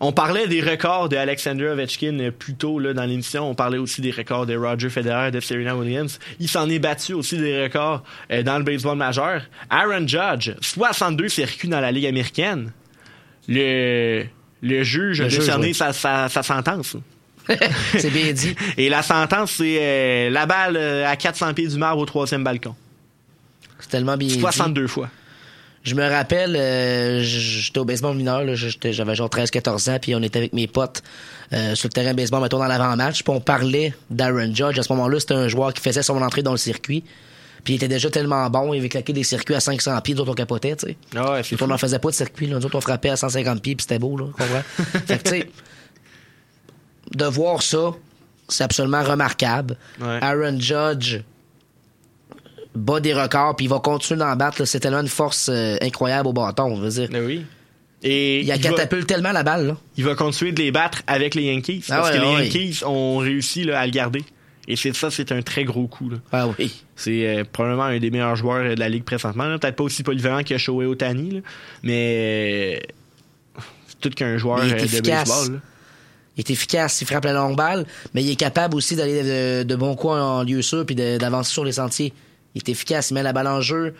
On 0.00 0.12
parlait 0.12 0.48
des 0.48 0.62
records 0.62 1.08
de 1.08 1.16
Alexander 1.16 1.66
Ovechkin 1.66 2.18
euh, 2.20 2.30
plus 2.30 2.54
tôt 2.54 2.78
là, 2.78 2.94
dans 2.94 3.04
l'émission. 3.04 3.50
On 3.50 3.54
parlait 3.54 3.78
aussi 3.78 4.00
des 4.00 4.10
records 4.10 4.46
de 4.46 4.56
Roger 4.56 4.88
Federer, 4.88 5.30
de 5.30 5.40
Serena 5.40 5.76
Williams. 5.76 6.18
Il 6.38 6.48
s'en 6.48 6.68
est 6.70 6.78
battu 6.78 7.12
aussi 7.12 7.36
des 7.36 7.64
records 7.64 8.02
euh, 8.30 8.42
dans 8.42 8.58
le 8.58 8.64
baseball 8.64 8.96
majeur. 8.96 9.42
Aaron 9.68 10.06
Judge, 10.06 10.52
62 10.60 11.28
circuits 11.28 11.68
dans 11.68 11.80
la 11.80 11.92
Ligue 11.92 12.06
américaine. 12.06 12.72
Le, 13.48 14.24
le 14.62 14.82
juge 14.82 15.20
a 15.20 15.28
décerné 15.28 15.68
oui. 15.68 15.74
sa, 15.74 15.92
sa, 15.92 16.28
sa 16.28 16.42
sentence. 16.42 16.96
c'est 17.98 18.10
bien 18.10 18.32
dit. 18.32 18.54
Et 18.76 18.88
la 18.88 19.02
sentence, 19.02 19.52
c'est 19.52 19.78
euh, 19.80 20.30
la 20.30 20.46
balle 20.46 20.76
euh, 20.76 21.06
à 21.06 21.16
400 21.16 21.54
pieds 21.54 21.68
du 21.68 21.76
marbre 21.76 22.00
au 22.00 22.06
troisième 22.06 22.44
balcon. 22.44 22.74
C'est 23.80 23.90
tellement 23.90 24.16
bien 24.16 24.28
dit. 24.28 24.40
62 24.40 24.86
fois. 24.86 25.10
Je 25.82 25.94
me 25.94 26.06
rappelle, 26.06 26.56
euh, 26.56 27.22
j'étais 27.22 27.78
au 27.78 27.86
baseball 27.86 28.14
mineur, 28.14 28.42
j'avais 28.54 29.14
genre 29.14 29.30
13-14 29.30 29.90
ans, 29.90 29.98
puis 30.00 30.14
on 30.14 30.20
était 30.22 30.38
avec 30.38 30.52
mes 30.52 30.66
potes 30.66 31.02
euh, 31.54 31.74
sur 31.74 31.88
le 31.88 31.92
terrain 31.92 32.10
de 32.10 32.16
baseball, 32.16 32.42
mettons 32.42 32.58
dans 32.58 32.66
l'avant-match, 32.66 33.22
puis 33.22 33.32
on 33.34 33.40
parlait 33.40 33.94
d'Aaron 34.10 34.54
Judge. 34.54 34.78
À 34.78 34.82
ce 34.82 34.92
moment-là, 34.92 35.18
c'était 35.20 35.34
un 35.34 35.48
joueur 35.48 35.72
qui 35.72 35.80
faisait 35.80 36.02
son 36.02 36.20
entrée 36.20 36.42
dans 36.42 36.50
le 36.50 36.58
circuit, 36.58 37.02
puis 37.64 37.74
il 37.74 37.76
était 37.76 37.88
déjà 37.88 38.10
tellement 38.10 38.50
bon, 38.50 38.74
il 38.74 38.78
avait 38.80 38.90
claqué 38.90 39.14
des 39.14 39.24
circuits 39.24 39.54
à 39.54 39.60
500 39.60 39.98
pieds, 40.02 40.14
d'autres 40.14 40.32
on 40.32 40.34
capotait, 40.34 40.76
tu 40.76 40.88
sais. 40.88 40.96
Ah 41.16 41.32
ouais, 41.32 41.42
on 41.62 41.66
n'en 41.66 41.78
faisait 41.78 41.98
pas 41.98 42.10
de 42.10 42.14
circuit, 42.14 42.46
là. 42.46 42.58
Nous 42.58 42.66
autres, 42.66 42.76
on 42.76 42.82
frappait 42.82 43.10
à 43.10 43.16
150 43.16 43.62
pieds, 43.62 43.74
puis 43.74 43.84
c'était 43.84 43.98
beau, 43.98 44.18
là, 44.18 44.26
comprends? 44.26 44.62
fait 45.06 45.18
que, 45.18 45.22
tu 45.22 45.30
sais, 45.30 45.50
de 47.14 47.24
voir 47.24 47.62
ça, 47.62 47.92
c'est 48.48 48.64
absolument 48.64 49.02
remarquable. 49.02 49.76
Ouais. 49.98 50.18
Aaron 50.20 50.60
Judge 50.60 51.20
bat 52.74 53.00
des 53.00 53.14
records, 53.14 53.56
puis 53.56 53.66
il 53.66 53.68
va 53.68 53.78
continuer 53.80 54.20
d'en 54.20 54.34
battre. 54.36 54.60
là. 54.60 54.66
C'est 54.66 54.80
tellement 54.80 55.00
une 55.00 55.08
force 55.08 55.48
euh, 55.50 55.76
incroyable 55.80 56.28
au 56.28 56.32
bâton, 56.32 56.76
je 56.76 56.80
veux 56.82 56.90
dire. 56.90 57.08
Ben 57.10 57.24
oui. 57.24 57.44
Et 58.02 58.40
Il 58.40 58.50
a 58.50 58.56
il 58.56 58.62
va- 58.62 58.70
catapulte 58.70 59.06
tellement 59.06 59.32
la 59.32 59.42
balle, 59.42 59.66
là. 59.66 59.76
il 59.96 60.04
va 60.04 60.14
continuer 60.14 60.52
de 60.52 60.62
les 60.62 60.70
battre 60.70 61.02
avec 61.06 61.34
les 61.34 61.42
Yankees. 61.52 61.84
Ah 61.90 61.96
parce 61.96 62.10
ouais, 62.10 62.16
que 62.16 62.22
les 62.22 62.28
ouais. 62.34 62.44
Yankees 62.48 62.82
ont 62.86 63.18
réussi 63.18 63.64
là, 63.64 63.78
à 63.80 63.84
le 63.86 63.92
garder. 63.92 64.24
Et 64.68 64.76
c'est 64.76 64.94
ça, 64.94 65.10
c'est 65.10 65.32
un 65.32 65.42
très 65.42 65.64
gros 65.64 65.86
coup. 65.88 66.08
là. 66.10 66.16
Ah 66.32 66.46
oui. 66.58 66.82
C'est 66.96 67.26
euh, 67.26 67.44
probablement 67.50 67.84
un 67.84 67.98
des 67.98 68.10
meilleurs 68.10 68.36
joueurs 68.36 68.64
euh, 68.64 68.74
de 68.74 68.80
la 68.80 68.88
Ligue 68.88 69.04
présentement. 69.04 69.58
Peut-être 69.58 69.74
pas 69.76 69.84
aussi 69.84 70.02
polyvalent 70.02 70.42
que 70.44 70.56
Shohei 70.56 70.86
Otani, 70.86 71.42
mais 71.82 72.80
c'est 73.88 73.98
tout 74.00 74.10
qu'un 74.10 74.38
joueur 74.38 74.58
Mais 74.60 74.68
il 74.68 74.72
est 74.74 74.94
euh, 74.94 75.00
de 75.00 75.10
baseball. 75.10 75.52
là. 75.54 75.58
Il 76.36 76.40
est 76.40 76.50
efficace, 76.50 77.00
il 77.02 77.06
frappe 77.06 77.24
la 77.24 77.32
longue 77.34 77.56
balle, 77.56 77.84
mais 78.14 78.22
il 78.22 78.30
est 78.30 78.36
capable 78.36 78.76
aussi 78.76 78.96
d'aller 78.96 79.22
de, 79.22 79.62
de 79.64 79.76
bons 79.76 79.94
coups 79.96 80.14
en 80.14 80.42
lieu 80.44 80.62
sûr 80.62 80.86
puis 80.86 80.94
de- 80.94 81.18
d'avancer 81.18 81.52
sur 81.52 81.64
les 81.64 81.72
sentiers. 81.72 82.12
Il 82.54 82.58
est 82.58 82.68
efficace, 82.68 83.10
il 83.10 83.14
met 83.14 83.22
la 83.22 83.32
balle 83.32 83.46
en 83.46 83.60
jeu, 83.60 83.94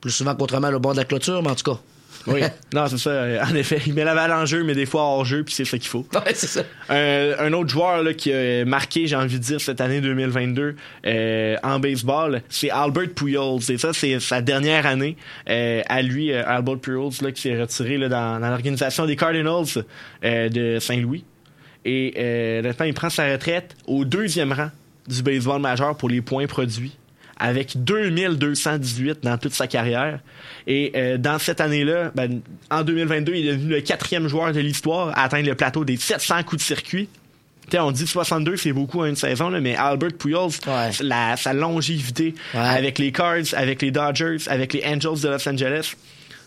plus 0.00 0.10
souvent 0.10 0.34
qu'autrement 0.34 0.68
au 0.70 0.78
bord 0.80 0.92
de 0.92 0.98
la 0.98 1.04
clôture, 1.04 1.42
mais 1.42 1.50
en 1.50 1.54
tout 1.54 1.72
cas. 1.74 1.80
Oui, 2.26 2.40
non, 2.74 2.86
c'est 2.86 2.98
ça. 2.98 3.10
euh, 3.10 3.42
En 3.42 3.54
effet, 3.54 3.80
il 3.86 3.94
met 3.94 4.04
la 4.04 4.14
balle 4.14 4.32
en 4.32 4.44
jeu, 4.44 4.62
mais 4.62 4.74
des 4.74 4.84
fois 4.84 5.02
hors 5.02 5.24
jeu, 5.24 5.42
puis 5.42 5.54
c'est 5.54 5.64
ça 5.64 5.78
qu'il 5.78 5.88
faut. 5.88 6.06
Ouais, 6.14 6.32
c'est 6.34 6.48
ça. 6.48 6.62
Euh, 6.90 7.34
un 7.38 7.52
autre 7.54 7.70
joueur 7.70 8.02
là, 8.02 8.12
qui 8.12 8.30
a 8.32 8.64
marqué, 8.66 9.06
j'ai 9.06 9.16
envie 9.16 9.38
de 9.38 9.42
dire, 9.44 9.60
cette 9.60 9.80
année 9.80 10.00
2022 10.02 10.76
euh, 11.06 11.56
en 11.62 11.78
baseball, 11.78 12.42
c'est 12.50 12.68
Albert 12.70 13.10
Pujols. 13.14 13.60
Et 13.70 13.78
ça, 13.78 13.92
c'est 13.94 14.20
sa 14.20 14.42
dernière 14.42 14.84
année 14.86 15.16
euh, 15.48 15.82
à 15.88 16.02
lui, 16.02 16.32
Albert 16.32 16.78
Pujols, 16.78 17.12
là, 17.22 17.32
qui 17.32 17.40
s'est 17.42 17.58
retiré 17.58 17.96
là, 17.96 18.08
dans, 18.10 18.40
dans 18.40 18.48
l'organisation 18.50 19.06
des 19.06 19.16
Cardinals 19.16 19.66
de 20.22 20.78
Saint-Louis. 20.78 21.24
Et 21.86 22.60
maintenant, 22.62 22.84
il 22.86 22.92
prend 22.94 23.08
sa 23.08 23.30
retraite 23.32 23.74
au 23.86 24.04
deuxième 24.04 24.52
rang 24.52 24.70
du 25.08 25.22
baseball 25.22 25.60
majeur 25.60 25.96
pour 25.96 26.10
les 26.10 26.20
points 26.20 26.46
produits 26.46 26.92
avec 27.40 27.82
2218 27.82 29.20
dans 29.22 29.38
toute 29.38 29.54
sa 29.54 29.66
carrière. 29.66 30.20
Et 30.66 30.92
euh, 30.94 31.16
dans 31.16 31.38
cette 31.38 31.60
année-là, 31.60 32.12
ben, 32.14 32.40
en 32.70 32.82
2022, 32.82 33.34
il 33.34 33.48
est 33.48 33.52
devenu 33.56 33.70
le 33.70 33.80
quatrième 33.80 34.28
joueur 34.28 34.52
de 34.52 34.60
l'histoire 34.60 35.08
à 35.18 35.24
atteindre 35.24 35.48
le 35.48 35.54
plateau 35.54 35.84
des 35.84 35.96
700 35.96 36.42
coups 36.44 36.62
de 36.62 36.66
circuit. 36.66 37.08
Tu 37.64 37.76
sais, 37.76 37.80
on 37.80 37.90
dit 37.92 38.06
62, 38.06 38.56
c'est 38.56 38.72
beaucoup 38.72 39.00
en 39.00 39.06
une 39.06 39.16
saison, 39.16 39.48
là, 39.48 39.60
mais 39.60 39.74
Albert 39.74 40.12
Pujols, 40.18 40.50
la, 41.00 41.36
sa 41.36 41.52
longévité 41.52 42.34
avec 42.52 42.98
les 42.98 43.12
Cards, 43.12 43.54
avec 43.54 43.80
les 43.80 43.90
Dodgers, 43.90 44.38
avec 44.48 44.72
les 44.72 44.84
Angels 44.84 45.20
de 45.22 45.28
Los 45.28 45.48
Angeles, 45.48 45.94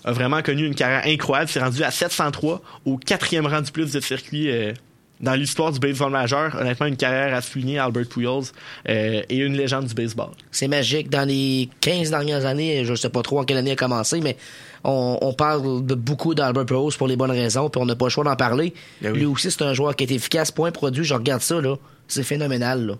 a 0.06 0.12
vraiment 0.12 0.41
connu 0.41 0.66
une 0.66 0.76
carrière 0.76 1.04
incroyable. 1.06 1.50
C'est 1.50 1.62
rendu 1.62 1.82
à 1.84 1.91
703, 1.91 2.62
au 2.86 2.98
quatrième 2.98 3.48
rang 3.48 3.62
du 3.62 3.72
plus 3.72 3.91
de 3.91 4.00
circuits 4.00 4.52
euh, 4.52 4.74
dans 5.22 5.36
l'histoire 5.36 5.72
du 5.72 5.80
baseball 5.80 6.11
majeur. 6.11 6.55
Honnêtement, 6.59 6.86
une 6.88 6.97
carrière 6.97 7.34
à 7.34 7.41
souligner, 7.41 7.80
Albert 7.80 8.07
Pujols, 8.09 8.43
euh, 8.89 9.22
et 9.30 9.38
une 9.38 9.55
légende 9.55 9.86
du 9.86 9.93
baseball. 9.93 10.32
C'est 10.51 10.68
magique. 10.68 11.09
Dans 11.09 11.28
les 11.28 11.70
15 11.82 12.09
dernières 12.09 12.45
années, 12.45 12.84
je 12.86 12.93
sais 12.95 13.09
pas 13.09 13.22
trop 13.22 13.39
en 13.39 13.43
quelle 13.45 13.57
année 13.57 13.72
a 13.72 13.76
commencé, 13.76 14.20
mais 14.22 14.36
on, 14.84 15.18
on 15.22 15.34
parle 15.34 15.86
de 15.86 15.95
beaucoup 15.95 16.36
d'Albert 16.36 16.66
Pujols 16.66 16.93
pour 16.97 17.07
les 17.07 17.16
bonnes 17.16 17.32
raisons, 17.32 17.70
puis 17.70 17.82
on 17.82 17.86
n'a 17.86 17.95
pas 17.95 18.05
le 18.05 18.09
choix 18.09 18.24
d'en 18.26 18.36
parler. 18.36 18.74
Ben 19.01 19.14
oui. 19.14 19.20
Lui 19.20 19.26
aussi, 19.26 19.49
c'est 19.49 19.61
un 19.64 19.74
joueur 19.74 19.95
qui 19.95 20.03
est 20.03 20.11
efficace. 20.11 20.51
Point 20.51 20.72
produit, 20.72 21.03
je 21.05 21.14
regarde 21.14 21.41
ça, 21.41 21.61
là. 21.61 21.76
C'est 22.07 22.24
phénoménal, 22.24 22.86
là. 22.86 22.93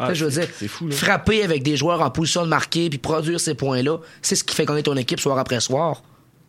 Ah, 0.00 0.14
je 0.14 0.24
veux 0.24 0.30
c'est- 0.30 0.40
dire, 0.46 0.48
c'est 0.56 0.68
fou, 0.68 0.86
là. 0.88 0.94
frapper 0.94 1.42
avec 1.42 1.62
des 1.64 1.76
joueurs 1.76 2.00
en 2.02 2.10
position 2.10 2.42
de 2.44 2.48
marquer, 2.48 2.88
puis 2.88 2.98
produire 2.98 3.40
ces 3.40 3.54
points-là, 3.54 3.98
c'est 4.22 4.36
ce 4.36 4.44
qui 4.44 4.54
fait 4.54 4.64
connaître 4.64 4.90
ton 4.90 4.96
équipe 4.96 5.18
soir 5.20 5.38
après 5.38 5.60
soir. 5.60 6.02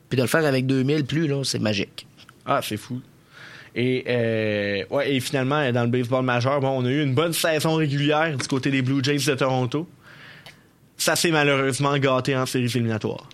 Puis 0.07 0.17
de 0.17 0.21
le 0.23 0.27
faire 0.27 0.45
avec 0.45 0.65
2000 0.65 1.05
plus, 1.05 1.27
là, 1.27 1.41
c'est 1.43 1.59
magique. 1.59 2.07
Ah, 2.45 2.61
c'est 2.63 2.77
fou. 2.77 2.99
Et, 3.75 4.03
euh, 4.07 4.83
ouais, 4.89 5.13
et 5.13 5.19
finalement, 5.19 5.71
dans 5.71 5.83
le 5.83 5.89
baseball 5.89 6.23
majeur, 6.25 6.59
bon, 6.59 6.69
on 6.81 6.85
a 6.85 6.89
eu 6.89 7.03
une 7.03 7.13
bonne 7.13 7.33
saison 7.33 7.75
régulière 7.75 8.35
du 8.35 8.47
côté 8.47 8.71
des 8.71 8.81
Blue 8.81 9.03
Jays 9.03 9.19
de 9.25 9.35
Toronto. 9.35 9.87
Ça 10.97 11.15
s'est 11.15 11.31
malheureusement 11.31 11.97
gâté 11.97 12.35
en 12.35 12.45
séries 12.45 12.65
éliminatoires. 12.65 13.29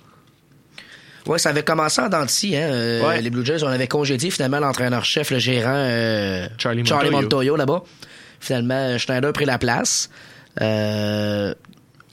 Ouais, 1.26 1.40
ça 1.40 1.50
avait 1.50 1.64
commencé 1.64 2.02
en 2.02 2.10
dents 2.10 2.24
de 2.24 2.30
scie, 2.30 2.56
hein. 2.56 2.70
euh, 2.72 3.08
Ouais. 3.08 3.22
Les 3.22 3.30
Blue 3.32 3.44
Jays, 3.46 3.64
on 3.64 3.68
avait 3.68 3.88
congédié 3.88 4.30
finalement 4.30 4.60
l'entraîneur-chef, 4.60 5.32
le 5.32 5.40
gérant 5.40 5.74
euh, 5.74 6.48
Charlie 6.60 6.84
Montoyo. 6.84 7.12
Montoyo 7.12 7.56
là-bas. 7.56 7.82
Finalement, 8.40 8.98
Schneider 9.00 9.30
a 9.30 9.34
pris 9.34 9.46
la 9.46 9.58
place. 9.58 10.10
Euh, 10.62 11.54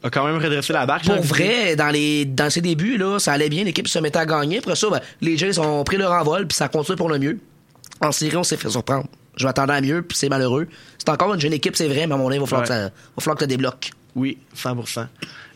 A 0.02 0.10
quand 0.10 0.24
même 0.24 0.38
redressé 0.38 0.72
la 0.72 0.86
barque. 0.86 1.04
pour 1.04 1.20
vrai, 1.22 1.76
dans 1.76 1.90
les 1.90 2.24
dans 2.24 2.48
ses 2.48 2.62
débuts, 2.62 2.96
là, 2.96 3.18
ça 3.18 3.32
allait 3.32 3.50
bien, 3.50 3.64
l'équipe 3.64 3.86
se 3.86 3.98
mettait 3.98 4.18
à 4.20 4.24
gagner. 4.26 4.58
Après 4.58 4.76
ça, 4.76 4.88
ben, 4.88 5.00
les 5.20 5.36
Jays 5.36 5.58
ont 5.58 5.84
pris 5.84 5.98
leur 5.98 6.12
envol, 6.12 6.46
puis 6.46 6.56
ça 6.56 6.68
continue 6.68 6.96
pour 6.96 7.10
le 7.10 7.18
mieux. 7.18 7.38
En 8.02 8.12
série, 8.12 8.36
on 8.36 8.42
s'est 8.42 8.56
fait 8.56 8.70
surprendre. 8.70 9.06
Je 9.36 9.46
m'attendais 9.46 9.72
à 9.72 9.80
mieux, 9.80 10.02
puis 10.02 10.16
c'est 10.18 10.28
malheureux. 10.28 10.68
C'est 10.98 11.08
encore 11.08 11.32
une 11.32 11.40
jeune 11.40 11.52
équipe, 11.52 11.76
c'est 11.76 11.88
vrai, 11.88 12.06
mais 12.06 12.14
à 12.14 12.16
mon 12.16 12.26
avis, 12.28 12.36
il 12.36 12.40
va 12.40 12.46
falloir, 12.46 12.68
Ouais. 12.68 12.68
que, 12.68 12.74
ça, 12.74 12.90
va 13.16 13.20
falloir 13.20 13.38
que 13.38 13.44
tu 13.44 13.48
débloques. 13.48 13.90
Oui, 14.14 14.38
100%. 14.54 15.06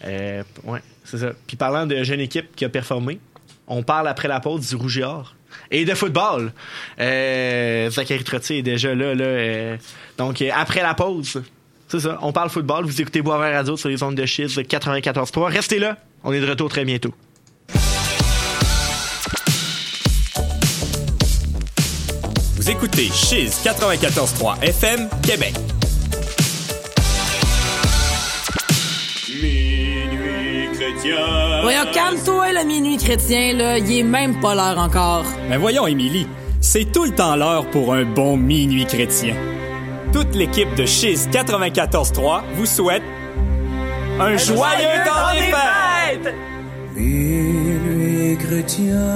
Euh, 0.05 0.43
ouais, 0.65 0.81
c'est 1.05 1.19
ça. 1.19 1.33
Puis 1.47 1.57
parlant 1.57 1.87
de 1.87 2.03
jeune 2.03 2.21
équipe 2.21 2.55
qui 2.57 2.65
a 2.65 2.69
performé, 2.69 3.21
on 3.67 3.83
parle 3.83 4.09
après 4.09 4.29
la 4.29 4.41
pause 4.41 4.69
du 4.69 4.77
Rouge 4.77 4.99
et 4.99 5.05
Or. 5.05 5.35
Et 5.71 5.85
de 5.85 5.95
football. 5.95 6.53
Euh, 7.01 7.91
Zachary 7.91 8.25
Trottier 8.25 8.59
est 8.59 8.63
déjà 8.63 8.95
là. 8.95 9.15
là 9.15 9.25
euh, 9.25 9.77
donc, 10.19 10.41
euh, 10.41 10.51
après 10.55 10.83
la 10.83 10.95
pause, 10.95 11.43
c'est 11.89 12.01
ça. 12.01 12.19
On 12.23 12.33
parle 12.33 12.51
football. 12.51 12.85
Vous 12.85 13.01
écoutez 13.01 13.23
Boisvert 13.23 13.53
Radio 13.55 13.77
sur 13.77 13.89
les 13.89 14.03
ondes 14.03 14.15
de 14.15 14.27
Chiz 14.27 14.57
94.3. 14.59 15.51
Restez 15.53 15.79
là. 15.79 15.97
On 16.25 16.33
est 16.33 16.41
de 16.41 16.49
retour 16.49 16.69
très 16.69 16.85
bientôt. 16.85 17.15
Vous 22.67 22.73
écoutez 22.73 23.09
Chiz 23.13 23.61
94.3 23.63 24.61
FM, 24.61 25.09
Québec. 25.23 25.55
Minuit 29.41 30.71
chrétien. 30.73 31.61
Voyons, 31.63 31.93
calme-toi, 31.93 32.53
le 32.55 32.67
minuit 32.67 32.97
chrétien, 32.97 33.53
là. 33.53 33.79
Il 33.79 33.99
est 33.99 34.03
même 34.03 34.41
pas 34.41 34.57
l'heure 34.57 34.79
encore. 34.81 35.23
Mais 35.49 35.59
voyons, 35.59 35.87
Émilie, 35.87 36.27
c'est 36.61 36.91
tout 36.91 37.05
le 37.05 37.13
temps 37.13 37.37
l'heure 37.37 37.71
pour 37.71 37.95
un 37.95 38.05
bon 38.05 38.37
minuit 38.37 38.85
chrétien. 38.85 39.37
Toute 40.13 40.35
l'équipe 40.35 40.75
de 40.75 40.87
Chiz 40.87 41.29
94.3 41.31 42.43
vous 42.57 42.67
souhaite 42.67 43.05
un, 44.19 44.37
joyeux 44.37 45.05
temps 45.05 45.33
des 45.35 45.53
fêtes! 45.53 46.35
Minuit 46.97 48.37
chrétien, 48.39 49.15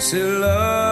c'est 0.00 0.18
l'heure. 0.18 0.82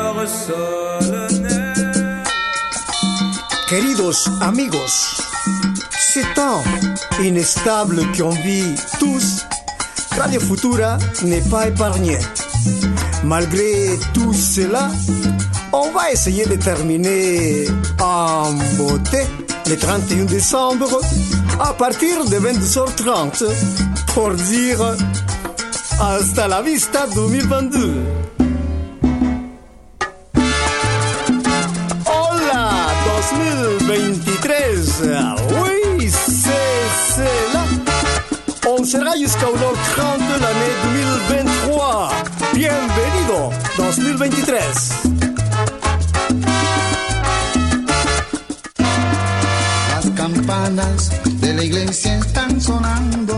Queridos 3.71 4.29
amigos, 4.41 5.23
ces 5.97 6.25
temps 6.35 6.61
inestables 7.23 8.03
qu'on 8.19 8.31
vit 8.31 8.75
tous, 8.99 9.47
Radio 10.19 10.41
Futura 10.41 10.99
n'est 11.23 11.49
pas 11.49 11.69
épargné. 11.69 12.19
Malgré 13.23 13.97
tout 14.13 14.33
cela, 14.33 14.91
on 15.73 15.93
va 15.93 16.11
essayer 16.11 16.47
de 16.47 16.57
terminer 16.57 17.69
en 18.01 18.53
beauté 18.77 19.25
le 19.69 19.77
31 19.77 20.25
décembre 20.25 21.01
à 21.61 21.73
partir 21.73 22.25
de 22.25 22.41
22h30 22.41 23.45
pour 24.15 24.31
dire 24.31 24.97
hasta 26.01 26.49
la 26.49 26.61
vista 26.61 27.07
2022. 27.15 28.20
Oui, 35.03 36.09
c'est 36.11 37.15
cela. 37.15 37.65
On 38.69 38.85
sera 38.85 39.17
jusqu'au 39.17 39.57
nord 39.57 39.75
30 39.97 40.19
de 40.19 40.43
l'année 40.43 40.75
2023. 41.69 42.11
Bienvenido 42.55 43.51
2023. 43.77 44.59
Las 49.89 50.11
campanas 50.17 51.11
de 51.41 51.53
la 51.55 51.65
iglesia 51.65 52.19
están 52.19 52.61
sonando. 52.61 53.37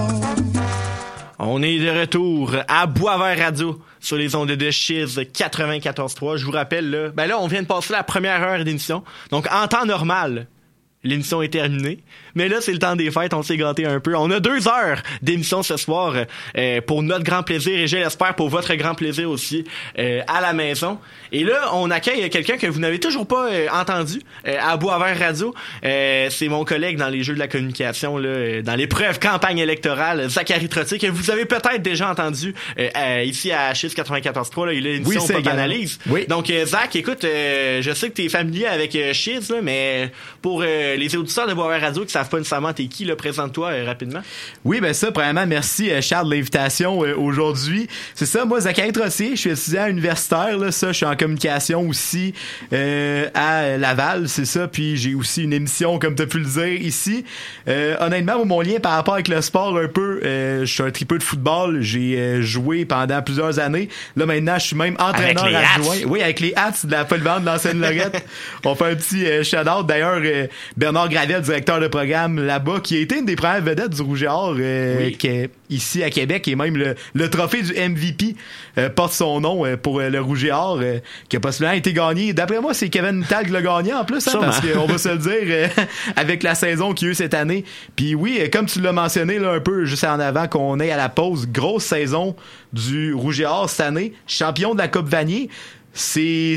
On 1.39 1.61
est 1.63 1.79
de 1.79 1.91
retour 1.91 2.55
à 2.69 2.87
Boisvert 2.87 3.37
Radio 3.37 3.81
sur 4.01 4.17
les 4.17 4.37
ondes 4.37 4.53
de 4.53 4.71
Chiz 4.71 5.19
94.3. 5.19 6.37
Je 6.37 6.45
vous 6.45 6.53
rappelle, 6.53 6.89
là, 6.89 7.09
ben 7.11 7.27
là, 7.27 7.39
on 7.41 7.49
vient 7.49 7.63
de 7.63 7.67
passer 7.67 7.93
la 7.93 8.05
première 8.05 8.43
heure 8.43 8.65
d'émission. 8.65 9.03
Donc, 9.31 9.49
en 9.53 9.67
temps 9.67 9.85
normal, 9.85 10.47
l'émission 11.05 11.43
est 11.43 11.49
terminée. 11.49 11.99
Mais 12.35 12.49
là, 12.49 12.59
c'est 12.61 12.73
le 12.73 12.79
temps 12.79 12.97
des 12.97 13.11
fêtes, 13.11 13.35
on 13.35 13.43
s'est 13.43 13.57
gâté 13.57 13.85
un 13.85 14.01
peu. 14.01 14.15
On 14.17 14.31
a 14.31 14.41
deux 14.41 14.69
heures 14.69 15.03
d'émission 15.21 15.63
ce 15.63 15.77
soir 15.77 16.15
euh, 16.57 16.81
pour 16.81 17.03
notre 17.03 17.25
grand 17.25 17.43
plaisir 17.43 17.79
et 17.79 17.87
je 17.87 17.97
l'espère 17.97 18.35
pour 18.35 18.49
votre 18.49 18.75
grand 18.75 18.95
plaisir 18.95 19.29
aussi 19.31 19.65
euh, 19.99 20.23
à 20.29 20.41
la 20.41 20.53
maison. 20.53 20.99
Et 21.33 21.45
là, 21.45 21.71
on 21.75 21.91
accueille 21.91 22.29
quelqu'un 22.31 22.57
que 22.57 22.67
vous 22.67 22.81
n'avez 22.81 23.01
toujours 23.01 23.27
pas 23.27 23.51
euh, 23.51 23.67
entendu 23.73 24.21
euh, 24.47 24.57
à 24.61 24.77
Boisvert 24.77 25.19
Radio. 25.19 25.55
Euh, 25.85 26.29
c'est 26.31 26.49
mon 26.49 26.65
collègue 26.65 26.97
dans 26.97 27.09
les 27.09 27.23
jeux 27.23 27.35
de 27.35 27.39
la 27.39 27.49
communication, 27.49 28.17
là, 28.17 28.29
euh, 28.29 28.63
dans 28.63 28.75
l'épreuve 28.75 29.19
campagne 29.19 29.59
électorale, 29.59 30.29
Zachary 30.29 30.69
Trottier, 30.69 30.99
que 30.99 31.09
vous 31.09 31.31
avez 31.31 31.45
peut-être 31.45 31.83
déjà 31.83 32.11
entendu 32.11 32.55
ici 33.25 33.53
à 33.53 33.73
HIS 33.73 33.95
94.3. 33.95 34.67
Là, 34.67 34.73
il 34.73 34.87
a 34.87 34.95
une 34.95 35.07
Oui, 35.07 35.17
Pop. 35.17 35.47
Analyse. 35.47 35.99
Oui. 36.07 36.27
Donc, 36.29 36.53
Zach, 36.67 36.95
écoute, 36.97 37.25
euh, 37.25 37.83
je 37.83 37.93
sais 37.93 38.09
que 38.11 38.15
tu 38.15 38.25
es 38.25 38.29
familier 38.29 38.67
avec 38.67 38.97
Shiz, 39.13 39.51
là, 39.51 39.57
mais 39.63 40.11
pour 40.41 40.63
euh, 40.93 40.97
les 40.97 41.17
auditeurs 41.17 41.47
de 41.47 41.55
Boisvert 41.55 41.81
Radio 41.81 42.05
qui 42.05 42.13
savent 42.13 42.29
pas 42.29 42.39
nécessairement 42.39 42.73
t'es 42.73 42.87
qui, 42.87 43.05
là, 43.05 43.17
présente-toi 43.17 43.69
euh, 43.69 43.85
rapidement. 43.85 44.21
Oui, 44.65 44.81
ben 44.81 44.93
ça, 44.95 45.11
premièrement, 45.11 45.47
merci 45.47 45.91
euh, 45.91 46.01
Charles 46.01 46.29
de 46.29 46.35
l'invitation 46.35 47.05
euh, 47.05 47.15
aujourd'hui. 47.17 47.89
C'est 48.15 48.27
ça, 48.27 48.45
moi, 48.45 48.61
Zachary 48.61 48.93
Trossier, 48.93 49.31
je 49.31 49.41
suis 49.41 49.51
étudiant 49.51 49.87
universitaire, 49.87 50.57
là, 50.59 50.73
ça, 50.73 50.89
je 50.89 50.99
suis 50.99 51.07
en 51.07 51.17
communication 51.17 51.89
aussi 51.89 52.35
euh, 52.73 53.29
à 53.35 53.77
Laval, 53.77 54.29
c'est 54.29 54.45
ça, 54.45 54.69
puis 54.69 54.97
j'ai 54.97 55.15
aussi 55.15 55.45
une 55.45 55.53
émission, 55.53 55.99
comme 55.99 56.15
tu 56.15 56.23
as 56.23 56.27
pu 56.27 56.39
le 56.39 56.47
dire, 56.47 56.81
ici. 56.81 57.25
Euh, 57.69 57.97
honnêtement, 58.01 58.45
mon 58.45 58.61
lien 58.61 58.79
par 58.81 58.93
rapport 58.93 59.15
avec 59.15 59.29
le 59.29 59.41
sport, 59.41 59.77
un 59.79 59.89
peu, 59.89 60.21
euh, 60.25 60.61
je 60.65 60.73
suis 60.73 60.83
un 60.83 60.91
tripeux 60.91 61.19
de 61.19 61.23
football, 61.23 61.81
j'ai 61.81 62.19
euh, 62.19 62.43
joué 62.43 62.85
pendant 62.85 63.23
plusieurs 63.23 63.59
années. 63.59 63.89
Là, 64.17 64.27
maintenant, 64.27 64.59
je 64.59 64.67
suis 64.67 64.77
même 64.77 64.97
entraîneur 64.99 65.47
les 65.49 65.57
adjoint. 65.57 65.97
Oui, 66.07 66.23
avec 66.23 66.41
les 66.41 66.53
hats 66.57 66.73
de 66.85 66.91
la 66.91 67.05
polyvalente 67.05 67.43
de 67.43 67.47
l'ancienne 67.47 67.81
Lorette. 67.81 68.25
On 68.65 68.75
fait 68.75 68.91
un 68.91 68.95
petit 68.95 69.27
euh, 69.27 69.43
shout-out. 69.43 69.87
D'ailleurs, 69.87 70.21
euh, 70.23 70.47
Bernard 70.83 71.11
Gravel, 71.11 71.41
directeur 71.43 71.79
de 71.79 71.87
programme 71.87 72.45
là-bas, 72.45 72.81
qui 72.83 72.97
a 72.97 72.99
été 72.99 73.21
une 73.21 73.25
des 73.25 73.37
premières 73.37 73.63
vedettes 73.63 73.91
du 73.95 74.03
Rouge 74.03 74.25
et 74.25 74.27
Or, 74.27 74.57
euh, 74.59 74.97
Oui. 74.99 75.17
qui 75.17 75.29
est 75.29 75.51
ici 75.71 76.03
à 76.03 76.11
Québec, 76.11 76.49
et 76.49 76.57
même 76.57 76.77
le, 76.77 76.97
le 77.15 77.31
trophée 77.31 77.63
du 77.63 77.73
MVP 77.73 78.35
euh, 78.79 78.89
porte 78.89 79.13
son 79.13 79.41
nom 79.41 79.65
euh, 79.65 79.77
pour 79.77 80.01
euh, 80.01 80.09
le 80.09 80.21
Rouge 80.21 80.45
et 80.45 80.51
Or, 80.51 80.81
euh, 80.83 80.99
qui 81.29 81.37
a 81.37 81.41
possiblement 81.41 81.75
été 81.75 81.93
gagné. 81.93 82.33
D'après 82.33 82.61
moi, 82.61 82.75
c'est 82.75 82.89
Kevin 82.89 83.25
qui 83.25 83.51
l'a 83.53 83.63
gagné 83.63 83.95
en 83.95 84.05
plus, 84.05 84.27
hein, 84.27 84.39
parce 84.41 84.61
qu'on 84.61 84.87
va 84.87 84.99
se 84.99 85.11
le 85.11 85.19
dire, 85.19 85.33
euh, 85.45 85.69
avec 86.17 86.43
la 86.43 86.57
saison 86.57 86.95
qu'il 86.95 87.07
y 87.07 87.11
a 87.11 87.13
eu 87.13 87.15
cette 87.15 87.35
année. 87.35 87.65
Puis 87.95 88.17
oui, 88.17 88.39
euh, 88.41 88.49
comme 88.53 88.67
tu 88.67 88.81
l'as 88.81 88.91
mentionné 88.93 89.39
là, 89.39 89.53
un 89.53 89.61
peu 89.61 89.85
juste 89.85 90.03
en 90.03 90.19
avant, 90.19 90.49
qu'on 90.49 90.81
est 90.81 90.91
à 90.91 90.97
la 90.97 91.09
pause, 91.09 91.47
grosse 91.47 91.85
saison 91.85 92.35
du 92.73 93.15
Rouge 93.15 93.41
et 93.41 93.47
Or 93.47 93.71
cette 93.71 93.87
année, 93.87 94.15
champion 94.27 94.75
de 94.75 94.79
la 94.81 94.89
Coupe 94.89 95.07
Vanier. 95.09 95.49
C'est 95.95 96.57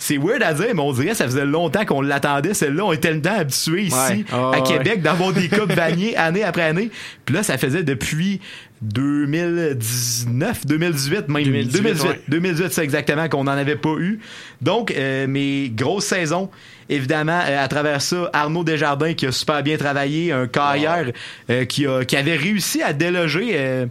c'est 0.00 0.16
weird 0.16 0.42
à 0.42 0.54
dire, 0.54 0.74
mais 0.74 0.80
on 0.80 0.92
dirait 0.92 1.08
que 1.08 1.14
ça 1.14 1.26
faisait 1.26 1.44
longtemps 1.44 1.84
qu'on 1.84 2.00
l'attendait. 2.00 2.54
Celle-là, 2.54 2.86
on 2.86 2.92
était 2.92 3.08
tellement 3.20 3.38
habitués 3.38 3.82
ici 3.82 3.94
Ouais. 3.94 4.24
Ah, 4.32 4.52
à 4.54 4.60
ouais. 4.60 4.62
Québec 4.62 5.02
d'avoir 5.02 5.32
des 5.32 5.48
coupes 5.48 5.72
Vanier 5.72 6.16
année 6.16 6.42
après 6.42 6.62
année. 6.62 6.90
Puis 7.26 7.34
là, 7.34 7.42
ça 7.42 7.58
faisait 7.58 7.82
depuis 7.82 8.40
2019, 8.80 10.66
2018, 10.66 11.28
même 11.28 11.44
2018, 11.44 11.82
2018, 11.82 12.08
ouais. 12.08 12.20
2018, 12.28 12.72
c'est 12.72 12.82
exactement 12.82 13.28
qu'on 13.28 13.44
n'en 13.44 13.52
avait 13.52 13.76
pas 13.76 13.94
eu. 13.98 14.20
Donc, 14.62 14.90
euh, 14.90 15.26
mes 15.26 15.68
grosses 15.68 16.06
saisons, 16.06 16.48
évidemment, 16.88 17.40
euh, 17.46 17.62
à 17.62 17.68
travers 17.68 18.00
ça, 18.00 18.30
Arnaud 18.32 18.64
Desjardins 18.64 19.12
qui 19.12 19.26
a 19.26 19.32
super 19.32 19.62
bien 19.62 19.76
travaillé, 19.76 20.32
un 20.32 20.46
carrière 20.46 21.06
euh, 21.50 21.66
qui, 21.66 21.86
a, 21.86 22.04
qui 22.06 22.16
avait 22.16 22.36
réussi 22.36 22.82
à 22.82 22.94
déloger 22.94 23.50
euh, 23.54 23.86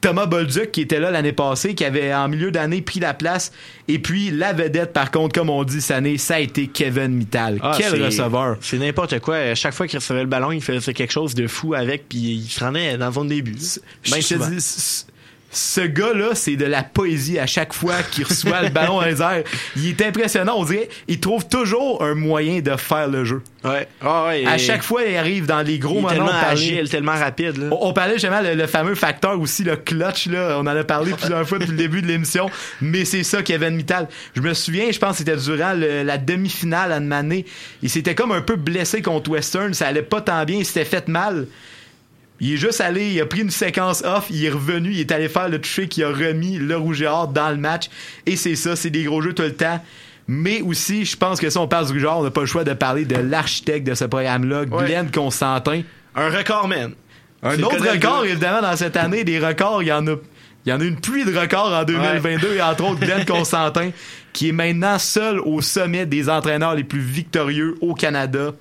Thomas 0.00 0.26
Bolduc 0.26 0.72
qui 0.72 0.80
était 0.82 1.00
là 1.00 1.10
l'année 1.10 1.32
passée, 1.32 1.74
qui 1.74 1.84
avait 1.84 2.14
en 2.14 2.28
milieu 2.28 2.50
d'année 2.50 2.80
pris 2.80 3.00
la 3.00 3.14
place. 3.14 3.52
Et 3.88 3.98
puis, 3.98 4.30
la 4.30 4.52
vedette, 4.52 4.92
par 4.92 5.10
contre, 5.10 5.38
comme 5.38 5.50
on 5.50 5.62
dit 5.64 5.80
cette 5.80 5.96
année, 5.96 6.16
ça 6.18 6.36
a 6.36 6.38
été 6.40 6.68
Kevin 6.68 7.08
Mittal. 7.08 7.58
Ah, 7.62 7.74
Quel 7.76 8.02
receveur! 8.02 8.56
C'est 8.60 8.78
n'importe 8.78 9.18
quoi. 9.20 9.36
À 9.36 9.54
chaque 9.54 9.74
fois 9.74 9.86
qu'il 9.86 9.98
recevait 9.98 10.22
le 10.22 10.28
ballon, 10.28 10.52
il 10.52 10.62
faisait 10.62 10.94
quelque 10.94 11.12
chose 11.12 11.34
de 11.34 11.46
fou 11.46 11.74
avec, 11.74 12.08
puis 12.08 12.18
il 12.18 12.48
se 12.48 12.60
rendait 12.60 12.96
dans 12.96 13.12
zone 13.12 13.28
début. 13.28 13.56
Je 14.02 14.12
te 14.12 14.50
dis, 14.50 15.04
ce 15.52 15.80
gars-là, 15.80 16.30
c'est 16.34 16.56
de 16.56 16.64
la 16.64 16.82
poésie 16.84 17.38
à 17.38 17.46
chaque 17.46 17.72
fois 17.72 18.02
qu'il 18.10 18.24
reçoit 18.24 18.62
le 18.62 18.68
ballon 18.68 19.00
dans 19.00 19.06
les 19.06 19.20
airs. 19.20 19.42
Il 19.76 19.88
est 19.88 20.02
impressionnant. 20.02 20.54
On 20.56 20.64
dirait 20.64 20.88
il 21.08 21.18
trouve 21.18 21.48
toujours 21.48 22.02
un 22.04 22.14
moyen 22.14 22.60
de 22.60 22.76
faire 22.76 23.08
le 23.08 23.24
jeu. 23.24 23.42
Ouais. 23.64 23.88
Ah 24.00 24.26
ouais, 24.28 24.46
À 24.46 24.56
chaque 24.58 24.82
fois, 24.82 25.02
il 25.04 25.16
arrive 25.16 25.46
dans 25.46 25.60
les 25.62 25.78
gros 25.78 25.94
il 25.94 25.98
est 25.98 26.02
moments. 26.02 26.30
tellement 26.30 26.48
agile, 26.50 26.88
tellement 26.88 27.16
rapide. 27.16 27.56
Là. 27.58 27.66
On, 27.72 27.88
on 27.88 27.92
parlait 27.92 28.14
justement 28.14 28.40
le, 28.40 28.54
le 28.54 28.66
fameux 28.66 28.94
facteur 28.94 29.38
aussi, 29.40 29.64
le 29.64 29.76
clutch, 29.76 30.28
là. 30.28 30.56
On 30.58 30.60
en 30.60 30.66
a 30.68 30.84
parlé 30.84 31.12
plusieurs 31.12 31.46
fois 31.48 31.58
depuis 31.58 31.72
le 31.72 31.76
début 31.76 32.00
de 32.00 32.06
l'émission. 32.06 32.48
Mais 32.80 33.04
c'est 33.04 33.22
ça, 33.24 33.42
Kevin 33.42 33.70
Mittal. 33.74 34.08
Je 34.36 34.40
me 34.40 34.54
souviens, 34.54 34.90
je 34.92 34.98
pense 34.98 35.12
que 35.12 35.18
c'était 35.18 35.36
durant 35.36 35.72
le- 35.74 36.04
la 36.04 36.16
demi-finale 36.16 36.92
à 36.92 37.00
Mané. 37.00 37.44
Il 37.82 37.90
s'était 37.90 38.14
comme 38.14 38.32
un 38.32 38.40
peu 38.40 38.56
blessé 38.56 39.02
contre 39.02 39.30
Western. 39.30 39.74
Ça 39.74 39.88
allait 39.88 40.02
pas 40.02 40.20
tant 40.20 40.44
bien. 40.44 40.58
Il 40.58 40.64
s'était 40.64 40.84
fait 40.84 41.08
mal. 41.08 41.46
Il 42.40 42.54
est 42.54 42.56
juste 42.56 42.80
allé, 42.80 43.10
il 43.12 43.20
a 43.20 43.26
pris 43.26 43.40
une 43.42 43.50
séquence 43.50 44.02
off, 44.02 44.28
il 44.30 44.44
est 44.44 44.50
revenu, 44.50 44.90
il 44.92 45.00
est 45.00 45.12
allé 45.12 45.28
faire 45.28 45.48
le 45.48 45.60
toucher 45.60 45.88
qui 45.88 46.02
a 46.02 46.08
remis 46.08 46.56
le 46.58 46.76
rouge 46.76 47.02
et 47.02 47.06
or 47.06 47.28
dans 47.28 47.50
le 47.50 47.56
match. 47.56 47.90
Et 48.26 48.36
c'est 48.36 48.56
ça, 48.56 48.76
c'est 48.76 48.90
des 48.90 49.04
gros 49.04 49.20
jeux 49.20 49.34
tout 49.34 49.42
le 49.42 49.54
temps. 49.54 49.82
Mais 50.26 50.62
aussi, 50.62 51.04
je 51.04 51.16
pense 51.16 51.40
que 51.40 51.50
si 51.50 51.58
on 51.58 51.68
parle 51.68 51.86
du 51.86 51.92
rouge 51.92 52.02
et 52.02 52.06
or, 52.06 52.18
on 52.20 52.22
n'a 52.24 52.30
pas 52.30 52.40
le 52.40 52.46
choix 52.46 52.64
de 52.64 52.72
parler 52.72 53.04
de 53.04 53.16
l'architecte 53.16 53.86
de 53.86 53.94
ce 53.94 54.04
programme-là, 54.04 54.62
Ouais. 54.70 54.86
Glenn 54.86 55.10
Constantin. 55.10 55.82
Un 56.14 56.30
record, 56.30 56.66
man. 56.68 56.92
Un 57.42 57.60
autre 57.62 57.86
record, 57.92 58.24
évidemment, 58.24 58.62
dans 58.62 58.76
cette 58.76 58.96
année, 58.96 59.24
des 59.24 59.38
records, 59.38 59.82
il 59.82 59.88
y 59.88 59.92
en 59.92 60.06
a. 60.06 60.14
Il 60.66 60.68
y 60.68 60.72
en 60.74 60.80
a 60.80 60.84
une 60.84 61.00
pluie 61.00 61.24
de 61.24 61.34
records 61.34 61.72
en 61.72 61.84
2022 61.84 62.56
et 62.56 62.60
entre 62.62 62.84
autres 62.84 63.00
Glenn 63.00 63.24
Constantin 63.26 63.92
qui 64.34 64.50
est 64.50 64.52
maintenant 64.52 64.98
seul 64.98 65.40
au 65.40 65.62
sommet 65.62 66.04
des 66.04 66.28
entraîneurs 66.28 66.74
les 66.74 66.84
plus 66.84 67.00
victorieux 67.00 67.76
au 67.80 67.94
Canada. 67.94 68.52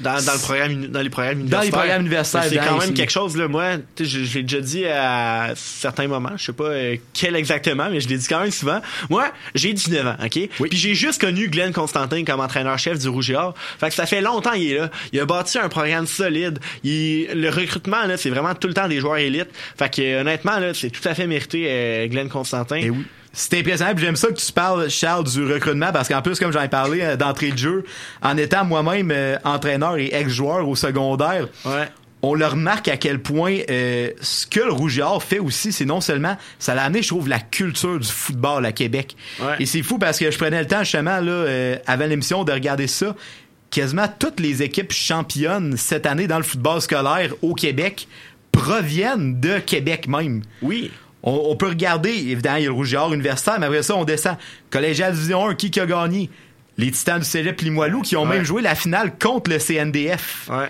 Dans, 0.00 0.24
dans 0.24 0.32
le 0.32 0.38
programme, 0.38 0.86
dans 0.86 1.00
les 1.00 1.10
programmes 1.10 1.34
Dans 1.46 1.62
universitaires. 1.62 1.62
les 1.64 1.70
programmes 1.70 2.00
universitaires, 2.02 2.44
C'est 2.48 2.54
dans 2.56 2.64
quand 2.64 2.78
même 2.78 2.94
quelque 2.94 3.10
chose, 3.10 3.36
là. 3.36 3.48
Moi, 3.48 3.78
tu 3.96 4.04
sais, 4.04 4.10
je, 4.10 4.24
je 4.24 4.34
l'ai 4.38 4.42
déjà 4.44 4.60
dit 4.60 4.84
à 4.86 5.52
certains 5.56 6.06
moments. 6.06 6.36
Je 6.36 6.44
sais 6.46 6.52
pas 6.52 6.64
euh, 6.64 6.96
quel 7.14 7.34
exactement, 7.36 7.88
mais 7.90 8.00
je 8.00 8.08
l'ai 8.08 8.16
dit 8.18 8.26
quand 8.28 8.40
même 8.40 8.50
souvent. 8.50 8.80
Moi, 9.10 9.30
j'ai 9.54 9.72
19 9.72 10.06
ans, 10.06 10.16
OK? 10.24 10.48
Puis 10.68 10.78
j'ai 10.78 10.94
juste 10.94 11.20
connu 11.20 11.48
Glenn 11.48 11.72
Constantin 11.72 12.24
comme 12.24 12.40
entraîneur-chef 12.40 12.98
du 12.98 13.08
Rouge 13.08 13.30
et 13.30 13.36
Or. 13.36 13.54
Fait 13.80 13.88
que 13.88 13.94
ça 13.94 14.06
fait 14.06 14.20
longtemps 14.20 14.52
qu'il 14.52 14.72
est 14.72 14.78
là. 14.78 14.90
Il 15.12 15.20
a 15.20 15.26
bâti 15.26 15.58
un 15.58 15.68
programme 15.68 16.06
solide. 16.06 16.58
Il, 16.84 17.26
le 17.34 17.48
recrutement, 17.50 18.04
là, 18.04 18.16
c'est 18.16 18.30
vraiment 18.30 18.54
tout 18.54 18.68
le 18.68 18.74
temps 18.74 18.88
des 18.88 19.00
joueurs 19.00 19.18
élites. 19.18 19.48
Fait 19.76 19.92
que, 19.92 20.02
euh, 20.02 20.20
honnêtement, 20.20 20.58
là, 20.58 20.74
c'est 20.74 20.90
tout 20.90 21.06
à 21.08 21.14
fait 21.14 21.26
mérité, 21.26 21.66
euh, 21.68 22.06
Glenn 22.08 22.28
Constantin. 22.28 22.76
Et 22.76 22.90
oui. 22.90 23.04
C'est 23.38 23.58
impressionnant. 23.60 23.94
puis 23.94 24.04
J'aime 24.04 24.16
ça 24.16 24.28
que 24.28 24.34
tu 24.34 24.52
parles, 24.52 24.90
Charles, 24.90 25.24
du 25.24 25.44
recrutement, 25.52 25.92
parce 25.92 26.08
qu'en 26.08 26.22
plus, 26.22 26.40
comme 26.40 26.52
j'en 26.52 26.62
ai 26.62 26.68
parlé 26.68 27.00
euh, 27.02 27.16
d'entrée 27.16 27.52
de 27.52 27.58
jeu, 27.58 27.84
en 28.20 28.36
étant 28.36 28.64
moi-même 28.64 29.12
euh, 29.12 29.36
entraîneur 29.44 29.96
et 29.96 30.12
ex-joueur 30.12 30.68
au 30.68 30.74
secondaire, 30.74 31.46
on 32.20 32.34
le 32.34 32.44
remarque 32.44 32.88
à 32.88 32.96
quel 32.96 33.20
point 33.20 33.58
euh, 33.70 34.10
ce 34.20 34.44
que 34.44 34.58
le 34.58 34.72
Rouge 34.72 34.98
et 34.98 35.02
Or 35.02 35.22
fait 35.22 35.38
aussi, 35.38 35.70
c'est 35.70 35.84
non 35.84 36.00
seulement, 36.00 36.36
ça 36.58 36.74
l'a 36.74 36.82
amené, 36.82 37.00
je 37.00 37.08
trouve, 37.08 37.28
la 37.28 37.38
culture 37.38 38.00
du 38.00 38.08
football 38.08 38.66
à 38.66 38.72
Québec. 38.72 39.14
Et 39.60 39.66
c'est 39.66 39.82
fou 39.84 39.98
parce 39.98 40.18
que 40.18 40.28
je 40.32 40.36
prenais 40.36 40.60
le 40.60 40.66
temps, 40.66 40.80
justement, 40.82 41.20
là, 41.20 41.30
euh, 41.30 41.76
avant 41.86 42.06
l'émission, 42.06 42.42
de 42.42 42.50
regarder 42.50 42.88
ça. 42.88 43.14
Quasiment 43.70 44.06
toutes 44.18 44.40
les 44.40 44.64
équipes 44.64 44.92
championnes 44.92 45.76
cette 45.76 46.06
année 46.06 46.26
dans 46.26 46.38
le 46.38 46.42
football 46.42 46.80
scolaire 46.80 47.34
au 47.42 47.54
Québec 47.54 48.08
proviennent 48.50 49.38
de 49.38 49.58
Québec 49.58 50.08
même. 50.08 50.42
Oui. 50.60 50.90
On, 51.28 51.50
on 51.50 51.56
peut 51.56 51.68
regarder, 51.68 52.10
évidemment, 52.10 52.56
il 52.56 52.62
y 52.62 52.66
a 52.66 52.68
le 52.68 52.74
Rouge 52.74 52.94
et 52.94 52.96
Or 52.96 53.12
universitaire, 53.12 53.58
mais 53.60 53.66
après 53.66 53.82
ça, 53.82 53.96
on 53.96 54.04
descend. 54.04 54.36
Collégial 54.70 55.12
Division 55.12 55.48
1, 55.48 55.54
qui 55.54 55.70
qui 55.70 55.80
a 55.80 55.86
gagné? 55.86 56.30
Les 56.76 56.90
Titans 56.90 57.18
du 57.18 57.24
Cégep 57.24 57.60
Limoilou 57.60 58.02
qui 58.02 58.16
ont 58.16 58.22
Ouais. 58.22 58.36
même 58.36 58.44
joué 58.44 58.62
la 58.62 58.74
finale 58.76 59.12
contre 59.20 59.50
le 59.50 59.58
CNDF. 59.58 60.48
Ouais. 60.48 60.68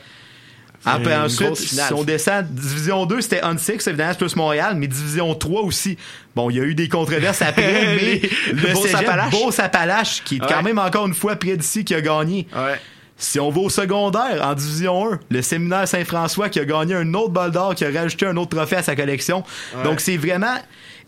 Après, 0.84 1.12
une 1.12 1.22
ensuite, 1.24 1.56
si 1.56 1.78
on 1.92 2.04
descend, 2.04 2.46
Division 2.50 3.04
2, 3.04 3.20
c'était 3.20 3.42
Unsix, 3.42 3.86
évidemment, 3.88 4.12
c'est 4.12 4.18
plus 4.18 4.36
Montréal, 4.36 4.74
mais 4.76 4.86
Division 4.86 5.34
3 5.34 5.62
aussi. 5.62 5.98
Bon, 6.36 6.48
il 6.50 6.56
y 6.56 6.60
a 6.60 6.62
eu 6.62 6.74
des 6.74 6.88
controverses 6.88 7.42
après, 7.42 7.96
mais 8.00 8.20
le 8.52 8.72
Beauce-Appalaches. 8.72 9.32
Cégep 9.32 9.44
Beauce-Appalaches, 9.44 10.22
qui 10.24 10.36
est 10.36 10.38
quand 10.38 10.62
même 10.62 10.78
encore 10.78 11.06
une 11.06 11.14
fois 11.14 11.34
près 11.36 11.56
d'ici, 11.56 11.84
qui 11.84 11.94
a 11.94 12.00
gagné. 12.00 12.46
Ouais. 12.54 12.80
Si 13.20 13.40
on 13.40 13.50
va 13.50 13.60
au 13.62 13.68
secondaire, 13.68 14.46
en 14.46 14.54
Division 14.54 15.12
1, 15.14 15.18
le 15.30 15.42
séminaire 15.42 15.88
Saint-François 15.88 16.48
qui 16.48 16.60
a 16.60 16.64
gagné 16.64 16.94
un 16.94 17.12
autre 17.14 17.30
bol 17.30 17.50
d'or, 17.50 17.74
qui 17.74 17.84
a 17.84 17.90
rajouté 17.90 18.26
un 18.26 18.36
autre 18.36 18.56
trophée 18.56 18.76
à 18.76 18.82
sa 18.82 18.94
collection. 18.94 19.42
Ouais. 19.76 19.82
Donc 19.82 20.00
c'est 20.00 20.16
vraiment... 20.16 20.54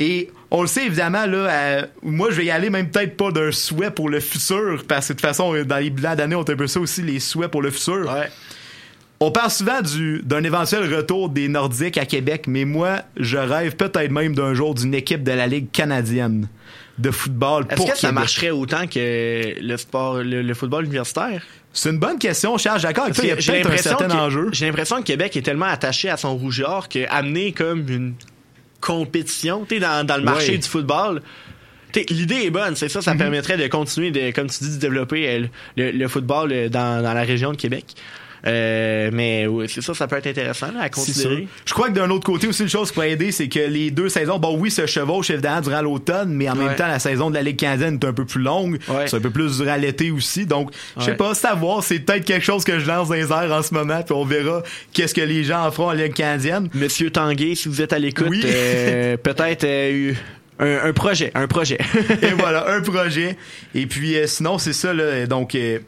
Et 0.00 0.30
on 0.50 0.62
le 0.62 0.66
sait 0.66 0.86
évidemment, 0.86 1.26
là, 1.26 1.36
euh, 1.50 1.86
moi 2.02 2.28
je 2.30 2.36
vais 2.36 2.46
y 2.46 2.50
aller 2.50 2.68
même 2.70 2.90
peut-être 2.90 3.16
pas 3.16 3.30
d'un 3.30 3.52
souhait 3.52 3.90
pour 3.90 4.08
le 4.08 4.18
futur, 4.18 4.82
parce 4.88 5.06
que 5.08 5.12
de 5.12 5.18
toute 5.18 5.26
façon, 5.26 5.54
dans 5.64 5.76
les 5.76 5.90
bilans 5.90 6.16
d'année, 6.16 6.34
on 6.34 6.42
a 6.42 6.50
un 6.52 6.56
peu 6.56 6.66
ça 6.66 6.80
aussi, 6.80 7.02
les 7.02 7.20
souhaits 7.20 7.50
pour 7.50 7.62
le 7.62 7.70
futur. 7.70 8.10
On 9.22 9.30
parle 9.30 9.50
souvent 9.50 9.82
du- 9.82 10.22
d'un 10.24 10.42
éventuel 10.42 10.92
retour 10.94 11.28
des 11.28 11.46
Nordiques 11.48 11.98
à 11.98 12.06
Québec, 12.06 12.44
mais 12.48 12.64
moi, 12.64 13.02
je 13.18 13.36
rêve 13.36 13.76
peut-être 13.76 14.10
même 14.10 14.34
d'un 14.34 14.54
jour 14.54 14.74
d'une 14.74 14.94
équipe 14.94 15.22
de 15.22 15.32
la 15.32 15.46
Ligue 15.46 15.70
canadienne 15.70 16.48
de 16.98 17.10
football 17.10 17.66
Est-ce 17.68 17.76
pour 17.76 17.92
que 17.92 17.98
ça 17.98 18.12
marcherait 18.12 18.50
autant 18.50 18.86
que 18.86 19.54
le 19.60 19.76
sport, 19.76 20.16
le, 20.22 20.40
le 20.40 20.54
football 20.54 20.86
universitaire? 20.86 21.42
C'est 21.72 21.90
une 21.90 21.98
bonne 21.98 22.18
question, 22.18 22.58
Charles. 22.58 22.80
D'accord 22.82 23.04
avec 23.04 23.14
Parce 23.14 23.26
toi, 23.26 23.26
il 23.26 23.28
y 23.28 23.32
a 23.32 23.36
que 23.36 23.42
j'ai 23.42 23.52
peut-être 23.52 23.66
un 23.66 23.68
l'impression 23.70 23.98
certain 23.98 24.08
que- 24.14 24.20
enjeu. 24.20 24.48
J'ai 24.52 24.66
l'impression 24.66 24.96
que 24.98 25.02
Québec 25.02 25.36
est 25.36 25.42
tellement 25.42 25.66
attaché 25.66 26.08
à 26.10 26.16
son 26.16 26.36
rouge 26.36 26.60
et 26.60 26.64
or 26.64 26.88
qu'amener 26.88 27.52
comme 27.52 27.88
une 27.88 28.14
compétition, 28.80 29.64
tu 29.68 29.74
sais, 29.76 29.80
dans, 29.80 30.04
dans 30.06 30.16
le 30.16 30.22
marché 30.24 30.58
du 30.58 30.66
football. 30.68 31.22
L'idée 32.08 32.44
est 32.44 32.50
bonne, 32.50 32.76
c'est 32.76 32.88
ça, 32.88 33.02
ça 33.02 33.14
permettrait 33.14 33.56
de 33.56 33.66
continuer, 33.66 34.10
de, 34.12 34.30
comme 34.30 34.48
tu 34.48 34.62
dis, 34.64 34.76
de 34.76 34.80
développer 34.80 35.28
euh, 35.28 35.46
le, 35.76 35.90
le 35.90 36.08
football 36.08 36.52
euh, 36.52 36.68
dans, 36.68 37.02
dans 37.02 37.12
la 37.12 37.22
région 37.22 37.50
de 37.52 37.56
Québec. 37.56 37.84
Euh, 38.46 39.10
mais 39.12 39.46
oui, 39.46 39.66
c'est 39.68 39.82
ça, 39.82 39.92
ça 39.94 40.06
peut 40.06 40.16
être 40.16 40.26
intéressant 40.26 40.68
là, 40.72 40.82
à 40.82 40.88
considérer. 40.88 41.46
Je 41.64 41.72
crois 41.74 41.88
que 41.88 41.94
d'un 41.94 42.08
autre 42.10 42.24
côté 42.24 42.46
aussi, 42.46 42.62
une 42.62 42.68
chose 42.68 42.88
qui 42.88 42.94
pourrait 42.94 43.10
aider, 43.12 43.32
c'est 43.32 43.48
que 43.48 43.60
les 43.60 43.90
deux 43.90 44.08
saisons, 44.08 44.38
bon 44.38 44.56
oui, 44.58 44.70
se 44.70 44.86
chevauchent 44.86 45.30
évidemment 45.30 45.60
durant 45.60 45.82
l'automne, 45.82 46.32
mais 46.32 46.48
en 46.48 46.54
même 46.54 46.74
temps, 46.76 46.86
la 46.88 46.98
saison 46.98 47.28
de 47.30 47.34
la 47.34 47.42
Ligue 47.42 47.56
canadienne 47.58 47.98
est 48.02 48.06
un 48.06 48.12
peu 48.12 48.24
plus 48.24 48.40
longue. 48.40 48.78
C'est 49.06 49.16
un 49.16 49.20
peu 49.20 49.30
plus 49.30 49.58
durant 49.58 49.76
l'été 49.76 50.10
aussi. 50.10 50.46
Donc, 50.46 50.70
je 50.96 51.04
sais 51.04 51.10
Ouais. 51.10 51.16
pas, 51.16 51.34
c'est 51.34 51.48
à 51.48 51.54
voir. 51.54 51.82
C'est 51.82 51.98
peut-être 52.00 52.24
quelque 52.24 52.44
chose 52.44 52.64
que 52.64 52.78
je 52.78 52.86
lance 52.86 53.08
dans 53.08 53.14
les 53.14 53.30
airs 53.30 53.52
en 53.52 53.62
ce 53.62 53.74
moment, 53.74 54.02
puis 54.02 54.14
on 54.14 54.24
verra 54.24 54.62
qu'est-ce 54.92 55.14
que 55.14 55.20
les 55.20 55.44
gens 55.44 55.66
en 55.66 55.70
feront 55.70 55.88
en 55.88 55.92
Ligue 55.92 56.14
canadienne. 56.14 56.68
Monsieur 56.74 57.10
Tanguay, 57.10 57.54
si 57.54 57.68
vous 57.68 57.82
êtes 57.82 57.92
à 57.92 57.98
l'écoute, 57.98 58.28
Oui. 58.30 58.40
euh, 58.44 59.16
peut-être 59.22 59.64
euh, 59.64 60.12
un, 60.58 60.88
un 60.88 60.92
projet, 60.92 61.30
un 61.34 61.46
projet. 61.46 61.78
Et 62.22 62.32
voilà, 62.38 62.68
un 62.74 62.80
projet. 62.80 63.36
Et 63.74 63.86
puis, 63.86 64.16
euh, 64.16 64.26
sinon, 64.26 64.58
c'est 64.58 64.72
ça, 64.72 64.92
là. 64.94 65.26
Donc, 65.26 65.54
euh, 65.54 65.78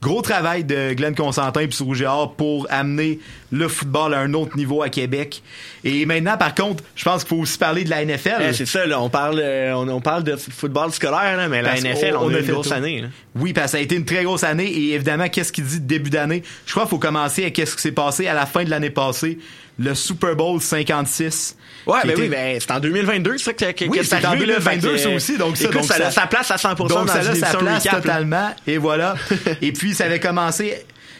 gros 0.00 0.22
travail 0.22 0.64
de 0.64 0.94
Glenn 0.94 1.14
Constantin 1.14 1.60
et 1.60 1.68
Or 2.06 2.34
pour 2.34 2.66
amener 2.70 3.18
le 3.50 3.66
football 3.68 4.12
à 4.12 4.18
un 4.18 4.34
autre 4.34 4.56
niveau 4.56 4.82
à 4.82 4.90
Québec. 4.90 5.42
Et 5.84 6.04
maintenant, 6.04 6.36
par 6.36 6.54
contre, 6.54 6.84
je 6.94 7.04
pense 7.04 7.24
qu'il 7.24 7.30
faut 7.36 7.42
aussi 7.42 7.56
parler 7.56 7.84
de 7.84 7.90
la 7.90 8.04
NFL. 8.04 8.36
Euh, 8.40 8.52
c'est 8.52 8.66
ça, 8.66 8.84
là, 8.86 9.00
on 9.00 9.08
parle, 9.08 9.40
euh, 9.42 9.72
on, 9.74 9.88
on 9.88 10.00
parle 10.02 10.22
de 10.22 10.36
football 10.36 10.92
scolaire, 10.92 11.36
là, 11.36 11.48
mais 11.48 11.62
la 11.62 11.76
NFL, 11.80 12.16
on, 12.16 12.26
on 12.26 12.34
a 12.34 12.36
a 12.36 12.40
une 12.40 12.46
grosse 12.46 12.68
tout. 12.68 12.74
année. 12.74 13.00
là. 13.00 13.08
Oui, 13.36 13.52
parce 13.54 13.66
que 13.66 13.70
ça 13.72 13.76
a 13.78 13.80
été 13.80 13.94
une 13.94 14.04
très 14.04 14.24
grosse 14.24 14.44
année. 14.44 14.66
Et 14.70 14.92
évidemment, 14.94 15.28
qu'est-ce 15.28 15.52
qu'il 15.52 15.64
dit 15.64 15.80
de 15.80 15.86
début 15.86 16.10
d'année? 16.10 16.42
Je 16.66 16.72
crois 16.72 16.82
qu'il 16.84 16.90
faut 16.90 16.98
commencer 16.98 17.42
avec 17.42 17.54
qu'est-ce 17.54 17.74
qui 17.76 17.82
s'est 17.82 17.92
passé 17.92 18.26
à 18.26 18.34
la 18.34 18.44
fin 18.46 18.64
de 18.64 18.70
l'année 18.70 18.90
passée. 18.90 19.38
Le 19.78 19.94
Super 19.94 20.34
Bowl 20.34 20.60
56. 20.60 21.56
Ouais, 21.86 22.00
qui 22.02 22.06
ben 22.08 22.12
était- 22.12 22.20
oui, 22.22 22.28
ben 22.28 22.58
c'est 22.60 22.70
en 22.72 22.80
2022 22.80 23.38
ça 23.38 23.52
que, 23.52 23.70
que, 23.70 23.84
Oui, 23.86 23.98
que 23.98 24.04
c'est 24.04 24.16
en 24.16 24.24
arrivé, 24.30 24.46
là, 24.46 24.54
2022 24.58 24.96
fait 24.96 24.98
ça 25.04 25.08
aussi. 25.10 25.38
Donc 25.38 25.56
ça, 25.56 25.68
donc 25.68 25.84
ça, 25.84 26.06
a 26.06 26.10
sa 26.10 26.26
place 26.26 26.50
à 26.50 26.56
100% 26.56 26.76
Donc 26.76 26.88
dans 26.88 27.06
ça 27.06 27.20
a 27.20 27.34
sa 27.34 27.56
place 27.56 27.84
totalement. 27.84 28.50
Et 28.66 28.76
voilà. 28.76 29.14
et 29.62 29.72
puis 29.72 29.94
ça 29.94 30.04
avait 30.06 30.18
commencé. 30.20 30.74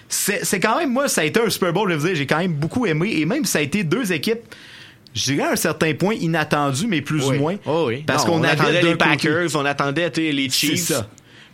C'est 0.09 0.44
c'est 0.44 0.60
quand 0.60 0.78
même, 0.78 0.93
moi, 0.93 1.09
ça 1.09 1.20
a 1.20 1.24
été 1.24 1.40
un 1.40 1.51
Super 1.51 1.73
Bowl, 1.73 1.90
je 1.90 1.97
veux 1.97 2.09
dire, 2.09 2.16
j'ai 2.16 2.27
quand 2.27 2.39
même 2.39 2.52
beaucoup 2.55 2.86
aimé. 2.86 3.12
Et 3.19 3.24
même 3.27 3.44
ça 3.44 3.59
a 3.59 3.62
été 3.62 3.85
deux 3.85 4.12
équipes, 4.12 4.40
je 5.15 5.32
dirais 5.32 5.48
à 5.48 5.52
un 5.52 5.56
certain 5.56 5.93
point 5.94 6.15
inattendues, 6.15 6.86
mais 6.86 7.01
plus 7.02 7.24
Oui. 7.27 7.36
ou 7.36 7.40
moins. 7.40 7.56
Oh 7.66 7.85
oui. 7.89 8.05
Parce 8.06 8.24
qu'on 8.24 8.43
attendait 8.43 8.82
les 8.82 8.93
côté- 8.93 8.97
Packers, 8.97 9.48
on 9.55 9.65
attendait 9.65 10.10
les 10.16 10.48
C'est 10.51 10.56
Chiefs. 10.56 10.81
ça. 10.81 11.09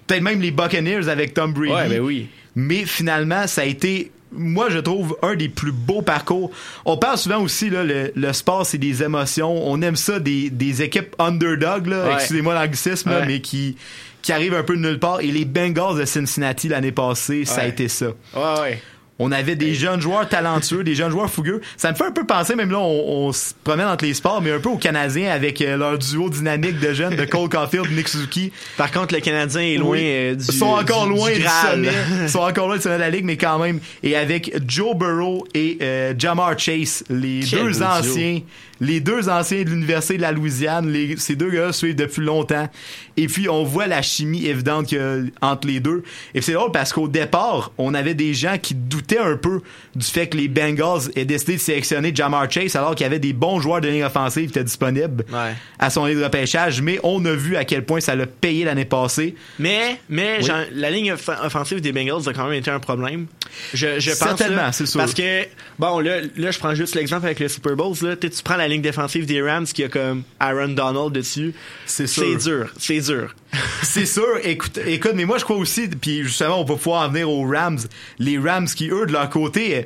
Peut-être 0.07 0.23
même 0.23 0.41
les 0.41 0.51
Buccaneers 0.51 1.09
avec 1.09 1.35
Tom 1.35 1.53
Brady. 1.53 1.73
Ouais, 1.73 1.89
ben 1.89 2.01
oui. 2.01 2.29
Mais 2.55 2.85
finalement, 2.85 3.47
ça 3.47 3.63
a 3.63 3.65
été, 3.65 4.13
moi, 4.31 4.69
je 4.71 4.79
trouve, 4.79 5.17
un 5.23 5.35
des 5.35 5.49
plus 5.49 5.73
beaux 5.73 6.03
parcours. 6.03 6.51
On 6.85 6.97
parle 6.99 7.17
souvent 7.19 7.39
aussi, 7.41 7.71
là, 7.71 7.83
le, 7.83 8.13
le 8.15 8.33
sport, 8.35 8.67
c'est 8.67 8.79
des 8.79 9.03
émotions. 9.03 9.67
On 9.69 9.81
aime 9.83 9.97
ça, 9.97 10.21
des, 10.21 10.51
des 10.51 10.83
équipes 10.83 11.17
underdog, 11.19 11.87
Ouais. 11.89 12.13
excusez-moi 12.15 12.55
l'anglicisme, 12.55 13.11
Ouais. 13.11 13.27
mais 13.27 13.41
qui, 13.41 13.77
qui 14.25 14.33
arrivent 14.33 14.55
un 14.55 14.63
peu 14.65 14.75
de 14.77 14.81
nulle 14.81 14.99
part. 14.99 15.21
Et 15.21 15.29
les 15.29 15.45
Bengals 15.45 15.97
de 15.99 16.05
Cincinnati 16.05 16.69
l'année 16.69 16.93
passée, 16.93 17.45
ça 17.45 17.61
a 17.61 17.67
été 17.67 17.87
ça. 17.89 18.07
Ouais, 18.35 18.61
ouais. 18.63 18.83
On 19.21 19.31
avait 19.31 19.55
des 19.55 19.75
jeunes 19.75 20.01
joueurs 20.01 20.29
talentueux, 20.29 20.83
des 20.83 20.97
jeunes 20.97 21.13
joueurs 21.13 21.31
fougueux. 21.31 21.61
Ça 21.77 21.93
me 21.93 21.97
fait 21.97 22.03
un 22.07 22.11
peu 22.11 22.27
penser, 22.27 22.57
même 22.57 22.73
là, 22.73 22.81
on, 22.81 23.27
on 23.29 23.33
se 23.33 23.53
promène 23.63 23.87
entre 23.87 24.05
les 24.05 24.13
sports, 24.15 24.43
mais 24.43 24.51
un 24.51 24.59
peu 24.59 24.71
aux 24.71 24.77
Canadiens 24.77 25.31
avec 25.31 25.61
euh, 25.61 25.77
leur 25.77 25.99
duo 25.99 26.29
dynamique 26.29 26.81
de 26.81 26.93
jeunes 26.93 27.15
de 27.15 27.25
Cole 27.25 27.49
Caulfield, 27.49 27.93
Nick 27.93 28.09
Suzuki. 28.09 28.51
Par 28.77 28.91
contre, 28.91 29.15
le 29.15 29.21
Canadien 29.21 29.61
est 29.61 29.77
loin 29.77 29.91
Oui. 29.93 30.01
euh, 30.03 30.35
du. 30.35 30.45
Ils 30.49 30.53
sont 30.53 30.67
encore 30.67 31.05
du- 31.05 31.11
loin 31.11 31.31
du 31.31 31.39
du, 31.39 31.47
sommet. 31.47 31.89
Ils 32.23 32.29
sont 32.29 32.41
encore 32.41 32.67
loin 32.67 32.77
du 32.77 32.83
sommet 32.83 32.97
de 32.97 33.01
la 33.03 33.11
ligue, 33.11 33.25
mais 33.25 33.37
quand 33.37 33.61
même. 33.61 33.79
Et 34.03 34.17
avec 34.17 34.53
Joe 34.67 34.97
Burrow 34.97 35.47
et 35.55 35.79
euh, 35.81 36.13
Jamar 36.19 36.59
Chase, 36.59 37.05
les 37.09 37.39
Quel 37.49 37.63
deux 37.67 37.83
anciens, 37.85 38.41
les 38.81 39.01
deux 39.01 39.29
anciens 39.29 39.63
de 39.63 39.71
l'université 39.71 40.17
de 40.17 40.23
la 40.23 40.33
Louisiane, 40.33 40.89
les- 40.91 41.17
ces 41.17 41.37
deux 41.37 41.51
gars 41.51 41.73
suivent 41.73 41.95
depuis 41.95 42.23
longtemps. 42.23 42.69
Et 43.17 43.27
puis 43.29 43.49
on 43.49 43.63
voit 43.63 43.87
la 43.87 44.03
chimie 44.03 44.47
évidente 44.47 44.87
qu'il 44.89 44.99
y 44.99 45.01
a 45.01 45.19
entre 45.41 45.69
les 45.69 45.81
deux. 45.81 46.03
Et 46.35 46.41
c'est 46.41 46.53
drôle 46.53 46.73
parce 46.73 46.93
qu'au 46.93 47.07
départ, 47.09 47.71
on 47.79 47.95
avait 47.95 48.15
des 48.15 48.35
gens 48.35 48.59
qui 48.61 48.75
doutaient 48.75 49.19
un 49.19 49.37
peu 49.37 49.61
du 49.95 50.05
fait 50.07 50.27
que 50.29 50.37
les 50.37 50.49
Bengals 50.49 51.11
aient 51.15 51.25
décidé 51.25 51.55
de 51.55 51.61
sélectionner 51.61 52.13
Jamar 52.15 52.51
Chase 52.51 52.75
alors 52.77 52.95
qu'il 52.95 53.05
y 53.05 53.07
avait 53.07 53.19
des 53.21 53.33
bons 53.33 53.61
joueurs 53.61 53.81
de 53.81 53.89
ligne 53.89 54.05
offensive 54.05 54.45
qui 54.51 54.51
étaient 54.59 54.65
disponibles 54.65 55.25
Ouais. 55.33 55.53
à 55.79 55.91
son 55.91 56.07
ligne 56.07 56.19
de 56.19 56.25
repêchage. 56.25 56.83
Mais 56.83 56.99
on 57.05 57.25
a 57.25 57.33
vu 57.33 57.57
à 57.57 57.65
quel 57.65 57.85
point 57.85 58.01
ça 58.01 58.15
l'a 58.17 58.27
payé 58.27 58.65
l'année 58.65 58.85
passée. 58.85 59.35
Mais, 59.59 59.99
mais 60.09 60.39
Oui. 60.43 60.49
la 60.73 60.91
ligne 60.91 61.13
off- 61.13 61.29
offensive 61.43 61.81
des 61.81 61.93
Bengals 61.93 62.29
a 62.29 62.33
quand 62.33 62.45
même 62.45 62.59
été 62.59 62.71
un 62.71 62.81
problème. 62.81 63.27
Je, 63.73 64.01
je 64.01 64.11
pense. 64.11 64.19
Certainement, 64.19 64.73
c'est 64.73 64.87
sûr. 64.87 64.99
Parce 64.99 65.15
que, 65.15 65.45
bon, 65.79 66.01
là, 66.01 66.21
là, 66.37 66.51
je 66.51 66.59
prends 66.59 66.75
juste 66.75 66.95
l'exemple 66.97 67.27
avec 67.27 67.39
le 67.39 67.49
Super 67.49 67.77
Bowl. 67.77 67.95
Là, 68.03 68.17
tu 68.17 68.29
prends 68.43 68.57
la 68.57 68.64
ligne 68.69 68.83
défensive 68.83 69.27
des 69.27 69.43
Rams 69.43 69.67
qui 69.67 69.85
a 69.85 69.89
comme 69.89 70.23
Aaron 70.41 70.69
Donald 70.69 71.13
dessus. 71.13 71.55
C'est 71.87 72.07
sûr. 72.07 72.25
C'est 72.25 72.49
dur. 72.51 72.73
C'est 72.79 73.01
dur. 73.01 73.35
C'est 73.83 74.07
sûr, 74.07 74.27
écoute, 74.43 74.79
écoute, 74.87 75.13
mais 75.15 75.25
moi 75.25 75.39
je 75.39 75.45
crois 75.45 75.57
aussi, 75.57 75.89
puis 75.89 76.23
justement 76.25 76.61
on 76.61 76.65
va 76.65 76.75
pouvoir 76.77 77.07
en 77.07 77.11
venir 77.13 77.31
aux 77.31 77.47
Rams, 77.47 77.79
les 78.19 78.39
Rams 78.39 78.67
qui 78.67 78.89
eux 78.91 79.07
de 79.07 79.13
leur 79.13 79.29
côté, 79.31 79.77
euh, 79.77 79.83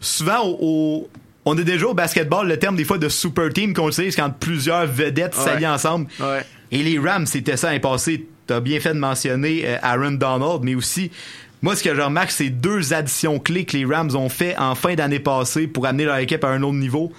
souvent 0.00 0.40
au, 0.46 0.58
au- 0.60 1.10
on 1.44 1.56
a 1.58 1.62
déjà 1.62 1.86
au 1.86 1.94
basketball 1.94 2.46
le 2.46 2.56
terme 2.58 2.76
des 2.76 2.84
fois 2.84 2.98
de 2.98 3.08
super 3.08 3.48
team 3.52 3.74
qu'on 3.74 3.90
c'est 3.90 4.10
quand 4.12 4.30
plusieurs 4.38 4.86
vedettes 4.86 5.36
Ouais. 5.36 5.44
s'allient 5.44 5.66
ensemble. 5.66 6.06
Ouais. 6.20 6.44
Et 6.70 6.82
les 6.82 6.98
Rams, 6.98 7.26
c'était 7.26 7.56
ça 7.56 7.68
l'année 7.68 7.80
passée. 7.80 8.26
T'as 8.46 8.60
bien 8.60 8.78
fait 8.80 8.94
de 8.94 8.98
mentionner 8.98 9.62
euh, 9.66 9.76
Aaron 9.82 10.12
Donald, 10.12 10.60
mais 10.62 10.74
aussi, 10.74 11.10
moi, 11.62 11.76
ce 11.76 11.82
que 11.82 11.94
je 11.94 12.00
remarque, 12.00 12.30
c'est 12.32 12.48
deux 12.50 12.92
additions 12.92 13.38
clés 13.38 13.64
que 13.64 13.76
les 13.76 13.84
Rams 13.84 14.14
ont 14.16 14.28
fait 14.28 14.56
en 14.58 14.74
fin 14.74 14.94
d'année 14.94 15.20
passée 15.20 15.66
pour 15.68 15.86
amener 15.86 16.04
leur 16.04 16.16
équipe 16.16 16.42
à 16.44 16.48
un 16.48 16.62
autre 16.62 16.74
niveau. 16.74 17.12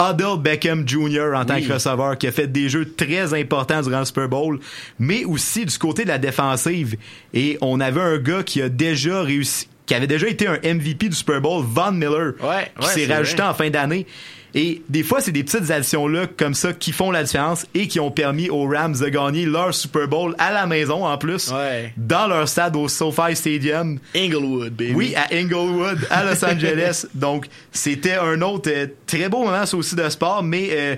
Odell 0.00 0.38
Beckham 0.40 0.86
Jr. 0.88 1.32
en 1.34 1.44
tant 1.44 1.54
Oui. 1.56 1.66
que 1.66 1.72
receveur, 1.72 2.16
qui 2.18 2.26
a 2.28 2.32
fait 2.32 2.46
des 2.46 2.68
jeux 2.68 2.92
très 2.94 3.34
importants 3.38 3.80
durant 3.82 3.98
le 4.00 4.04
Super 4.04 4.28
Bowl, 4.28 4.60
mais 4.98 5.24
aussi 5.24 5.64
du 5.66 5.76
côté 5.78 6.04
de 6.04 6.08
la 6.08 6.18
défensive. 6.18 6.96
Et 7.34 7.58
on 7.60 7.80
avait 7.80 8.00
un 8.00 8.18
gars 8.18 8.42
qui 8.44 8.62
a 8.62 8.68
déjà 8.68 9.22
réussi, 9.22 9.68
qui 9.86 9.94
avait 9.94 10.06
déjà 10.06 10.28
été 10.28 10.46
un 10.46 10.58
MVP 10.62 11.08
du 11.08 11.16
Super 11.16 11.40
Bowl, 11.40 11.64
Von 11.66 11.92
Miller, 11.92 12.34
Ouais, 12.42 12.70
qui 12.80 12.86
s'est 12.88 13.06
rajouté 13.12 13.42
vrai. 13.42 13.50
en 13.50 13.54
fin 13.54 13.70
d'année. 13.70 14.06
Et 14.54 14.82
des 14.88 15.02
fois, 15.02 15.20
c'est 15.20 15.30
des 15.32 15.44
petites 15.44 15.70
additions-là 15.70 16.26
comme 16.36 16.54
ça 16.54 16.72
qui 16.72 16.92
font 16.92 17.10
la 17.10 17.22
différence 17.22 17.66
et 17.74 17.86
qui 17.86 18.00
ont 18.00 18.10
permis 18.10 18.48
aux 18.48 18.66
Rams 18.66 18.96
de 18.98 19.08
gagner 19.08 19.44
leur 19.44 19.74
Super 19.74 20.08
Bowl 20.08 20.34
à 20.38 20.52
la 20.52 20.66
maison 20.66 21.06
en 21.06 21.18
plus, 21.18 21.50
Ouais. 21.52 21.92
dans 21.96 22.26
leur 22.26 22.48
stade 22.48 22.74
au 22.76 22.88
SoFi 22.88 23.36
Stadium. 23.36 23.98
Inglewood, 24.16 24.72
baby. 24.72 24.92
Oui, 24.94 25.14
à 25.14 25.34
Inglewood, 25.34 25.98
à 26.10 26.24
Los 26.24 26.44
Angeles. 26.44 27.04
Donc, 27.14 27.46
c'était 27.72 28.14
un 28.16 28.40
autre 28.42 28.70
euh, 28.72 28.86
très 29.06 29.28
beau 29.28 29.44
moment, 29.44 29.66
ça 29.66 29.76
aussi, 29.76 29.94
de 29.94 30.08
sport. 30.08 30.42
Mais, 30.42 30.68
euh, 30.72 30.96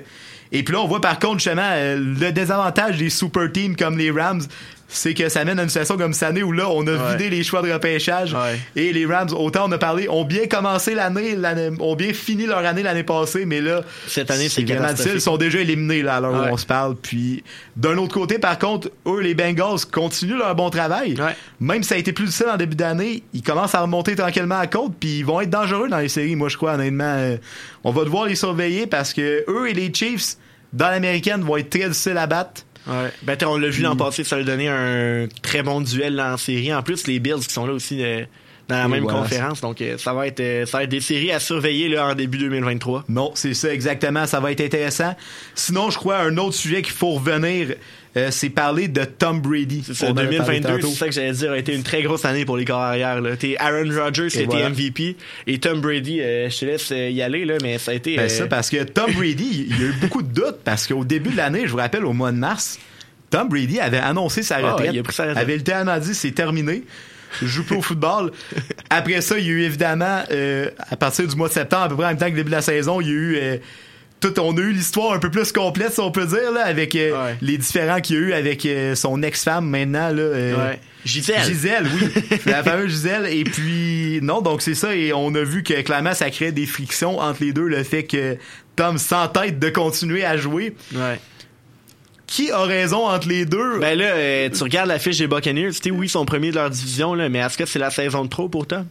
et 0.53 0.63
puis 0.63 0.73
là, 0.75 0.81
on 0.83 0.87
voit 0.89 1.01
par 1.01 1.19
contre, 1.19 1.39
justement, 1.41 1.63
euh, 1.73 1.97
le 1.97 2.31
désavantage 2.33 2.99
des 2.99 3.11
super 3.11 3.51
teams 3.53 3.75
comme 3.77 3.99
les 3.99 4.11
Rams, 4.11 4.43
c'est 4.93 5.15
que 5.15 5.29
ça 5.29 5.45
mène 5.45 5.59
à 5.59 5.63
une 5.63 5.69
situation 5.69 5.97
comme 5.97 6.13
cette 6.13 6.29
année 6.29 6.43
où 6.43 6.51
là, 6.53 6.69
on 6.69 6.85
a 6.87 6.91
Ouais. 6.93 7.13
vidé 7.13 7.31
les 7.31 7.45
choix 7.45 7.63
de 7.63 7.71
repêchage. 7.73 8.35
Ouais. 8.35 8.59
Et 8.75 8.93
les 8.93 9.07
Rams, 9.07 9.29
autant 9.33 9.69
on 9.69 9.73
a 9.73 9.79
parlé, 9.79 10.09
ont 10.09 10.25
bien 10.25 10.47
commencé 10.47 10.95
l'année, 10.95 11.37
l'année- 11.37 11.71
ont 11.79 11.95
bien 11.95 12.13
fini 12.13 12.45
leur 12.47 12.59
année 12.59 12.83
l'année 12.83 13.05
passée, 13.05 13.47
mais 13.47 13.61
là, 13.61 13.83
Cette 14.09 14.31
année, 14.31 14.49
c'est 14.49 14.65
vraiment 14.65 14.89
difficile. 14.89 15.13
Ils 15.15 15.21
sont 15.21 15.37
déjà 15.37 15.61
éliminés 15.61 16.03
là, 16.03 16.17
à 16.17 16.21
l'heure 16.21 16.33
Ouais. 16.33 16.51
où 16.51 16.55
on 16.55 16.57
se 16.57 16.67
parle. 16.67 16.97
Puis, 16.97 17.45
d'un 17.77 17.97
autre 17.99 18.13
côté, 18.15 18.39
par 18.39 18.59
contre, 18.59 18.91
eux, 19.07 19.21
les 19.21 19.35
Bengals, 19.35 19.79
continuent 19.93 20.39
leur 20.39 20.55
bon 20.57 20.71
travail. 20.71 21.15
Ouais. 21.21 21.37
Même 21.61 21.83
si 21.85 21.91
ça 21.91 21.95
a 21.95 21.99
été 21.99 22.13
plus 22.13 22.25
difficile 22.25 22.49
en 22.53 22.57
début 22.57 22.77
d'année, 22.77 23.23
ils 23.33 23.43
commencent 23.43 23.75
à 23.77 23.83
remonter 23.83 24.17
tranquillement 24.17 24.59
à 24.59 24.67
côte, 24.67 24.93
puis 24.99 25.19
ils 25.21 25.25
vont 25.25 25.41
être 25.41 25.51
dangereux 25.51 25.89
dans 25.89 25.99
les 25.99 26.09
séries, 26.09 26.35
moi, 26.37 26.49
je 26.49 26.57
crois, 26.57 26.75
honnêtement. 26.75 27.05
Euh, 27.17 27.37
on 27.85 27.93
va 27.93 28.05
devoir 28.05 28.27
les 28.27 28.35
surveiller 28.35 28.87
parce 28.87 29.13
que 29.15 29.45
eux 29.49 29.69
et 29.71 29.73
les 29.75 29.93
Chiefs, 29.95 30.37
dans 30.73 30.89
l'américaine, 30.91 31.43
vont 31.43 31.57
être 31.57 31.71
très 31.71 31.89
difficiles 31.89 32.17
à 32.19 32.27
battre. 32.27 32.63
Ouais. 32.87 33.11
Ben, 33.23 33.37
on 33.47 33.57
l'a 33.57 33.69
vu 33.69 33.83
l'an 33.83 33.97
passé, 33.97 34.25
ça 34.25 34.37
a 34.37 34.43
donné 34.43 34.69
un 34.69 35.27
très 35.43 35.63
bon 35.63 35.81
duel 35.81 36.15
là, 36.15 36.35
en 36.35 36.37
série. 36.37 36.73
En 36.73 36.83
plus, 36.83 37.07
les 37.07 37.19
Bills 37.21 37.47
qui 37.47 37.53
sont 37.53 37.67
là 37.67 37.73
aussi 37.73 38.03
euh, 38.03 38.25
dans 38.69 38.77
la 38.77 38.85
Et 38.85 38.89
même 38.89 39.03
voilà. 39.03 39.19
conférence. 39.21 39.61
Donc, 39.61 39.81
euh, 39.81 39.99
ça 39.99 40.15
va 40.15 40.27
être 40.27 40.41
euh, 40.41 40.65
ça 40.67 40.79
va 40.79 40.85
être 40.85 40.91
des 40.91 41.01
séries 41.01 41.31
à 41.31 41.41
surveiller 41.41 41.89
là, 41.89 42.09
en 42.09 42.15
début 42.15 42.39
2023. 42.39 43.05
Non, 43.09 43.33
c'est 43.35 43.55
ça 43.55 43.73
exactement. 43.73 44.27
Ça 44.27 44.41
va 44.41 44.53
être 44.53 44.63
intéressant. 44.63 45.15
Sinon, 45.55 45.91
je 45.91 45.99
crois 45.99 46.19
un 46.19 46.37
autre 46.39 46.55
sujet 46.55 46.83
qu'il 46.83 46.95
faut 46.95 47.13
revenir, 47.13 47.75
euh, 48.17 48.29
c'est 48.31 48.51
parler 48.51 48.89
de 48.89 49.05
Tom 49.05 49.41
Brady. 49.41 49.83
C'est 49.87 49.95
ça, 49.95 50.07
On 50.07 50.11
en 50.11 50.17
a 50.17 50.23
parlé 50.25 50.39
2022, 50.61 50.69
tantôt. 50.69 50.89
c'est 50.89 50.95
ça 50.99 51.07
que 51.07 51.13
j'allais 51.13 51.33
dire, 51.33 51.53
a 51.53 51.59
été 51.59 51.75
une 51.75 51.83
très 51.85 52.03
grosse 52.03 52.25
année 52.25 52.45
pour 52.45 52.57
les 52.57 52.65
corps 52.65 52.81
arrière. 52.81 53.21
Là. 53.21 53.37
T'es 53.37 53.57
Aaron 53.59 53.89
Rodgers 53.91 54.29
qui 54.29 54.39
a 54.39 54.43
été. 54.43 54.69
MVP 54.69 55.17
et 55.47 55.59
Tom 55.59 55.81
Brady, 55.81 56.21
euh, 56.21 56.51
je 56.51 56.59
te 56.59 56.65
laisse 56.65 56.91
euh, 56.93 57.09
y 57.11 57.23
aller, 57.23 57.45
là, 57.45 57.55
mais 57.63 57.79
ça 57.79 57.93
a 57.93 57.95
été. 57.95 58.17
Ben 58.17 58.25
euh, 58.25 58.29
ça, 58.29 58.47
parce 58.47 58.69
que 58.71 58.83
Tom 58.83 59.13
Brady, 59.13 59.67
il 59.71 59.81
y 59.81 59.85
a 59.85 59.87
eu 59.89 59.93
beaucoup 60.01 60.23
de 60.23 60.33
doutes 60.33 60.59
parce 60.65 60.87
qu'au 60.87 61.05
début 61.05 61.31
de 61.31 61.37
l'année, 61.37 61.63
je 61.67 61.71
vous 61.71 61.77
rappelle, 61.79 62.05
au 62.05 62.13
mois 62.13 62.33
de 62.33 62.37
mars, 62.39 62.79
Tom 63.31 63.49
Brady 63.49 63.79
avait 63.79 63.99
annoncé 63.99 64.43
sa 64.43 64.57
Ah, 64.57 64.73
retraite. 64.73 64.91
il 64.93 64.99
a 64.99 65.03
pris 65.05 65.15
sa 65.15 65.23
retraite. 65.27 65.39
avait 65.43 65.57
littéralement 65.57 65.99
dit 65.99 66.15
c'est 66.15 66.33
terminé. 66.33 66.83
Je 67.41 67.47
joue 67.47 67.63
plus 67.65 67.77
au 67.77 67.81
football. 67.83 68.33
Après 68.91 69.21
ça, 69.21 69.39
il 69.39 69.45
y 69.47 69.49
a 69.49 69.53
eu 69.53 69.63
évidemment, 69.63 70.25
euh, 70.33 70.69
à 70.91 70.97
partir 70.97 71.29
du 71.29 71.37
mois 71.37 71.47
de 71.47 71.53
septembre, 71.53 71.85
à 71.85 71.89
peu 71.89 71.95
près 71.95 72.07
en 72.07 72.09
même 72.09 72.19
temps 72.19 72.27
que 72.27 72.31
le 72.33 72.39
début 72.39 72.51
de 72.51 72.57
la 72.57 72.61
saison, 72.63 73.01
il 73.01 73.07
y 73.07 73.11
a 73.11 73.13
eu. 73.15 73.39
Tout, 74.21 74.39
on 74.39 74.57
a 74.57 74.61
eu 74.61 74.73
l'histoire 74.73 75.13
un 75.13 75.19
peu 75.19 75.31
plus 75.31 75.51
complète, 75.53 75.95
si 75.95 76.01
on 76.01 76.11
peut 76.11 76.27
dire, 76.27 76.53
là, 76.53 76.65
avec 76.67 76.95
euh, 76.95 77.11
Ouais. 77.27 77.37
les 77.41 77.57
différents 77.59 78.01
qu'il 78.01 78.17
y 78.17 78.19
a 78.19 78.23
eu 78.23 78.33
avec 78.35 78.67
euh, 78.67 78.95
son 78.95 79.23
ex-femme 79.23 79.67
maintenant. 79.69 80.09
Là, 80.11 80.23
euh, 80.23 80.57
Ouais. 80.71 80.81
Gisèle. 81.05 81.43
Gisèle, 81.45 81.87
oui. 81.95 82.39
la 82.47 82.63
fameuse 82.63 82.91
Gisèle. 82.91 83.27
Et 83.33 83.45
puis, 83.45 84.21
non, 84.23 84.43
donc 84.43 84.61
c'est 84.63 84.75
ça. 84.75 84.95
Et 84.95 85.13
on 85.15 85.35
a 85.35 85.43
vu 85.43 85.63
que 85.63 85.81
clairement, 85.81 86.13
ça 86.15 86.31
crée 86.31 86.53
des 86.53 86.67
frictions 86.67 87.19
entre 87.19 87.43
les 87.43 87.53
deux. 87.53 87.67
Le 87.67 87.83
fait 87.83 88.03
que 88.05 88.37
Tom 88.77 88.99
s'entête 88.99 89.59
de 89.59 89.69
continuer 89.71 90.25
à 90.25 90.37
jouer. 90.37 90.75
Ouais. 90.95 91.19
Qui 92.27 92.51
a 92.53 92.63
raison 92.63 93.09
entre 93.09 93.29
les 93.29 93.45
deux? 93.45 93.81
Ben 93.81 93.99
là, 93.99 94.05
euh, 94.15 94.49
tu 94.51 94.63
regardes 94.63 94.89
la 94.89 94.99
fiche 95.01 95.19
des 95.19 95.27
Buccaneers, 95.27 95.71
tu 95.73 95.79
sais, 95.83 95.91
oui, 95.91 96.07
ils 96.07 96.11
sont 96.11 96.25
premiers 96.25 96.51
de 96.51 96.55
leur 96.57 96.71
division, 96.71 97.15
là, 97.15 97.29
mais 97.29 97.41
est-ce 97.41 97.59
que 97.59 97.67
c'est 97.67 97.81
la 97.81 97.91
saison 97.91 98.25
de 98.25 98.29
trop 98.29 98.49
pour 98.49 98.67
Tom? 98.69 98.87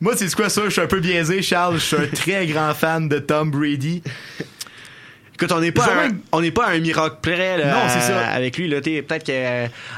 Moi, 0.00 0.14
c'est 0.16 0.32
quoi 0.34 0.48
ça? 0.48 0.62
Je 0.64 0.70
suis 0.70 0.80
un 0.80 0.86
peu 0.86 1.00
biaisé, 1.00 1.42
Charles. 1.42 1.74
Je 1.74 1.84
suis 1.84 1.96
un 1.96 2.06
très 2.06 2.46
grand 2.46 2.72
fan 2.74 3.08
de 3.08 3.18
Tom 3.18 3.50
Brady. 3.50 4.02
Écoute, 5.34 5.52
on 5.52 5.60
n'est 5.60 5.72
pas, 5.72 5.90
un- 5.90 5.94
même- 6.08 6.20
on 6.32 6.40
n'est 6.42 6.50
pas 6.50 6.66
à 6.66 6.70
un 6.72 6.78
miracle 6.80 7.16
près 7.22 7.56
là, 7.56 7.72
Non, 7.72 7.80
c'est 7.88 8.00
ça. 8.00 8.26
avec 8.28 8.58
lui. 8.58 8.68
Là, 8.68 8.80
peut-être 8.82 9.24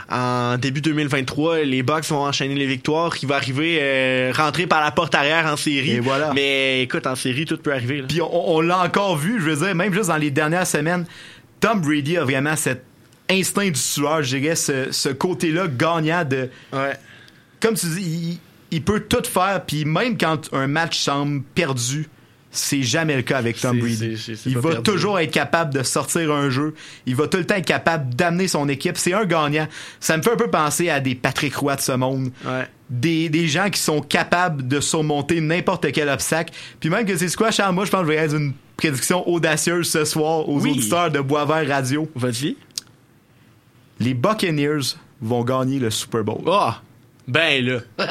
qu'en 0.09 0.57
début 0.57 0.81
2023, 0.81 1.61
les 1.65 1.83
Bucks 1.83 2.05
vont 2.05 2.24
enchaîner 2.24 2.55
les 2.55 2.66
victoires, 2.66 3.16
qu'il 3.16 3.29
va 3.29 3.37
arriver 3.37 3.79
euh, 3.81 4.33
rentrer 4.37 4.66
par 4.69 4.81
la 4.85 4.93
porte 4.93 5.15
arrière 5.16 5.47
en 5.47 5.57
série. 5.57 5.95
Et 5.95 6.01
voilà. 6.01 6.33
Mais 6.33 6.83
écoute, 6.83 7.07
en 7.09 7.16
série, 7.16 7.45
tout 7.45 7.57
peut 7.57 7.73
arriver. 7.73 8.03
là. 8.03 8.07
Puis 8.09 8.20
on, 8.23 8.51
on 8.57 8.61
l'a 8.61 8.79
encore 8.79 9.16
vu, 9.16 9.41
je 9.41 9.51
veux 9.51 9.66
dire, 9.66 9.74
même 9.74 9.93
juste 9.93 10.09
dans 10.09 10.16
les 10.16 10.31
dernières 10.31 10.66
semaines, 10.66 11.07
Tom 11.59 11.81
Brady 11.81 12.16
a 12.19 12.24
vraiment 12.24 12.55
cet 12.57 12.85
instinct 13.31 13.66
du 13.66 13.73
tueur, 13.73 14.23
je 14.23 14.37
dirais, 14.37 14.55
ce, 14.57 14.93
ce 14.93 15.09
côté-là 15.09 15.66
gagnant 15.69 16.24
de. 16.24 16.51
Ouais. 16.73 16.93
Comme 17.61 17.74
tu 17.74 17.87
dis, 17.87 18.01
il, 18.01 18.39
il 18.73 18.82
peut 18.82 19.01
tout 19.01 19.23
faire, 19.24 19.65
puis 19.65 19.85
même 19.85 20.19
quand 20.19 20.53
un 20.53 20.66
match 20.66 20.99
semble 20.99 21.43
perdu, 21.55 22.09
c'est 22.51 22.82
jamais 22.82 23.16
le 23.16 23.23
cas 23.23 23.39
avec 23.39 23.59
Tom 23.59 23.78
Brady. 23.78 24.15
Il 24.44 24.59
va 24.59 24.70
perdu. 24.73 24.82
toujours 24.82 25.19
être 25.19 25.31
capable 25.31 25.73
de 25.73 25.82
sortir 25.82 26.31
un 26.32 26.51
jeu. 26.51 26.74
Il 27.07 27.16
va 27.16 27.27
tout 27.27 27.39
le 27.39 27.47
temps 27.47 27.55
être 27.55 27.65
capable 27.65 28.15
d'amener 28.15 28.47
son 28.47 28.69
équipe. 28.69 28.99
C'est 28.99 29.15
un 29.15 29.24
gagnant. 29.24 29.66
Ça 30.01 30.16
me 30.19 30.23
fait 30.23 30.32
un 30.32 30.36
peu 30.36 30.51
penser 30.51 30.90
à 30.90 31.01
des 31.01 31.15
Patrick 31.15 31.55
Roy 31.57 31.77
de 31.77 31.81
ce 31.81 31.93
monde. 31.93 32.31
Ouais. 32.44 32.66
Des, 32.90 33.31
des 33.31 33.49
gens 33.49 33.70
qui 33.70 33.81
sont 33.81 34.03
capables 34.03 34.69
de 34.69 34.81
surmonter 34.81 35.40
n'importe 35.40 35.90
quel 35.93 36.11
obstacle. 36.11 36.53
Puis 36.78 36.90
même 36.90 37.07
que 37.07 37.16
c'est 37.16 37.35
quoi, 37.35 37.51
Charles, 37.51 37.74
moi 37.74 37.86
je 37.86 37.90
pense 37.90 38.01
que 38.03 38.07
je 38.09 38.12
vais 38.12 38.19
être 38.19 38.35
une 38.36 38.53
prédiction 38.77 39.27
audacieuse 39.27 39.89
ce 39.89 40.05
soir 40.05 40.47
aux 40.47 40.61
Oui. 40.61 40.73
auditeurs 40.73 41.11
de 41.11 41.20
Boisvert 41.20 41.66
Radio. 41.66 42.11
Vas-y. 42.15 42.57
Les 43.99 44.12
Buccaneers 44.12 44.97
vont 45.23 45.43
gagner 45.43 45.78
le 45.78 45.89
Super 45.90 46.23
Bowl. 46.24 46.43
Oh! 46.44 46.70
Ben 47.28 47.65
là. 47.65 47.78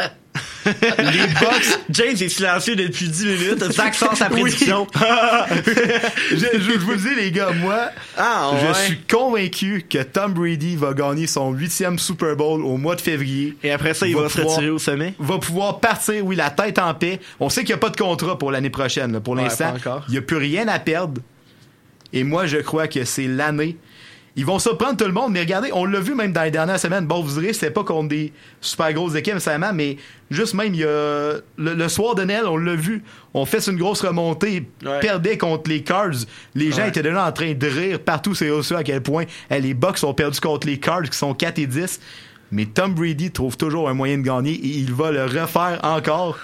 les 0.66 1.28
Bucks. 1.40 1.80
James 1.90 2.12
est 2.22 2.30
silencieux 2.30 2.76
depuis 2.76 3.08
10 3.10 3.26
minutes. 3.26 3.72
Zach 3.72 3.96
sort 3.96 4.16
sa 4.16 4.30
prédiction. 4.30 4.88
je, 4.96 6.36
je- 6.36 6.60
je 6.62 6.78
vous 6.80 6.92
le 6.92 6.98
dis, 6.98 7.16
les 7.16 7.32
gars, 7.32 7.52
moi, 7.52 7.90
Ah, 8.18 8.52
je 8.62 8.68
ouais. 8.68 8.74
suis 8.86 8.98
convaincu 9.10 9.86
que 9.90 10.02
Tom 10.04 10.34
Brady 10.34 10.76
va 10.76 10.94
gagner 10.94 11.28
son 11.28 11.52
huitième 11.52 12.00
Super 12.00 12.36
Bowl 12.36 12.62
au 12.64 12.78
mois 12.78 12.96
de 12.96 13.02
février. 13.02 13.58
Et 13.64 13.72
après 13.72 13.94
ça, 13.94 14.08
il 14.08 14.16
va, 14.16 14.30
se 14.30 14.38
pouvoir- 14.38 14.56
retirer 14.56 14.72
au 14.72 14.80
sommet? 14.80 15.14
Va 15.20 15.38
pouvoir 15.40 15.80
partir, 15.80 16.26
oui, 16.26 16.36
la 16.36 16.50
tête 16.52 16.80
en 16.80 16.94
paix. 16.94 17.20
On 17.40 17.50
sait 17.50 17.62
qu'il 17.62 17.70
n'y 17.72 17.74
a 17.74 17.78
pas 17.80 17.90
de 17.90 17.98
contrat 17.98 18.38
pour 18.38 18.52
l'année 18.52 18.70
prochaine. 18.70 19.12
là. 19.14 19.20
Pour 19.20 19.34
Ouais, 19.34 19.44
l'instant, 19.44 19.74
il 20.08 20.12
n'y 20.12 20.18
a 20.18 20.22
plus 20.22 20.38
rien 20.38 20.68
à 20.68 20.80
perdre. 20.80 21.22
Et 22.14 22.24
moi, 22.24 22.46
je 22.46 22.58
crois 22.58 22.88
que 22.88 23.04
c'est 23.04 23.28
l'année. 23.28 23.78
Ils 24.38 24.46
vont 24.46 24.60
surprendre 24.60 24.96
tout 24.96 25.06
le 25.06 25.12
monde, 25.12 25.34
mais 25.34 25.42
regardez, 25.42 25.72
on 25.74 25.84
l'a 25.84 26.00
vu 26.00 26.16
même 26.16 26.32
dans 26.32 26.44
les 26.44 26.52
dernières 26.52 26.80
semaines. 26.80 27.06
Bon, 27.06 27.22
vous 27.22 27.40
direz, 27.42 27.52
c'était 27.52 27.70
pas 27.70 27.84
contre 27.84 28.08
des 28.08 28.32
super 28.62 28.94
grosses 28.94 29.16
équipes 29.16 29.34
nécessairement, 29.34 29.74
mais 29.74 29.98
juste 30.30 30.54
même, 30.54 30.74
il 30.74 30.80
y 30.80 30.84
a 30.86 30.88
le, 30.88 31.42
le 31.74 31.90
soir 31.90 32.16
de 32.16 32.24
Noël, 32.24 32.44
on 32.46 32.56
l'a 32.56 32.76
vu. 32.76 33.04
On 33.34 33.46
fait 33.46 33.66
une 33.68 33.76
grosse 33.78 34.02
remontée, 34.06 34.66
perdait 35.02 35.38
contre 35.38 35.70
les 35.70 35.84
Cards. 35.84 36.12
Les 36.56 36.72
gens 36.72 36.86
étaient 36.86 37.04
déjà 37.04 37.26
en 37.28 37.32
train 37.34 37.54
de 37.54 37.68
rire 37.68 38.00
partout 38.00 38.30
réseaux 38.32 38.62
sociaux 38.64 38.78
à 38.78 38.84
quel 38.84 39.02
point 39.02 39.26
eh, 39.50 39.60
les 39.60 39.74
Bucks 39.74 40.02
ont 40.04 40.14
perdu 40.14 40.40
contre 40.40 40.66
les 40.66 40.80
Cards 40.80 41.04
qui 41.10 41.18
sont 41.18 41.34
4 41.34 41.60
et 41.60 41.68
10. 41.68 42.00
Mais 42.54 42.66
Tom 42.66 42.94
Brady 42.94 43.32
trouve 43.32 43.58
toujours 43.58 43.90
un 43.90 43.94
moyen 43.94 44.18
de 44.18 44.24
gagner 44.24 44.54
et 44.54 44.68
il 44.78 44.94
va 44.94 45.12
le 45.12 45.24
refaire 45.26 45.80
encore. 45.84 46.38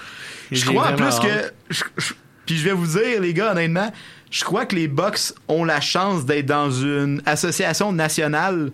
Je 0.52 0.64
crois 0.66 0.88
en 0.92 0.94
plus 0.96 1.18
que. 1.20 1.26
hâte. 1.26 1.54
je- 1.70 1.84
je- 1.96 2.12
puis 2.46 2.56
je 2.56 2.64
vais 2.64 2.72
vous 2.72 2.86
dire, 2.98 3.20
les 3.20 3.34
gars, 3.34 3.52
honnêtement, 3.52 3.92
je 4.30 4.44
crois 4.44 4.66
que 4.66 4.74
les 4.76 4.88
Bucks 4.88 5.32
ont 5.48 5.64
la 5.64 5.80
chance 5.80 6.24
d'être 6.26 6.46
dans 6.46 6.70
une 6.70 7.22
association 7.26 7.92
nationale. 7.92 8.70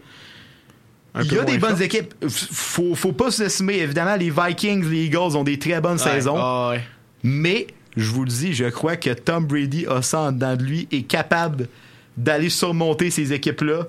Il 1.21 1.33
y 1.33 1.39
a 1.39 1.45
des 1.45 1.59
bonnes 1.59 1.81
équipes. 1.81 2.13
Faut, 2.29 2.95
faut 2.97 3.13
pas 3.13 3.31
sous-estimer. 3.31 3.75
Évidemment, 3.79 4.17
les 4.17 4.31
Vikings, 4.31 4.85
les 4.91 5.05
Eagles 5.05 5.37
ont 5.37 5.45
des 5.45 5.59
très 5.59 5.81
bonnes 5.81 5.93
Ouais. 6.01 6.11
saisons. 6.15 6.37
Ah 6.37 6.71
ouais. 6.71 6.81
Mais, 7.23 7.69
je 7.97 8.11
vous 8.11 8.25
le 8.25 8.31
dis, 8.31 8.53
je 8.53 8.65
crois 8.65 8.97
que 8.97 9.11
Tom 9.11 9.47
Brady 9.47 9.87
a 9.87 10.03
ça 10.03 10.21
en 10.23 10.33
dedans 10.33 10.57
de 10.57 10.65
lui, 10.65 10.89
est 10.91 11.03
capable 11.03 11.69
d'aller 12.17 12.51
surmonter 12.51 13.11
ces 13.11 13.33
équipes-là, 13.33 13.87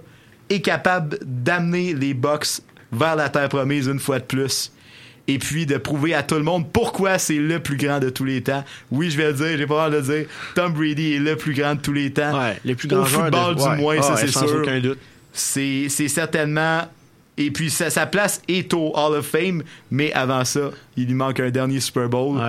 est 0.50 0.62
capable 0.62 1.18
d'amener 1.26 1.96
les 1.96 2.14
Bucks 2.14 2.62
vers 2.92 3.16
la 3.16 3.30
terre 3.30 3.50
promise 3.50 3.88
une 3.88 4.00
fois 4.00 4.20
de 4.20 4.26
plus. 4.26 4.72
Et 5.28 5.40
puis 5.40 5.66
de 5.66 5.78
prouver 5.78 6.14
à 6.14 6.22
tout 6.22 6.36
le 6.36 6.44
monde 6.44 6.72
pourquoi 6.72 7.18
c'est 7.18 7.38
le 7.38 7.60
plus 7.60 7.78
grand 7.78 8.00
de 8.00 8.10
tous 8.10 8.26
les 8.26 8.42
temps. 8.44 8.64
Oui, 8.92 9.10
je 9.10 9.18
vais 9.18 9.28
le 9.28 9.34
dire, 9.34 9.58
j'ai 9.58 9.66
pas 9.66 9.90
peur 9.90 9.90
de 9.90 9.96
le 9.98 10.02
dire. 10.20 10.28
Tom 10.54 10.72
Brady 10.74 11.14
est 11.14 11.20
le 11.20 11.36
plus 11.36 11.54
grand 11.56 11.74
de 11.76 11.82
tous 11.82 11.94
les 11.94 12.12
temps. 12.12 12.38
Ouais, 12.40 12.58
les 12.64 12.76
plus 12.76 12.88
Au 12.88 12.96
grands 12.98 13.06
joueurs 13.06 13.24
football, 13.26 13.56
de- 13.56 13.60
du 13.62 13.68
ouais. 13.68 13.78
moins, 13.78 13.96
Ah 14.00 14.02
ça 14.04 14.14
ouais, 14.14 14.20
c'est 14.22 14.28
sûr. 14.28 14.56
aucun 14.62 14.80
doute. 14.80 15.00
C'est 15.34 15.88
c'est 15.90 16.08
certainement. 16.08 16.82
Et 17.38 17.52
puis 17.52 17.70
sa, 17.70 17.90
sa 17.90 18.06
place 18.06 18.42
est 18.48 18.72
au 18.74 18.94
Hall 18.96 19.18
of 19.18 19.26
Fame, 19.26 19.64
mais 19.92 20.14
avant 20.14 20.46
ça, 20.46 20.70
il 20.96 21.08
lui 21.08 21.16
manque 21.16 21.40
un 21.40 21.50
dernier 21.50 21.80
Super 21.80 22.08
Bowl. 22.08 22.40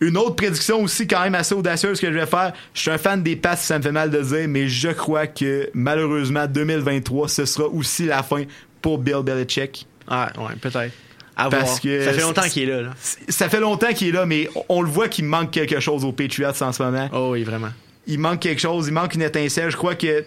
Une 0.00 0.16
autre 0.16 0.34
prédiction 0.34 0.82
aussi 0.82 1.06
quand 1.06 1.22
même 1.22 1.36
assez 1.36 1.54
audacieuse 1.54 2.00
que 2.00 2.08
je 2.08 2.18
vais 2.18 2.26
faire. 2.26 2.52
Je 2.74 2.80
suis 2.80 2.90
un 2.90 2.98
fan 2.98 3.22
des 3.22 3.36
passes, 3.36 3.62
ça 3.64 3.78
me 3.78 3.82
fait 3.84 3.92
mal 3.92 4.10
de 4.10 4.20
dire, 4.20 4.48
mais 4.48 4.66
je 4.68 4.88
crois 4.88 5.28
que 5.28 5.70
malheureusement 5.74 6.46
2023, 6.48 7.28
ce 7.28 7.44
sera 7.44 7.68
aussi 7.68 8.04
la 8.06 8.24
fin 8.24 8.42
pour 8.82 8.98
Bill 8.98 9.22
Belichick. 9.24 9.86
Ah 10.08 10.32
ouais, 10.38 10.56
peut-être. 10.60 10.92
À 11.36 11.48
Parce 11.48 11.64
voir. 11.64 11.80
que 11.80 12.04
ça 12.04 12.12
fait 12.12 12.20
longtemps 12.20 12.42
qu'il 12.42 12.62
est 12.64 12.66
là. 12.72 12.82
là. 12.82 12.90
Ça 13.28 13.48
fait 13.48 13.60
longtemps 13.60 13.92
qu'il 13.94 14.08
est 14.08 14.12
là, 14.12 14.26
mais 14.26 14.48
on- 14.68 14.82
le 14.82 14.88
voit 14.88 15.08
qu'il 15.08 15.24
manque 15.24 15.50
quelque 15.50 15.80
chose 15.80 16.04
aux 16.04 16.12
Patriots 16.12 16.50
en 16.60 16.72
ce 16.72 16.82
moment. 16.82 17.08
Oh 17.12 17.30
oui, 17.32 17.42
vraiment. 17.44 17.70
Il 18.06 18.18
manque 18.18 18.40
quelque 18.40 18.60
chose, 18.60 18.88
il 18.88 18.92
manque 18.92 19.14
une 19.14 19.22
étincelle. 19.22 19.70
Je 19.70 19.76
crois 19.76 19.94
que 19.94 20.24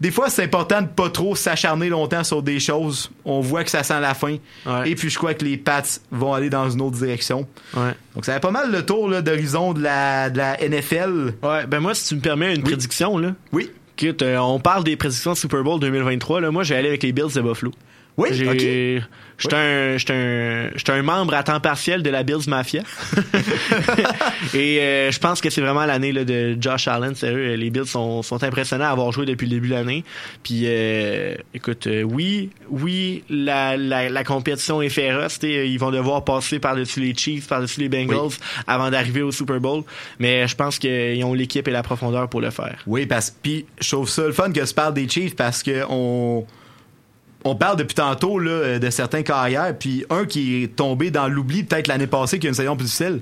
des 0.00 0.10
fois, 0.10 0.30
c'est 0.30 0.44
important 0.44 0.80
de 0.82 0.86
pas 0.86 1.10
trop 1.10 1.34
s'acharner 1.36 1.88
longtemps 1.90 2.24
sur 2.24 2.42
des 2.42 2.58
choses. 2.60 3.10
On 3.24 3.40
voit 3.40 3.64
que 3.64 3.70
ça 3.70 3.82
sent 3.82 4.00
la 4.00 4.14
fin. 4.14 4.36
Et 4.86 4.94
puis, 4.94 5.10
je 5.10 5.18
crois 5.18 5.34
que 5.34 5.44
les 5.44 5.56
Pats 5.58 5.82
vont 6.10 6.32
aller 6.32 6.48
dans 6.48 6.70
une 6.70 6.80
autre 6.80 6.96
direction. 6.96 7.46
Ouais. 7.74 7.92
Donc, 8.14 8.24
ça 8.24 8.32
va 8.32 8.40
pas 8.40 8.50
mal 8.50 8.70
le 8.72 8.84
tour 8.86 9.10
d'horizon 9.22 9.72
de 9.74 9.82
la, 9.82 10.30
de 10.30 10.38
la 10.38 10.56
NFL. 10.62 11.34
Ouais, 11.42 11.66
ben 11.66 11.80
moi, 11.80 11.94
si 11.94 12.08
tu 12.08 12.14
me 12.14 12.20
permets 12.20 12.54
une 12.54 12.62
prédiction, 12.62 13.18
là. 13.18 13.34
Oui. 13.52 13.70
Euh, 14.22 14.38
on 14.38 14.58
parle 14.60 14.84
des 14.84 14.96
prédictions 14.96 15.32
de 15.32 15.36
Super 15.36 15.62
Bowl 15.62 15.78
2023, 15.78 16.40
là. 16.40 16.50
Moi, 16.50 16.62
je 16.62 16.72
vais 16.72 16.78
aller 16.78 16.88
avec 16.88 17.02
les 17.02 17.12
Bills 17.12 17.34
de 17.34 17.40
Buffalo. 17.42 17.72
Oui, 18.16 18.28
J'ai- 18.32 18.98
ok. 18.98 19.06
J'étais 19.40 19.56
un, 19.56 19.96
j'étais 19.96 20.92
un, 20.92 21.02
membre 21.02 21.32
à 21.32 21.42
temps 21.42 21.60
partiel 21.60 22.02
de 22.02 22.10
la 22.10 22.22
Bills 22.22 22.46
Mafia. 22.46 22.82
Et 24.54 24.80
euh, 24.80 25.10
je 25.10 25.18
pense 25.18 25.40
que 25.40 25.48
c'est 25.48 25.62
vraiment 25.62 25.86
l'année 25.86 26.12
là, 26.12 26.24
de 26.24 26.58
Josh 26.60 26.88
Allen. 26.88 27.14
Sérieux, 27.14 27.54
les 27.54 27.70
Bills 27.70 27.86
sont, 27.86 28.22
sont 28.22 28.42
impressionnants 28.44 28.84
à 28.84 28.90
avoir 28.90 29.12
joué 29.12 29.24
depuis 29.24 29.46
le 29.46 29.52
début 29.52 29.68
de 29.68 29.74
l'année. 29.74 30.04
Puis, 30.42 30.64
euh, 30.66 31.34
écoute, 31.54 31.86
euh, 31.86 32.02
oui, 32.02 32.50
oui, 32.68 33.24
la, 33.30 33.78
la, 33.78 34.10
la 34.10 34.24
compétition 34.24 34.82
est 34.82 34.90
féroce. 34.90 35.38
Ils 35.42 35.78
vont 35.78 35.90
devoir 35.90 36.24
passer 36.24 36.58
par-dessus 36.58 37.00
les 37.00 37.14
Chiefs, 37.14 37.48
par-dessus 37.48 37.80
les 37.80 37.88
Bengals 37.88 38.32
avant 38.66 38.90
d'arriver 38.90 39.22
au 39.22 39.32
Super 39.32 39.58
Bowl. 39.58 39.84
Mais 40.18 40.46
je 40.46 40.54
pense 40.54 40.78
qu'ils 40.78 41.24
ont 41.24 41.32
l'équipe 41.32 41.66
et 41.66 41.70
la 41.72 41.82
profondeur 41.82 42.28
pour 42.28 42.42
le 42.42 42.50
faire. 42.50 42.76
Oui, 42.86 43.06
parce 43.06 43.30
puis 43.42 43.64
je 43.80 43.88
trouve 43.88 44.08
ça 44.08 44.26
le 44.26 44.32
fun 44.32 44.52
que 44.52 44.60
tu 44.60 44.74
parles 44.74 44.94
des 44.94 45.08
Chiefs 45.08 45.34
parce 45.34 45.62
que 45.62 45.84
on 45.88 46.44
on 47.44 47.54
parle 47.54 47.76
depuis 47.76 47.94
tantôt 47.94 48.38
là, 48.38 48.50
euh, 48.50 48.78
de 48.78 48.90
certains 48.90 49.22
carrières, 49.22 49.76
puis 49.78 50.04
un 50.10 50.24
qui 50.26 50.62
est 50.62 50.76
tombé 50.76 51.10
dans 51.10 51.28
l'oubli 51.28 51.64
peut-être 51.64 51.86
l'année 51.88 52.06
passée 52.06 52.38
qui 52.38 52.46
a 52.46 52.50
une 52.50 52.54
saison 52.54 52.76
plus 52.76 52.84
difficile. 52.84 53.20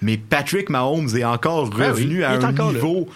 Mais 0.00 0.16
Patrick 0.16 0.70
Mahomes 0.70 1.08
est 1.16 1.24
encore 1.24 1.68
Ouais, 1.78 1.88
revenu 1.90 2.18
oui, 2.18 2.24
à 2.24 2.30
un 2.30 2.38
là. 2.40 2.52
niveau 2.72 3.06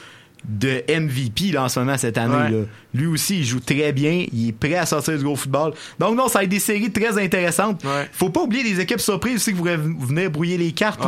de 0.47 0.83
MVP 0.89 1.53
là, 1.53 1.65
en 1.65 1.69
ce 1.69 1.81
moment 1.81 1.97
cette 1.97 2.19
année. 2.19 2.35
Ouais. 2.35 2.51
là. 2.51 2.59
Lui 2.95 3.07
aussi, 3.07 3.39
il 3.39 3.45
joue 3.45 3.61
très 3.61 3.93
bien. 3.93 4.25
Il 4.33 4.49
est 4.49 4.53
prêt 4.53 4.75
à 4.75 4.85
sortir 4.87 5.17
du 5.17 5.25
gros 5.25 5.37
football. 5.37 5.73
Donc 5.99 6.17
non, 6.17 6.29
ça 6.29 6.39
va 6.41 6.45
être 6.45 6.51
des 6.51 6.59
séries 6.59 6.91
très 6.91 7.19
intéressantes. 7.23 7.83
Faut 8.13 8.29
pas 8.31 8.43
oublier 8.43 8.63
les 8.63 8.79
équipes 8.81 9.01
surprises 9.01 9.37
aussi 9.37 9.53
qui 9.53 9.57
pourraient 9.59 9.77
v- 9.79 9.95
venir 9.99 10.31
brouiller 10.31 10.59
les 10.59 10.73
cartes. 10.73 11.01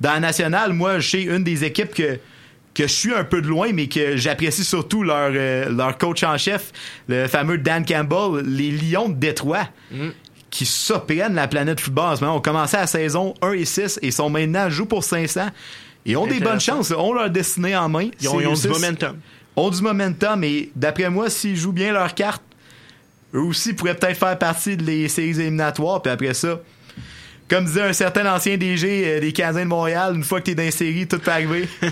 Dans 0.00 0.12
la 0.12 0.20
nationale, 0.20 0.72
moi, 0.74 0.98
je 0.98 1.08
sais 1.10 1.22
une 1.22 1.44
des 1.44 1.64
équipes 1.64 1.94
que 1.94 2.18
que 2.74 2.84
je 2.84 2.92
suis 2.92 3.14
un 3.14 3.24
peu 3.24 3.42
de 3.42 3.48
loin, 3.48 3.72
mais 3.72 3.88
que 3.88 4.16
j'apprécie 4.16 4.64
surtout 4.64 5.02
leur, 5.02 5.30
euh, 5.34 5.68
leur 5.70 5.98
coach 5.98 6.22
en 6.22 6.38
chef, 6.38 6.72
le 7.08 7.26
fameux 7.26 7.58
Dan 7.58 7.84
Campbell, 7.84 8.44
les 8.46 8.70
Lions 8.70 9.08
de 9.08 9.14
Détroit, 9.14 9.68
Mm. 9.90 10.10
qui 10.50 10.64
surprennent 10.66 11.34
la 11.34 11.48
planète 11.48 11.80
football 11.80 12.04
en 12.12 12.16
ce 12.16 12.20
moment. 12.24 12.36
On 12.36 12.40
commençait 12.40 12.76
la 12.78 12.86
saison 12.86 13.34
1 13.42 13.52
et 13.52 13.64
6 13.64 13.98
et 14.02 14.10
sont 14.10 14.30
maintenant 14.30 14.68
jouent 14.70 14.86
pour 14.86 15.04
500. 15.04 15.48
Et 16.06 16.16
ont 16.16 16.26
des 16.26 16.40
bonnes 16.40 16.60
chances, 16.60 16.90
ont 16.92 17.12
leur 17.12 17.28
destinée 17.28 17.76
en 17.76 17.88
main. 17.88 18.08
Ils 18.20 18.28
ont, 18.28 18.40
ils 18.40 18.46
ont 18.46 18.54
du 18.54 18.68
momentum. 18.68 19.16
Ont 19.56 19.68
du 19.70 19.82
momentum 19.82 20.42
et 20.44 20.70
d'après 20.74 21.10
moi, 21.10 21.28
s'ils 21.28 21.56
jouent 21.56 21.72
bien 21.72 21.92
leurs 21.92 22.14
cartes, 22.14 22.42
eux 23.34 23.40
aussi 23.40 23.74
pourraient 23.74 23.94
peut-être 23.94 24.16
faire 24.18 24.38
partie 24.38 24.76
de 24.76 24.82
les 24.84 25.08
séries 25.08 25.38
éliminatoires. 25.40 26.00
Puis 26.02 26.10
après 26.10 26.34
ça, 26.34 26.60
comme 27.50 27.64
disait 27.66 27.82
un 27.82 27.92
certain 27.92 28.32
ancien 28.32 28.56
DG 28.56 29.04
euh, 29.04 29.20
des 29.20 29.32
Canadiens 29.32 29.64
de 29.64 29.68
Montréal, 29.68 30.14
une 30.14 30.22
fois 30.24 30.40
que 30.40 30.46
t'es 30.46 30.54
dans 30.54 30.62
les 30.62 30.70
séries, 30.70 31.06
tout 31.06 31.18
peut 31.18 31.30
arriver. 31.32 31.68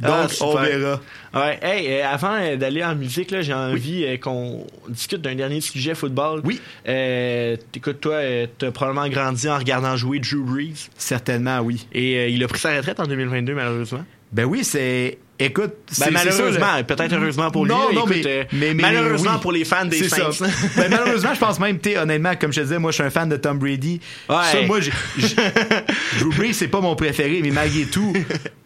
Donc, 0.00 0.02
Ah, 0.02 0.24
on 0.24 0.28
super. 0.28 0.62
verra. 0.62 1.00
Ouais, 1.34 1.58
hey, 1.62 1.86
euh, 2.00 2.08
avant 2.08 2.34
euh, 2.40 2.56
d'aller 2.56 2.82
en 2.82 2.94
musique, 2.96 3.32
j'ai 3.40 3.52
envie 3.54 4.18
qu'on 4.18 4.66
discute 4.88 5.20
d'un 5.20 5.34
dernier 5.34 5.60
sujet 5.60 5.94
football. 5.94 6.40
Oui. 6.44 6.60
Euh, 6.88 7.56
écoute, 7.74 8.00
toi, 8.00 8.18
t'as 8.58 8.70
probablement 8.72 9.08
grandi 9.08 9.48
en 9.48 9.58
regardant 9.58 9.96
jouer 9.96 10.18
Drew 10.18 10.42
Brees. 10.42 10.88
Certainement, 10.96 11.60
oui. 11.60 11.86
Et 11.92 12.16
euh, 12.16 12.28
il 12.28 12.42
a 12.42 12.48
pris 12.48 12.58
sa 12.58 12.74
retraite 12.76 12.98
en 12.98 13.06
2022, 13.06 13.54
malheureusement. 13.54 14.04
Ben 14.32 14.44
oui, 14.44 14.64
c'est. 14.64 15.18
Écoute, 15.42 15.72
Ben, 15.98 16.08
malheureusement, 16.12 16.76
le- 16.76 16.84
peut-être 16.84 17.14
heureusement 17.14 17.50
pour 17.50 17.64
lui. 17.64 17.72
Non, 17.72 17.88
là, 17.88 17.94
non, 17.94 18.00
écoute, 18.04 18.16
mais, 18.24 18.26
euh, 18.26 18.44
mais- 18.52 18.74
mais- 18.74 18.82
malheureusement 18.82 19.30
oui. 19.36 19.40
pour 19.40 19.52
les 19.52 19.64
fans 19.64 19.86
des 19.86 19.96
C'est 19.96 20.10
ça. 20.10 20.30
Saints. 20.32 20.44
Ben, 20.76 20.90
malheureusement, 20.90 21.32
je 21.32 21.40
pense 21.40 21.58
même, 21.58 21.78
tu 21.80 21.96
honnêtement, 21.96 22.36
comme 22.36 22.52
je 22.52 22.58
te 22.60 22.64
disais, 22.64 22.78
moi, 22.78 22.90
je 22.90 22.96
suis 22.96 23.04
un 23.04 23.08
fan 23.08 23.26
de 23.26 23.36
Tom 23.36 23.58
Brady. 23.58 24.02
Ouais. 24.28 24.36
Ça, 24.52 24.60
moi, 24.66 24.80
Drew 26.20 26.28
Brees, 26.36 26.52
c'est 26.54 26.68
pas 26.68 26.80
mon 26.82 26.94
préféré, 26.94 27.40
mais 27.42 27.50
malgré 27.50 27.84
tout, 27.86 28.12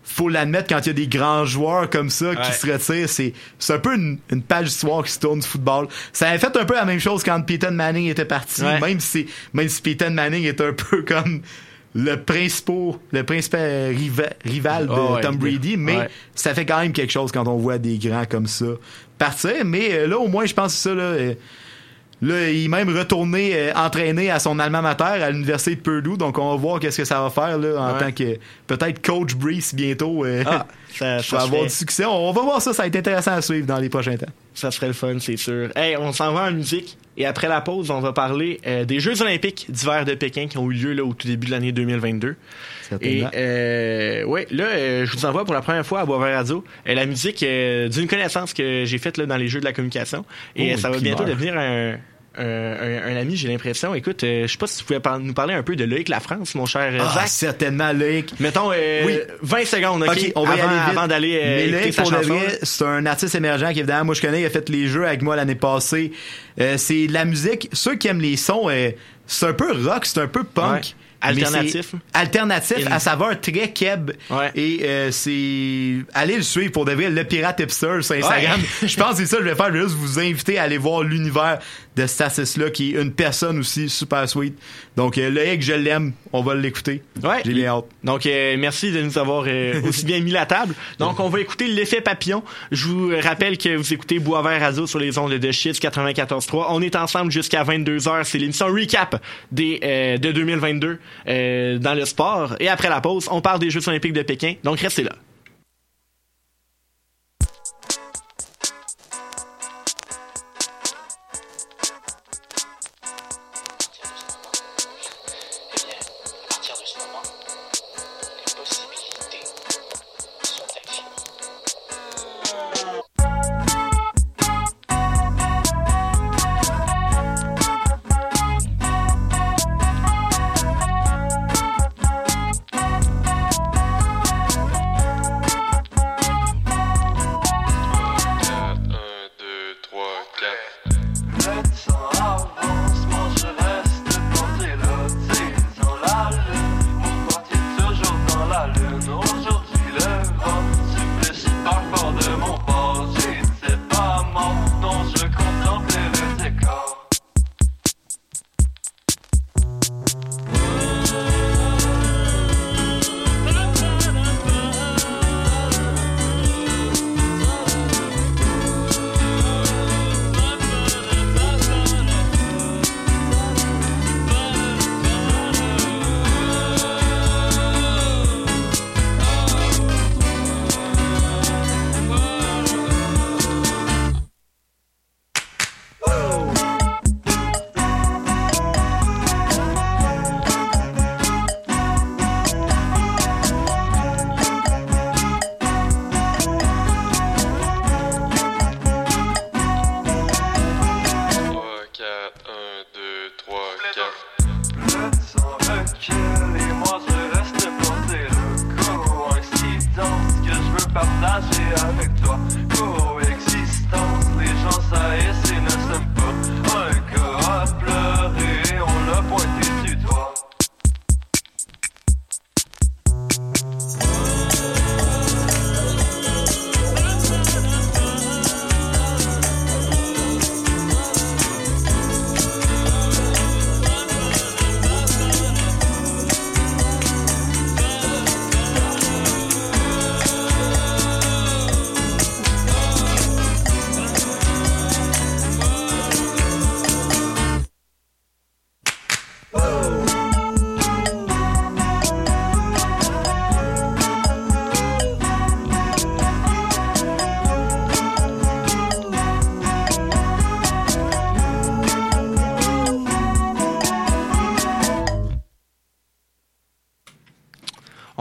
faut 0.02 0.28
l'admettre, 0.28 0.66
quand 0.68 0.80
il 0.80 0.86
y 0.88 0.90
a 0.90 0.94
des 0.94 1.06
grands 1.06 1.44
joueurs 1.44 1.88
comme 1.90 2.10
ça 2.10 2.34
qui 2.36 2.52
se 2.52 2.66
retirent, 2.70 3.08
c'est, 3.08 3.32
c'est 3.58 3.72
un 3.74 3.78
peu 3.78 3.94
une, 3.94 4.18
une 4.32 4.42
page 4.42 4.66
d'histoire 4.66 5.04
qui 5.04 5.12
se 5.12 5.20
tourne 5.20 5.38
du 5.40 5.46
football. 5.46 5.86
Ça 6.12 6.28
avait 6.28 6.38
fait 6.38 6.56
un 6.56 6.64
peu 6.64 6.74
la 6.74 6.84
même 6.84 7.00
chose 7.00 7.22
quand 7.22 7.40
Peyton 7.42 7.70
Manning 7.72 8.08
était 8.08 8.24
parti, 8.24 8.62
Ouais. 8.62 8.80
même 8.80 9.00
si, 9.00 9.26
même 9.52 9.68
si 9.68 9.80
Peyton 9.80 10.10
Manning 10.10 10.44
est 10.44 10.60
un 10.60 10.72
peu 10.72 11.02
comme 11.02 11.42
le 11.94 12.16
principal, 12.16 12.94
le 13.12 13.22
principal 13.22 13.92
riva- 13.94 14.32
rival 14.44 14.86
de 14.86 14.92
Oh, 14.92 15.14
ouais. 15.14 15.20
Tom 15.20 15.36
Brady, 15.36 15.76
mais 15.76 15.96
Ouais. 15.96 16.08
ça 16.34 16.52
fait 16.54 16.66
quand 16.66 16.80
même 16.80 16.92
quelque 16.92 17.12
chose 17.12 17.30
quand 17.30 17.46
on 17.46 17.56
voit 17.56 17.78
des 17.78 17.98
grands 17.98 18.24
comme 18.28 18.46
ça 18.46 18.66
partir. 19.18 19.64
Mais 19.64 19.92
euh, 19.92 20.06
là, 20.08 20.18
au 20.18 20.26
moins, 20.28 20.44
je 20.44 20.54
pense 20.54 20.72
que 20.74 20.78
ça, 20.78 20.94
là, 20.94 21.02
euh, 21.02 21.34
là 22.22 22.50
il 22.50 22.64
est 22.64 22.68
même 22.68 22.88
retourné 22.96 23.50
euh, 23.54 23.72
entraîner 23.74 24.30
à 24.30 24.38
son 24.38 24.58
alma 24.58 24.80
mater 24.82 25.04
à 25.04 25.30
l'université 25.30 25.76
de 25.76 25.80
Purdue. 25.80 26.16
Donc, 26.16 26.38
on 26.38 26.50
va 26.50 26.56
voir 26.56 26.80
qu'est-ce 26.80 26.98
que 26.98 27.04
ça 27.04 27.20
va 27.22 27.30
faire 27.30 27.58
là, 27.58 27.76
en 27.80 27.92
Ouais. 27.94 28.00
tant 28.00 28.12
que 28.12 28.38
peut-être 28.66 29.04
coach 29.04 29.34
Brees 29.34 29.62
bientôt. 29.74 30.24
euh, 30.24 30.42
Ah, 30.46 30.66
ça, 30.94 31.16
vais 31.18 31.22
avoir 31.36 31.46
serait- 31.48 31.62
du 31.64 31.68
succès. 31.70 32.04
On 32.04 32.32
va 32.32 32.42
voir 32.42 32.62
ça. 32.62 32.72
Ça 32.72 32.82
va 32.82 32.86
être 32.88 32.96
intéressant 32.96 33.32
à 33.32 33.42
suivre 33.42 33.66
dans 33.66 33.78
les 33.78 33.88
prochains 33.88 34.16
temps. 34.16 34.26
Ça 34.54 34.70
serait 34.70 34.86
le 34.88 34.92
fun, 34.92 35.16
c'est 35.18 35.36
sûr. 35.36 35.70
Hey, 35.76 35.96
on 35.96 36.12
s'en 36.12 36.32
va 36.32 36.44
en 36.44 36.52
musique. 36.52 36.96
Et 37.16 37.26
après 37.26 37.48
la 37.48 37.60
pause, 37.60 37.90
on 37.92 38.00
va 38.00 38.12
parler 38.12 38.60
euh, 38.66 38.84
des 38.84 38.98
Jeux 38.98 39.20
olympiques 39.22 39.66
d'hiver 39.68 40.04
de 40.04 40.14
Pékin 40.14 40.46
qui 40.48 40.58
ont 40.58 40.68
eu 40.70 40.74
lieu 40.74 40.92
là, 40.94 41.04
au 41.04 41.12
tout 41.14 41.28
début 41.28 41.46
de 41.46 41.52
l'année 41.52 41.70
2022. 41.72 42.34
Et 43.02 43.24
euh, 43.34 44.24
ouais, 44.24 44.46
là, 44.50 44.64
euh, 44.64 45.06
je 45.06 45.12
vous 45.16 45.24
envoie 45.26 45.44
pour 45.44 45.54
la 45.54 45.62
première 45.62 45.84
fois 45.86 46.00
à 46.00 46.04
Boisvert 46.04 46.36
Radio 46.36 46.64
euh, 46.88 46.94
la 46.94 47.06
musique 47.06 47.42
euh, 47.42 47.88
d'une 47.88 48.06
connaissance 48.08 48.52
que 48.54 48.84
j'ai 48.84 48.98
faite 48.98 49.16
là, 49.18 49.26
dans 49.26 49.36
les 49.36 49.48
jeux 49.48 49.60
de 49.60 49.64
la 49.64 49.72
communication. 49.72 50.24
Et 50.56 50.72
Oh, 50.74 50.78
ça 50.78 50.90
va 50.90 50.98
bientôt 50.98 51.24
devenir 51.24 51.56
un, 51.56 51.94
un, 52.36 52.42
un- 52.44 53.12
un 53.12 53.16
ami, 53.16 53.36
j'ai 53.36 53.46
l'impression. 53.48 53.94
Écoute, 53.94 54.24
euh, 54.24 54.46
je 54.46 54.52
sais 54.52 54.58
pas 54.58 54.66
si 54.66 54.78
tu 54.78 54.84
pouvais 54.84 54.98
par- 55.00 55.20
nous 55.20 55.34
parler 55.34 55.54
un 55.54 55.62
peu 55.62 55.76
de 55.76 55.84
Loïc 55.84 56.08
La 56.08 56.18
France, 56.20 56.54
mon 56.56 56.66
cher 56.66 56.92
Ah, 57.00 57.14
Zach. 57.14 57.28
certainement, 57.28 57.92
Loïc. 57.92 58.34
Mettons 58.40 58.70
euh, 58.72 59.02
Oui. 59.06 59.18
20 59.42 59.64
secondes, 59.66 60.02
OK? 60.02 60.32
On 60.34 60.44
va 60.44 60.54
avant, 60.88 61.06
d'aller 61.06 61.68
Mais 61.70 61.92
sa 61.92 62.02
pour 62.02 62.12
c'est 62.62 62.84
un 62.84 63.06
artiste 63.06 63.34
émergent 63.36 63.70
qui, 63.72 63.78
évidemment, 63.78 64.06
moi, 64.06 64.14
je 64.16 64.20
connais. 64.20 64.40
Il 64.40 64.46
a 64.46 64.50
fait 64.50 64.68
les 64.68 64.88
jeux 64.88 65.06
avec 65.06 65.22
moi 65.22 65.36
l'année 65.36 65.54
passée. 65.54 66.10
Euh, 66.60 66.74
c'est 66.76 67.06
de 67.06 67.12
la 67.12 67.24
musique. 67.24 67.68
Ceux 67.72 67.94
qui 67.96 68.08
aiment 68.08 68.20
les 68.20 68.36
sons, 68.36 68.68
euh, 68.68 68.90
c'est 69.26 69.46
un 69.46 69.52
peu 69.52 69.72
rock, 69.72 70.04
c'est 70.04 70.18
un 70.20 70.26
peu 70.26 70.42
punk. 70.42 70.72
Ouais. 70.74 70.80
Alternatif. 71.28 71.94
Alternatif 72.12 72.86
à 72.90 72.98
saveur 72.98 73.40
très 73.40 73.72
keb. 73.72 74.12
Ouais. 74.30 74.50
Et 74.54 74.80
euh, 74.84 75.10
c'est. 75.10 76.04
Allez 76.14 76.36
le 76.36 76.42
suivre 76.42 76.72
pour 76.72 76.84
de 76.84 76.92
vrai, 76.92 77.10
le 77.10 77.24
pirate 77.24 77.60
hipster 77.60 78.02
sur 78.02 78.16
Instagram. 78.16 78.60
Ouais. 78.60 78.88
je 78.88 78.96
pense 78.96 79.12
que 79.12 79.16
c'est 79.18 79.26
ça 79.26 79.36
que 79.38 79.44
je 79.44 79.48
vais 79.48 79.54
faire. 79.54 79.68
Je 79.68 79.72
vais 79.72 79.82
juste 79.82 79.96
vous 79.96 80.18
inviter 80.18 80.58
à 80.58 80.64
aller 80.64 80.78
voir 80.78 81.02
l'univers 81.02 81.58
de 81.96 82.06
cet 82.06 82.20
artiste-là 82.22 82.70
qui 82.70 82.94
est 82.94 83.00
une 83.00 83.12
personne 83.12 83.58
aussi 83.58 83.88
super 83.88 84.28
sweet. 84.28 84.58
Donc, 84.96 85.18
euh, 85.18 85.56
je 85.60 85.72
l'aime. 85.72 86.12
On 86.32 86.42
va 86.42 86.54
l'écouter. 86.54 87.02
Ouais. 87.22 87.42
J'ai 87.44 87.52
bien 87.52 87.68
hâte. 87.68 87.84
Donc, 88.02 88.26
euh, 88.26 88.56
merci 88.58 88.92
de 88.92 89.02
nous 89.02 89.18
avoir 89.18 89.44
euh, 89.46 89.80
aussi 89.88 90.04
bien 90.04 90.20
mis 90.20 90.30
la 90.30 90.46
table. 90.46 90.74
Donc, 90.98 91.20
on 91.20 91.28
va 91.28 91.40
écouter 91.40 91.66
l'effet 91.68 92.00
papillon. 92.00 92.42
Je 92.72 92.88
vous 92.88 93.10
rappelle 93.22 93.58
que 93.58 93.76
vous 93.76 93.92
écoutez 93.92 94.18
Boisvert 94.18 94.60
Radio 94.60 94.86
sur 94.86 94.98
les 94.98 95.18
ondes 95.18 95.32
de 95.32 95.52
Shit 95.52 95.80
94.3. 95.80 96.66
On 96.70 96.82
est 96.82 96.96
ensemble 96.96 97.30
jusqu'à 97.30 97.64
22h. 97.64 98.24
C'est 98.24 98.38
l'émission 98.38 98.66
recap 98.66 99.22
des, 99.52 99.80
euh, 99.82 100.18
de 100.18 100.32
2022 100.32 100.98
euh, 101.28 101.78
dans 101.78 101.94
le 101.94 102.04
sport. 102.04 102.56
Et 102.60 102.68
après 102.68 102.88
la 102.88 103.00
pause, 103.00 103.28
on 103.30 103.40
parle 103.40 103.58
des 103.60 103.70
Jeux 103.70 103.86
olympiques 103.88 104.12
de 104.12 104.22
Pékin. 104.22 104.54
Donc, 104.64 104.80
restez 104.80 105.04
là. 105.04 105.12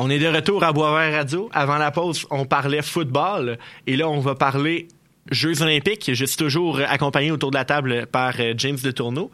On 0.06 0.10
est 0.10 0.20
de 0.20 0.28
retour 0.28 0.66
à 0.66 0.74
Boisvert 0.74 1.14
Radio. 1.14 1.50
Avant 1.54 1.78
la 1.78 1.90
pause, 1.90 2.26
on 2.30 2.44
parlait 2.44 2.82
football. 2.82 3.58
Et 3.88 3.96
là, 3.96 4.10
on 4.10 4.20
va 4.20 4.36
parler 4.36 4.90
Jeux 5.32 5.62
olympiques. 5.62 6.12
Je 6.14 6.26
suis 6.26 6.36
toujours 6.36 6.82
accompagné 6.86 7.32
autour 7.32 7.52
de 7.52 7.56
la 7.56 7.64
table 7.64 8.06
par 8.08 8.34
euh, 8.38 8.54
James 8.58 8.78
de 8.84 8.92
Tourneau 8.92 9.32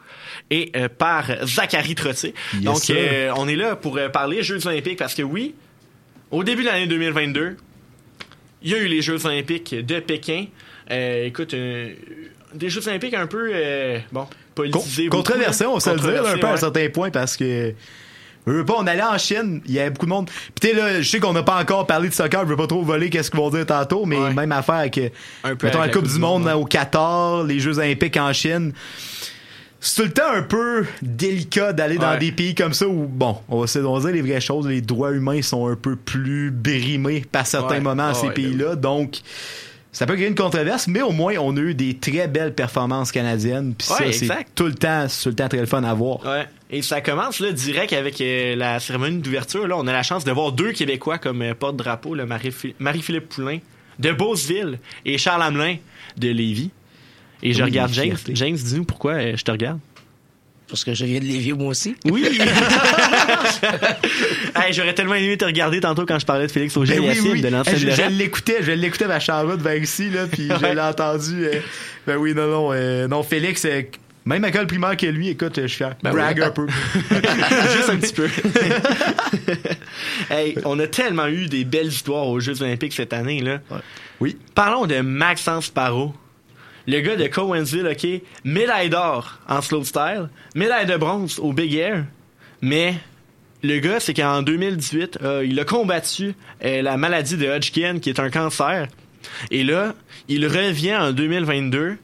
et 0.51 0.71
euh, 0.75 0.87
par 0.87 1.25
Zachary 1.43 1.95
Trottier. 1.95 2.35
Yes, 2.53 2.63
Donc, 2.63 2.87
euh, 2.91 3.33
on 3.35 3.47
est 3.47 3.55
là 3.55 3.75
pour 3.75 3.99
parler 4.13 4.43
Jeux 4.43 4.67
olympiques 4.67 4.99
parce 4.99 5.15
que 5.15 5.23
oui, 5.23 5.55
au 6.29 6.43
début 6.43 6.61
de 6.61 6.67
l'année 6.67 6.85
2022, 6.85 7.57
il 8.61 8.69
y 8.69 8.75
a 8.75 8.77
eu 8.77 8.85
les 8.85 9.01
Jeux 9.01 9.25
olympiques 9.25 9.73
de 9.73 9.99
Pékin. 9.99 10.45
Euh, 10.91 11.25
écoute, 11.25 11.55
euh, 11.55 11.93
des 12.53 12.69
Jeux 12.69 12.87
olympiques 12.87 13.15
un 13.15 13.25
peu, 13.25 13.53
bon, 14.11 14.27
politisés. 14.53 15.09
beaucoup, 15.09 15.23
Controversé, 15.23 15.63
là. 15.63 15.71
on 15.71 15.73
va 15.75 15.79
se 15.79 15.89
le 15.89 15.95
dire, 15.95 16.05
un 16.09 16.13
Controversés, 16.13 16.39
peu 16.39 16.45
à 16.45 16.49
un 16.49 16.53
ouais. 16.53 16.59
certain 16.59 16.89
point, 16.89 17.09
parce 17.09 17.37
que. 17.37 17.73
Je 18.47 18.53
veux 18.53 18.65
pas, 18.65 18.75
on 18.77 18.87
allait 18.87 19.03
en 19.03 19.17
Chine, 19.17 19.61
il 19.65 19.73
y 19.73 19.79
avait 19.79 19.89
beaucoup 19.91 20.05
de 20.05 20.11
monde. 20.11 20.29
Puis 20.59 20.73
là, 20.73 21.01
je 21.01 21.09
sais 21.09 21.19
qu'on 21.19 21.33
n'a 21.33 21.43
pas 21.43 21.59
encore 21.59 21.85
parlé 21.85 22.09
de 22.09 22.13
soccer, 22.13 22.41
je 22.43 22.47
veux 22.47 22.55
pas 22.55 22.67
trop 22.67 22.83
voler 22.83 23.09
qu'est-ce 23.09 23.29
qu'ils 23.29 23.39
vont 23.39 23.49
dire 23.49 23.65
tantôt, 23.65 24.05
mais 24.05 24.17
même 24.33 24.51
affaire 24.51 24.89
peu 24.91 25.67
mettons, 25.67 25.79
la 25.79 25.89
Coupe 25.89 26.07
du 26.07 26.19
Monde 26.19 26.47
au 26.47 26.65
Qatar, 26.65 27.43
les 27.43 27.59
Jeux 27.59 27.77
Olympiques 27.77 28.17
en 28.17 28.33
Chine. 28.33 28.73
C'est 29.81 29.95
tout 29.95 30.07
le 30.07 30.13
temps 30.13 30.31
un 30.33 30.41
peu 30.41 30.85
délicat 31.01 31.71
d'aller 31.71 31.97
dans 31.97 32.17
des 32.17 32.33
pays 32.33 32.53
comme 32.53 32.73
ça 32.73 32.87
où, 32.87 33.07
bon, 33.07 33.37
on 33.47 33.61
va 33.61 33.67
se 33.67 33.79
dire 33.79 34.11
les 34.11 34.21
vraies 34.21 34.41
choses, 34.41 34.67
les 34.67 34.81
droits 34.81 35.11
humains 35.11 35.41
sont 35.41 35.67
un 35.67 35.75
peu 35.75 35.95
plus 35.95 36.51
brimés 36.51 37.25
par 37.31 37.47
certains 37.47 37.79
moments 37.79 38.07
à 38.07 38.09
Ah 38.09 38.13
ces 38.13 38.29
pays-là. 38.31 38.75
Donc, 38.75 39.21
ça 39.91 40.05
peut 40.05 40.15
créer 40.15 40.27
une 40.27 40.35
controverse, 40.35 40.87
mais 40.87 41.01
au 41.01 41.11
moins, 41.11 41.33
on 41.39 41.55
a 41.57 41.59
eu 41.59 41.73
des 41.73 41.95
très 41.97 42.27
belles 42.27 42.53
performances 42.53 43.11
canadiennes. 43.11 43.73
Puis 43.77 43.87
Ouais, 43.99 44.11
ça, 44.11 44.19
c'est 44.27 44.45
tout 44.55 44.65
le 44.65 44.75
temps, 44.75 45.07
c'est 45.09 45.23
tout 45.23 45.29
le 45.29 45.35
temps 45.35 45.47
très 45.49 45.59
le 45.59 45.65
fun 45.65 45.83
à 45.83 45.93
voir. 45.93 46.23
Ouais. 46.25 46.47
Et 46.69 46.81
ça 46.83 47.01
commence 47.01 47.39
là 47.39 47.51
direct 47.51 47.93
avec 47.93 48.21
euh, 48.21 48.55
la 48.55 48.79
cérémonie 48.79 49.17
d'ouverture. 49.19 49.67
Là, 49.67 49.75
on 49.77 49.87
a 49.87 49.91
la 49.93 50.03
chance 50.03 50.23
de 50.23 50.31
voir 50.31 50.51
deux 50.51 50.71
Québécois 50.71 51.17
comme 51.17 51.41
euh, 51.41 51.53
porte-drapeau, 51.55 52.15
Marie- 52.25 52.53
Marie-Philippe 52.77 53.29
Poulain 53.29 53.57
de 53.97 54.11
Beauceville 54.11 54.79
et 55.05 55.17
Charles 55.17 55.41
Hamelin 55.41 55.77
de 56.17 56.29
Lévis. 56.29 56.69
Et 57.41 57.53
je 57.53 57.59
Oui, 57.63 57.69
regarde 57.69 57.91
James. 57.93 58.17
James, 58.33 58.55
dis-nous 58.55 58.83
pourquoi 58.83 59.13
euh, 59.13 59.33
je 59.35 59.43
te 59.43 59.49
regarde. 59.51 59.79
Parce 60.69 60.83
que 60.83 60.93
je 60.93 61.03
viens 61.05 61.19
de 61.19 61.25
Lévis, 61.25 61.53
moi 61.53 61.69
aussi. 61.69 61.95
Oui! 62.05 62.39
Hey, 64.55 64.73
J'aurais 64.73 64.93
tellement 64.93 65.15
aimé 65.15 65.37
te 65.37 65.45
regarder 65.45 65.79
tantôt 65.79 66.05
quand 66.05 66.19
je 66.19 66.25
parlais 66.25 66.47
de 66.47 66.51
Félix 66.51 66.75
auger 66.77 66.95
Ben 66.99 67.09
oui, 67.09 67.29
oui. 67.31 67.41
de 67.41 67.47
l'ancienne 67.47 67.75
Hey, 67.89 67.95
je, 67.95 68.01
l'écoutais, 68.17 68.57
je 68.61 68.71
l'écoutais 68.71 69.05
à 69.05 69.19
Charlotte 69.19 69.61
vers 69.61 69.77
ici, 69.81 70.09
là, 70.09 70.27
puis 70.27 70.47
je 70.47 70.65
l'ai 70.73 70.81
entendu. 70.81 71.45
euh, 71.45 71.59
ben 72.05 72.17
oui, 72.17 72.33
non, 72.35 72.47
non, 72.47 72.69
euh, 72.73 73.07
non, 73.07 73.23
Félix, 73.23 73.65
euh, 73.65 73.81
même 74.25 74.43
à 74.43 74.47
l'école 74.47 74.67
primaire 74.67 74.97
que 74.97 75.05
lui, 75.07 75.29
écoute, 75.29 75.59
je 75.61 75.67
suis 75.67 75.77
fier. 75.77 75.95
Ben 76.03 76.11
Brag 76.11 76.37
oui. 76.37 76.43
un 76.43 76.51
peu. 76.51 76.67
Juste 77.75 77.89
un 77.89 77.97
petit 77.97 78.13
peu. 78.13 78.27
hey, 80.29 80.55
on 80.65 80.77
a 80.79 80.87
tellement 80.87 81.27
eu 81.27 81.47
des 81.47 81.63
belles 81.63 81.87
histoires 81.87 82.27
aux 82.27 82.39
Jeux 82.39 82.61
Olympiques 82.61 82.93
cette 82.93 83.13
année, 83.13 83.41
là. 83.41 83.59
Oui. 84.19 84.37
Parlons 84.55 84.85
de 84.85 84.99
Maxence 84.99 85.69
Parot. 85.69 86.13
Le 86.89 87.01
gars 87.01 87.15
de 87.15 87.27
Cowansville, 87.27 87.87
OK, 87.87 88.07
médaille 88.43 88.89
d'or 88.89 89.37
en 89.47 89.61
slow 89.61 89.83
style, 89.83 90.29
médaille 90.55 90.87
de 90.87 90.97
bronze 90.97 91.37
au 91.39 91.53
Big 91.53 91.75
Air, 91.75 92.05
mais 92.61 92.95
le 93.61 93.77
gars, 93.79 93.99
c'est 93.99 94.13
qu'en 94.15 94.41
2018, 94.41 95.19
euh, 95.21 95.45
il 95.45 95.59
a 95.59 95.65
combattu 95.65 96.33
euh, 96.65 96.81
la 96.81 96.97
maladie 96.97 97.37
de 97.37 97.47
Hodgkin, 97.47 97.99
qui 97.99 98.09
est 98.09 98.19
un 98.19 98.29
cancer. 98.31 98.87
Et 99.51 99.63
là, 99.63 99.93
il 100.29 100.47
revient 100.47 100.95
en 100.95 101.11
2022 101.11 101.97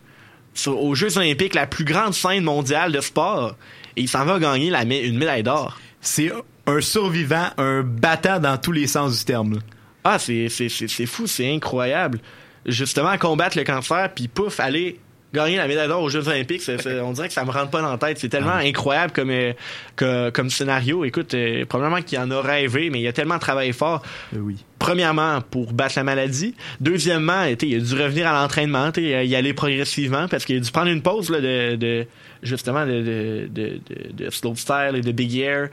sur- 0.53 0.79
aux 0.79 0.93
Jeux 0.93 1.17
olympiques, 1.17 1.55
la 1.55 1.65
plus 1.65 1.85
grande 1.85 2.13
scène 2.13 2.43
mondiale 2.43 2.91
de 2.91 2.99
sport. 3.01 3.55
Et 3.95 4.01
il 4.01 4.07
s'en 4.09 4.25
va 4.25 4.37
gagner 4.37 4.69
la, 4.69 4.83
une 4.83 5.17
médaille 5.17 5.43
d'or. 5.43 5.79
C'est 6.01 6.31
un 6.67 6.81
survivant, 6.81 7.47
un 7.57 7.81
battant 7.81 8.39
dans 8.39 8.57
tous 8.57 8.71
les 8.73 8.85
sens 8.87 9.17
du 9.17 9.25
terme. 9.25 9.59
Ah, 10.03 10.19
c'est, 10.19 10.49
c'est, 10.49 10.69
c'est, 10.69 10.87
c'est 10.89 11.05
fou, 11.07 11.25
c'est 11.25 11.51
incroyable. 11.51 12.19
Justement, 12.65 13.17
combattre 13.17 13.57
le 13.57 13.63
cancer, 13.63 14.09
puis 14.15 14.27
pouf, 14.27 14.59
aller 14.59 14.99
gagner 15.33 15.57
la 15.57 15.67
médaille 15.67 15.89
d'or 15.89 16.01
aux 16.01 16.09
Jeux 16.09 16.25
Olympiques, 16.29 16.61
on 17.03 17.11
dirait 17.11 17.27
que 17.27 17.33
ça 17.33 17.43
me 17.43 17.51
rentre 17.51 17.69
pas 17.69 17.81
dans 17.81 17.91
la 17.91 17.97
tête. 17.97 18.17
C'est 18.19 18.29
tellement 18.29 18.53
incroyable 18.53 19.11
comme, 19.11 19.29
euh, 19.31 19.51
que- 19.97 20.29
comme 20.29 20.49
scénario. 20.49 21.03
Écoute, 21.03 21.33
euh, 21.33 21.65
probablement 21.65 22.01
qu'il 22.01 22.17
en 22.19 22.31
a 22.31 22.41
rêvé, 22.41 22.89
mais 22.89 23.01
il 23.01 23.07
a 23.07 23.11
tellement 23.11 23.37
travaillé 23.37 23.73
fort. 23.73 24.01
oui. 24.33 24.55
Premièrement, 24.79 25.41
pour 25.41 25.73
battre 25.73 25.95
la 25.97 26.03
maladie. 26.03 26.53
Deuxièmement, 26.79 27.43
il 27.43 27.51
a 27.75 27.79
dû 27.79 27.93
revenir 28.01 28.27
à 28.27 28.39
l'entraînement, 28.41 28.91
y 28.95 29.35
aller 29.35 29.53
progressivement, 29.53 30.27
parce 30.27 30.45
qu'il 30.45 30.57
a 30.57 30.59
dû 30.59 30.71
prendre 30.71 30.89
une 30.89 31.01
pause 31.01 31.29
là, 31.31 31.41
de, 31.41 31.75
de- 31.75 32.05
justement 32.43 32.85
de, 32.85 33.01
de, 33.01 33.49
de, 33.51 33.79
de, 34.13 34.29
slopestyle 34.29 34.91
et 34.95 35.01
de 35.01 35.11
big 35.11 35.35
air. 35.37 35.69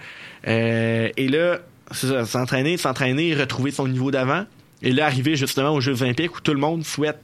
Euh, 0.48 1.09
et 1.16 1.28
là, 1.28 1.59
c'est 1.90 2.06
ça, 2.09 2.24
s'entraîner, 2.24 2.77
s'entraîner, 2.78 3.35
retrouver 3.35 3.70
son 3.70 3.86
niveau 3.86 4.10
d'avant. 4.10 4.44
Et 4.83 4.93
là, 4.93 5.07
arriver 5.07 5.37
justement 5.37 5.71
aux 5.71 5.81
Jeux 5.81 6.01
Olympiques 6.03 6.37
où 6.37 6.41
tout 6.41 6.53
le 6.53 6.59
monde 6.61 6.85
souhaite 6.85 7.19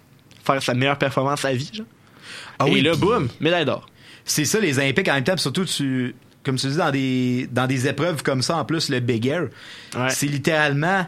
faire 0.45 0.63
sa 0.63 0.75
meilleure 0.75 0.99
performance 0.99 1.45
à 1.45 1.53
vie. 1.53 1.71
Genre. 1.73 1.87
Ah 2.59 2.67
et 2.69 2.73
oui, 2.73 2.81
là, 2.83 2.93
puis- 2.93 3.01
boum, 3.01 3.29
médaille 3.41 3.65
d'or. 3.65 3.87
C'est 4.25 4.45
ça, 4.45 4.61
les 4.61 4.79
Olympiques 4.79 5.09
en 5.09 5.15
même 5.15 5.25
temps, 5.25 5.37
surtout, 5.37 5.65
tu, 5.65 6.15
comme 6.45 6.57
tu 6.57 6.67
dis, 6.69 6.77
dans 6.77 6.91
des, 6.91 7.49
dans 7.51 7.67
des 7.67 7.87
épreuves 7.89 8.23
comme 8.23 8.43
ça, 8.43 8.57
en 8.59 8.65
plus, 8.65 8.89
le 8.91 9.01
Big 9.01 9.27
Air, 9.27 9.49
c'est 10.11 10.27
littéralement, 10.27 11.07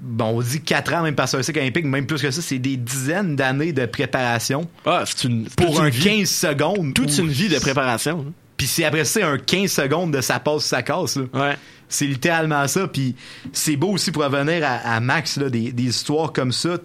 bon, 0.00 0.38
on 0.38 0.40
dit 0.42 0.60
4 0.60 0.94
ans, 0.94 1.02
même 1.02 1.14
pas 1.14 1.26
sur 1.26 1.38
un 1.38 1.42
cycle 1.42 1.60
olympique, 1.60 1.84
même 1.84 2.06
plus 2.06 2.20
que 2.20 2.30
ça, 2.30 2.42
c'est 2.42 2.58
des 2.58 2.76
dizaines 2.76 3.36
d'années 3.36 3.72
de 3.72 3.86
préparation. 3.86 4.68
Ah, 4.84 5.04
c'est 5.06 5.24
une, 5.28 5.48
pour 5.50 5.80
un 5.80 5.84
une 5.86 5.90
vie. 5.90 6.04
15 6.24 6.28
secondes. 6.30 6.94
Toute 6.94 7.16
une 7.18 7.28
vie 7.28 7.48
de 7.48 7.58
préparation. 7.58 8.24
hein. 8.28 8.32
Puis 8.56 8.66
c'est 8.66 8.84
après 8.84 9.04
ça, 9.04 9.26
un 9.26 9.38
15 9.38 9.70
secondes 9.70 10.12
de 10.12 10.20
ça 10.20 10.38
passe, 10.40 10.64
ça 10.64 10.82
casse. 10.82 11.16
là. 11.16 11.24
Ouais. 11.32 11.56
C'est 11.92 12.06
littéralement 12.06 12.66
ça. 12.68 12.88
Puis 12.88 13.14
c'est 13.52 13.76
beau 13.76 13.90
aussi 13.90 14.10
pour 14.12 14.22
revenir 14.24 14.64
à, 14.64 14.76
à 14.96 15.00
Max, 15.00 15.36
là, 15.36 15.50
des, 15.50 15.72
des 15.72 15.84
histoires 15.84 16.32
comme 16.32 16.52
ça. 16.52 16.78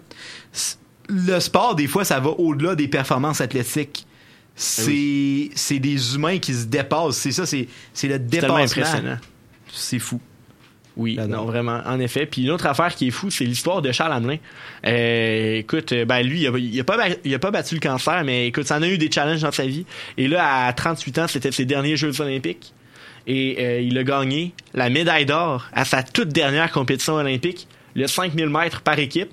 Le 1.08 1.40
sport, 1.40 1.74
des 1.74 1.86
fois, 1.86 2.04
ça 2.04 2.20
va 2.20 2.30
au-delà 2.30 2.74
des 2.74 2.88
performances 2.88 3.40
athlétiques. 3.40 4.04
C'est 4.54 5.50
c'est 5.54 5.78
des 5.78 6.14
humains 6.14 6.38
qui 6.38 6.52
se 6.52 6.66
dépassent. 6.66 7.16
C'est 7.16 7.32
ça, 7.32 7.46
c'est 7.46 7.68
c'est 7.94 8.08
le 8.08 8.14
C'est 8.14 8.26
dépassement. 8.28 8.56
impressionnant. 8.56 9.16
C'est 9.72 9.98
fou. 9.98 10.20
Oui, 10.96 11.16
non, 11.28 11.44
vraiment, 11.44 11.80
en 11.86 12.00
effet. 12.00 12.26
Puis 12.26 12.42
une 12.42 12.50
autre 12.50 12.66
affaire 12.66 12.92
qui 12.96 13.06
est 13.06 13.10
fou, 13.12 13.30
c'est 13.30 13.44
l'histoire 13.44 13.80
de 13.82 13.92
Charles 13.92 14.12
Hamelin. 14.14 14.38
Euh, 14.84 15.58
écoute, 15.58 15.92
euh, 15.92 16.04
ben 16.04 16.22
lui, 16.22 16.40
il 16.40 16.46
a, 16.48 16.58
il 16.58 16.80
a 16.80 16.82
pas, 16.82 16.96
ba- 16.96 17.14
il 17.24 17.32
a 17.32 17.38
pas 17.38 17.52
battu 17.52 17.76
le 17.76 17.80
cancer, 17.80 18.24
mais 18.24 18.48
écoute, 18.48 18.66
ça 18.66 18.78
en 18.78 18.82
a 18.82 18.88
eu 18.88 18.98
des 18.98 19.08
challenges 19.08 19.42
dans 19.42 19.52
sa 19.52 19.64
vie. 19.64 19.86
Et 20.16 20.26
là, 20.26 20.66
à 20.66 20.72
38 20.72 21.18
ans, 21.20 21.28
c'était 21.28 21.52
ses 21.52 21.64
derniers 21.66 21.96
Jeux 21.96 22.20
olympiques. 22.20 22.74
Et 23.28 23.56
euh, 23.60 23.80
il 23.80 23.96
a 23.98 24.04
gagné 24.04 24.54
la 24.74 24.88
médaille 24.88 25.26
d'or 25.26 25.68
à 25.72 25.84
sa 25.84 26.02
toute 26.02 26.30
dernière 26.30 26.72
compétition 26.72 27.14
olympique, 27.14 27.68
le 27.94 28.06
5000 28.06 28.48
mètres 28.48 28.80
par 28.80 28.98
équipe. 28.98 29.30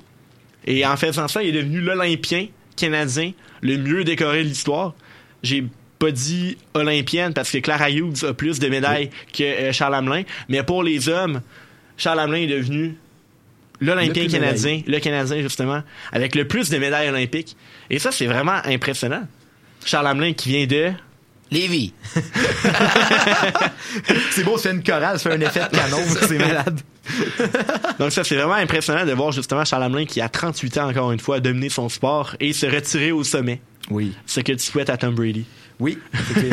Et 0.67 0.85
en 0.85 0.97
faisant 0.97 1.27
ça, 1.27 1.41
il 1.41 1.55
est 1.55 1.63
devenu 1.63 1.79
l'Olympien 1.79 2.47
canadien 2.75 3.31
le 3.61 3.77
mieux 3.77 4.03
décoré 4.03 4.43
de 4.43 4.49
l'histoire. 4.49 4.93
J'ai 5.43 5.63
pas 5.97 6.11
dit 6.11 6.57
olympienne 6.73 7.33
parce 7.33 7.51
que 7.51 7.57
Clara 7.59 7.89
Hughes 7.89 8.25
a 8.27 8.33
plus 8.33 8.59
de 8.59 8.67
médailles 8.67 9.09
que 9.33 9.43
euh, 9.43 9.71
Charles 9.71 9.95
Hamelin. 9.95 10.23
Mais 10.49 10.61
pour 10.63 10.83
les 10.83 11.07
hommes, 11.09 11.41
Charles 11.97 12.19
Hamelin 12.19 12.41
est 12.41 12.47
devenu 12.47 12.95
l'Olympien 13.79 14.27
canadien, 14.27 14.81
le 14.85 14.99
Canadien 14.99 15.41
justement, 15.41 15.81
avec 16.11 16.35
le 16.35 16.47
plus 16.47 16.69
de 16.69 16.77
médailles 16.77 17.09
olympiques. 17.09 17.55
Et 17.89 17.99
ça, 17.99 18.11
c'est 18.11 18.27
vraiment 18.27 18.59
impressionnant. 18.65 19.27
Charles 19.85 20.07
Hamelin 20.07 20.33
qui 20.33 20.49
vient 20.49 20.65
de... 20.65 20.91
Lévis. 21.55 21.93
c'est 24.31 24.43
beau, 24.43 24.57
ça 24.57 24.69
fait 24.69 24.75
une 24.75 24.83
chorale, 24.83 25.17
ça 25.19 25.29
fait 25.29 25.35
un 25.37 25.41
effet 25.41 25.61
de 25.61 25.77
canon, 25.77 25.97
c'est 26.27 26.37
malade. 26.37 26.81
Donc 27.99 28.11
ça, 28.11 28.25
c'est 28.25 28.35
vraiment 28.35 28.55
impressionnant 28.55 29.05
de 29.05 29.13
voir 29.13 29.31
justement 29.31 29.63
Charles 29.63 29.83
Hamelin 29.83 30.05
qui, 30.05 30.19
à 30.19 30.27
38 30.27 30.77
ans, 30.79 30.89
encore 30.89 31.11
une 31.13 31.19
fois, 31.19 31.37
a 31.37 31.39
dominé 31.39 31.69
son 31.69 31.87
sport 31.87 32.35
et 32.41 32.51
se 32.51 32.65
retirer 32.65 33.11
au 33.13 33.23
sommet. 33.23 33.61
Oui. 33.89 34.13
Ce 34.25 34.41
que 34.41 34.51
tu 34.51 34.65
souhaites 34.65 34.89
à 34.89 34.97
Tom 34.97 35.15
Brady. 35.15 35.45
Oui, 35.79 35.97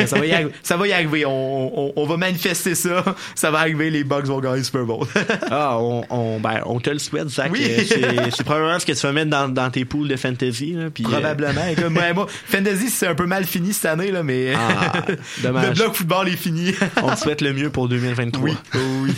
ça 0.05 0.17
va 0.19 0.25
y 0.25 0.33
arriver. 0.33 0.51
Ça 0.63 0.75
va, 0.77 0.87
y 0.87 0.91
arriver. 0.91 1.25
On, 1.25 1.79
on- 1.87 1.93
on 1.95 2.05
va 2.05 2.17
manifester 2.17 2.75
ça. 2.75 3.03
Ça 3.35 3.51
va 3.51 3.59
arriver. 3.59 3.89
Les 3.89 4.03
Bucks 4.03 4.25
vont 4.25 4.39
gagner 4.39 4.57
le 4.57 4.63
Super 4.63 4.83
Bowl. 4.85 5.05
Ah, 5.49 5.77
on, 5.79 6.03
on, 6.09 6.39
ben, 6.39 6.61
on 6.65 6.79
te 6.79 6.89
le 6.89 6.99
souhaite, 6.99 7.29
Zach. 7.29 7.49
Oui. 7.51 7.63
Euh, 7.65 8.29
c'est- 8.31 8.43
probablement 8.43 8.79
ce 8.79 8.85
que 8.85 8.91
tu 8.91 8.99
vas 8.99 9.11
mettre 9.13 9.29
dans, 9.29 9.47
dans 9.47 9.69
tes 9.69 9.85
poules 9.85 10.07
de 10.09 10.15
fantasy. 10.17 10.73
Là, 10.73 10.89
puis, 10.93 11.05
euh, 11.05 11.09
Probablement. 11.09 11.61
Moi, 11.89 12.13
moi, 12.13 12.27
Fantasy, 12.47 12.89
c'est 12.89 13.07
un 13.07 13.15
peu 13.15 13.25
mal 13.25 13.45
fini 13.45 13.71
cette 13.73 13.85
année, 13.85 14.11
là, 14.11 14.23
mais 14.23 14.53
Ah, 14.55 14.91
dommage. 15.43 15.69
le 15.69 15.73
bloc 15.75 15.93
football 15.95 16.27
est 16.27 16.31
fini. 16.37 16.73
on 17.01 17.09
te 17.11 17.19
souhaite 17.19 17.41
le 17.41 17.53
mieux 17.53 17.69
pour 17.69 17.87
2023. 17.87 18.49
Oui. 18.49 18.55
oui. 18.75 19.13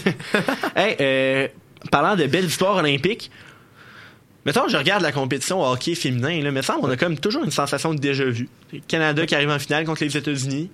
Hey, 0.76 0.96
euh, 1.02 1.48
parlant 1.92 2.16
de 2.16 2.26
belles 2.26 2.46
histoires 2.46 2.76
olympiques, 2.78 3.32
mettons, 4.46 4.68
je 4.68 4.78
regarde 4.78 5.02
la 5.02 5.12
compétition 5.12 5.62
au 5.62 5.72
hockey 5.72 5.96
féminin, 5.96 6.42
là, 6.42 6.52
mais 6.52 6.62
ça, 6.62 6.78
on 6.82 6.90
a 6.90 6.98
comme 6.98 7.18
toujours 7.18 7.44
une 7.44 7.52
sensation 7.52 7.94
de 7.94 8.00
déjà-vu. 8.00 8.48
Canada 8.88 9.26
qui 9.26 9.36
arrive 9.36 9.50
en 9.50 9.60
finale 9.60 9.86
contre 9.86 10.04
les 10.04 10.16
États-Unis. 10.16 10.70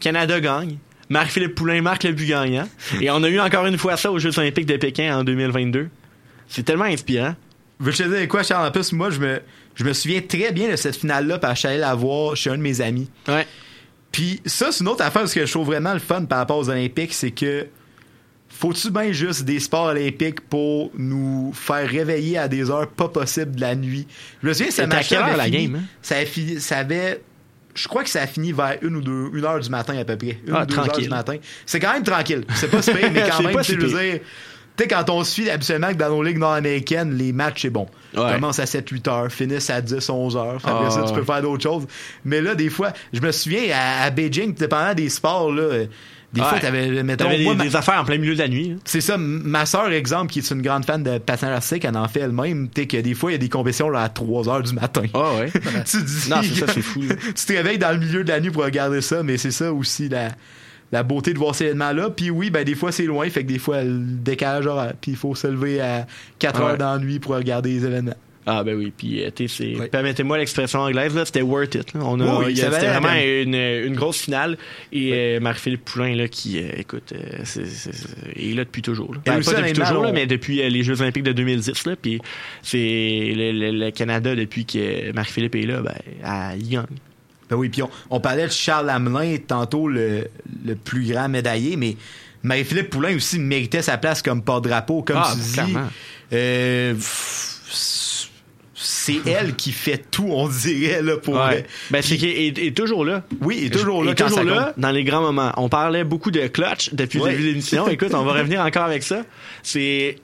Canada 0.00 0.40
gagne. 0.40 0.78
Marc-Philippe 1.08 1.54
Poulain 1.54 1.80
marque 1.80 2.04
le 2.04 2.12
but 2.12 2.26
gagnant. 2.26 2.68
Et 3.00 3.10
on 3.10 3.22
a 3.22 3.28
eu 3.28 3.40
encore 3.40 3.66
une 3.66 3.78
fois 3.78 3.96
ça 3.96 4.12
aux 4.12 4.18
Jeux 4.18 4.38
olympiques 4.38 4.66
de 4.66 4.76
Pékin 4.76 5.18
en 5.18 5.24
2022. 5.24 5.88
C'est 6.48 6.62
tellement 6.62 6.84
inspirant. 6.84 7.34
Veux-tu 7.80 8.02
te 8.02 8.08
dire 8.08 8.28
quoi, 8.28 8.42
Charles? 8.42 8.68
En 8.68 8.70
plus, 8.70 8.92
moi, 8.92 9.10
je 9.10 9.20
me, 9.20 9.40
je 9.74 9.84
me 9.84 9.92
souviens 9.92 10.20
très 10.20 10.52
bien 10.52 10.70
de 10.70 10.76
cette 10.76 10.96
finale-là, 10.96 11.38
parce 11.38 11.52
que 11.52 11.56
je 11.56 11.60
suis 11.60 11.68
allé 11.68 11.78
la 11.78 11.94
voir 11.94 12.36
chez 12.36 12.50
un 12.50 12.56
de 12.56 12.62
mes 12.62 12.80
amis. 12.80 13.08
Ouais. 13.28 13.46
Puis 14.10 14.40
ça, 14.46 14.72
c'est 14.72 14.82
une 14.82 14.88
autre 14.88 15.04
affaire, 15.04 15.28
ce 15.28 15.34
que 15.34 15.46
je 15.46 15.50
trouve 15.50 15.66
vraiment 15.66 15.92
le 15.92 16.00
fun 16.00 16.24
par 16.24 16.38
rapport 16.38 16.58
aux 16.58 16.68
Olympiques, 16.70 17.14
c'est 17.14 17.30
que 17.30 17.66
faut-tu 18.58 18.90
bien 18.90 19.12
juste 19.12 19.44
des 19.44 19.60
sports 19.60 19.84
olympiques 19.86 20.40
pour 20.40 20.90
nous 20.96 21.52
faire 21.54 21.88
réveiller 21.88 22.38
à 22.38 22.48
des 22.48 22.70
heures 22.70 22.88
pas 22.88 23.08
possibles 23.08 23.54
de 23.56 23.60
la 23.60 23.74
nuit? 23.76 24.06
Je 24.42 24.48
me 24.48 24.52
souviens, 24.52 24.72
ça 24.72 24.82
avait 24.84 24.96
la 25.36 25.44
fini- 25.44 25.50
game, 25.68 25.76
hein? 25.76 25.84
Ça, 26.02 26.16
a 26.16 26.24
fini- 26.24 26.60
ça 26.60 26.78
avait... 26.78 27.20
Je 27.74 27.86
crois 27.86 28.02
que 28.02 28.10
ça 28.10 28.22
a 28.22 28.26
fini 28.26 28.50
vers 28.50 28.76
une 28.82 28.96
ou 28.96 29.00
deux, 29.00 29.30
une 29.32 29.44
heure 29.44 29.60
du 29.60 29.70
matin 29.70 29.96
à 29.96 30.04
peu 30.04 30.16
près. 30.16 30.38
Une 30.44 30.52
Ah, 30.54 30.62
ou 30.62 30.66
deux 30.66 30.76
heures 30.76 30.98
du 30.98 31.08
matin. 31.08 31.36
C'est 31.64 31.78
quand 31.78 31.92
même 31.92 32.02
tranquille. 32.02 32.44
C'est 32.56 32.68
pas 32.68 32.82
si 32.82 32.90
pire, 32.92 33.10
mais 33.12 33.28
quand 33.30 33.42
même, 33.44 33.52
pas 33.52 33.62
si 33.62 33.74
je 33.74 33.78
veux 33.78 33.86
dire, 33.86 34.20
tu 34.76 34.82
sais, 34.84 34.88
quand 34.88 35.08
on 35.10 35.22
suit 35.22 35.48
habituellement 35.48 35.88
que 35.88 35.94
dans 35.94 36.08
nos 36.08 36.22
ligues 36.24 36.38
nord-américaines, 36.38 37.16
les 37.16 37.32
matchs, 37.32 37.62
c'est 37.62 37.70
bon. 37.70 37.86
Ouais. 38.16 38.32
Commencent 38.34 38.58
à 38.58 38.64
7-8 38.64 39.08
heures, 39.08 39.30
finissent 39.30 39.70
à 39.70 39.80
10, 39.80 40.08
11 40.10 40.36
heures. 40.36 40.56
Après 40.64 40.86
Ah, 40.86 40.90
ça, 40.90 41.04
tu 41.06 41.12
peux 41.14 41.22
faire 41.24 41.42
d'autres 41.42 41.62
choses. 41.62 41.86
Mais 42.24 42.40
là, 42.40 42.56
des 42.56 42.68
fois, 42.70 42.92
je 43.12 43.20
me 43.20 43.30
souviens, 43.30 43.62
à, 43.72 44.02
à 44.04 44.10
Beijing, 44.10 44.54
dépendant 44.54 44.94
des 44.94 45.08
sports, 45.08 45.52
là, 45.52 45.84
des 46.32 46.40
Ouais. 46.42 46.46
fois, 46.46 46.58
t'avais, 46.58 47.02
mettons, 47.02 47.24
T'avais 47.24 47.38
des, 47.38 47.44
moi, 47.44 47.54
ma- 47.54 47.64
des 47.64 47.74
affaires 47.74 48.00
en 48.00 48.04
plein 48.04 48.18
milieu 48.18 48.34
de 48.34 48.38
la 48.38 48.48
nuit. 48.48 48.72
hein. 48.74 48.80
c'est 48.84 49.00
ça, 49.00 49.16
ma 49.18 49.64
soeur, 49.64 49.90
exemple, 49.92 50.30
qui 50.32 50.40
est 50.40 50.50
une 50.50 50.60
grande 50.62 50.84
fan 50.84 51.02
de 51.02 51.16
patinage 51.18 51.54
artistique, 51.54 51.84
elle 51.86 51.96
en 51.96 52.06
fait 52.08 52.20
elle-même, 52.20 52.68
tu 52.68 52.86
que 52.86 52.98
des 52.98 53.14
fois, 53.14 53.30
il 53.30 53.34
y 53.34 53.36
a 53.36 53.38
des 53.38 53.48
compétitions 53.48 53.88
là, 53.88 54.02
à 54.02 54.08
3 54.10 54.48
heures 54.48 54.62
du 54.62 54.74
matin. 54.74 55.02
Ah 55.14 55.34
ouais. 55.36 55.50
tu 55.86 55.98
te 55.98 56.04
dis, 56.04 56.28
Non, 56.30 56.36
c'est 56.42 56.66
ça, 56.66 56.72
c'est 56.72 56.82
fou. 56.82 57.00
tu 57.24 57.32
te 57.46 57.52
réveilles 57.52 57.78
dans 57.78 57.92
le 57.92 57.98
milieu 57.98 58.24
de 58.24 58.28
la 58.28 58.40
nuit 58.40 58.50
pour 58.50 58.64
regarder 58.64 59.00
ça, 59.00 59.22
mais 59.22 59.38
c'est 59.38 59.50
ça 59.52 59.72
aussi 59.72 60.08
la, 60.10 60.28
la 60.92 61.02
beauté 61.02 61.32
de 61.32 61.38
voir 61.38 61.54
ces 61.54 61.64
événements-là. 61.64 62.10
Puis 62.10 62.30
oui, 62.30 62.50
ben 62.50 62.62
des 62.64 62.74
fois 62.74 62.92
c'est 62.92 63.04
loin, 63.06 63.28
fait 63.30 63.42
que 63.44 63.48
des 63.48 63.58
fois 63.58 63.82
le 63.82 63.98
décalage 63.98 64.66
horaire, 64.66 64.92
puis 65.00 65.12
il 65.12 65.16
faut 65.16 65.34
se 65.34 65.46
lever 65.46 65.80
à 65.80 66.06
4 66.38 66.60
Ouais. 66.60 66.66
heures 66.72 66.78
dans 66.78 66.92
la 66.92 66.98
nuit 66.98 67.18
pour 67.20 67.34
regarder 67.34 67.70
les 67.70 67.84
événements. 67.86 68.14
Ah 68.50 68.64
ben 68.64 68.74
oui, 68.76 68.92
puis 68.96 69.22
euh, 69.22 69.30
tu 69.34 69.46
sais, 69.46 69.74
c'est- 69.78 69.88
permettez-moi 69.90 70.38
l'expression 70.38 70.80
anglaise 70.80 71.14
là, 71.14 71.24
c'était 71.26 71.42
worth 71.42 71.74
it. 71.74 71.92
là. 71.92 72.00
On 72.02 72.18
a, 72.20 72.38
Oui, 72.38 72.44
oui, 72.46 72.56
c'était 72.56 72.68
vraiment 72.88 73.12
une, 73.12 73.54
une 73.54 73.94
grosse 73.94 74.18
finale 74.18 74.56
et 74.90 75.10
euh, 75.12 75.40
Marc-Philippe 75.40 75.84
Poulain 75.84 76.14
là 76.14 76.28
qui 76.28 76.58
euh, 76.58 76.68
écoute 76.78 77.12
euh, 77.12 77.18
c'est, 77.44 77.66
c'est- 77.66 77.92
c'est- 77.92 78.08
il 78.36 78.52
est 78.52 78.54
là 78.54 78.64
depuis 78.64 78.80
toujours. 78.80 79.12
Là. 79.12 79.20
Ben, 79.26 79.42
pas 79.42 79.52
depuis 79.52 79.72
toujours 79.74 80.02
là, 80.02 80.12
mais 80.12 80.26
depuis 80.26 80.62
euh, 80.62 80.68
les 80.70 80.82
Jeux 80.82 81.00
olympiques 81.02 81.24
de 81.24 81.32
2010 81.32 81.84
là, 81.86 81.94
puis 82.00 82.20
c'est 82.62 82.78
le, 83.36 83.52
le- 83.52 83.70
le 83.86 83.90
Canada 83.90 84.34
depuis 84.34 84.64
que 84.64 85.12
Marc-Philippe 85.12 85.54
est 85.56 85.66
là, 85.66 85.82
ben 85.82 85.94
il 86.58 86.68
gagne. 86.70 86.84
Ben 87.50 87.56
oui, 87.56 87.68
puis 87.68 87.82
on, 87.82 87.90
on 88.10 88.20
parlait 88.20 88.46
de 88.46 88.52
Charles 88.52 88.90
Hamelin, 88.90 89.36
tantôt 89.46 89.88
le, 89.88 90.26
le 90.66 90.74
plus 90.74 91.04
grand 91.10 91.28
médaillé, 91.28 91.76
mais 91.76 91.96
Marie-Philippe 92.42 92.90
Poulain 92.90 93.16
aussi 93.16 93.38
méritait 93.38 93.82
sa 93.82 93.96
place 93.98 94.22
comme 94.22 94.42
porte-drapeau, 94.42 95.02
comme 95.02 95.16
Ah, 95.18 95.32
tu 95.34 95.62
dis. 95.62 95.74
Euh, 96.32 96.92
pff, 96.94 97.57
c'est 98.80 99.18
elle 99.26 99.54
qui 99.56 99.72
fait 99.72 100.02
tout, 100.10 100.28
on 100.30 100.48
dirait, 100.48 101.02
là, 101.02 101.16
pour... 101.16 101.34
Ouais. 101.34 101.64
Ben, 101.90 102.00
c'est 102.02 102.16
qu'il 102.16 102.28
est, 102.30 102.58
est 102.58 102.76
toujours 102.76 103.04
là. 103.04 103.24
Oui, 103.40 103.58
il 103.60 103.66
est 103.66 103.70
toujours 103.70 104.04
là 104.04 104.10
Il 104.10 104.12
est 104.12 104.24
toujours 104.26 104.44
là 104.44 104.72
dans 104.76 104.90
les 104.90 105.04
grands 105.04 105.20
moments. 105.22 105.52
On 105.56 105.68
parlait 105.68 106.04
beaucoup 106.04 106.30
de 106.30 106.46
clutch 106.46 106.92
depuis 106.94 107.18
Ouais. 107.20 107.30
le 107.30 107.36
début 107.36 107.42
de 107.44 107.48
l'émission. 107.50 107.88
Écoute, 107.90 108.14
on 108.14 108.22
va 108.24 108.32
revenir 108.34 108.60
encore 108.60 108.84
avec 108.84 109.02
ça. 109.02 109.24
C'est 109.62 110.16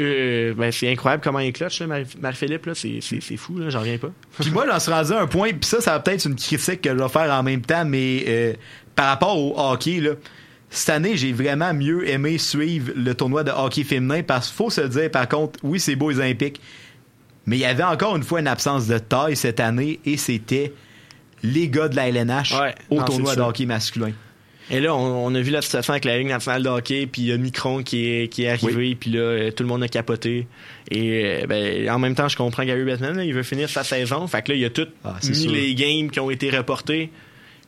euh, 0.00 0.54
ben, 0.54 0.70
c'est 0.70 0.88
incroyable 0.90 1.22
comment 1.24 1.40
il 1.40 1.52
clutch, 1.52 1.82
Marie-Philippe. 1.82 2.66
là. 2.66 2.74
C'est 2.76 2.98
c'est- 3.00 3.20
c'est 3.20 3.36
fou, 3.36 3.58
là. 3.58 3.68
J'en 3.70 3.80
reviens 3.80 3.98
pas. 3.98 4.12
Puis 4.40 4.50
moi, 4.52 4.64
j'en 4.70 4.78
suis 4.78 4.92
rendu 4.92 5.12
à 5.12 5.20
un 5.22 5.26
point, 5.26 5.48
puis 5.50 5.68
ça, 5.68 5.80
ça 5.80 5.92
va 5.92 6.00
peut-être 6.00 6.20
être 6.20 6.26
une 6.26 6.36
critique 6.36 6.82
que 6.82 6.90
je 6.90 6.94
vais 7.02 7.08
faire 7.08 7.32
en 7.32 7.42
même 7.42 7.62
temps, 7.62 7.84
mais 7.84 8.24
euh, 8.28 8.52
par 8.94 9.06
rapport 9.08 9.36
au 9.36 9.58
hockey, 9.58 9.98
là, 10.00 10.10
cette 10.70 10.90
année, 10.90 11.16
j'ai 11.16 11.32
vraiment 11.32 11.74
mieux 11.74 12.08
aimé 12.08 12.38
suivre 12.38 12.92
le 12.94 13.12
tournoi 13.14 13.42
de 13.42 13.50
hockey 13.50 13.82
féminin 13.82 14.22
parce 14.22 14.48
qu'il 14.48 14.56
faut 14.56 14.70
se 14.70 14.82
le 14.82 14.88
dire, 14.88 15.10
par 15.10 15.26
contre, 15.26 15.58
oui, 15.64 15.80
c'est 15.80 15.96
beau 15.96 16.10
les 16.10 16.18
Olympiques, 16.18 16.60
mais 17.48 17.56
il 17.56 17.60
y 17.60 17.64
avait 17.64 17.82
encore 17.82 18.14
une 18.16 18.22
fois 18.22 18.40
une 18.40 18.46
absence 18.46 18.86
de 18.86 18.98
taille 18.98 19.36
cette 19.36 19.58
année 19.60 19.98
et 20.04 20.16
c'était 20.16 20.72
les 21.42 21.68
gars 21.68 21.88
de 21.88 21.96
la 21.96 22.08
LNH 22.08 22.52
Ouais, 22.60 22.74
au 22.90 22.96
non, 22.96 23.04
tournoi 23.04 23.34
de 23.36 23.40
hockey 23.40 23.64
masculin. 23.66 24.12
Et 24.70 24.80
là, 24.80 24.94
on, 24.94 25.26
on 25.26 25.34
a 25.34 25.40
vu 25.40 25.50
la 25.50 25.62
situation 25.62 25.92
avec 25.94 26.04
la 26.04 26.18
Ligue 26.18 26.28
nationale 26.28 26.62
de 26.62 26.68
hockey, 26.68 27.06
puis 27.06 27.22
il 27.22 27.28
y 27.28 27.32
a 27.32 27.38
Micron 27.38 27.82
qui 27.82 28.04
est, 28.06 28.28
qui 28.28 28.42
est 28.44 28.50
arrivé, 28.50 28.94
puis 28.96 29.10
là, 29.12 29.20
euh, 29.20 29.50
tout 29.50 29.62
le 29.62 29.68
monde 29.68 29.82
a 29.82 29.88
capoté. 29.88 30.46
Et 30.90 31.22
euh, 31.42 31.46
ben, 31.46 31.88
en 31.88 31.98
même 31.98 32.14
temps, 32.14 32.28
je 32.28 32.36
comprends 32.36 32.64
Gary 32.66 32.84
Bettman, 32.84 33.16
là, 33.16 33.24
il 33.24 33.32
veut 33.32 33.42
finir 33.44 33.70
sa 33.70 33.82
saison. 33.82 34.26
Fait 34.26 34.42
que 34.42 34.52
là, 34.52 34.56
il 34.56 34.60
y 34.60 34.66
a 34.66 34.70
tout 34.70 34.86
Ah, 35.04 35.16
c'est 35.22 35.30
mis 35.30 35.36
sûr. 35.36 35.52
les 35.52 35.74
games 35.74 36.10
qui 36.10 36.20
ont 36.20 36.30
été 36.30 36.50
reportés. 36.50 37.10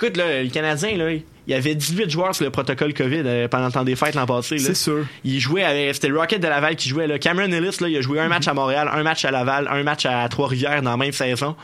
Écoute, 0.03 0.17
là, 0.17 0.43
le 0.43 0.49
Canadien, 0.49 0.97
là, 0.97 1.11
il 1.13 1.23
y 1.47 1.55
avait 1.55 1.75
18 1.75 2.09
joueurs 2.09 2.35
sur 2.35 2.45
le 2.45 2.51
protocole 2.51 2.95
COVID 2.95 3.23
euh, 3.25 3.49
pendant 3.49 3.67
le 3.67 3.73
temps 3.73 3.85
des 3.85 3.97
fêtes 3.97 4.15
l'an 4.15 4.25
passé. 4.27 4.57
C'est 4.59 4.75
sûr. 4.75 5.05
Il 5.25 5.41
jouait 5.41 5.65
avec. 5.65 5.95
C'était 5.95 6.09
le 6.09 6.19
Rocket 6.19 6.41
de 6.41 6.47
Laval 6.49 6.77
qui 6.77 6.89
jouait. 6.89 7.07
Là. 7.07 7.19
Cameron 7.19 7.51
Ellis, 7.53 7.77
là, 7.81 7.89
il 7.89 7.97
a 7.97 8.01
joué 8.01 8.19
un 8.21 8.29
match 8.29 8.49
à 8.49 8.55
Montréal, 8.55 8.89
un 8.93 9.03
match 9.03 9.25
à 9.25 9.31
Laval, 9.31 9.69
un 9.71 9.83
match 9.83 10.07
à 10.07 10.27
Trois-Rivières 10.29 10.81
dans 10.83 10.93
la 10.93 10.97
même 10.97 11.13
saison. 11.13 11.55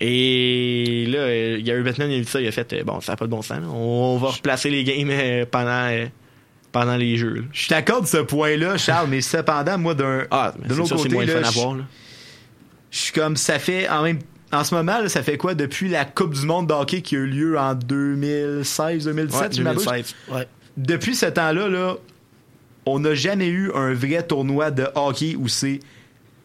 Et 0.00 1.06
là, 1.08 1.18
euh, 1.18 1.60
Gary 1.62 1.82
Bettman, 1.82 2.10
il 2.10 2.16
a 2.16 2.18
vu 2.18 2.24
ça, 2.24 2.40
il 2.40 2.46
a 2.48 2.52
fait 2.52 2.70
euh, 2.74 2.84
bon, 2.84 3.00
ça 3.00 3.12
n'a 3.12 3.16
pas 3.16 3.24
de 3.26 3.30
bon 3.30 3.42
sens. 3.42 3.58
là. 3.60 3.68
On 3.68 4.18
va 4.18 4.28
replacer 4.28 4.68
les 4.70 4.84
games 4.84 5.08
euh, 5.10 5.46
pendant, 5.50 5.70
euh, 5.90 6.06
pendant 6.72 6.96
les 6.96 7.16
jeux. 7.16 7.30
là. 7.34 7.40
Je 7.52 7.68
t'accorde 7.68 8.06
ce 8.06 8.18
point-là, 8.18 8.76
Charles, 8.76 9.08
mais 9.08 9.20
cependant, 9.22 9.78
moi, 9.78 9.94
d'un 9.94 10.24
Ah, 10.30 10.52
de 10.58 10.68
c'est 10.68 10.76
l'autre 10.78 10.96
côté, 10.96 11.08
moins 11.14 11.24
le 11.24 11.32
là, 11.34 11.40
fun 11.42 11.48
à 11.48 11.50
je- 11.50 11.58
voir. 11.58 11.74
là. 11.76 11.84
je 12.90 12.98
suis 12.98 13.12
comme 13.12 13.36
ça 13.36 13.58
fait 13.58 13.88
en 13.88 14.02
même 14.02 14.18
en 14.52 14.64
ce 14.64 14.74
moment 14.74 15.00
là, 15.00 15.08
ça 15.08 15.22
fait 15.22 15.36
quoi 15.36 15.54
depuis 15.54 15.88
la 15.88 16.04
Coupe 16.04 16.34
du 16.34 16.46
monde 16.46 16.68
de 16.68 16.72
hockey 16.72 17.02
qui 17.02 17.16
a 17.16 17.18
eu 17.20 17.26
lieu 17.26 17.58
en 17.58 17.74
2016 17.74 19.04
2017 19.06 19.40
Ouais, 19.42 19.48
je 19.56 19.62
m'abuse? 19.62 19.84
2016. 19.84 20.14
Ouais. 20.30 20.48
depuis 20.76 21.14
ce 21.14 21.26
temps-là 21.26 21.68
là, 21.68 21.94
on 22.86 23.00
n'a 23.00 23.14
jamais 23.14 23.48
eu 23.48 23.72
un 23.74 23.92
vrai 23.94 24.22
tournoi 24.26 24.70
de 24.70 24.86
hockey 24.94 25.34
où 25.36 25.48
c'est 25.48 25.80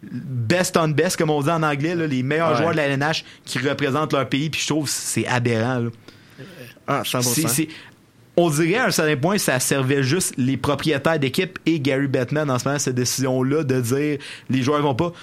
best 0.03 0.77
on 0.77 0.87
best 0.87 1.15
comme 1.17 1.29
on 1.29 1.41
dit 1.43 1.49
en 1.51 1.61
anglais 1.61 1.93
là, 1.95 2.07
les 2.07 2.23
meilleurs 2.23 2.51
Ouais. 2.53 2.57
joueurs 2.57 2.71
de 2.71 2.77
la 2.77 2.87
LNH 2.87 3.23
qui 3.45 3.59
représentent 3.59 4.13
leur 4.13 4.27
pays 4.27 4.49
puis 4.49 4.59
je 4.61 4.67
trouve 4.67 4.85
que 4.85 4.91
c'est 4.91 5.27
aberrant 5.27 5.79
là. 5.79 5.89
Ah, 6.87 7.03
100%. 7.05 7.21
C'est- 7.21 7.47
c'est- 7.47 7.67
on 8.35 8.49
dirait 8.49 8.77
à 8.77 8.85
un 8.87 8.91
certain 8.91 9.15
point 9.15 9.37
ça 9.37 9.59
servait 9.59 10.01
juste 10.01 10.33
les 10.37 10.57
propriétaires 10.57 11.19
d'équipe 11.19 11.59
et 11.67 11.79
Gary 11.79 12.07
Bettman 12.07 12.49
en 12.49 12.57
ce 12.57 12.65
moment 12.67 12.79
cette 12.79 12.95
décision 12.95 13.43
là 13.43 13.63
de 13.63 13.79
dire 13.79 14.17
les 14.49 14.63
joueurs 14.63 14.81
vont 14.81 14.95
pas 14.95 15.13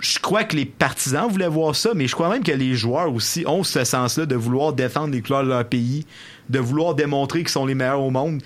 je 0.00 0.18
crois 0.18 0.44
que 0.44 0.56
les 0.56 0.66
partisans 0.66 1.28
voulaient 1.28 1.48
voir 1.48 1.74
ça 1.74 1.90
mais 1.94 2.06
je 2.06 2.14
crois 2.14 2.28
même 2.28 2.42
que 2.42 2.52
les 2.52 2.74
joueurs 2.74 3.12
aussi 3.12 3.44
ont 3.46 3.62
ce 3.62 3.84
sens 3.84 4.18
là 4.18 4.26
de 4.26 4.34
vouloir 4.34 4.72
défendre 4.72 5.12
les 5.12 5.22
couleurs 5.22 5.44
de 5.44 5.48
leur 5.48 5.64
pays 5.64 6.06
de 6.50 6.58
vouloir 6.58 6.94
démontrer 6.94 7.40
qu'ils 7.40 7.48
sont 7.48 7.64
les 7.64 7.74
meilleurs 7.74 8.02
au 8.02 8.10
monde. 8.10 8.42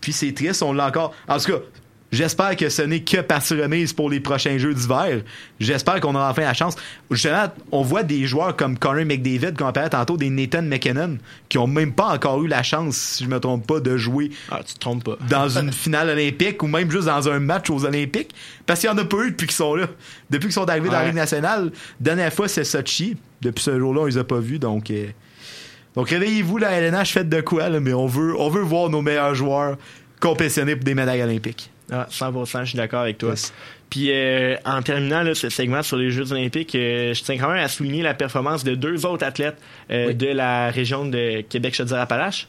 Puis 0.00 0.12
c'est 0.12 0.32
triste 0.32 0.62
on 0.62 0.72
l'a 0.72 0.86
encore. 0.86 1.12
En 1.26 1.38
tout 1.38 1.52
cas 1.52 1.58
J'espère 2.12 2.54
que 2.56 2.68
ce 2.68 2.82
n'est 2.82 3.00
que 3.00 3.20
partie 3.20 3.60
remise 3.60 3.92
pour 3.92 4.08
les 4.08 4.20
prochains 4.20 4.58
jeux 4.58 4.72
d'hiver. 4.72 5.22
J'espère 5.58 6.00
qu'on 6.00 6.14
aura 6.14 6.30
enfin 6.30 6.42
la 6.42 6.54
chance. 6.54 6.76
Justement, 7.10 7.48
on 7.72 7.82
voit 7.82 8.04
des 8.04 8.26
joueurs 8.26 8.54
comme 8.54 8.78
Connor 8.78 9.04
McDavid, 9.04 9.54
qu'on 9.54 9.72
parlait 9.72 9.90
tantôt, 9.90 10.16
des 10.16 10.30
Nathan 10.30 10.62
McKinnon, 10.62 11.18
qui 11.48 11.58
ont 11.58 11.66
même 11.66 11.92
pas 11.92 12.06
encore 12.14 12.42
eu 12.44 12.46
la 12.46 12.62
chance, 12.62 12.96
si 12.96 13.24
je 13.24 13.28
me 13.28 13.40
trompe 13.40 13.66
pas, 13.66 13.80
de 13.80 13.96
jouer 13.96 14.30
Ah, 14.50 14.60
tu 14.64 14.74
te 14.74 14.78
trompes 14.78 15.02
pas. 15.04 15.18
dans 15.28 15.58
une 15.58 15.72
finale 15.72 16.10
olympique 16.10 16.62
ou 16.62 16.68
même 16.68 16.88
juste 16.90 17.06
dans 17.06 17.28
un 17.28 17.40
match 17.40 17.70
aux 17.70 17.84
Olympiques. 17.84 18.32
Parce 18.66 18.80
qu'il 18.80 18.88
y 18.88 18.92
en 18.92 18.98
a 18.98 19.04
pas 19.04 19.24
eu 19.24 19.32
depuis 19.32 19.48
qu'ils 19.48 19.56
sont 19.56 19.74
là. 19.74 19.86
Depuis 20.30 20.46
qu'ils 20.46 20.54
sont 20.54 20.68
arrivés 20.68 20.88
dans 20.88 20.94
la. 21.00 21.06
Ligue 21.06 21.14
nationale. 21.16 21.72
Dernière 21.98 22.32
fois, 22.32 22.46
c'est 22.46 22.64
Sochi. 22.64 23.16
Depuis 23.42 23.64
ce 23.64 23.78
jour-là, 23.78 24.02
on 24.02 24.06
les 24.06 24.16
a 24.18 24.24
pas 24.24 24.38
vus. 24.38 24.58
Donc, 24.60 24.90
euh, 24.90 25.06
donc 25.96 26.08
réveillez-vous, 26.08 26.58
la 26.58 26.70
LNH, 26.70 27.12
faites 27.12 27.28
de 27.28 27.40
quoi, 27.40 27.68
là, 27.68 27.80
mais 27.80 27.92
on 27.94 28.06
veut, 28.06 28.34
on 28.38 28.48
veut 28.48 28.62
voir 28.62 28.90
nos 28.90 29.02
meilleurs 29.02 29.34
joueurs 29.34 29.76
compétitionner 30.20 30.76
pour 30.76 30.84
des 30.84 30.94
médailles 30.94 31.22
olympiques. 31.22 31.70
Ah, 31.92 32.06
100%, 32.10 32.60
je 32.60 32.64
suis 32.70 32.76
d'accord 32.76 33.02
avec 33.02 33.18
toi. 33.18 33.30
Yes. 33.30 33.52
Puis 33.90 34.08
euh, 34.10 34.56
en 34.64 34.82
terminant 34.82 35.22
là, 35.22 35.34
ce 35.34 35.48
segment 35.48 35.82
sur 35.82 35.96
les 35.96 36.10
Jeux 36.10 36.32
olympiques, 36.32 36.74
euh, 36.74 37.14
je 37.14 37.22
tiens 37.22 37.38
quand 37.38 37.48
même 37.48 37.62
à 37.64 37.68
souligner 37.68 38.02
la 38.02 38.14
performance 38.14 38.64
de 38.64 38.74
deux 38.74 39.06
autres 39.06 39.24
athlètes 39.24 39.56
euh, 39.92 40.12
de 40.12 40.26
la 40.26 40.70
région 40.70 41.04
de 41.06 41.42
Québec-Chaudière-Appalaches. 41.42 42.48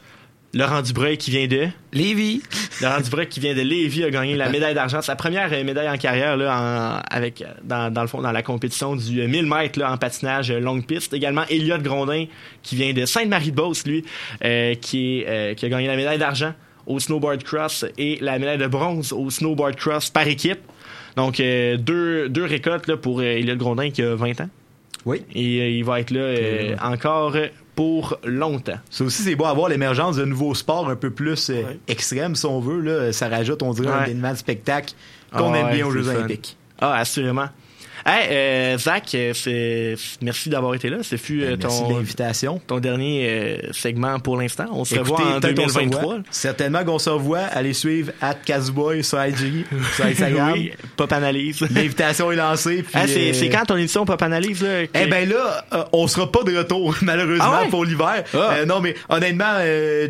Laurent 0.54 0.80
Dubreuil 0.80 1.18
qui 1.18 1.30
vient 1.30 1.46
de 1.46 1.68
Lévi. 1.92 2.42
Laurent 2.80 3.00
Dubreuil 3.02 3.28
qui 3.28 3.38
vient 3.38 3.54
de 3.54 3.60
Lévis 3.60 4.02
a 4.04 4.10
gagné 4.10 4.34
la 4.34 4.48
médaille 4.50 4.74
d'argent, 4.74 5.02
sa 5.02 5.14
première 5.14 5.52
euh, 5.52 5.62
médaille 5.62 5.90
en 5.90 5.98
carrière 5.98 6.36
là, 6.38 6.58
en- 6.58 7.14
avec 7.14 7.44
dans, 7.62 7.92
dans 7.92 8.00
le 8.00 8.08
fond 8.08 8.22
dans 8.22 8.32
la 8.32 8.42
compétition 8.42 8.96
du 8.96 9.20
euh, 9.20 9.28
1000 9.28 9.44
mètres 9.46 9.78
là, 9.78 9.92
en 9.92 9.98
patinage 9.98 10.50
euh, 10.50 10.58
longue 10.58 10.86
piste. 10.86 11.12
Également 11.12 11.44
Elliot 11.50 11.78
Grondin 11.78 12.24
qui 12.62 12.76
vient 12.76 12.94
de 12.94 13.04
Sainte-Marie-de-Beauce 13.04 13.86
lui 13.86 14.04
euh, 14.42 14.74
qui 14.74 15.20
est 15.20 15.26
euh, 15.28 15.54
qui 15.54 15.66
a 15.66 15.68
gagné 15.68 15.86
la 15.86 15.96
médaille 15.96 16.18
d'argent 16.18 16.54
au 16.88 16.98
snowboard 16.98 17.44
cross 17.44 17.84
et 17.96 18.18
la 18.20 18.38
médaille 18.40 18.58
de 18.58 18.66
bronze 18.66 19.12
au 19.12 19.30
snowboard 19.30 19.76
cross 19.76 20.10
par 20.10 20.26
équipe. 20.26 20.58
Donc 21.16 21.38
euh, 21.38 21.76
deux 21.76 22.28
deux 22.28 22.44
récoltes 22.44 22.88
là, 22.88 22.96
pour 22.96 23.20
euh, 23.20 23.24
Elliot 23.24 23.56
Grondin 23.56 23.90
qui 23.90 24.02
a 24.02 24.14
20 24.16 24.40
ans. 24.40 24.48
Oui. 25.04 25.22
Et 25.34 25.60
euh, 25.60 25.68
il 25.68 25.84
va 25.84 26.00
être 26.00 26.10
là 26.10 26.20
euh, 26.20 26.76
encore 26.82 27.36
pour 27.76 28.18
longtemps. 28.24 28.78
Ça 28.90 29.04
aussi, 29.04 29.22
c'est 29.22 29.36
beau 29.36 29.44
à 29.44 29.52
voir 29.54 29.68
l'émergence 29.68 30.16
de 30.16 30.24
nouveaux 30.24 30.54
sports 30.54 30.88
un 30.88 30.96
peu 30.96 31.10
plus 31.10 31.50
euh, 31.50 31.62
extrêmes, 31.86 32.34
si 32.34 32.44
on 32.46 32.58
veut. 32.58 32.80
Là. 32.80 33.12
Ça 33.12 33.28
rajoute, 33.28 33.62
on 33.62 33.72
dirait, 33.72 33.88
un 33.92 34.04
Ouais. 34.04 34.32
de 34.32 34.36
spectacle 34.36 34.94
qu'on 35.32 35.52
Ah 35.52 35.58
aime 35.58 35.66
ouais, 35.66 35.74
bien 35.74 35.86
aux 35.86 35.92
Jeux 35.92 36.08
olympiques. 36.08 36.56
Ah, 36.80 36.94
assurément. 36.96 37.46
Hey, 38.10 38.28
euh, 38.30 38.78
Zach, 38.78 39.10
euh, 39.14 39.34
c'est- 39.34 39.96
merci 40.22 40.48
d'avoir 40.48 40.74
été 40.74 40.88
là. 40.88 40.96
Ce 41.02 41.16
fut 41.16 41.42
euh, 41.42 41.56
Ben, 41.56 41.58
merci 41.64 41.82
de 41.82 41.88
ton, 41.88 41.96
l'invitation. 41.98 42.60
ton 42.66 42.78
dernier 42.78 43.28
euh, 43.28 43.56
segment 43.72 44.18
pour 44.18 44.38
l'instant. 44.38 44.64
On 44.72 44.86
se 44.86 44.98
revoit 44.98 45.20
en 45.20 45.40
peut-être 45.40 45.58
on 45.58 45.68
se 45.68 45.74
2023. 45.74 46.00
revoit. 46.00 46.18
Certainement 46.30 46.84
qu'on 46.84 46.98
se 46.98 47.10
revoit. 47.10 47.40
Allez 47.40 47.74
suivre 47.74 48.12
at 48.22 48.32
Kazboy 48.46 49.04
sur 49.04 49.22
IG, 49.22 49.66
sur 49.94 50.04
Instagram. 50.06 50.52
oui, 50.54 50.72
Pop 50.96 51.12
Analyse. 51.12 51.60
L'invitation 51.70 52.32
est 52.32 52.36
lancée. 52.36 52.76
puis, 52.82 52.92
Ah, 52.94 53.06
c'est 53.06 53.34
c'est 53.34 53.50
quand 53.50 53.66
ton 53.66 53.76
édition 53.76 54.06
Pop 54.06 54.22
Analyse? 54.22 54.62
Là, 54.62 54.86
que- 54.86 54.98
Eh 54.98 55.06
ben 55.06 55.28
là, 55.28 55.66
on 55.92 56.06
sera 56.06 56.32
pas 56.32 56.44
de 56.44 56.56
retour 56.56 56.96
malheureusement 57.02 57.44
Ah 57.46 57.62
ouais? 57.64 57.68
pour 57.68 57.84
l'hiver. 57.84 58.24
Ah. 58.32 58.64
Non 58.66 58.80
mais 58.80 58.94
honnêtement, 59.10 59.58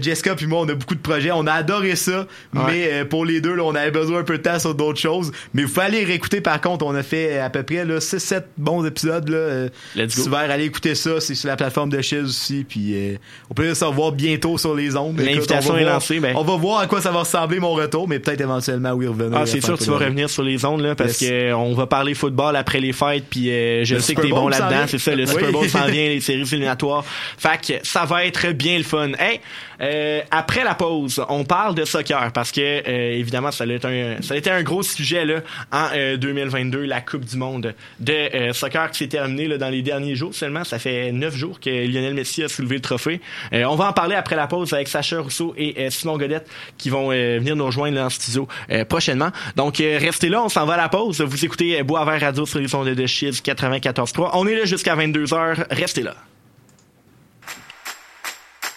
Jessica 0.00 0.36
puis 0.36 0.46
moi, 0.46 0.60
on 0.60 0.68
a 0.68 0.74
beaucoup 0.74 0.94
de 0.94 1.00
projets. 1.00 1.32
On 1.32 1.48
a 1.48 1.52
adoré 1.52 1.96
ça, 1.96 2.26
Ouais. 2.54 2.62
mais 2.68 3.04
pour 3.06 3.24
les 3.24 3.40
deux, 3.40 3.54
là, 3.54 3.64
on 3.64 3.74
avait 3.74 3.90
besoin 3.90 4.20
un 4.20 4.24
peu 4.24 4.38
de 4.38 4.42
temps 4.44 4.60
sur 4.60 4.74
d'autres 4.76 5.00
choses. 5.00 5.32
Mais 5.52 5.64
vous 5.64 5.80
aller 5.80 6.04
réécouter 6.04 6.40
par 6.40 6.60
contre. 6.60 6.84
On 6.86 6.94
a 6.94 7.02
fait 7.02 7.38
à 7.38 7.50
peu 7.50 7.62
près 7.64 7.84
6-7 7.96 8.42
bons 8.58 8.84
épisodes 8.84 9.26
là. 9.30 9.36
euh, 9.38 9.68
Let's 9.96 10.16
go. 10.16 10.24
hiver, 10.26 10.50
allez 10.50 10.64
écouter 10.66 10.94
ça. 10.94 11.20
C'est 11.20 11.34
sur 11.34 11.48
la 11.48 11.56
plateforme 11.56 11.88
de 11.88 12.02
Shiz 12.02 12.24
aussi. 12.24 12.66
Puis 12.68 12.92
euh, 12.94 13.16
on 13.50 13.54
peut 13.54 13.72
se 13.72 13.84
revoir 13.86 14.12
bientôt 14.12 14.58
sur 14.58 14.74
les 14.74 14.94
ondes. 14.94 15.18
L'invitation 15.18 15.72
on 15.72 15.76
est 15.78 15.82
voir- 15.84 15.94
lancée, 15.94 16.20
ben. 16.20 16.34
On 16.36 16.44
va 16.44 16.56
voir 16.56 16.80
à 16.80 16.86
quoi 16.86 17.00
ça 17.00 17.10
va 17.10 17.20
ressembler 17.20 17.58
mon 17.60 17.72
retour, 17.72 18.06
mais 18.06 18.18
peut-être 18.18 18.42
éventuellement 18.42 18.92
oui 18.92 19.06
revenir. 19.06 19.38
Ah, 19.38 19.46
c'est 19.46 19.62
sûr 19.64 19.78
que 19.78 19.82
tu 19.84 19.90
vas 19.90 19.96
revenir 19.98 20.28
sur 20.28 20.42
les 20.42 20.64
ondes 20.64 20.82
là, 20.82 20.94
parce 20.94 21.20
Yes. 21.20 21.30
que 21.30 21.34
euh, 21.50 21.56
on 21.56 21.74
va 21.74 21.86
parler 21.86 22.12
football 22.14 22.54
après 22.56 22.80
les 22.80 22.92
fêtes 22.92 23.24
puis 23.30 23.50
euh, 23.50 23.84
je 23.84 23.94
Le 23.94 24.00
sais 24.00 24.14
que 24.14 24.20
Super 24.20 24.34
t'es 24.36 24.40
bon 24.42 24.48
là-dedans, 24.48 24.84
c'est 24.88 24.98
ça 24.98 25.14
le 25.14 25.26
Super. 25.26 25.50
Bowl 25.52 25.68
s'en 25.68 25.86
vient, 25.86 26.08
les 26.08 26.20
séries 26.20 26.42
éliminatoires. 26.42 27.04
Fait 27.38 27.58
que 27.60 27.86
ça 27.86 28.04
va 28.04 28.24
être 28.26 28.52
bien 28.52 28.76
le 28.78 28.84
fun. 28.84 29.12
Hey, 29.18 29.40
euh, 29.80 30.20
après 30.30 30.64
la 30.64 30.74
pause, 30.74 31.22
on 31.28 31.44
parle 31.44 31.74
de 31.74 31.84
soccer 31.84 32.32
parce 32.32 32.52
que 32.52 32.60
euh, 32.60 33.12
évidemment 33.12 33.50
ça 33.50 33.64
a 33.64 33.66
été 33.66 33.86
un 33.86 34.22
ça 34.22 34.34
a 34.34 34.36
été 34.36 34.50
un 34.50 34.62
gros 34.62 34.82
sujet 34.82 35.24
là 35.24 35.40
en 35.72 35.88
euh, 35.94 36.16
2022 36.16 36.84
la 36.84 37.00
Coupe 37.00 37.24
du 37.24 37.36
monde 37.36 37.74
de 38.00 38.12
euh, 38.12 38.52
soccer 38.52 38.90
qui 38.90 38.98
s'est 38.98 39.08
terminée 39.08 39.46
là, 39.48 39.58
dans 39.58 39.70
les 39.70 39.82
derniers 39.82 40.16
jours 40.16 40.34
seulement, 40.34 40.64
ça 40.64 40.78
fait 40.78 41.12
neuf 41.12 41.34
jours 41.34 41.60
que 41.60 41.70
Lionel 41.70 42.14
Messi 42.14 42.42
a 42.42 42.48
soulevé 42.48 42.76
le 42.76 42.82
trophée. 42.82 43.20
Euh, 43.52 43.64
on 43.64 43.76
va 43.76 43.88
en 43.88 43.92
parler 43.92 44.14
après 44.14 44.36
la 44.36 44.46
pause 44.46 44.72
avec 44.72 44.88
Sacha 44.88 45.20
Rousseau 45.20 45.54
et 45.56 45.74
euh, 45.78 45.90
Simon 45.90 46.18
Godette 46.18 46.48
qui 46.76 46.90
vont 46.90 47.08
venir 47.08 47.56
nous 47.56 47.66
rejoindre 47.66 47.96
là, 47.96 48.06
en 48.06 48.10
studio 48.10 48.48
prochainement. 48.88 49.30
Donc 49.56 49.78
restez 49.78 50.28
là, 50.28 50.42
on 50.42 50.48
s'en 50.48 50.66
va 50.66 50.74
à 50.74 50.76
la 50.76 50.88
pause. 50.88 51.20
Vous 51.20 51.44
écoutez 51.44 51.78
euh, 51.78 51.84
Boisvert 51.84 52.20
Radio 52.20 52.46
sur 52.46 52.58
les 52.58 52.74
ondes 52.74 52.88
de 52.88 53.06
Chiz 53.06 53.40
94.3. 53.42 54.30
On 54.34 54.46
est 54.46 54.56
là 54.56 54.64
jusqu'à 54.64 54.96
22h, 54.96 55.66
restez 55.70 56.02
là. 56.02 56.14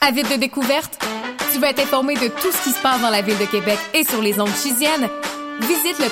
Avide 0.03 0.29
de 0.29 0.35
découverte? 0.35 0.97
Tu 1.53 1.59
veux 1.59 1.67
être 1.67 1.83
informé 1.83 2.15
de 2.15 2.27
tout 2.27 2.51
ce 2.51 2.63
qui 2.63 2.71
se 2.71 2.81
passe 2.81 2.99
dans 3.01 3.11
la 3.11 3.21
ville 3.21 3.37
de 3.37 3.45
Québec 3.45 3.77
et 3.93 4.03
sur 4.03 4.19
les 4.19 4.39
ondes 4.39 4.49
chisiennes? 4.49 5.07
Visite 5.59 5.99
le 5.99 6.07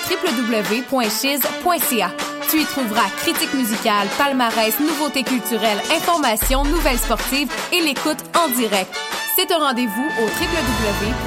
www.chiz.ca. 0.94 2.12
Tu 2.52 2.62
y 2.62 2.66
trouveras 2.66 3.10
critiques 3.18 3.56
musicales, 3.56 4.08
palmarès, 4.16 4.80
nouveautés 4.80 5.24
culturelles, 5.24 5.80
informations, 5.92 6.64
nouvelles 6.66 7.00
sportives 7.00 7.52
et 7.74 7.82
l'écoute 7.82 8.20
en 8.38 8.50
direct. 8.50 8.96
C'est 9.36 9.52
un 9.52 9.58
rendez-vous 9.58 10.08
au 10.20 10.26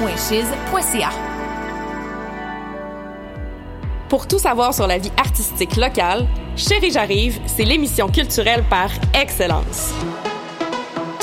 www.chiz.ca. 0.05 1.09
Pour 4.07 4.25
tout 4.25 4.39
savoir 4.39 4.73
sur 4.73 4.87
la 4.87 4.99
vie 4.99 5.11
artistique 5.17 5.75
locale, 5.75 6.25
Chérie 6.55 6.91
J'arrive, 6.91 7.41
c'est 7.45 7.65
l'émission 7.65 8.07
culturelle 8.07 8.63
par 8.69 8.89
excellence. 9.13 9.91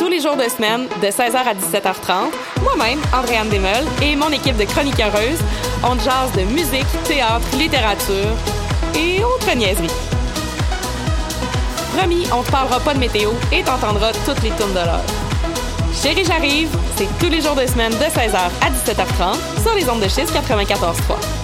Tous 0.00 0.08
les 0.08 0.18
jours 0.18 0.34
de 0.34 0.48
semaine, 0.48 0.88
de 1.02 1.08
16h 1.08 1.36
à 1.36 1.52
17h30, 1.52 2.32
moi-même, 2.62 2.98
Andréane 3.12 3.50
Desmeules 3.50 3.84
et 4.00 4.16
mon 4.16 4.30
équipe 4.30 4.56
de 4.56 4.64
chroniqueuses, 4.64 5.42
on 5.84 5.94
jase 5.98 6.32
de 6.34 6.44
musique, 6.44 6.86
théâtre, 7.04 7.46
littérature 7.58 8.34
et 8.96 9.22
autres 9.22 9.54
niaiseries. 9.54 9.90
Promis, 11.94 12.26
on 12.32 12.42
te 12.42 12.50
parlera 12.50 12.80
pas 12.80 12.94
de 12.94 12.98
météo 12.98 13.32
et 13.52 13.62
t'entendras 13.62 14.12
toutes 14.24 14.42
les 14.42 14.50
tournes 14.52 14.72
de 14.72 14.76
l'heure. 14.76 15.04
Chérie 15.92 16.24
J'arrive, 16.24 16.70
C'est 16.96 17.18
tous 17.18 17.30
les 17.30 17.42
jours 17.42 17.54
de 17.54 17.66
semaine 17.66 17.92
de 17.92 17.96
16h 17.96 18.38
à 18.38 18.70
17h30 18.70 19.62
sur 19.62 19.74
les 19.74 19.86
ondes 19.90 20.00
de 20.00 20.08
Chiz 20.08 20.32
94.3. 20.32 21.39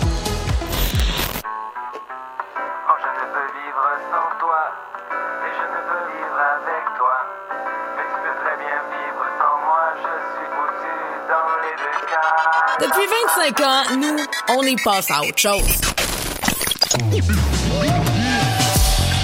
Depuis 12.79 13.07
25 13.37 13.61
ans, 13.61 13.83
nous, 13.97 14.17
on 14.51 14.63
est 14.63 14.83
passé 14.85 15.13
à 15.13 15.23
autre 15.23 15.39
chose. 15.39 15.81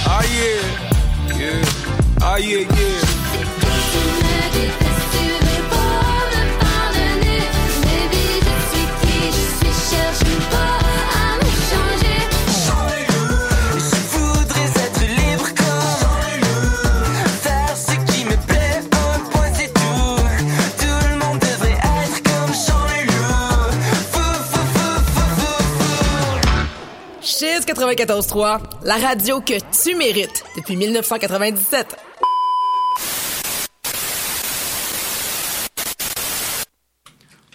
Ah 0.06 0.20
yeah, 0.24 1.36
yeah, 1.38 1.52
ah 2.22 2.38
yeah, 2.38 2.60
yeah. 2.60 2.91
94.3, 27.72 28.60
la 28.84 28.96
radio 28.96 29.40
que 29.40 29.54
tu 29.82 29.96
mérites 29.96 30.44
depuis 30.56 30.76
1997. 30.76 31.96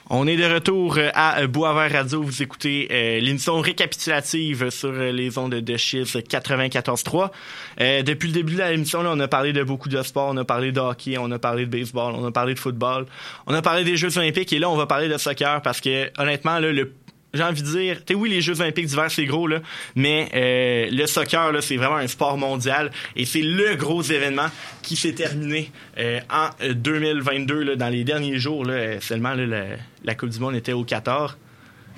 On 0.09 0.25
est 0.25 0.37
de 0.37 0.45
retour 0.45 0.97
euh, 0.97 1.09
à 1.13 1.41
euh, 1.41 1.47
Boisvert 1.47 1.91
Radio. 1.91 2.23
Vous 2.23 2.41
écoutez 2.41 2.87
euh, 2.89 3.19
l'émission 3.19 3.59
récapitulative 3.59 4.71
sur 4.71 4.91
les 4.91 5.37
ondes 5.37 5.53
de 5.53 5.77
Chiz 5.77 6.15
94.3. 6.15 7.29
Euh, 7.81 8.01
depuis 8.01 8.29
le 8.29 8.33
début 8.33 8.55
de 8.55 8.63
l'émission, 8.63 9.01
on 9.03 9.19
a 9.19 9.27
parlé 9.27 9.53
de 9.53 9.61
beaucoup 9.61 9.89
de 9.89 10.01
sports. 10.01 10.29
On 10.33 10.37
a 10.37 10.45
parlé 10.45 10.71
de 10.71 10.79
hockey, 10.79 11.17
on 11.19 11.29
a 11.29 11.37
parlé 11.37 11.67
de 11.67 11.71
baseball, 11.71 12.15
on 12.15 12.25
a 12.25 12.31
parlé 12.31 12.55
de 12.55 12.59
football, 12.59 13.05
on 13.45 13.53
a 13.53 13.61
parlé 13.61 13.83
des 13.83 13.97
Jeux 13.97 14.17
olympiques 14.17 14.51
et 14.51 14.59
là, 14.59 14.69
on 14.69 14.77
va 14.77 14.87
parler 14.87 15.09
de 15.09 15.17
soccer 15.17 15.61
parce 15.61 15.79
que 15.79 16.09
honnêtement, 16.17 16.57
là, 16.57 16.71
le 16.71 16.93
j'ai 17.37 17.43
envie 17.43 17.61
de 17.61 17.67
dire, 17.67 17.97
tu 18.05 18.13
sais, 18.13 18.19
oui, 18.19 18.29
les 18.29 18.41
Jeux 18.41 18.59
olympiques 18.59 18.87
d'hiver, 18.87 19.09
c'est 19.09 19.25
gros, 19.25 19.47
là, 19.47 19.59
mais 19.95 20.29
euh, 20.35 20.89
le 20.91 21.05
soccer, 21.07 21.51
là, 21.51 21.61
c'est 21.61 21.77
vraiment 21.77 21.97
un 21.97 22.07
sport 22.07 22.37
mondial 22.37 22.91
et 23.15 23.25
c'est 23.25 23.41
le 23.41 23.75
gros 23.75 24.01
événement 24.01 24.47
qui 24.81 24.95
s'est 24.95 25.13
terminé 25.13 25.71
euh, 25.97 26.19
en 26.29 26.49
euh, 26.63 26.73
2022, 26.73 27.63
là, 27.63 27.75
dans 27.75 27.89
les 27.89 28.03
derniers 28.03 28.39
jours, 28.39 28.65
là, 28.65 28.73
euh, 28.73 28.97
seulement, 28.99 29.33
là, 29.33 29.45
la, 29.45 29.63
la 30.03 30.15
Coupe 30.15 30.29
du 30.29 30.39
Monde 30.39 30.55
était 30.55 30.73
au 30.73 30.83
Qatar. 30.83 31.37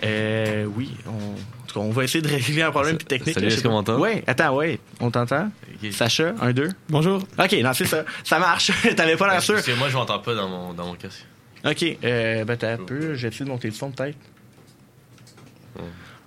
Euh, 0.04 0.66
oui, 0.76 0.92
on, 1.08 1.10
en 1.10 1.66
tout 1.68 1.74
cas, 1.74 1.86
on 1.86 1.92
va 1.92 2.04
essayer 2.06 2.22
de 2.22 2.30
régler 2.30 2.62
un 2.62 2.72
problème 2.72 2.98
technique. 2.98 3.34
Salut, 3.34 3.48
est-ce 3.48 3.62
qu'on? 3.64 3.84
Ouais, 4.00 4.24
attends, 4.28 4.56
ouais, 4.56 4.80
on 5.02 5.12
t'entend? 5.12 5.52
Sacha, 5.92 6.34
un, 6.42 6.54
deux? 6.54 6.70
Bonjour. 6.90 7.22
Ok, 7.38 7.54
non, 7.62 7.74
c'est 7.74 7.86
ça. 7.86 8.06
Ça 8.24 8.40
marche. 8.40 8.72
T'avais 8.96 9.18
pas 9.18 9.30
l'air 9.30 9.42
sûr. 9.42 9.56
Parce 9.56 9.68
que 9.68 9.74
moi, 9.74 9.90
je 9.90 9.96
m'entends 9.96 10.20
pas 10.20 10.36
dans 10.36 10.48
mon, 10.48 10.74
dans 10.74 10.86
mon 10.86 10.96
casque. 10.96 11.26
Ok, 11.66 11.84
euh, 12.04 12.46
ben 12.46 12.56
t'as 12.58 12.74
un 12.74 12.78
peu. 12.78 13.16
J'ai 13.16 13.28
essayé 13.28 13.46
de 13.46 13.50
monter 13.50 13.68
le 13.68 13.74
son 13.74 13.92
peut-être. 13.92 14.18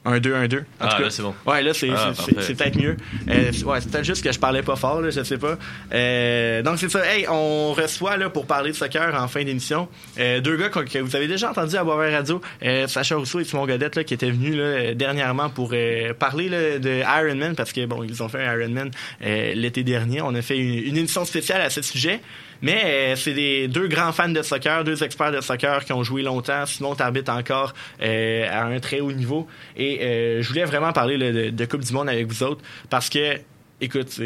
Un, 0.04 0.18
deux, 0.18 0.34
un, 0.34 0.48
deux. 0.48 0.64
En 0.80 0.86
Ah, 0.86 0.88
tout 0.88 0.96
cas, 0.96 1.02
là, 1.04 1.10
c'est 1.10 1.22
bon. 1.22 1.32
Ouais, 1.46 1.62
là, 1.62 1.72
c'est 1.72 1.88
Ah, 1.90 2.12
c'est- 2.12 2.54
peut-être 2.56 2.76
mieux. 2.76 2.96
Euh, 3.30 3.52
ouais, 3.66 3.80
c'est 3.80 3.88
peut-être 3.88 4.04
juste 4.04 4.24
que 4.24 4.32
je 4.32 4.38
parlais 4.40 4.62
pas 4.62 4.74
fort, 4.74 5.00
là, 5.00 5.10
je 5.10 5.22
sais 5.22 5.38
pas. 5.38 5.56
Euh, 5.94 6.60
donc, 6.62 6.78
c'est 6.80 6.88
ça. 6.90 7.06
Hey, 7.06 7.24
on 7.28 7.72
reçoit, 7.72 8.16
là, 8.16 8.28
pour 8.28 8.46
parler 8.46 8.72
de 8.72 8.76
soccer 8.76 9.14
en 9.14 9.28
fin 9.28 9.44
d'émission, 9.44 9.88
euh, 10.18 10.40
deux 10.40 10.56
gars 10.56 10.70
que 10.70 10.98
vous 10.98 11.14
avez 11.14 11.28
déjà 11.28 11.50
entendu 11.50 11.76
à 11.76 11.84
Boisvert 11.84 12.18
Radio, 12.18 12.40
Sacha 12.88 13.14
Rousseau 13.14 13.38
et 13.38 13.44
Simon 13.44 13.64
Godette, 13.64 13.94
là, 13.94 14.02
qui 14.02 14.14
étaient 14.14 14.32
venus, 14.32 14.56
là, 14.56 14.92
dernièrement 14.94 15.50
pour 15.50 15.72
parler, 16.18 16.48
là, 16.48 16.80
de 16.80 17.02
Ironman, 17.24 17.54
parce 17.54 17.72
que, 17.72 17.86
bon, 17.86 18.02
ils 18.02 18.20
ont 18.24 18.28
fait 18.28 18.44
un 18.44 18.58
Ironman 18.58 18.90
euh, 19.24 19.54
l'été 19.54 19.84
dernier. 19.84 20.20
On 20.20 20.34
a 20.34 20.42
fait 20.42 20.58
une, 20.58 20.78
une 20.84 20.96
émission 20.96 21.24
spéciale 21.24 21.60
à 21.60 21.70
ce 21.70 21.80
sujet. 21.80 22.20
Mais 22.62 22.82
euh, 22.84 23.16
c'est 23.16 23.34
des 23.34 23.68
deux 23.68 23.88
grands 23.88 24.12
fans 24.12 24.28
de 24.28 24.42
soccer, 24.42 24.84
deux 24.84 25.02
experts 25.02 25.32
de 25.32 25.40
soccer 25.40 25.84
qui 25.84 25.92
ont 25.92 26.02
joué 26.02 26.22
longtemps. 26.22 26.64
Simon 26.66 26.94
t'arbitre 26.94 27.32
encore 27.32 27.74
euh, 28.00 28.46
à 28.48 28.64
un 28.64 28.78
très 28.80 29.00
haut 29.00 29.12
niveau. 29.12 29.46
Et 29.76 30.00
euh, 30.02 30.42
je 30.42 30.48
voulais 30.48 30.64
vraiment 30.64 30.92
parler 30.92 31.16
là, 31.18 31.32
de, 31.32 31.50
de 31.50 31.64
Coupe 31.64 31.82
du 31.82 31.92
Monde 31.92 32.08
avec 32.08 32.26
vous 32.26 32.42
autres 32.42 32.62
parce 32.88 33.08
que 33.10 33.38
Écoute, 33.84 34.20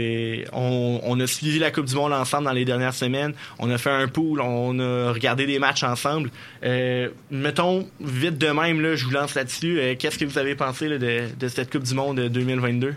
on, 0.52 1.00
on 1.02 1.18
a 1.18 1.26
suivi 1.26 1.58
la 1.58 1.70
Coupe 1.70 1.86
du 1.86 1.94
Monde 1.94 2.12
ensemble 2.12 2.44
dans 2.44 2.52
les 2.52 2.66
dernières 2.66 2.92
semaines. 2.92 3.32
On 3.58 3.70
a 3.70 3.78
fait 3.78 3.88
un 3.88 4.06
pool, 4.06 4.42
on 4.42 4.78
a 4.78 5.12
regardé 5.12 5.46
des 5.46 5.58
matchs 5.58 5.82
ensemble. 5.82 6.30
Euh, 6.62 7.08
mettons, 7.30 7.88
vite 7.98 8.36
de 8.36 8.48
même, 8.48 8.82
là, 8.82 8.96
je 8.96 9.06
vous 9.06 9.12
lance 9.12 9.34
là-dessus. 9.34 9.80
Euh, 9.80 9.94
Qu'est-ce 9.98 10.18
que 10.18 10.26
vous 10.26 10.36
avez 10.36 10.56
pensé 10.56 10.88
là, 10.88 10.98
de, 10.98 11.22
de 11.40 11.48
cette 11.48 11.72
Coupe 11.72 11.84
du 11.84 11.94
Monde 11.94 12.20
2022? 12.28 12.94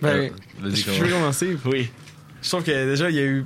Ben, 0.00 0.30
je 0.64 0.98
peux 0.98 1.08
commencer. 1.10 1.58
Oui. 1.66 1.90
Je 2.40 2.48
trouve 2.48 2.64
que 2.64 2.88
déjà, 2.88 3.10
il 3.10 3.16
y 3.16 3.20
a 3.20 3.24
eu 3.24 3.44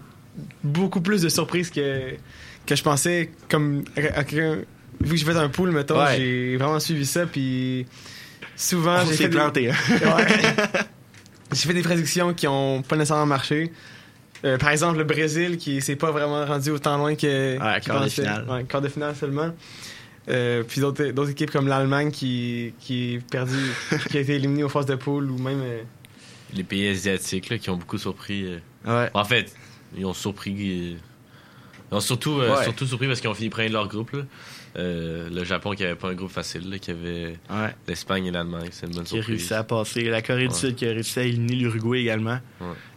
beaucoup 0.65 1.01
plus 1.01 1.23
de 1.23 1.29
surprises 1.29 1.71
que, 1.71 2.15
que 2.67 2.75
je 2.77 2.83
pensais. 2.83 3.31
Comme, 3.49 3.85
à- 3.97 4.21
à 4.21 4.25
quelqu'un- 4.25 4.63
vu 5.01 5.11
que 5.11 5.17
j'ai 5.17 5.25
fait 5.25 5.37
un 5.37 5.49
pool, 5.49 5.71
mettons, 5.73 5.99
Ouais. 5.99 6.17
j'ai 6.17 6.57
vraiment 6.57 6.81
suivi 6.81 7.07
ça. 7.07 7.27
Puis 7.27 7.87
souvent, 8.57 9.05
j'ai 9.07 9.15
fait, 9.15 9.29
des- 9.29 9.37
planté, 9.37 9.71
hein. 9.71 9.75
Ouais. 9.91 10.27
j'ai 11.53 11.67
fait 11.69 11.75
des 11.75 11.83
prédictions 11.83 12.33
qui 12.35 12.47
ont 12.47 12.83
pas 12.83 12.97
nécessairement 12.97 13.27
marché. 13.27 13.73
Euh, 14.45 14.59
par 14.59 14.71
exemple, 14.71 14.99
le 14.99 15.05
Brésil 15.05 15.57
qui 15.57 15.81
s'est 15.81 15.95
pas 15.97 16.11
vraiment 16.11 16.45
rendu 16.45 16.71
autant 16.71 16.97
loin 16.99 17.15
que. 17.15 17.59
Ouais, 17.59 17.81
quart 17.81 18.03
de 18.03 18.09
finale. 18.09 18.47
Ouais, 18.49 18.65
quart 18.65 18.81
de 18.81 18.89
finale 18.89 19.15
seulement. 19.15 19.51
Euh, 20.29 20.63
puis 20.63 20.81
d'autres 20.81 21.05
d'autres 21.11 21.31
équipes 21.31 21.51
comme 21.51 21.67
l'Allemagne 21.69 22.11
qui, 22.13 22.75
qui, 22.79 23.15
est 23.15 23.19
perdu, 23.31 23.57
qui 24.11 24.19
a 24.19 24.21
été 24.21 24.35
éliminée 24.37 24.63
aux 24.65 24.69
phases 24.69 24.87
de 24.87 24.95
poule 24.95 25.31
ou 25.31 25.39
même. 25.39 25.61
euh, 25.63 25.83
Les 26.55 26.63
pays 26.65 26.89
asiatiques 26.89 27.51
là, 27.51 27.59
qui 27.59 27.71
ont 27.71 27.77
beaucoup 27.77 27.99
surpris. 27.99 28.47
euh, 28.87 29.09
En 29.15 29.25
fait, 29.25 29.53
ils 29.97 30.05
ont 30.07 30.15
surpris. 30.15 30.53
Ils 30.53 31.95
ont 31.95 32.01
surtout, 32.01 32.41
euh, 32.41 32.55
Ouais. 32.57 32.65
surtout 32.65 32.87
surpris 32.87 33.07
parce 33.07 33.21
qu'ils 33.21 33.31
ont 33.31 33.35
fini 33.35 33.51
premier 33.51 33.69
de 33.69 33.75
leur 33.75 33.89
groupe. 33.89 34.13
là. 34.13 34.23
Euh, 34.79 35.29
le 35.31 35.45
Japon 35.45 35.73
qui 35.73 35.85
avait 35.85 35.95
pas 35.97 36.09
un 36.09 36.15
groupe 36.15 36.31
facile, 36.31 36.71
là, 36.71 36.79
qui 36.79 36.91
avait 36.93 37.37
l'Espagne 37.87 38.25
et 38.27 38.31
l'Allemagne. 38.31 38.69
C'est 38.71 38.87
une 38.87 38.95
bonne 38.95 39.05
qui 39.05 39.17
a 39.19 39.19
surprise. 39.19 39.39
réussi 39.41 39.53
à 39.55 39.65
passer. 39.65 40.05
La 40.05 40.23
Corée 40.23 40.43
du 40.49 40.49
Ouais. 40.49 40.55
Sud 40.55 40.77
qui 40.77 40.87
a 40.87 40.91
réussi 40.93 41.19
à 41.19 41.25
éliminer 41.25 41.57
l'Uruguay 41.57 42.01
également. 42.01 42.39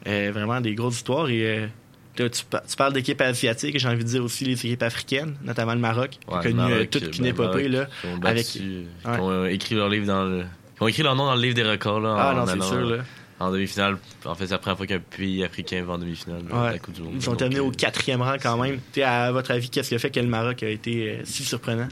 Euh, 0.08 0.32
vraiment 0.34 0.62
des 0.62 0.74
grosses 0.74 0.96
histoires. 0.96 1.28
Et 1.30 1.68
tu, 2.16 2.30
tu 2.30 2.46
par- 2.46 2.66
tu 2.66 2.78
parles 2.78 2.94
d'équipes 2.94 3.20
asiatiques 3.20 3.76
et 3.76 3.80
j'ai 3.80 3.90
envie 3.90 4.06
de 4.06 4.10
dire 4.10 4.24
aussi 4.24 4.46
les 4.46 4.54
équipes 4.54 4.84
africaines, 4.84 5.36
notamment 5.44 5.74
le 5.74 5.82
Maroc, 5.82 6.12
qui 6.12 6.34
a 6.34 6.42
connu 6.42 6.88
toute 6.88 7.18
une 7.18 7.26
épopée. 7.26 7.68
Là, 7.68 7.88
qui 8.02 8.08
avec... 8.26 8.46
qui 8.46 8.86
ont 9.04 9.46
écrit 9.46 9.76
leur 9.76 9.90
livre 9.90 10.06
dans 10.08 10.24
le. 10.24 10.44
qui 10.78 10.84
ont 10.84 10.88
écrit 10.88 11.04
leur 11.04 11.16
nom 11.18 11.26
dans 11.26 11.36
le 11.36 11.42
livre 11.42 11.56
des 11.56 11.64
records. 11.70 12.00
Là, 12.00 12.16
Ah, 12.18 12.32
en 12.34 12.38
non, 12.38 12.46
c'est 12.46 12.52
allant, 12.54 12.70
sûr, 12.70 12.80
là. 12.86 13.04
En 13.40 13.52
demi-finale. 13.52 13.98
En 14.24 14.34
fait, 14.34 14.46
c'est 14.46 14.54
la 14.54 14.58
première 14.60 14.78
fois 14.78 14.88
qu'un 14.88 15.00
pays 15.00 15.44
africain 15.44 15.84
va 15.84 15.94
en 15.94 15.98
demi-finale 15.98 16.44
de 16.46 16.52
Ouais. 16.54 16.72
la 16.72 16.80
Coupe 16.80 16.94
du 16.94 17.02
Monde. 17.02 17.14
Ils 17.20 17.28
ont 17.28 17.32
Donc, 17.34 17.40
terminé 17.40 17.60
euh, 17.60 17.64
au 17.66 17.72
quatrième 17.72 18.22
rang 18.22 18.38
quand 18.42 18.58
même. 18.58 18.80
À 19.04 19.32
votre 19.34 19.52
avis, 19.52 19.70
qu'est-ce 19.70 19.90
qui 19.90 19.96
a 19.96 20.00
fait 20.00 20.10
que 20.10 20.20
le 20.22 20.28
Maroc 20.28 20.64
a 20.64 20.70
été 20.70 21.10
euh, 21.10 21.22
si 21.26 21.44
surprenant? 21.44 21.90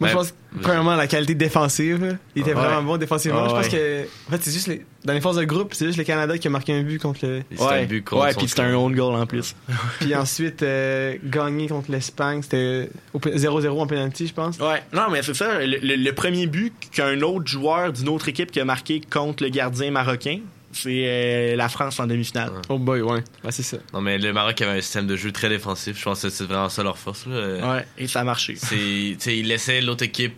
Moi, 0.00 0.08
Ben, 0.08 0.12
je 0.12 0.16
pense, 0.16 0.34
premièrement, 0.62 0.96
la 0.96 1.06
qualité 1.06 1.34
défensive. 1.34 2.16
Il 2.34 2.40
était 2.40 2.54
Ouais. 2.54 2.56
vraiment 2.60 2.82
bon 2.82 2.96
défensivement. 2.96 3.46
Je 3.48 3.54
pense 3.54 3.68
que, 3.68 4.02
en 4.28 4.30
fait, 4.30 4.38
c'est 4.42 4.50
juste 4.50 4.66
les, 4.68 4.84
dans 5.04 5.12
les 5.12 5.20
phases 5.20 5.36
de 5.36 5.44
groupe, 5.44 5.74
c'est 5.74 5.84
juste 5.84 5.98
le 5.98 6.04
Canada 6.04 6.38
qui 6.38 6.48
a 6.48 6.50
marqué 6.50 6.72
un 6.72 6.82
but 6.82 6.98
contre 7.00 7.20
le. 7.26 7.42
Ouais, 7.58 7.86
ouais 8.12 8.34
puis 8.34 8.48
c'était 8.48 8.62
un 8.62 8.74
own 8.74 8.94
goal 8.94 9.14
en 9.14 9.26
plus. 9.26 9.54
Puis 10.00 10.14
ensuite, 10.14 10.62
euh, 10.62 11.16
gagner 11.22 11.68
contre 11.68 11.90
l'Espagne, 11.90 12.40
c'était 12.42 12.88
au 13.12 13.18
pe- 13.18 13.36
0-0 13.36 13.78
en 13.78 13.86
penalty, 13.86 14.26
je 14.26 14.32
pense. 14.32 14.58
Ouais, 14.58 14.82
non, 14.94 15.10
mais 15.10 15.22
c'est 15.22 15.34
ça. 15.34 15.58
Le, 15.58 15.76
le- 15.76 15.96
le 15.96 16.12
premier 16.14 16.46
but 16.46 16.72
qu'un 16.92 17.20
autre 17.20 17.46
joueur 17.46 17.92
d'une 17.92 18.08
autre 18.08 18.28
équipe 18.28 18.50
qui 18.50 18.60
a 18.60 18.64
marqué 18.64 19.02
contre 19.12 19.42
le 19.42 19.50
gardien 19.50 19.90
marocain, 19.90 20.38
c'est 20.72 21.04
euh, 21.06 21.56
la 21.56 21.68
France 21.68 21.98
en 22.00 22.06
demi-finale. 22.06 22.52
Oh 22.68 22.78
boy, 22.78 23.00
ouais. 23.02 23.24
Ouais, 23.44 23.50
c'est 23.50 23.62
ça. 23.62 23.78
Non, 23.92 24.00
mais 24.00 24.18
le 24.18 24.32
Maroc 24.32 24.60
avait 24.62 24.78
un 24.78 24.80
système 24.80 25.06
de 25.06 25.16
jeu 25.16 25.32
très 25.32 25.48
défensif. 25.48 25.98
Je 25.98 26.04
pense 26.04 26.22
que 26.22 26.28
c'est 26.30 26.44
vraiment 26.44 26.68
ça 26.68 26.82
leur 26.82 26.96
force. 26.98 27.26
Là. 27.26 27.74
Ouais, 27.76 27.86
et 27.98 28.06
ça 28.06 28.20
a 28.20 28.24
marché. 28.24 28.56
Ils 28.72 29.46
laissaient 29.48 29.80
l'autre 29.80 30.04
équipe 30.04 30.34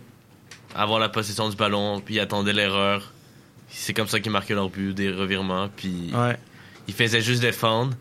avoir 0.75 0.99
la 0.99 1.09
possession 1.09 1.49
du 1.49 1.55
ballon, 1.55 2.01
puis 2.01 2.15
ils 2.15 2.19
attendaient 2.19 2.53
l'erreur. 2.53 3.11
C'est 3.69 3.93
comme 3.93 4.07
ça 4.07 4.19
qu'ils 4.19 4.31
marquaient 4.31 4.55
leur 4.55 4.69
but, 4.69 4.93
des 4.93 5.11
revirements, 5.11 5.69
puis 5.75 6.11
Ouais. 6.13 6.37
ils 6.87 6.93
faisaient 6.93 7.21
juste 7.21 7.41
défendre. 7.41 7.95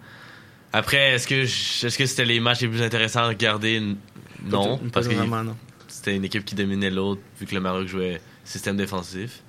Après, 0.72 1.12
est-ce 1.14 1.26
que 1.26 1.42
est-ce 1.42 1.98
que 1.98 2.06
c'était 2.06 2.24
les 2.24 2.40
matchs 2.40 2.60
les 2.62 2.68
plus 2.68 2.82
intéressants 2.82 3.20
à 3.20 3.28
regarder? 3.28 3.82
Non, 4.44 4.78
parce 4.92 5.06
que 5.06 5.14
vraiment, 5.14 5.44
non. 5.44 5.56
c'était 5.86 6.16
une 6.16 6.24
équipe 6.24 6.44
qui 6.44 6.54
dominait 6.54 6.90
l'autre, 6.90 7.20
vu 7.38 7.46
que 7.46 7.54
le 7.54 7.60
Maroc 7.60 7.86
jouait 7.88 8.20
système 8.44 8.76
défensif. 8.76 9.42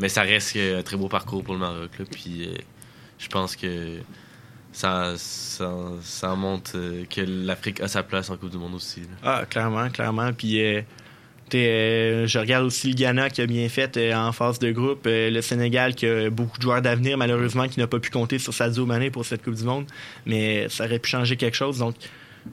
Mais 0.00 0.08
ça 0.08 0.22
reste 0.22 0.56
un 0.56 0.82
très 0.82 0.96
beau 0.96 1.08
parcours 1.08 1.44
pour 1.44 1.54
le 1.54 1.60
Maroc. 1.60 1.90
Là, 1.98 2.04
puis 2.10 2.46
euh, 2.46 2.54
je 3.18 3.28
pense 3.28 3.54
que 3.54 3.98
ça, 4.72 5.14
montre 6.36 6.72
euh, 6.74 7.04
que 7.04 7.20
l'Afrique 7.20 7.80
a 7.80 7.88
sa 7.88 8.02
place 8.02 8.30
en 8.30 8.36
Coupe 8.36 8.50
du 8.50 8.58
Monde 8.58 8.74
aussi. 8.74 9.02
Ah, 9.22 9.44
clairement, 9.48 9.90
clairement. 9.90 10.32
Puis, 10.32 10.62
euh, 10.62 10.82
je 11.52 12.38
regarde 12.38 12.64
aussi 12.64 12.88
le 12.88 12.94
Ghana 12.94 13.28
qui 13.28 13.42
a 13.42 13.46
bien 13.46 13.68
fait 13.68 14.14
en 14.14 14.32
phase 14.32 14.58
de 14.58 14.70
groupe. 14.70 15.02
le 15.04 15.40
Sénégal 15.42 15.94
qui 15.94 16.06
a 16.06 16.30
beaucoup 16.30 16.56
de 16.56 16.62
joueurs 16.62 16.80
d'avenir, 16.80 17.18
malheureusement, 17.18 17.68
qui 17.68 17.78
n'a 17.78 17.86
pas 17.86 17.98
pu 17.98 18.10
compter 18.10 18.38
sur 18.38 18.54
Sadio 18.54 18.86
Mané 18.86 19.10
pour 19.10 19.26
cette 19.26 19.42
Coupe 19.42 19.56
du 19.56 19.64
Monde. 19.64 19.84
Mais 20.24 20.68
ça 20.70 20.86
aurait 20.86 20.98
pu 20.98 21.10
changer 21.10 21.36
quelque 21.36 21.56
chose. 21.56 21.78
Donc, 21.78 21.96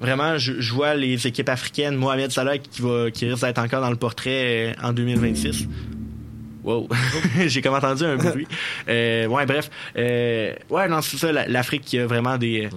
vraiment, 0.02 0.38
je, 0.38 0.74
vois 0.74 0.96
les 0.96 1.28
équipes 1.28 1.50
africaines, 1.50 1.96
Mohamed 1.96 2.32
Salah 2.32 2.58
qui 2.58 2.82
va 2.82 3.10
qui 3.10 3.30
risque 3.30 3.46
d'être 3.46 3.60
encore 3.60 3.82
dans 3.82 3.92
le 3.92 3.96
portrait 3.96 4.76
en 4.82 4.92
2026. 4.92 5.68
Wow, 6.68 6.88
j'ai 7.48 7.62
comme 7.62 7.74
entendu 7.76 8.04
un 8.04 8.18
bruit. 8.18 8.48
Euh, 8.90 9.26
ouais, 9.28 9.46
bref, 9.46 9.70
euh, 9.98 10.54
ouais, 10.70 10.88
non, 10.88 11.02
c'est 11.02 11.18
ça, 11.18 11.32
la- 11.32 11.48
l'Afrique 11.48 11.84
qui 11.84 11.98
a 12.00 12.06
vraiment 12.06 12.38
des 12.38 12.70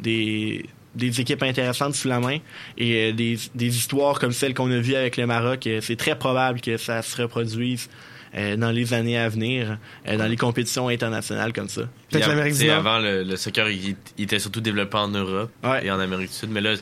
des 0.00 0.64
des 0.94 1.20
équipes 1.20 1.42
intéressantes 1.42 1.94
sous 1.94 2.06
la 2.08 2.20
main 2.20 2.38
et 2.78 3.10
euh, 3.10 3.12
des, 3.12 3.36
des 3.56 3.76
histoires 3.76 4.20
comme 4.20 4.30
celle 4.32 4.54
qu'on 4.54 4.70
a 4.70 4.78
vue 4.78 4.94
avec 4.94 5.16
le 5.16 5.26
Maroc, 5.26 5.66
euh, 5.66 5.80
c'est 5.82 5.96
très 5.96 6.16
probable 6.16 6.60
que 6.60 6.76
ça 6.76 7.02
se 7.02 7.20
reproduise 7.20 7.88
euh, 8.36 8.56
dans 8.56 8.70
les 8.70 8.94
années 8.94 9.18
à 9.18 9.28
venir, 9.28 9.76
euh, 10.08 10.16
dans 10.16 10.26
les 10.26 10.36
compétitions 10.36 10.86
internationales 10.88 11.52
comme 11.52 11.68
ça. 11.68 11.82
Av- 12.22 12.28
tu 12.52 12.58
sais, 12.60 12.70
Avant, 12.70 12.98
le, 13.00 13.24
le 13.24 13.36
soccer, 13.36 13.68
il, 13.70 13.96
il 14.18 14.24
était 14.24 14.38
surtout 14.38 14.60
développé 14.60 14.96
en 14.96 15.08
Europe 15.08 15.50
et 15.84 15.90
en 15.90 15.98
Amérique 15.98 16.28
du 16.28 16.34
Sud. 16.34 16.50
Mais 16.50 16.60
là, 16.60 16.74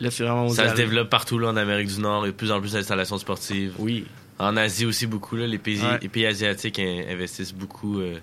Là, 0.00 0.10
c'est 0.10 0.24
vraiment 0.24 0.48
ça 0.48 0.64
se 0.70 0.74
développe 0.74 1.08
partout 1.10 1.38
là, 1.38 1.48
en 1.50 1.56
Amérique 1.56 1.86
du 1.94 2.00
Nord. 2.00 2.24
Il 2.24 2.26
y 2.26 2.28
a 2.30 2.32
de 2.32 2.36
plus 2.36 2.50
en 2.50 2.60
plus 2.60 2.72
d'installations 2.72 3.18
sportives. 3.18 3.74
Oui. 3.78 4.04
En 4.42 4.56
Asie 4.56 4.86
aussi, 4.86 5.06
beaucoup. 5.06 5.36
Là, 5.36 5.46
les, 5.46 5.58
pays, 5.58 5.80
Ouais. 5.80 5.98
les 6.02 6.08
pays 6.08 6.26
asiatiques 6.26 6.78
in- 6.78 7.04
investissent 7.08 7.54
beaucoup 7.54 8.00
euh, 8.00 8.16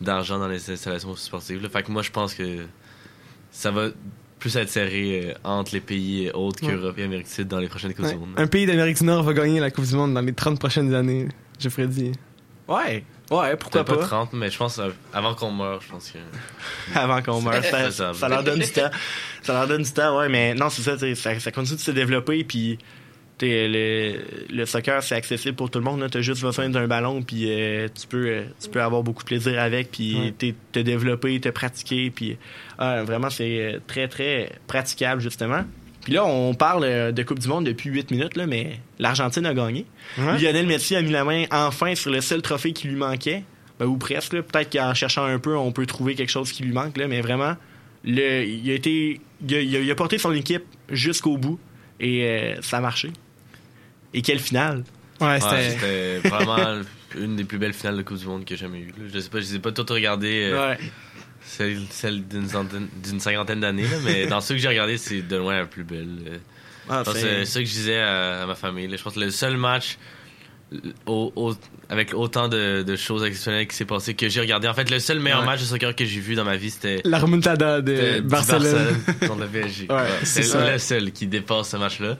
d'argent 0.00 0.38
dans 0.38 0.48
les 0.48 0.70
installations 0.70 1.14
sportives. 1.16 1.62
Là. 1.62 1.68
Fait 1.68 1.82
que 1.82 1.90
moi, 1.90 2.02
je 2.02 2.10
pense 2.10 2.34
que 2.34 2.64
ça 3.50 3.70
va 3.70 3.88
plus 4.38 4.56
être 4.56 4.68
serré 4.68 5.30
euh, 5.30 5.34
entre 5.42 5.74
les 5.74 5.80
pays 5.80 6.30
autres 6.32 6.64
Ouais. 6.64 6.72
qu'Europe 6.74 6.96
et 6.98 7.02
Amérique 7.04 7.26
du 7.26 7.32
Sud 7.32 7.48
dans 7.48 7.58
les 7.58 7.68
prochaines 7.68 7.92
Coupes 7.94 8.04
Ouais. 8.04 8.12
du 8.12 8.18
Monde. 8.18 8.34
Un 8.36 8.46
pays 8.46 8.66
d'Amérique 8.66 8.98
du 8.98 9.04
Nord 9.04 9.22
va 9.24 9.32
gagner 9.34 9.58
la 9.60 9.70
Coupe 9.70 9.84
du 9.86 9.94
Monde 9.96 10.14
dans 10.14 10.20
les 10.20 10.32
30 10.32 10.58
prochaines 10.60 10.94
années, 10.94 11.28
je 11.58 11.68
ferais 11.68 11.88
dire. 11.88 12.12
Ouais, 12.68 13.02
ouais, 13.30 13.56
pourquoi 13.56 13.82
Peut-être 13.82 14.00
pas? 14.00 14.06
30, 14.06 14.32
mais 14.34 14.50
je 14.50 14.58
pense 14.58 14.78
euh, 14.78 14.90
avant 15.12 15.34
qu'on 15.34 15.50
meure, 15.50 15.80
je 15.80 15.88
pense 15.88 16.10
que. 16.10 16.18
avant 16.94 17.20
qu'on 17.22 17.40
meure. 17.40 17.64
Ça, 17.64 17.86
C'est 17.86 17.90
ça. 17.96 18.14
ça 18.14 18.28
leur 18.28 18.44
donne 18.44 18.60
du 18.60 18.68
temps. 18.70 18.90
Ça 19.42 19.54
leur 19.54 19.66
donne 19.66 19.82
du 19.82 19.90
temps, 19.90 20.18
ouais, 20.18 20.28
mais 20.28 20.54
non, 20.54 20.68
c'est 20.68 20.82
ça, 20.82 20.96
ça, 21.16 21.40
ça 21.40 21.50
continue 21.50 21.76
de 21.76 21.80
se 21.82 21.90
développer, 21.90 22.44
puis 22.44 22.78
le, 23.46 24.18
le 24.50 24.66
soccer, 24.66 25.02
c'est 25.02 25.14
accessible 25.14 25.56
pour 25.56 25.70
tout 25.70 25.78
le 25.78 25.84
monde. 25.84 26.06
Tu 26.10 26.18
as 26.18 26.20
juste 26.20 26.42
besoin 26.42 26.68
d'un 26.68 26.86
ballon, 26.86 27.22
puis 27.22 27.44
euh, 27.50 27.88
tu, 27.98 28.06
peux, 28.06 28.26
euh, 28.28 28.42
tu 28.62 28.68
peux 28.68 28.80
avoir 28.82 29.02
beaucoup 29.02 29.22
de 29.22 29.28
plaisir 29.28 29.60
avec, 29.60 29.90
puis 29.90 30.16
Ouais. 30.16 30.34
t'es- 30.36 30.54
te 30.72 30.80
développer, 30.80 31.38
te 31.40 31.48
pratiquer, 31.50 32.10
puis 32.10 32.36
ah, 32.78 33.02
vraiment, 33.04 33.30
c'est 33.30 33.60
euh, 33.60 33.78
très, 33.86 34.08
très 34.08 34.52
praticable, 34.66 35.20
justement. 35.20 35.64
Puis 36.02 36.12
là, 36.14 36.24
on 36.24 36.54
parle 36.54 37.12
de 37.12 37.22
Coupe 37.22 37.38
du 37.38 37.48
Monde 37.48 37.66
depuis 37.66 37.90
8 37.90 38.10
minutes, 38.10 38.36
là, 38.36 38.46
mais 38.46 38.80
l'Argentine 38.98 39.44
a 39.46 39.52
gagné. 39.52 39.84
Ouais. 40.16 40.38
Lionel 40.38 40.66
Messi 40.66 40.96
a 40.96 41.02
mis 41.02 41.10
la 41.10 41.22
main 41.24 41.44
enfin 41.50 41.94
sur 41.94 42.10
le 42.10 42.20
seul 42.22 42.40
trophée 42.40 42.72
qui 42.72 42.88
lui 42.88 42.96
manquait. 42.96 43.42
Ben, 43.78 43.86
ou 43.86 43.96
presque. 43.98 44.32
Peut-être 44.40 44.72
qu'en 44.72 44.94
cherchant 44.94 45.24
un 45.24 45.38
peu, 45.38 45.54
on 45.56 45.70
peut 45.70 45.86
trouver 45.86 46.14
quelque 46.14 46.30
chose 46.30 46.50
qui 46.50 46.62
lui 46.62 46.72
manque. 46.72 46.96
Là, 46.96 47.08
mais 47.08 47.20
vraiment, 47.20 47.54
le, 48.04 48.42
il, 48.44 48.70
a 48.70 48.74
été, 48.74 49.20
il, 49.46 49.54
a, 49.54 49.60
il 49.60 49.94
porté 49.96 50.18
son 50.18 50.32
équipe 50.32 50.64
jusqu'au 50.88 51.36
bout. 51.36 51.60
Et 52.00 52.54
ça 52.62 52.78
a 52.78 52.80
marché. 52.80 53.10
Et 54.14 54.22
quelle 54.22 54.38
finale! 54.40 54.84
Ouais, 55.20 55.42
Ouais, 55.42 55.70
c'était 55.70 56.18
vraiment 56.28 56.80
une 57.18 57.36
des 57.36 57.44
plus 57.44 57.58
belles 57.58 57.72
finales 57.72 57.96
de 57.96 58.02
Coupe 58.02 58.18
du 58.18 58.26
Monde 58.26 58.44
que 58.44 58.54
j'ai 58.54 58.62
jamais 58.62 58.78
eues. 58.80 58.94
Je 59.12 59.18
sais 59.18 59.28
pas, 59.28 59.38
je 59.40 59.44
les 59.46 59.54
ai 59.56 59.58
pas 59.58 59.72
toutes 59.72 59.90
regardées. 59.90 60.50
euh, 60.52 60.70
Ouais. 60.70 60.78
Celle, 61.42 61.78
celle 61.90 62.24
d'une 62.28 63.20
cinquantaine 63.20 63.60
d'années, 63.60 63.86
mais 64.04 64.26
dans 64.26 64.40
ceux 64.40 64.54
que 64.54 64.60
j'ai 64.60 64.68
regardés, 64.68 64.98
c'est 64.98 65.22
de 65.22 65.36
loin 65.36 65.56
la 65.60 65.66
plus 65.66 65.82
belle. 65.84 66.08
euh. 66.28 66.38
Ah, 66.90 67.02
c'est- 67.06 67.44
ça 67.46 67.60
que 67.60 67.66
je 67.66 67.70
disais 67.72 67.98
à, 67.98 68.42
à 68.42 68.46
ma 68.46 68.54
famille. 68.54 68.86
là. 68.86 68.96
Je 68.96 69.02
pense 69.02 69.14
que 69.14 69.20
le 69.20 69.30
seul 69.30 69.56
match 69.56 69.98
euh, 70.74 70.78
au- 71.06 71.32
au- 71.36 71.54
avec 71.88 72.12
autant 72.14 72.48
de, 72.48 72.82
de 72.82 72.96
choses 72.96 73.24
exceptionnelles 73.24 73.66
qui 73.66 73.76
s'est 73.76 73.84
passé 73.86 74.14
que 74.14 74.28
j'ai 74.28 74.40
regardé. 74.40 74.68
En 74.68 74.74
fait, 74.74 74.90
le 74.90 74.98
seul 74.98 75.20
meilleur 75.20 75.40
Ouais. 75.40 75.46
match 75.46 75.60
de 75.60 75.64
soccer 75.64 75.94
que 75.96 76.04
j'ai 76.04 76.20
vu 76.20 76.34
dans 76.34 76.44
ma 76.44 76.56
vie, 76.56 76.70
c'était 76.70 77.00
La 77.04 77.18
remontada 77.18 77.80
de 77.80 78.16
du 78.16 78.22
Barcelone. 78.22 78.96
contre 79.26 79.40
le 79.40 79.46
PSG. 79.48 79.86
Ouais, 79.88 79.96
Ouais, 79.96 80.04
c'est 80.24 80.70
le 80.72 80.78
seul 80.78 81.12
qui 81.12 81.26
dépasse 81.26 81.70
ce 81.70 81.76
match-là. 81.78 82.18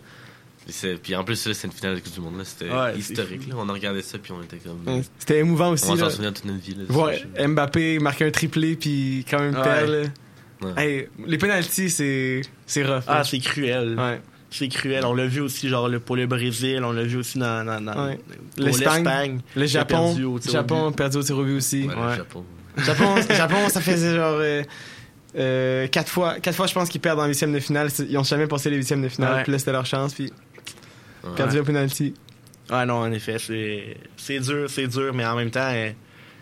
Puis 1.03 1.15
en 1.17 1.25
plus, 1.25 1.37
c'est 1.37 1.67
une 1.67 1.73
finale 1.73 1.95
de 1.97 2.01
Coupe 2.01 2.13
du 2.15 2.21
Monde. 2.21 2.39
là. 2.39 2.45
C'était 2.45 2.71
Ouais, 2.71 2.97
historique. 2.99 3.49
là. 3.49 3.55
On 3.59 3.69
a 3.69 3.73
regardé 3.73 4.03
ça, 4.03 4.19
puis 4.19 4.33
on 4.33 4.43
était 4.43 4.59
comme. 4.59 4.83
Ouais, 4.87 5.03
C'était 5.19 5.39
émouvant 5.39 5.71
aussi. 5.71 5.85
On 5.89 5.95
va 5.95 5.99
s'en 5.99 6.05
là. 6.05 6.11
souvenir 6.11 6.33
toute 6.35 6.45
notre 6.45 6.61
vie. 6.61 6.75
là, 6.75 6.85
match. 7.07 7.49
Mbappé 7.49 7.99
marquer 8.01 8.27
un 8.27 8.31
triplé 8.31 8.77
puis 8.77 9.25
quand 9.31 9.39
même 9.41 9.55
Ouais. 9.57 9.63
perdre. 9.63 9.93
là. 9.93 10.03
Ouais. 10.61 10.73
Hey, 10.77 11.09
les 11.27 11.39
penalties, 11.39 11.89
c'est 11.89 12.43
c'est 12.67 12.85
rough. 12.85 13.05
Ah, 13.07 13.23
c'est 13.25 13.39
cruel. 13.39 13.97
Ouais. 13.99 14.21
C'est 14.51 14.69
cruel. 14.69 15.05
On 15.05 15.15
l'a 15.15 15.27
vu 15.27 15.41
aussi 15.41 15.69
genre 15.69 15.89
le- 15.89 16.01
pour 16.01 16.17
le 16.17 16.27
Brésil, 16.27 16.83
on 16.85 16.93
l'a 16.93 17.03
vu 17.05 17.17
aussi 17.17 17.39
dans, 17.39 17.65
dans, 17.65 17.81
dans- 17.81 18.07
Ouais. 18.09 18.19
pour 18.57 18.65
L'Espagne, 18.67 19.41
le 19.55 19.67
Japon, 19.67 20.07
perdu 20.15 20.25
au 20.25 20.39
Japon 20.41 20.91
perdu 20.93 21.17
au 21.19 21.23
tir 21.23 21.39
au 21.39 21.45
but 21.45 21.57
aussi. 21.57 21.87
Ouais, 21.87 21.95
le. 21.95 22.17
Japon. 22.17 22.45
Japon, 22.79 23.15
Japon, 23.31 23.69
ça 23.69 23.81
faisait 23.81 24.17
genre 24.17 24.37
euh, 24.41 24.63
euh, 25.37 25.87
quatre 25.89 26.09
fois, 26.11 26.41
quatre 26.41 26.57
fois, 26.57 26.67
je 26.67 26.75
pense 26.75 26.89
qu'ils 26.89 27.01
perdent 27.01 27.21
en 27.21 27.27
huitième 27.27 27.53
de 27.53 27.61
finale. 27.61 27.89
Ils 28.09 28.17
ont 28.19 28.25
jamais 28.25 28.47
passé 28.47 28.71
les 28.71 28.77
huitièmes 28.77 29.03
de 29.03 29.09
finale. 29.09 29.37
Ouais. 29.37 29.43
Puis 29.45 29.53
là, 29.53 29.59
c'était 29.59 29.73
leur 29.73 29.87
chance. 29.87 30.15
Puis. 30.15 30.33
Perdu 31.37 31.59
au 31.61 31.65
penalty. 31.65 32.15
Ah 32.71 32.85
non, 32.87 32.97
en 32.97 33.13
effet, 33.13 33.37
c'est 33.39 34.41
dur, 34.41 34.69
c'est 34.69 34.87
dur, 34.87 35.15
mais 35.15 35.25
en 35.25 35.37
même 35.37 35.51
temps, 35.51 35.71
euh, 35.73 35.91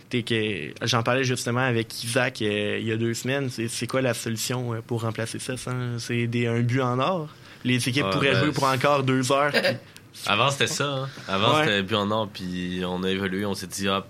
t'es 0.08 0.22
que 0.22 0.72
j'en 0.86 1.02
parlais 1.02 1.24
justement 1.24 1.60
avec 1.60 2.02
Isaac 2.04 2.42
euh, 2.42 2.78
il 2.80 2.86
y 2.86 2.92
a 2.92 2.96
deux 2.96 3.14
semaines. 3.14 3.48
C'est 3.68 3.86
quoi 3.86 4.02
la 4.02 4.14
solution 4.14 4.74
euh, 4.74 4.80
pour 4.86 5.02
remplacer 5.02 5.38
ça 5.38 5.54
C'est 5.98 6.26
des 6.26 6.46
un 6.48 6.60
but 6.60 6.80
en 6.80 6.98
or? 6.98 7.28
Les 7.64 7.76
équipes 7.88 8.10
pourraient 8.10 8.32
ben, 8.32 8.44
jouer 8.44 8.52
pour 8.52 8.64
encore 8.64 9.02
deux 9.02 9.30
heures. 9.32 9.52
puis- 9.52 9.62
Avant, 10.26 10.50
c'était 10.50 10.66
ça. 10.66 10.84
hein. 10.88 11.08
Avant, 11.28 11.56
Ouais. 11.58 11.64
c'était 11.64 11.82
but 11.82 11.94
en 11.96 12.10
or, 12.10 12.28
puis 12.32 12.80
on 12.86 13.02
a 13.04 13.10
évolué. 13.10 13.44
On 13.44 13.54
s'est 13.54 13.66
dit, 13.66 13.86
ah, 13.86 14.04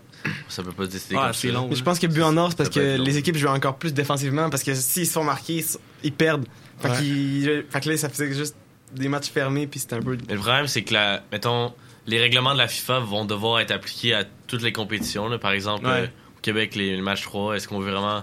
ça 0.49 0.63
peut 0.63 0.73
pas 0.73 0.85
se 0.85 0.91
décider 0.91 1.17
Ah, 1.19 1.33
comme 1.41 1.51
long. 1.53 1.69
Je 1.75 1.83
pense 1.83 1.99
que 1.99 2.07
but 2.07 2.23
en 2.23 2.37
or, 2.37 2.51
c'est 2.51 2.57
parce 2.57 2.69
que 2.71 2.97
les 2.97 3.17
équipes 3.19 3.37
jouent 3.37 3.49
encore 3.49 3.77
plus 3.77 3.93
défensivement. 3.93 4.49
Parce 4.49 4.63
que 4.63 4.73
s'ils 4.75 5.07
se 5.07 5.13
font 5.13 5.25
marquer, 5.25 5.65
ils- 6.05 6.13
perdent. 6.13 6.47
Fait, 6.79 6.89
Ouais. 6.91 7.67
fait 7.69 7.81
que 7.81 7.89
là, 7.91 7.97
ça 7.97 8.09
faisait 8.09 8.33
juste 8.35 8.55
des 8.93 9.09
matchs 9.09 9.31
fermés. 9.31 9.67
Puis 9.67 9.81
c'était 9.81 9.97
un 9.97 10.03
peu. 10.03 10.13
Le 10.29 10.37
problème, 10.37 10.67
c'est 10.67 10.83
que, 10.83 10.95
la, 10.95 11.23
mettons, 11.33 11.73
les 12.07 12.21
règlements 12.21 12.53
de 12.53 12.59
la 12.59 12.69
FIFA 12.69 13.01
vont 13.01 13.25
devoir 13.25 13.61
être 13.61 13.71
appliqués 13.73 14.15
à 14.15 14.25
toutes 14.47 14.63
les 14.63 14.73
compétitions. 14.73 15.29
là. 15.29 15.39
Par 15.39 15.53
exemple, 15.53 15.87
Ouais. 15.87 15.93
euh, 16.03 16.07
au 16.07 16.41
Québec, 16.43 16.75
les, 16.75 16.97
les 16.97 17.03
matchs 17.03 17.23
3, 17.23 17.57
est-ce 17.57 17.67
qu'on 17.69 17.81
veut 17.81 17.91
vraiment 17.91 18.23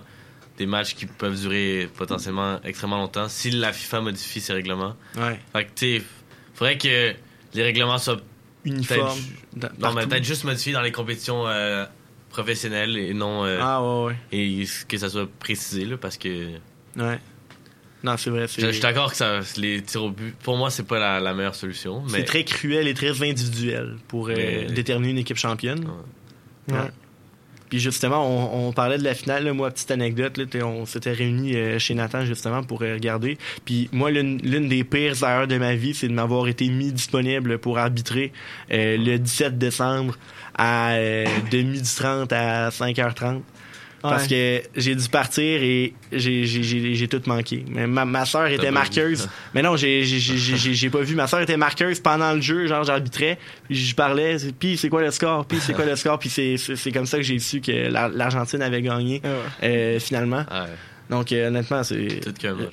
des 0.57 0.65
matchs 0.65 0.93
qui 0.95 1.05
peuvent 1.07 1.39
durer 1.39 1.89
potentiellement 1.97 2.59
extrêmement 2.63 2.97
longtemps 2.97 3.27
si 3.27 3.49
la 3.51 3.73
FIFA 3.73 4.01
modifie 4.01 4.39
ses 4.39 4.53
règlements? 4.53 4.95
Ouais. 5.17 5.39
Fait 5.51 5.65
que, 5.65 5.71
tu 5.75 6.03
faudrait 6.53 6.77
que 6.77 7.13
les 7.55 7.63
règlements 7.63 7.97
soient 7.97 8.17
Uniforme. 8.63 9.17
peut-être- 9.53 9.73
da- 9.79 9.87
non, 9.89 9.93
mais 9.93 10.05
peut-être 10.07 10.23
juste 10.23 10.43
modifiés 10.45 10.71
dans 10.73 10.81
les 10.81 10.91
compétitions 10.93 11.47
euh, 11.47 11.85
professionnelles 12.29 12.97
et 12.97 13.13
non. 13.13 13.43
euh, 13.45 13.59
Ah 13.61 13.81
ouais, 13.83 14.05
ouais. 14.07 14.15
Et 14.31 14.65
que 14.87 14.97
ça 14.97 15.09
soit 15.09 15.27
précisé, 15.39 15.85
là, 15.85 15.97
parce 15.97 16.17
que. 16.17 16.51
Ouais. 16.95 17.19
Non, 18.03 18.17
c'est 18.17 18.29
vrai. 18.29 18.47
Je 18.47 18.65
je 18.65 18.71
suis 18.71 18.81
d'accord 18.81 19.11
que 19.11 19.17
ça, 19.17 19.39
les 19.57 19.81
tirs 19.81 20.03
au 20.03 20.11
but, 20.11 20.35
pour 20.43 20.57
moi, 20.57 20.69
c'est 20.69 20.83
pas 20.85 20.99
la, 20.99 21.19
la 21.21 21.33
meilleure 21.33 21.55
solution. 21.55 22.03
C'est 22.09 22.23
très 22.25 22.43
cruel 22.43 22.87
et 22.87 22.93
très 22.93 23.09
individuel 23.23 23.95
pour 24.09 24.27
euh, 24.29 24.33
Mais- 24.35 24.65
déterminer 24.65 25.11
une 25.11 25.17
équipe 25.19 25.37
championne. 25.37 25.85
Ouais. 26.67 26.75
Ouais. 26.75 26.89
Puis 27.69 27.79
justement, 27.79 28.27
on, 28.27 28.67
on 28.67 28.71
parlait 28.73 28.97
de 28.99 29.03
la 29.03 29.15
finale. 29.15 29.45
là. 29.45 29.53
moi, 29.53 29.71
petite 29.71 29.89
anecdote, 29.89 30.37
là, 30.37 30.45
on 30.67 30.85
s'était 30.85 31.11
réunis 31.13 31.55
euh, 31.55 31.79
chez 31.79 31.95
Nathan 31.95 32.23
justement 32.23 32.61
pour 32.61 32.83
euh, 32.83 32.93
regarder. 32.93 33.37
Puis 33.65 33.89
moi, 33.91 34.11
l'une 34.11 34.37
l'une 34.43 34.67
des 34.69 34.83
pires 34.83 35.15
erreurs 35.23 35.47
de 35.47 35.57
ma 35.57 35.73
vie, 35.73 35.95
c'est 35.95 36.07
de 36.07 36.13
m'avoir 36.13 36.47
été 36.47 36.67
mis 36.67 36.91
disponible 36.91 37.57
pour 37.57 37.79
arbitrer 37.79 38.31
euh, 38.71 38.95
le 38.97 39.17
17 39.17 39.57
décembre 39.57 40.17
à 40.55 40.91
euh, 40.91 41.25
de 41.51 41.57
12h30 41.57 42.31
à 42.33 42.69
5h30. 42.69 43.41
Parce 44.09 44.27
que 44.27 44.61
j'ai 44.75 44.95
dû 44.95 45.07
partir 45.07 45.43
et 45.63 45.93
j'ai- 46.11 46.45
j'ai 46.45 46.61
j'ai- 46.61 46.93
j'ai 46.93 47.07
tout 47.07 47.21
manqué. 47.25 47.63
Mais 47.69 47.87
ma, 47.87 48.03
ma 48.03 48.25
soeur 48.25 48.47
était 48.47 48.69
marqueuse. 48.71 49.29
Mais 49.53 49.61
non, 49.61 49.77
j'ai 49.77 50.03
j'ai- 50.03 50.19
j'ai- 50.19 50.57
j'ai- 50.57 50.73
j'ai 50.73 50.89
pas 50.89 51.01
vu. 51.01 51.15
Ma 51.15 51.25
soeur 51.27 51.39
était 51.41 51.55
marqueuse 51.57 51.99
pendant 52.01 52.33
le 52.33 52.41
jeu, 52.41 52.67
genre 52.67 52.83
j'arbitrais. 52.83 53.37
Puis 53.67 53.75
je 53.77 53.95
parlais, 53.95 54.35
puis 54.59 54.75
c'est 54.77 54.89
quoi 54.89 55.01
le 55.01 55.11
score? 55.11 55.45
Puis 55.45 55.59
c'est 55.61 55.73
quoi 55.73 55.85
le 55.85 55.95
score? 55.95 56.19
Puis 56.19 56.29
c'est- 56.29 56.57
c'est 56.57 56.75
c'est 56.75 56.91
comme 56.91 57.05
ça 57.05 57.17
que 57.17 57.23
j'ai 57.23 57.39
su 57.39 57.61
que 57.61 57.71
la- 57.71 58.09
l'Argentine 58.09 58.61
avait 58.61 58.81
gagné 58.81 59.21
euh, 59.63 59.99
finalement. 59.99 60.45
Ouais. 60.51 60.69
Donc 61.09 61.31
euh, 61.31 61.47
honnêtement, 61.47 61.83
c'est 61.83 62.07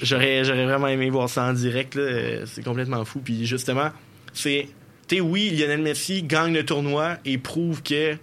j'aurais 0.02 0.44
j'aurais 0.44 0.65
vraiment 0.65 0.89
aimé 0.89 1.11
voir 1.11 1.28
ça 1.28 1.44
en 1.44 1.52
direct. 1.52 1.98
C'est 2.47 2.65
complètement 2.65 3.05
fou. 3.05 3.20
Puis 3.24 3.47
justement, 3.47 3.90
c'est 4.32 4.66
tu 5.09 5.16
sais 5.16 5.20
oui, 5.20 5.51
Lionel 5.51 5.81
Messi 5.82 6.23
gagne 6.23 6.55
le 6.55 6.65
tournoi 6.65 7.16
et 7.24 7.39
prouve 7.39 7.82
que 7.82 8.16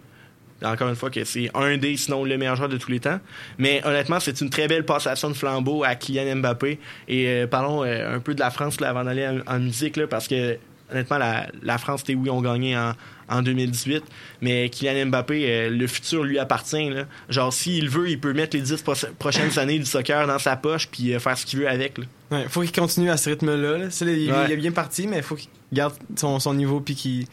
encore 0.64 0.90
une 0.90 0.96
fois 0.96 1.10
que 1.10 1.24
c'est 1.24 1.50
un 1.54 1.78
des 1.78 1.96
sinon 1.98 2.24
le 2.24 2.38
meilleur 2.38 2.56
joueur 2.56 2.70
de 2.70 2.78
tous 2.78 2.92
les 2.92 3.00
temps. 3.00 3.20
Mais 3.58 3.82
honnêtement, 3.86 4.20
c'est 4.20 4.42
une 4.42 4.50
très 4.50 4.68
belle 4.68 4.86
passation 4.86 5.30
de 5.30 5.36
flambeau 5.36 5.84
à 5.84 5.96
Kylian 5.96 6.38
Mbappé. 6.38 6.80
Et 7.08 7.28
euh, 7.28 7.48
parlons 7.48 7.84
euh, 7.84 8.16
un 8.16 8.20
peu 8.20 8.34
de 8.34 8.40
la 8.40 8.50
France 8.50 8.80
là, 8.82 8.90
avant 8.90 9.04
d'aller 9.04 9.28
en, 9.28 9.40
en 9.56 9.60
musique 9.60 9.98
là, 9.98 10.08
parce 10.08 10.28
que 10.28 10.58
honnêtement 10.92 11.18
la, 11.18 11.48
la 11.64 11.78
France 11.78 12.04
et 12.08 12.16
oui 12.16 12.30
ont 12.30 12.42
gagné 12.42 12.78
en, 12.78 12.94
en 13.28 13.42
2018 13.42 14.04
mais 14.40 14.70
Kylian 14.70 15.08
Mbappé 15.08 15.44
euh, 15.46 15.70
le 15.70 15.86
futur 15.86 16.24
lui 16.24 16.40
appartient 16.40 16.90
là. 16.90 17.04
genre 17.28 17.52
s'il 17.52 17.90
veut 17.90 18.10
il 18.10 18.22
peut 18.22 18.32
mettre 18.32 18.56
les 18.56 18.64
10 18.64 18.82
pro- 18.84 18.94
prochaines 19.20 19.60
années 19.60 19.80
du 19.80 19.86
soccer 19.86 20.26
dans 20.28 20.40
sa 20.40 20.56
poche 20.56 20.88
puis 20.88 21.14
euh, 21.14 21.20
faire 21.20 21.38
ce 21.38 21.46
qu'il 21.46 21.60
veut 21.60 21.68
avec 21.68 21.98
là. 21.98 22.06
Ouais, 22.32 22.46
faut 22.48 22.62
qu'il 22.62 22.72
continue 22.72 23.10
à 23.10 23.18
ce 23.18 23.32
rythme-là. 23.32 23.78
là. 23.80 23.86
Il, 24.00 24.32
Ouais. 24.32 24.46
il 24.48 24.52
est 24.54 24.56
bien 24.58 24.72
parti, 24.72 25.08
mais 25.08 25.18
il 25.18 25.24
faut 25.24 25.36
qu'il 25.36 25.50
garde 25.74 25.94
son, 26.16 26.40
son 26.40 26.54
niveau 26.54 26.80
puis 26.80 26.96
qu'il. 26.96 27.26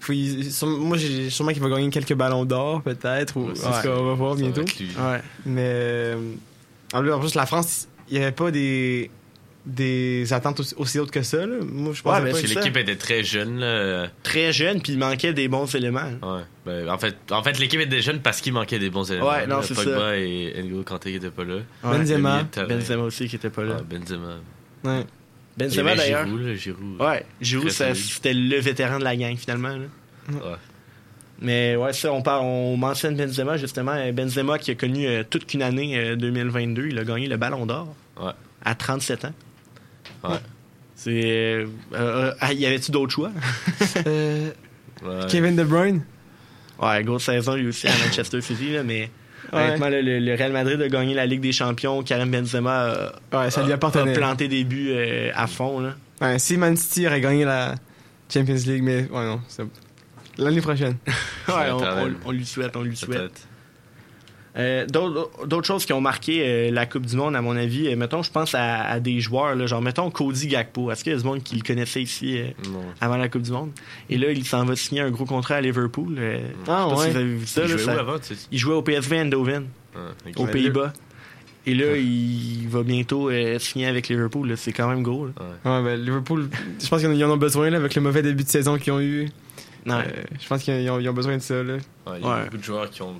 Faut 0.00 0.12
il- 0.12 0.50
sûrement- 0.50 0.78
moi, 0.78 0.96
j'ai 0.96 1.28
sûrement 1.30 1.52
qu'il 1.52 1.62
va 1.62 1.68
gagner 1.68 1.90
quelques 1.90 2.14
ballons 2.14 2.44
d'or, 2.44 2.82
peut-être. 2.82 3.36
Ou, 3.36 3.50
en 3.50 3.52
tout 3.52 3.60
cas, 3.60 3.88
on 3.96 4.06
va 4.06 4.14
voir 4.14 4.34
bientôt. 4.34 4.62
Ouais. 4.62 5.20
Mais 5.46 5.62
euh, 5.66 6.16
en 6.94 7.02
plus- 7.20 7.34
la 7.34 7.46
France, 7.46 7.86
il 8.08 8.16
n'y 8.18 8.22
avait 8.24 8.32
pas 8.32 8.50
des. 8.50 9.10
des 9.66 10.32
attentes 10.32 10.58
aussi, 10.60 10.74
aussi 10.78 10.98
hautes 10.98 11.10
que 11.10 11.22
ça. 11.22 11.44
Là. 11.46 11.56
Moi, 11.62 11.92
je 11.92 12.00
pense 12.00 12.18
Ouais, 12.18 12.32
que 12.32 12.46
l'équipe 12.46 12.76
était 12.78 12.96
très 12.96 13.22
jeune. 13.22 13.58
Là. 13.60 14.08
Très 14.22 14.54
jeune, 14.54 14.80
puis 14.80 14.92
il 14.94 14.98
manquait 14.98 15.34
des 15.34 15.48
bons 15.48 15.72
éléments. 15.74 16.10
Ouais. 16.22 16.40
Ben, 16.64 16.88
en 16.88 16.96
fait, 16.96 17.14
en 17.30 17.42
fait 17.42 17.58
l'équipe 17.58 17.78
était 17.80 18.00
jeune 18.00 18.20
parce 18.20 18.40
qu'il 18.40 18.54
manquait 18.54 18.78
des 18.78 18.88
bons 18.88 19.10
éléments. 19.12 19.28
Ouais, 19.28 19.46
non, 19.46 19.56
là. 19.58 19.62
c'est 19.62 19.74
Pogba 19.74 19.98
ça. 19.98 20.16
et 20.16 20.62
N'Golo 20.62 20.82
Kanté 20.82 21.10
qui 21.10 21.16
étaient 21.16 21.30
pas 21.30 21.44
là. 21.44 21.56
Ouais. 21.84 21.98
Benzema. 21.98 22.46
Benzema 22.68 23.02
aussi 23.02 23.28
qui 23.28 23.36
était 23.36 23.50
pas 23.50 23.64
là. 23.64 23.76
Ouais, 23.76 23.82
Benzema. 23.98 24.36
Ouais. 24.84 25.04
Benzema 25.56 25.90
avait 25.90 25.98
d'ailleurs. 25.98 26.26
Giroud, 26.26 26.40
là, 26.42 26.54
Giroud. 26.54 27.00
Ouais, 27.00 27.26
Giroud, 27.40 27.70
c'était 27.70 28.32
le 28.34 28.58
vétéran 28.60 28.98
de 28.98 29.04
la 29.04 29.16
gang 29.16 29.36
finalement. 29.36 29.68
là. 29.76 29.84
Ouais. 30.32 30.56
Mais 31.42 31.74
ouais, 31.76 31.92
ça, 31.94 32.12
on, 32.12 32.20
parle, 32.22 32.44
on 32.44 32.76
mentionne 32.76 33.16
Benzema 33.16 33.56
justement. 33.56 33.92
Euh, 33.92 34.12
Benzema 34.12 34.58
qui 34.58 34.70
a 34.70 34.74
connu 34.74 35.06
euh, 35.06 35.22
toute 35.28 35.46
qu'une 35.46 35.62
année 35.62 35.98
euh, 35.98 36.16
2022. 36.16 36.88
Il 36.88 36.98
a 36.98 37.04
gagné 37.04 37.26
le 37.28 37.36
Ballon 37.36 37.64
d'Or 37.66 37.94
Ouais. 38.20 38.32
à 38.64 38.74
37 38.74 39.24
ans. 39.24 39.32
Ouais. 40.24 40.36
C'est. 40.94 41.10
euh, 41.24 41.66
euh, 41.94 42.34
ah, 42.40 42.52
y 42.52 42.66
avait-tu 42.66 42.90
d'autres 42.90 43.12
choix? 43.12 43.30
Euh, 44.06 44.50
Ouais. 45.02 45.24
Kevin 45.30 45.56
De 45.56 45.64
Bruyne? 45.64 46.02
Ouais, 46.78 47.02
grosse 47.04 47.24
saison 47.24 47.54
lui 47.54 47.68
aussi 47.68 47.88
à 47.88 47.92
Manchester 48.04 48.42
City, 48.42 48.72
là, 48.74 48.82
mais. 48.82 49.10
Honnêtement, 49.52 49.88
le, 49.88 50.00
le- 50.02 50.18
le 50.18 50.34
Real 50.34 50.52
Madrid 50.52 50.80
a 50.80 50.88
gagné 50.88 51.14
la 51.14 51.26
Ligue 51.26 51.40
des 51.40 51.52
Champions. 51.52 52.02
Karim 52.02 52.30
Benzema 52.30 53.12
a, 53.32 53.38
Ouais, 53.44 53.50
ça 53.50 53.62
lui 53.62 53.72
a- 53.72 53.74
appartenait. 53.76 54.12
a 54.12 54.18
planté 54.18 54.48
des 54.48 54.64
buts 54.64 54.90
euh, 54.92 55.30
à 55.34 55.46
fond. 55.46 55.80
Là. 55.80 55.94
Ouais, 56.20 56.38
si 56.38 56.56
Man 56.56 56.76
City 56.76 57.06
aurait 57.06 57.20
gagné 57.20 57.44
la 57.44 57.74
Champions 58.32 58.54
League, 58.66 58.82
mais 58.82 59.08
ouais, 59.10 59.24
non. 59.24 59.40
L'année 60.38 60.60
prochaine. 60.60 60.96
Ouais, 61.48 61.70
on, 61.72 61.78
éternel. 61.78 62.14
on- 62.24 62.28
on 62.28 62.32
lui 62.32 62.46
souhaite, 62.46 62.76
on 62.76 62.82
lui 62.82 62.96
souhaite. 62.96 63.46
Euh, 64.56 64.84
D'autres 64.86 65.66
choses 65.66 65.86
qui 65.86 65.92
ont 65.92 66.00
marqué 66.00 66.42
euh, 66.44 66.70
la 66.72 66.84
Coupe 66.86 67.06
du 67.06 67.14
Monde, 67.16 67.36
à 67.36 67.40
mon 67.42 67.56
avis, 67.56 67.86
euh, 67.88 67.94
mettons, 67.96 68.22
je 68.22 68.30
pense 68.32 68.54
à, 68.54 68.82
à 68.82 68.98
des 68.98 69.20
joueurs, 69.20 69.54
là, 69.54 69.66
genre, 69.66 69.80
mettons, 69.80 70.10
Cody 70.10 70.48
Gakpo. 70.48 70.90
Est-ce 70.90 71.04
qu'il 71.04 71.12
y 71.12 71.14
a 71.14 71.18
du 71.18 71.24
monde 71.24 71.42
qui 71.42 71.54
le 71.56 71.62
connaissait 71.62 72.02
ici 72.02 72.38
euh, 72.38 72.46
avant 73.00 73.16
la 73.16 73.28
Coupe 73.28 73.42
du 73.42 73.52
Monde? 73.52 73.70
Et 74.08 74.18
là, 74.18 74.32
il 74.32 74.44
s'en 74.44 74.64
va 74.64 74.74
signer 74.74 75.02
un 75.02 75.10
gros 75.10 75.24
contrat 75.24 75.56
à 75.56 75.60
Liverpool. 75.60 76.16
euh, 76.18 76.40
Ah, 76.66 76.88
je 76.90 76.96
sais 76.96 76.96
pas 76.96 76.96
si 76.96 77.06
ouais. 77.06 77.10
vous 77.12 77.16
avez 77.18 77.34
vu 77.36 77.46
ça. 77.46 77.60
Il 77.62 77.68
là, 77.70 77.76
jouait 77.76 77.84
ça- 77.84 77.94
où 77.96 77.98
avant, 78.00 78.18
tu 78.18 78.34
sais? 78.34 78.46
il 78.50 78.58
jouait 78.58 78.74
au 78.74 78.82
PSV 78.82 79.18
Eindhoven, 79.18 79.66
ok. 79.94 80.32
aux 80.40 80.46
Pays-Bas. 80.46 80.92
Et 81.66 81.74
là, 81.74 81.94
il 81.96 82.66
va 82.68 82.82
bientôt 82.82 83.28
euh, 83.30 83.58
signer 83.58 83.86
avec 83.86 84.08
Liverpool. 84.08 84.52
C'est 84.56 84.72
quand 84.72 84.88
même 84.88 85.02
gros. 85.02 85.26
là. 85.26 85.32
Ouais, 85.64 85.84
ben 85.84 86.00
Liverpool, 86.04 86.48
je 86.82 86.88
pense 86.88 87.00
qu'ils 87.02 87.24
en- 87.24 87.30
ont 87.30 87.36
besoin 87.36 87.68
là, 87.70 87.76
avec 87.76 87.94
le 87.94 88.00
mauvais 88.00 88.22
début 88.22 88.42
de 88.44 88.48
saison 88.48 88.78
qu'ils 88.78 88.92
ont 88.94 89.00
eu. 89.00 89.28
Ouais. 89.86 89.92
Euh, 89.92 90.02
je 90.40 90.48
pense 90.48 90.62
qu'ils 90.62 90.90
ont, 90.90 91.12
besoin 91.12 91.36
de 91.36 91.42
ça. 91.42 91.62
Là. 91.62 91.74
Ouais, 91.74 91.80
il 92.18 92.22
y 92.22 92.24
a 92.26 92.34
Ouais. 92.34 92.44
beaucoup 92.44 92.56
de 92.56 92.62
joueurs 92.64 92.90
qui 92.90 93.02
ont 93.02 93.14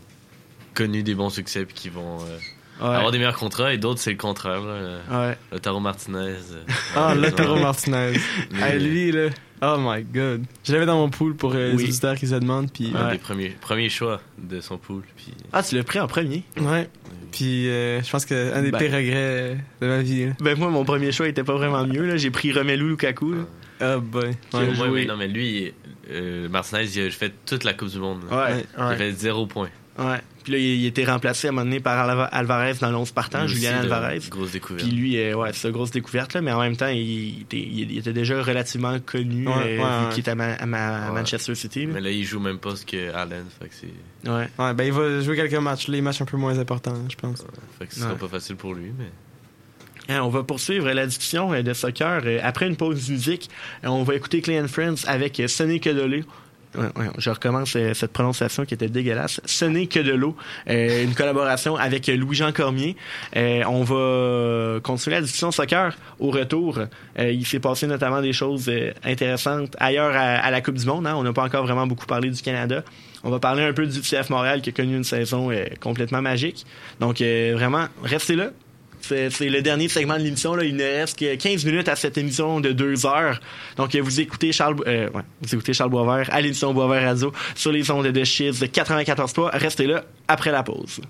connu 0.75 1.03
des 1.03 1.15
bons 1.15 1.31
succès 1.31 1.65
puis 1.65 1.75
qui 1.75 1.89
vont 1.89 2.19
euh, 2.21 2.39
Ouais. 2.81 2.97
avoir 2.97 3.11
des 3.11 3.19
meilleurs 3.19 3.37
contrats 3.37 3.75
et 3.75 3.79
d'autres 3.79 4.01
c'est 4.01 4.11
le 4.13 4.17
contraire. 4.17 4.63
Là. 4.63 5.01
Ouais. 5.29 5.37
Lautaro 5.53 5.81
Martinez. 5.81 6.17
euh, 6.19 6.65
Ah, 6.97 7.15
ouais. 7.15 7.61
Martinez. 7.61 8.13
Lui, 8.13 8.21
Ah, 8.63 8.75
lui, 8.77 9.13
là. 9.13 9.29
Oh 9.63 9.77
my 9.79 10.03
god. 10.03 10.45
Je 10.65 10.73
l'avais 10.73 10.87
dans 10.87 10.97
mon 10.97 11.11
pool 11.11 11.37
pour 11.37 11.53
euh, 11.55 11.73
Oui. 11.75 11.83
les 11.83 11.89
auditeurs 11.91 12.15
qui 12.15 12.27
se 12.27 12.35
demandent. 12.37 12.73
Puis, 12.73 12.91
Un 12.97 13.05
Ouais. 13.09 13.13
des 13.13 13.19
premiers, 13.19 13.51
premiers 13.51 13.91
choix 13.91 14.23
de 14.39 14.63
son 14.63 14.79
pool. 14.79 15.03
Puis, 15.15 15.35
Ah, 15.53 15.63
tu 15.63 15.77
l'as 15.77 15.85
pris 15.85 16.01
en 16.01 16.07
premier? 16.07 16.43
ouais. 16.59 16.89
Puis 17.33 17.69
euh, 17.69 18.03
je 18.03 18.11
pense 18.11 18.25
que 18.25 18.55
un 18.55 18.63
des 18.63 18.71
Ben. 18.71 18.79
pires 18.79 18.93
regrets 18.93 19.59
de 19.83 19.87
ma 19.87 19.99
vie. 20.01 20.27
là. 20.29 20.33
Ben, 20.41 20.59
moi, 20.59 20.71
mon 20.71 20.85
premier 20.87 21.13
choix 21.13 21.29
était 21.29 21.45
pas 21.45 21.53
vraiment 21.55 21.87
mieux. 21.87 22.07
là. 22.07 22.17
J'ai 22.17 22.31
pris 22.31 22.51
Romelu 22.51 22.89
Lukaku. 22.89 23.35
là. 23.35 23.43
Ah, 23.83 23.93
a 23.95 24.89
Ouais, 24.89 25.05
non, 25.07 25.17
mais 25.19 25.29
lui, 25.29 25.73
euh, 26.11 26.49
Martinez, 26.49 26.85
il 26.97 27.07
a 27.07 27.11
fait 27.11 27.33
toute 27.45 27.65
la 27.65 27.75
Coupe 27.75 27.89
du 27.91 27.99
Monde. 27.99 28.21
Ouais. 28.31 28.37
Ouais. 28.37 28.65
Il 28.79 28.83
a 28.83 28.97
fait 28.97 29.13
zéro 29.13 29.47
point. 29.47 29.69
Ouais. 29.99 30.19
Puis 30.45 30.53
là, 30.53 30.59
il, 30.59 30.65
il 30.65 30.87
était 30.87 31.05
remplacé 31.05 31.49
à 31.49 31.51
un 31.51 31.53
moment 31.53 31.65
donné 31.65 31.81
par 31.81 31.99
Alva- 32.09 32.29
Alvarez 32.33 32.75
dans 32.81 32.91
l'11 32.91 33.13
partant, 33.13 33.47
Julian 33.47 33.73
Alvarez. 33.81 34.21
Grosse 34.31 34.53
découverte. 34.53 34.87
Puis 34.87 34.97
lui, 34.97 35.19
euh, 35.19 35.35
ouais, 35.35 35.51
c'est 35.53 35.69
une 35.69 35.75
grosse 35.75 35.91
découverte, 35.91 36.33
là, 36.33 36.41
mais 36.41 36.53
en 36.53 36.61
même 36.61 36.77
temps, 36.77 36.87
il 36.89 37.43
était, 37.43 37.59
il 37.59 37.99
était 37.99 38.13
déjà 38.15 38.43
relativement 38.43 38.99
connu, 39.01 39.47
Ouais, 39.47 39.55
euh, 39.55 39.79
ouais, 39.79 40.05
vu 40.07 40.11
qu'il 40.13 40.21
était 40.21 40.31
à, 40.31 40.35
Ma- 40.37 40.55
à 40.55 40.65
Ma- 40.67 41.07
à 41.07 41.09
Ouais. 41.13 41.21
Manchester 41.21 41.55
City. 41.55 41.85
là. 41.87 41.93
Mais 41.95 42.01
là, 42.01 42.11
il 42.11 42.25
joue 42.25 42.41
même 42.41 42.59
pas 42.59 42.77
ce 42.77 42.87
que 42.87 43.13
Allen. 43.13 43.45
Fait 43.61 43.69
que, 43.69 43.75
c'est... 43.75 44.31
Ouais. 44.31 44.49
Ouais, 44.59 44.75
ben 44.75 44.85
il 44.85 44.93
va 44.93 45.21
jouer 45.21 45.37
quelques 45.37 45.55
matchs, 45.55 45.89
les 45.89 46.01
matchs 46.01 46.23
un 46.23 46.27
peu 46.27 46.37
moins 46.39 46.59
importants, 46.59 46.97
je 47.11 47.17
pense. 47.17 47.45
fait 47.79 47.87
que 47.87 47.95
ce 47.95 48.01
sera 48.01 48.15
pas 48.15 48.29
facile 48.29 48.57
pour 48.57 48.73
lui. 48.75 48.93
Mais... 48.99 49.11
Hein, 50.15 50.23
on 50.23 50.29
va 50.29 50.43
poursuivre 50.43 50.91
la 50.91 51.07
discussion 51.07 51.53
euh, 51.53 51.63
de 51.63 51.73
soccer. 51.75 52.23
Euh, 52.25 52.41
Après 52.43 52.67
une 52.67 52.77
pause 52.77 53.11
musique, 53.11 53.49
on 53.85 54.03
va 54.03 54.15
écouter 54.15 54.41
Clay 54.41 54.61
and 54.61 54.67
Friends 54.69 55.05
avec 55.07 55.39
euh, 55.39 55.47
Ce 55.47 55.63
je 57.19 57.31
recommence 57.31 57.75
euh, 57.77 57.95
cette 57.95 58.13
prononciation 58.13 58.65
qui 58.65 58.75
était 58.75 58.89
dégueulasse. 58.89 59.41
Ce 59.45 59.65
n'est 59.65 59.87
que 59.87 60.01
de 60.01 60.13
l'eau. 60.13 60.37
Euh, 60.69 61.05
une 61.05 61.15
collaboration 61.15 61.77
avec 61.77 62.07
Louis-Jean 62.07 62.53
Cormier. 62.53 62.97
Euh, 63.37 63.63
on 63.67 63.83
va 63.83 64.81
continuer 64.81 65.17
la 65.17 65.23
discussion 65.23 65.51
soccer 65.51 65.97
au 66.19 66.31
retour. 66.31 66.81
Il 67.19 67.47
s'est 67.47 67.61
passé 67.61 67.87
notamment 67.87 68.21
des 68.21 68.33
choses 68.33 68.71
intéressantes 69.05 69.77
ailleurs 69.79 70.15
à, 70.15 70.51
la 70.51 70.61
Coupe 70.61 70.77
du 70.77 70.87
Monde. 70.87 71.07
hein. 71.07 71.15
On 71.17 71.23
n'a 71.23 71.33
pas 71.33 71.45
encore 71.45 71.65
vraiment 71.65 71.87
beaucoup 71.87 72.07
parlé 72.07 72.31
du 72.31 72.41
Canada. 72.41 72.83
On 73.25 73.31
va 73.31 73.39
parler 73.39 73.63
un 73.63 73.73
peu 73.73 73.87
du 73.87 74.01
CF 74.01 74.31
Montréal 74.31 74.63
qui 74.63 74.71
a 74.71 74.73
connu 74.73 74.97
une 74.97 75.05
saison 75.05 75.51
complètement 75.81 76.23
magique. 76.23 76.65
Donc 77.01 77.21
vraiment, 77.21 77.87
restez 78.03 78.37
là. 78.37 78.51
C'est 79.01 79.49
le 79.49 79.63
dernier 79.63 79.89
segment 79.89 80.19
de 80.19 80.23
l'émission. 80.23 80.59
Il 80.61 80.77
ne 80.77 80.83
reste 80.83 81.19
que 81.19 81.35
15 81.35 81.65
minutes 81.65 81.89
à 81.89 81.97
cette 81.97 82.19
émission 82.19 82.61
de 82.61 82.73
2 82.73 83.07
heures. 83.07 83.41
Donc, 83.77 83.95
vous 83.97 84.21
écoutez 84.21 84.53
Charles, 84.53 84.77
euh, 84.87 85.09
vous 85.41 85.55
écoutez 85.55 85.73
Charles 85.73 85.91
Boisvert 85.91 86.29
à 86.33 86.41
l'émission 86.41 86.73
Boisvert 86.73 87.03
Radio 87.03 87.33
sur 87.55 87.73
les 87.73 87.91
ondes 87.91 88.07
de 88.07 88.25
Chiz 88.25 88.61
de 88.61 88.67
94.3. 88.67 89.51
Restez 89.53 89.87
là 89.87 90.05
après 90.29 90.51
la 90.53 90.63
pause. 90.63 91.01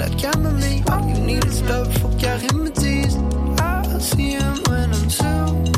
La 0.00 0.08
camomille. 0.16 0.82
All 0.90 1.06
you 1.08 1.20
need 1.20 1.44
is 1.44 1.62
love, 1.62 1.92
me 2.54 2.70
dise. 2.70 3.16
I 3.60 3.98
see 3.98 4.30
him 4.30 4.56
when 4.66 4.90
I'm 4.94 5.10
sur 5.10 5.69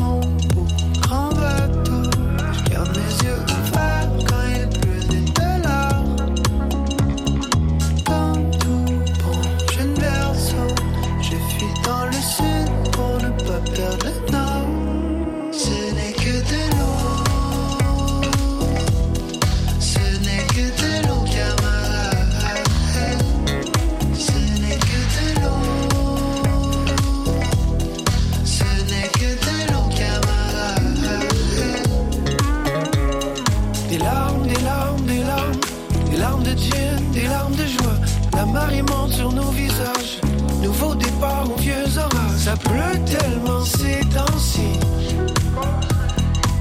Pleut 42.60 43.00
tellement 43.06 43.64
ces 43.64 44.00
temps-ci. 44.14 44.78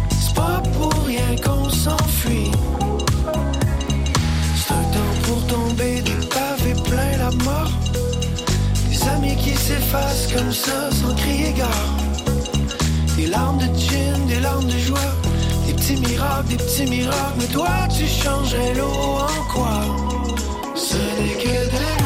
C'est 0.10 0.34
pas 0.34 0.62
pour 0.74 0.94
rien 1.06 1.36
qu'on 1.44 1.70
s'enfuit. 1.70 2.52
C'est 4.56 4.74
un 4.74 4.84
temps 4.94 5.16
pour 5.24 5.46
tomber, 5.48 6.02
des 6.02 6.28
pavés 6.28 6.82
plein 6.90 7.18
la 7.18 7.32
mort. 7.44 7.72
Des 8.90 9.04
amis 9.10 9.36
qui 9.36 9.54
s'effacent 9.56 10.28
comme 10.34 10.54
ça 10.54 10.92
sans 10.92 11.14
crier 11.16 11.52
gare. 11.54 11.70
Des 13.18 13.28
larmes 13.28 13.58
de 13.60 13.66
gin, 13.78 14.26
des 14.28 14.40
larmes 14.40 14.66
de 14.66 14.78
joie. 14.78 15.14
Des 15.68 15.74
petits 15.74 15.98
miracles, 15.98 16.48
des 16.48 16.58
petits 16.58 16.86
miracles. 16.90 17.38
Mais 17.38 17.48
toi, 17.48 17.70
tu 17.96 18.08
changerais 18.08 18.74
l'eau 18.76 18.88
en 18.88 19.54
quoi? 19.54 19.82
Ce 20.74 20.96
n'est 20.96 21.36
que 21.44 21.66
de 21.70 22.01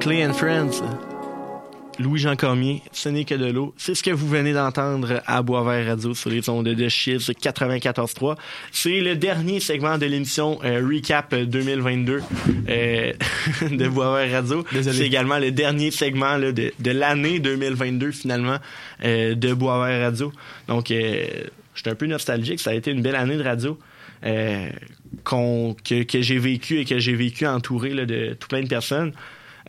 Clay 0.00 0.24
and 0.24 0.32
Friends, 0.32 0.82
Louis-Jean 1.98 2.34
Cormier, 2.34 2.82
ce 2.92 3.08
n'est 3.10 3.24
que 3.24 3.34
de 3.34 3.46
l'eau. 3.46 3.74
C'est 3.76 3.94
ce 3.94 4.02
que 4.02 4.10
vous 4.10 4.26
venez 4.26 4.52
d'entendre 4.52 5.22
à 5.26 5.42
Boisvert 5.42 5.86
Radio 5.86 6.14
sur 6.14 6.30
les 6.30 6.48
ondes 6.48 6.68
de 6.68 6.88
Chiz 6.88 7.30
94.3. 7.30 8.36
C'est 8.72 9.00
le 9.00 9.16
dernier 9.16 9.60
segment 9.60 9.98
de 9.98 10.06
l'émission 10.06 10.58
euh, 10.64 10.82
Recap 10.86 11.34
2022 11.34 12.22
euh, 12.68 13.12
de 13.70 13.88
Boisvert 13.88 14.32
Radio. 14.32 14.64
C'est 14.82 15.00
également 15.00 15.38
le 15.38 15.50
dernier 15.50 15.90
segment 15.90 16.36
là, 16.36 16.52
de, 16.52 16.72
de 16.78 16.90
l'année 16.90 17.38
2022 17.38 18.12
finalement 18.12 18.56
euh, 19.04 19.34
de 19.34 19.52
Boisvert 19.52 20.00
Radio. 20.02 20.32
Donc, 20.68 20.90
euh, 20.90 21.26
je 21.74 21.80
suis 21.80 21.90
un 21.90 21.94
peu 21.94 22.06
nostalgique. 22.06 22.60
Ça 22.60 22.70
a 22.70 22.74
été 22.74 22.90
une 22.90 23.02
belle 23.02 23.16
année 23.16 23.36
de 23.36 23.44
radio. 23.44 23.78
euh, 24.24 24.68
que 25.24 26.22
j'ai 26.22 26.38
vécu 26.38 26.78
et 26.80 26.84
que 26.84 26.98
j'ai 26.98 27.14
vécu 27.14 27.46
entouré 27.46 27.90
là, 27.90 28.06
de 28.06 28.36
tout 28.38 28.48
plein 28.48 28.62
de 28.62 28.68
personnes. 28.68 29.12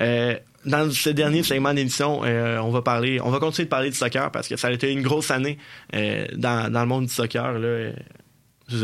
Euh, 0.02 0.36
dans 0.66 0.92
ce 0.92 1.10
dernier 1.10 1.42
segment 1.42 1.74
d'émission, 1.74 2.22
euh, 2.24 2.60
on 2.60 2.70
va 2.70 2.82
parler, 2.82 3.20
on 3.22 3.32
va 3.32 3.40
continuer 3.40 3.66
de 3.66 3.70
parler 3.70 3.90
du 3.90 3.96
soccer 3.96 4.32
parce 4.32 4.48
que 4.48 4.58
ça 4.58 4.68
a 4.68 4.72
été 4.72 4.92
une 4.92 5.02
grosse 5.02 5.32
année 5.32 5.58
euh, 5.96 6.28
dans, 6.36 6.72
le 6.72 6.86
monde 6.86 7.06
du 7.06 7.14
soccer, 7.14 7.54
là, 7.54 7.92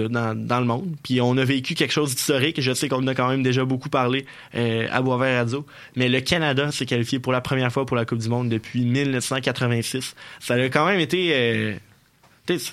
dans, 0.10 0.60
le 0.60 0.66
monde. 0.66 0.96
Puis 1.04 1.22
on 1.22 1.38
a 1.38 1.46
vécu 1.46 1.76
quelque 1.76 1.94
chose 1.94 2.16
d'historique. 2.16 2.60
Je 2.62 2.74
sais 2.74 2.90
qu'on 2.90 2.98
en 2.98 3.08
a 3.08 3.14
quand 3.14 3.30
même 3.30 3.44
déjà 3.44 3.64
beaucoup 3.64 3.90
parlé 3.90 4.26
à 4.54 5.02
Boisvert 5.02 5.38
Radio, 5.38 5.66
mais 5.96 6.10
le 6.10 6.20
Canada 6.20 6.72
s'est 6.72 6.88
qualifié 6.88 7.20
pour 7.20 7.32
la 7.32 7.42
première 7.42 7.72
fois 7.72 7.86
pour 7.86 7.96
la 7.96 8.06
Coupe 8.06 8.20
du 8.20 8.30
Monde 8.30 8.50
depuis 8.50 8.84
1986. 8.84 10.16
Ça 10.40 10.56
a 10.56 10.70
quand 10.70 10.88
même 10.88 11.00
été 11.00 11.78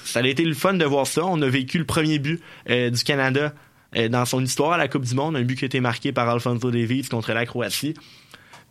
ça 0.05 0.21
a 0.21 0.27
été 0.27 0.45
le 0.45 0.55
fun 0.55 0.75
de 0.75 0.85
voir 0.85 1.07
ça. 1.07 1.27
On 1.27 1.43
a 1.43 1.49
vécu 1.49 1.79
le 1.79 1.85
premier 1.85 2.19
but 2.19 2.41
du 2.69 3.05
Canada 3.05 3.53
dans 4.09 4.25
son 4.25 4.43
histoire 4.43 4.73
à 4.73 4.79
la 4.79 4.89
Coupe 4.89 5.05
du 5.05 5.15
Monde, 5.15 5.37
un 5.37 5.43
but 5.43 5.57
qui 5.57 5.65
a 5.65 5.66
été 5.66 5.81
marqué 5.81 6.11
par 6.11 6.29
Alfonso 6.29 6.71
Davies 6.71 7.09
contre 7.09 7.33
la 7.33 7.45
Croatie. 7.47 7.95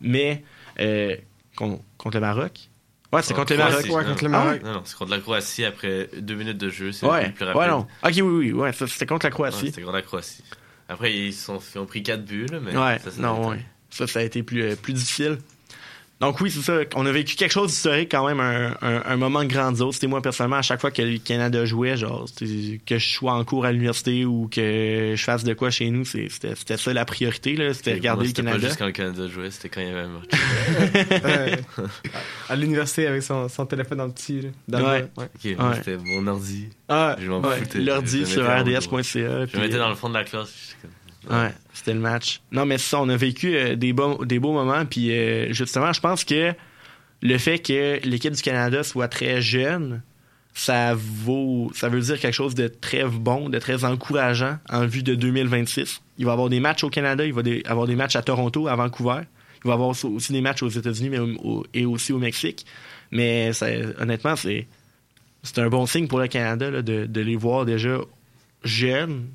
Mais 0.04 0.42
euh, 0.80 1.16
con- 1.56 1.80
contre 1.98 2.16
le 2.16 2.20
Maroc? 2.20 2.70
Ouais, 3.12 3.22
c'est 3.22 3.34
contre 3.34 3.52
le 3.52 3.58
Maroc. 3.58 3.84
Croatie, 3.86 4.08
non. 4.28 4.34
Ah 4.34 4.46
ouais? 4.48 4.60
Non, 4.60 4.72
non, 4.74 4.82
c'est 4.84 4.96
contre 4.96 5.10
la 5.12 5.18
Croatie 5.20 5.64
après 5.64 6.08
deux 6.18 6.34
minutes 6.34 6.58
de 6.58 6.68
jeu. 6.68 6.92
C'est 6.92 7.06
Ouais, 7.06 7.26
le 7.28 7.32
plus 7.32 7.44
rapide. 7.44 7.60
ouais, 7.60 7.68
non. 7.68 7.86
Ok, 8.02 8.12
oui, 8.16 8.20
oui, 8.22 8.52
ouais, 8.52 8.72
c'était 8.72 9.06
contre 9.06 9.26
la 9.26 9.30
Ouais, 9.30 9.34
Croatie. 9.34 9.66
C'était 9.66 9.82
contre 9.82 9.94
la 9.94 10.02
Croatie. 10.02 10.42
Après, 10.88 11.14
ils, 11.14 11.32
sont, 11.32 11.58
ils 11.74 11.78
ont 11.78 11.86
pris 11.86 12.02
quatre 12.02 12.24
buts, 12.24 12.46
là, 12.46 12.58
mais 12.60 12.76
ouais, 12.76 12.98
ça, 12.98 13.10
ça 13.10 13.20
non, 13.22 13.48
ouais. 13.50 13.60
Ça, 13.90 14.06
ça 14.06 14.18
a 14.18 14.22
été 14.22 14.42
plus, 14.42 14.62
euh, 14.62 14.76
plus 14.76 14.92
difficile. 14.92 15.38
Donc 16.24 16.40
oui, 16.40 16.50
c'est 16.50 16.62
ça. 16.62 16.80
On 16.94 17.04
a 17.06 17.12
vécu 17.12 17.36
quelque 17.36 17.52
chose 17.52 17.70
d'historique 17.70 18.10
quand 18.10 18.26
même, 18.26 18.40
un, 18.40 18.74
un, 18.82 19.02
un 19.04 19.16
moment 19.16 19.44
grandiose. 19.44 19.94
C'était 19.94 20.06
moi 20.06 20.22
personnellement, 20.22 20.56
à 20.56 20.62
chaque 20.62 20.80
fois 20.80 20.90
que 20.90 21.02
le 21.02 21.18
Canada 21.18 21.64
jouait, 21.64 21.96
genre 21.96 22.26
c'était- 22.28 22.80
que 22.86 22.98
je 22.98 23.08
sois 23.08 23.32
en 23.32 23.44
cours 23.44 23.64
à 23.64 23.72
l'université 23.72 24.24
ou 24.24 24.48
que 24.50 25.14
je 25.16 25.22
fasse 25.22 25.44
de 25.44 25.54
quoi 25.54 25.70
chez 25.70 25.90
nous, 25.90 26.04
c'était 26.04 26.28
c'était 26.54 26.76
ça 26.76 26.92
la 26.92 27.04
priorité. 27.04 27.54
là. 27.56 27.74
C'était 27.74 27.90
Moi, 27.92 27.98
regarder 27.98 28.22
le 28.22 28.28
c'était 28.28 28.42
Canada. 28.42 28.58
pas 28.60 28.66
juste 28.66 28.78
quand 28.78 28.86
le 28.86 28.92
Canada 28.92 29.28
jouait, 29.28 29.50
c'était 29.50 29.68
quand 29.68 29.80
il 29.80 29.88
y 29.88 29.90
avait 29.90 30.00
un 30.00 30.08
match. 30.08 31.24
Ouais. 31.24 31.58
à 32.48 32.56
l'université 32.56 33.06
avec 33.06 33.22
son, 33.22 33.48
son 33.48 33.66
téléphone 33.66 33.98
dans 33.98 34.06
le 34.06 34.12
petit. 34.12 34.40
là, 34.42 34.48
dans 34.68 34.78
le- 34.78 34.84
Ouais. 34.84 35.08
Ok, 35.16 35.58
moi, 35.58 35.74
c'était 35.76 35.96
mon 35.98 36.26
ordi. 36.26 36.68
Ah, 36.88 37.16
je 37.20 37.28
m'en 37.30 37.40
ouais, 37.40 37.56
foutais. 37.58 37.78
l'ordi 37.80 38.20
Je 38.20 38.24
sur 38.24 38.44
RDS.ca, 38.44 39.02
Je 39.02 39.44
puis- 39.46 39.58
me 39.58 39.64
mettais 39.64 39.78
dans 39.78 39.88
le 39.88 39.94
fond 39.94 40.08
de 40.08 40.14
la 40.14 40.24
classe. 40.24 40.76
Ouais, 41.30 41.50
c'était 41.72 41.94
le 41.94 42.00
match. 42.00 42.40
Non, 42.52 42.66
mais 42.66 42.78
ça, 42.78 43.00
on 43.00 43.08
a 43.08 43.16
vécu 43.16 43.56
euh, 43.56 43.76
des, 43.76 43.92
beaux, 43.92 44.24
des 44.24 44.38
beaux 44.38 44.52
moments. 44.52 44.84
Puis 44.84 45.10
euh, 45.12 45.52
justement, 45.52 45.92
je 45.92 46.00
pense 46.00 46.24
que 46.24 46.52
le 47.22 47.38
fait 47.38 47.58
que 47.58 48.00
l'équipe 48.04 48.32
du 48.32 48.42
Canada 48.42 48.82
soit 48.82 49.08
très 49.08 49.40
jeune, 49.40 50.02
ça 50.52 50.94
vaut, 50.94 51.70
ça 51.74 51.88
veut 51.88 52.00
dire 52.00 52.20
quelque 52.20 52.34
chose 52.34 52.54
de 52.54 52.68
très 52.68 53.04
bon, 53.04 53.48
de 53.48 53.58
très 53.58 53.84
encourageant 53.84 54.58
en 54.68 54.86
vue 54.86 55.02
de 55.02 55.14
2026. 55.14 56.00
Il 56.18 56.26
va 56.26 56.30
y 56.30 56.34
avoir 56.34 56.48
des 56.48 56.60
matchs 56.60 56.84
au 56.84 56.90
Canada, 56.90 57.24
il 57.24 57.32
va 57.32 57.42
y 57.44 57.62
avoir 57.64 57.86
des 57.86 57.96
matchs 57.96 58.16
à 58.16 58.22
Toronto, 58.22 58.68
à 58.68 58.76
Vancouver. 58.76 59.22
Il 59.64 59.68
va 59.68 59.70
y 59.70 59.74
avoir 59.74 59.88
aussi- 59.88 60.32
des 60.32 60.40
matchs 60.42 60.62
aux 60.62 60.68
États-Unis 60.68 61.08
mais 61.08 61.18
et 61.72 61.86
aussi 61.86 62.12
au 62.12 62.18
Mexique. 62.18 62.66
Mais 63.10 63.50
honnêtement, 63.98 64.36
c'est 64.36 64.66
c'est 65.42 65.58
un 65.58 65.68
bon 65.68 65.86
signe 65.86 66.06
pour 66.06 66.18
le 66.20 66.28
Canada 66.28 66.82
de 66.82 67.20
les 67.20 67.36
voir 67.36 67.64
déjà 67.64 67.98
jeunes, 68.62 69.26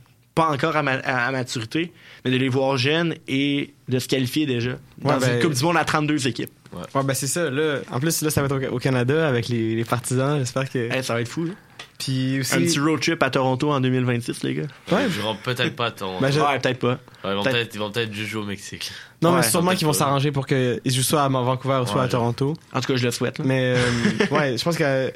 pas 0.42 0.50
encore 0.50 0.76
à, 0.76 0.84
ma- 0.84 1.00
à- 1.00 1.28
à 1.28 1.32
maturité, 1.32 1.92
mais 2.24 2.32
de 2.32 2.38
les 2.38 2.50
voir 2.50 2.78
jeunes 2.78 3.16
et 3.28 3.74
de 3.88 4.00
se 4.00 4.08
qualifier 4.08 4.46
déjà 4.46 4.72
dans 5.00 5.10
Ouais, 5.14 5.20
ben- 5.20 5.36
une 5.36 5.42
Coupe 5.42 5.54
du 5.54 5.64
Monde 5.64 5.78
à 5.78 5.86
32 5.86 6.28
équipes. 6.28 6.52
Ouais, 6.74 7.04
ben 7.04 7.14
c'est 7.14 7.28
ça. 7.28 7.50
Là, 7.50 7.80
en 7.92 8.00
plus, 8.00 8.22
là, 8.22 8.30
ça 8.30 8.42
va 8.42 8.46
être 8.56 8.70
au, 8.72 8.76
au 8.76 8.80
Canada 8.80 9.28
avec 9.28 9.48
les, 9.50 9.76
les 9.76 9.84
partisans. 9.86 10.38
J'espère 10.40 10.70
que. 10.70 10.90
ça 11.02 11.14
va 11.14 11.22
être 11.22 11.28
fou. 11.28 11.50
Puis 11.98 12.40
aussi. 12.40 12.54
Un 12.56 12.60
petit 12.60 12.80
road 12.80 13.02
trip 13.02 13.22
à 13.24 13.30
Toronto 13.30 13.72
en 13.72 13.82
2026, 13.82 14.44
les 14.44 14.54
gars. 14.54 14.64
Ouais. 14.92 15.06
Ils 15.08 15.12
joueront 15.12 15.36
peut-être 15.44 15.76
pas 15.76 15.88
à 15.88 15.92
Toronto. 15.92 16.22
Ben, 16.22 16.32
je- 16.32 16.40
Ouais, 16.40 16.60
peut-être 16.60 16.80
pas. 16.80 16.92
Ouais, 16.92 16.98
ils 17.26 17.34
vont 17.34 17.44
Peut-être- 17.44 17.78
vont 17.78 17.92
juste 17.94 18.30
jouer 18.30 18.42
au 18.42 18.46
Mexique. 18.46 18.92
Non, 19.22 19.32
Ouais. 19.32 19.38
mais 19.38 19.44
sûrement 19.44 19.72
qu'ils 19.76 19.88
vont 19.88 19.92
s'arranger 19.94 20.32
pour 20.32 20.46
qu'ils 20.48 20.80
jouent 20.86 21.02
soit 21.02 21.24
à 21.24 21.28
Vancouver 21.28 21.80
ou 21.84 21.86
soit 21.88 21.98
Ouais. 22.00 22.06
à 22.06 22.08
Toronto. 22.08 22.54
En 22.72 22.80
tout 22.80 22.94
cas, 22.94 22.96
je 22.98 23.04
le 23.06 23.12
souhaite. 23.12 23.40
là. 23.40 23.46
Mais 23.46 23.74
euh, 23.76 23.80
ouais, 24.32 24.58
je 24.58 24.64
pense 24.64 24.78
que 24.78 25.12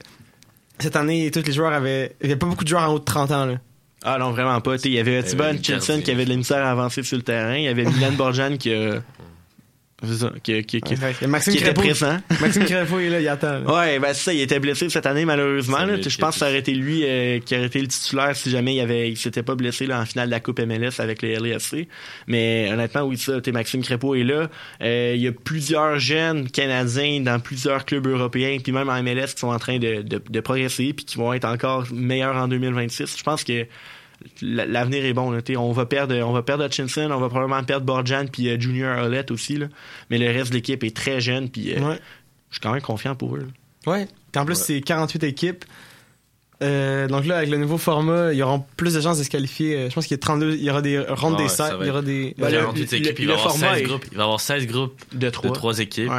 cette 0.79 0.95
année, 0.97 1.31
tous 1.31 1.43
les 1.45 1.53
joueurs 1.53 1.71
avaient. 1.71 2.15
Il 2.21 2.25
n'y 2.27 2.31
avait 2.33 2.39
pas 2.39 2.47
beaucoup 2.47 2.63
de 2.65 2.69
joueurs 2.69 2.83
en 2.89 2.93
haut 2.93 2.99
de 2.99 3.05
30 3.05 3.31
ans. 3.31 3.45
Là. 3.45 3.55
Ah 4.03 4.17
non, 4.19 4.31
vraiment 4.31 4.59
pas. 4.61 4.77
T'sais, 4.77 4.89
Il 4.89 4.95
y 4.95 4.99
avait 4.99 5.19
une 5.19 5.25
Hutchinson 5.25 5.93
gardien. 5.93 6.01
qui 6.01 6.11
avait 6.11 6.25
de 6.25 6.29
l'émissaire 6.29 6.65
avancé 6.65 7.03
sur 7.03 7.17
le 7.17 7.23
terrain. 7.23 7.55
Il 7.55 7.63
y 7.63 7.67
avait 7.67 7.85
Milan 7.85 8.11
Borjan 8.13 8.57
qui 8.57 8.73
a... 8.73 9.01
C'est 10.05 10.15
ça, 10.15 10.31
qui, 10.43 10.63
qui, 10.63 10.81
qui, 10.81 10.93
Ouais, 10.95 11.15
et 11.21 11.27
Maxime 11.27 11.53
qui 11.53 11.59
était 11.59 11.67
Crépeau. 11.67 11.81
présent. 11.81 12.17
Maxime 12.41 12.65
Crépeau 12.65 12.99
est 12.99 13.09
là, 13.09 13.19
il 13.21 13.27
attend. 13.27 13.59
là. 13.59 13.73
Ouais, 13.79 13.99
ben 13.99 14.13
c'est 14.13 14.23
ça, 14.23 14.33
il 14.33 14.41
était 14.41 14.59
blessé 14.59 14.89
cette 14.89 15.05
année 15.05 15.25
malheureusement. 15.25 15.85
Là. 15.85 15.95
Je 16.01 16.17
pense 16.17 16.35
que 16.35 16.39
ça 16.39 16.47
aurait 16.47 16.59
été 16.59 16.73
lui 16.73 17.03
euh, 17.05 17.39
qui 17.39 17.55
aurait 17.55 17.67
été 17.67 17.79
le 17.81 17.87
titulaire 17.87 18.35
si 18.35 18.49
jamais 18.49 18.75
il 18.75 18.81
avait 18.81 19.09
il 19.11 19.17
s'était 19.17 19.43
pas 19.43 19.55
blessé 19.55 19.85
là, 19.85 20.01
en 20.01 20.05
finale 20.05 20.27
de 20.27 20.31
la 20.31 20.39
Coupe 20.39 20.59
MLS 20.59 20.99
avec 20.99 21.21
les 21.21 21.35
LAFC. 21.37 21.87
Mais 22.27 22.69
honnêtement, 22.71 23.03
oui, 23.03 23.17
ça, 23.17 23.33
Maxime 23.53 23.81
Crépeau 23.81 24.15
est 24.15 24.23
là. 24.23 24.49
Euh, 24.81 25.13
il 25.15 25.21
y 25.21 25.27
a 25.27 25.31
plusieurs 25.31 25.99
jeunes 25.99 26.49
Canadiens 26.49 27.21
dans 27.21 27.39
plusieurs 27.39 27.85
clubs 27.85 28.05
européens, 28.07 28.57
puis 28.61 28.71
même 28.71 28.89
en 28.89 29.01
MLS 29.03 29.33
qui 29.33 29.39
sont 29.39 29.47
en 29.47 29.59
train 29.59 29.79
de, 29.79 30.01
de, 30.01 30.21
de 30.29 30.39
progresser 30.39 30.93
puis 30.93 31.05
qui 31.05 31.17
vont 31.17 31.33
être 31.33 31.45
encore 31.45 31.85
meilleurs 31.93 32.35
en 32.35 32.47
2026. 32.47 33.17
Je 33.17 33.23
pense 33.23 33.43
que 33.43 33.65
l'avenir 34.41 35.05
est 35.05 35.13
bon. 35.13 35.31
Là, 35.31 35.39
on 35.57 35.71
va 35.71 35.85
perdre 35.85 36.15
on 36.15 36.31
va 36.33 36.41
perdre 36.43 36.65
Hutchinson, 36.65 37.09
on 37.11 37.19
va 37.19 37.29
probablement 37.29 37.63
perdre 37.63 37.85
Borjan 37.85 38.25
puis 38.31 38.49
euh, 38.49 38.59
Junior 38.59 38.97
Hollett 39.05 39.31
aussi. 39.31 39.57
Là. 39.57 39.67
Mais 40.09 40.17
le 40.17 40.27
reste 40.27 40.49
de 40.49 40.55
l'équipe 40.55 40.83
est 40.83 40.95
très 40.95 41.19
jeune 41.21 41.49
puis 41.49 41.73
euh, 41.73 41.79
Ouais. 41.81 41.99
je 42.49 42.55
suis 42.55 42.61
quand 42.61 42.71
même 42.73 42.81
confiant 42.81 43.15
pour 43.15 43.35
eux. 43.35 43.39
là. 43.85 43.91
Ouais. 43.91 44.07
Puis 44.31 44.41
en 44.41 44.45
plus, 44.45 44.55
c'est 44.55 44.81
48 44.81 45.23
équipes. 45.23 45.65
Euh, 46.61 47.07
donc 47.07 47.25
là, 47.25 47.37
avec 47.37 47.49
le 47.49 47.57
nouveau 47.57 47.77
format, 47.77 48.31
il 48.31 48.37
y 48.37 48.43
aura 48.43 48.63
plus 48.77 48.93
de 48.93 49.01
chances 49.01 49.17
de 49.19 49.23
se 49.23 49.29
qualifier. 49.29 49.89
Je 49.89 49.93
pense 49.95 50.05
qu'il 50.07 50.15
y 50.15 50.19
a 50.19 50.21
32, 50.21 50.53
il 50.53 50.63
y 50.63 50.69
aura 50.69 50.81
des 50.81 50.99
rondes 50.99 51.33
Ouais, 51.33 51.43
des 51.43 51.49
ça 51.49 51.67
sept, 51.69 51.75
va 51.77 51.83
il 51.83 51.87
y 51.87 51.89
aura 51.91 52.01
des. 52.01 52.33
Ben, 52.37 52.47
Il 52.49 52.53
y 52.53 52.55
a 52.55 52.59
le- 52.59 52.65
48 52.67 52.91
le- 52.91 52.97
équipes, 52.99 53.19
il 53.19 53.25
va 53.27 53.33
y 53.33 53.35
avoir 53.35 53.51
format 53.51 53.73
16 53.73 53.81
est- 53.81 53.85
groupes. 53.85 54.05
Il 54.11 54.17
va 54.17 54.23
avoir 54.23 54.39
16 54.39 54.67
groupes 54.67 55.01
De 55.11 55.17
de 55.19 55.29
trois. 55.29 55.51
3 55.51 55.79
équipes. 55.79 56.11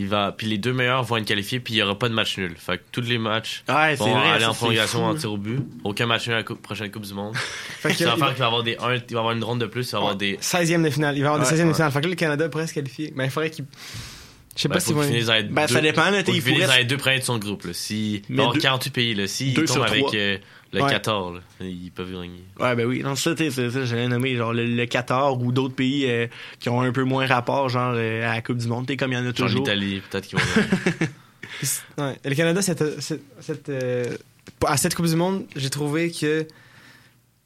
Il 0.00 0.06
va, 0.06 0.30
puis 0.30 0.46
les 0.46 0.58
deux 0.58 0.72
meilleurs 0.72 1.02
vont 1.02 1.16
être 1.16 1.24
qualifiés, 1.24 1.58
puis 1.58 1.74
il 1.74 1.76
n'y 1.78 1.82
aura 1.82 1.98
pas 1.98 2.08
de 2.08 2.14
match 2.14 2.38
nul. 2.38 2.54
Fait 2.56 2.78
que 2.78 2.82
tous 2.92 3.00
les 3.00 3.18
matchs 3.18 3.64
vont 3.66 3.74
vrai, 3.74 4.30
aller 4.30 4.44
ça, 4.44 4.50
en 4.50 4.54
prolongation 4.54 5.04
en 5.04 5.14
tir 5.16 5.32
au 5.32 5.36
but. 5.36 5.58
Aucun 5.82 6.06
match 6.06 6.26
nul 6.26 6.34
à 6.34 6.38
la 6.38 6.42
coupe- 6.44 6.62
prochaine 6.62 6.90
Coupe 6.92 7.02
du 7.04 7.14
Monde. 7.14 7.34
Fait 7.80 7.92
ça 7.94 8.10
va 8.10 8.16
faire 8.16 8.28
qu'il 8.28 8.38
va 8.38 8.46
avoir 8.46 8.62
des 8.62 8.76
un, 8.80 8.94
il 8.94 9.12
va 9.14 9.18
avoir 9.18 9.32
une 9.34 9.42
ronde 9.42 9.60
de 9.60 9.66
plus, 9.66 9.88
il 9.88 9.92
va 9.92 9.98
avoir 9.98 10.14
des 10.16 10.36
16e 10.36 10.82
de 10.84 10.90
finale. 10.90 11.16
Il 11.16 11.22
va 11.24 11.30
avoir 11.32 11.44
des 11.44 11.52
Ouais, 11.52 11.60
16e 11.64 11.68
de 11.68 11.72
finale. 11.72 11.90
Fait 11.90 11.98
que 11.98 12.04
là, 12.04 12.10
le 12.10 12.16
Canada 12.16 12.48
pourrait 12.48 12.66
se 12.68 12.74
qualifier. 12.74 13.12
Mais 13.16 13.24
il 13.24 13.30
faudrait 13.30 13.50
qu'il. 13.50 13.64
Je 14.58 14.62
sais 14.62 14.68
Ben, 14.68 14.74
pas 14.74 14.80
faut 14.80 15.02
si 15.04 15.24
dans 15.24 15.34
les 15.34 15.42
Ben, 15.44 15.66
deux- 15.68 15.72
ça 15.74 15.80
dépend, 15.80 16.10
là, 16.10 16.18
faut 16.18 16.22
t'es- 16.24 16.32
il 16.32 16.42
faut 16.42 16.52
reste- 16.52 16.66
dans 16.66 16.76
les 16.76 16.84
deux 16.84 16.96
premiers 16.96 17.20
de 17.20 17.24
son 17.24 17.38
groupe. 17.38 17.62
Là. 17.64 17.70
Si, 17.72 18.22
Mais 18.28 18.42
hors 18.42 18.52
deux- 18.54 18.58
48 18.60 18.90
pays, 18.90 19.14
là, 19.14 19.28
s'ils 19.28 19.54
deux 19.54 19.66
tombent 19.66 19.76
sur 19.76 19.84
avec 19.84 20.12
euh, 20.14 20.36
le 20.72 20.82
Ouais. 20.82 20.90
14, 20.90 21.36
là, 21.36 21.40
ils 21.66 21.92
peuvent 21.92 22.10
gagner. 22.10 22.42
Ouais, 22.58 22.74
ben 22.74 22.84
oui. 22.84 23.00
Non, 23.04 23.14
ça, 23.14 23.34
c'est 23.38 23.50
ça, 23.52 23.84
j'allais 23.84 24.08
nommer, 24.08 24.34
genre, 24.34 24.52
le, 24.52 24.66
le 24.66 24.86
Qatar 24.86 25.40
ou 25.40 25.52
d'autres 25.52 25.76
pays 25.76 26.06
euh, 26.10 26.26
qui 26.58 26.68
ont 26.70 26.80
un 26.80 26.90
peu 26.90 27.04
moins 27.04 27.24
rapport, 27.28 27.68
genre, 27.68 27.92
euh, 27.94 28.28
à 28.28 28.34
la 28.34 28.42
Coupe 28.42 28.56
du 28.58 28.66
Monde. 28.66 28.88
T'es 28.88 28.96
comme 28.96 29.12
il 29.12 29.14
y 29.14 29.18
en 29.18 29.20
a 29.20 29.26
Genre 29.26 29.34
toujours. 29.34 29.60
l'Italie, 29.60 30.02
peut-être 30.10 30.26
qu'ils 30.26 30.38
vont 30.38 30.44
gagner. 30.56 31.12
Ouais. 31.98 32.16
Et 32.24 32.28
le 32.28 32.34
Canada, 32.34 32.60
cette, 32.60 33.00
cette, 33.00 33.22
cette, 33.40 33.68
euh, 33.68 34.16
à 34.66 34.76
cette 34.76 34.94
Coupe 34.94 35.06
du 35.06 35.16
Monde, 35.16 35.44
j'ai 35.56 35.70
trouvé 35.70 36.10
que. 36.10 36.46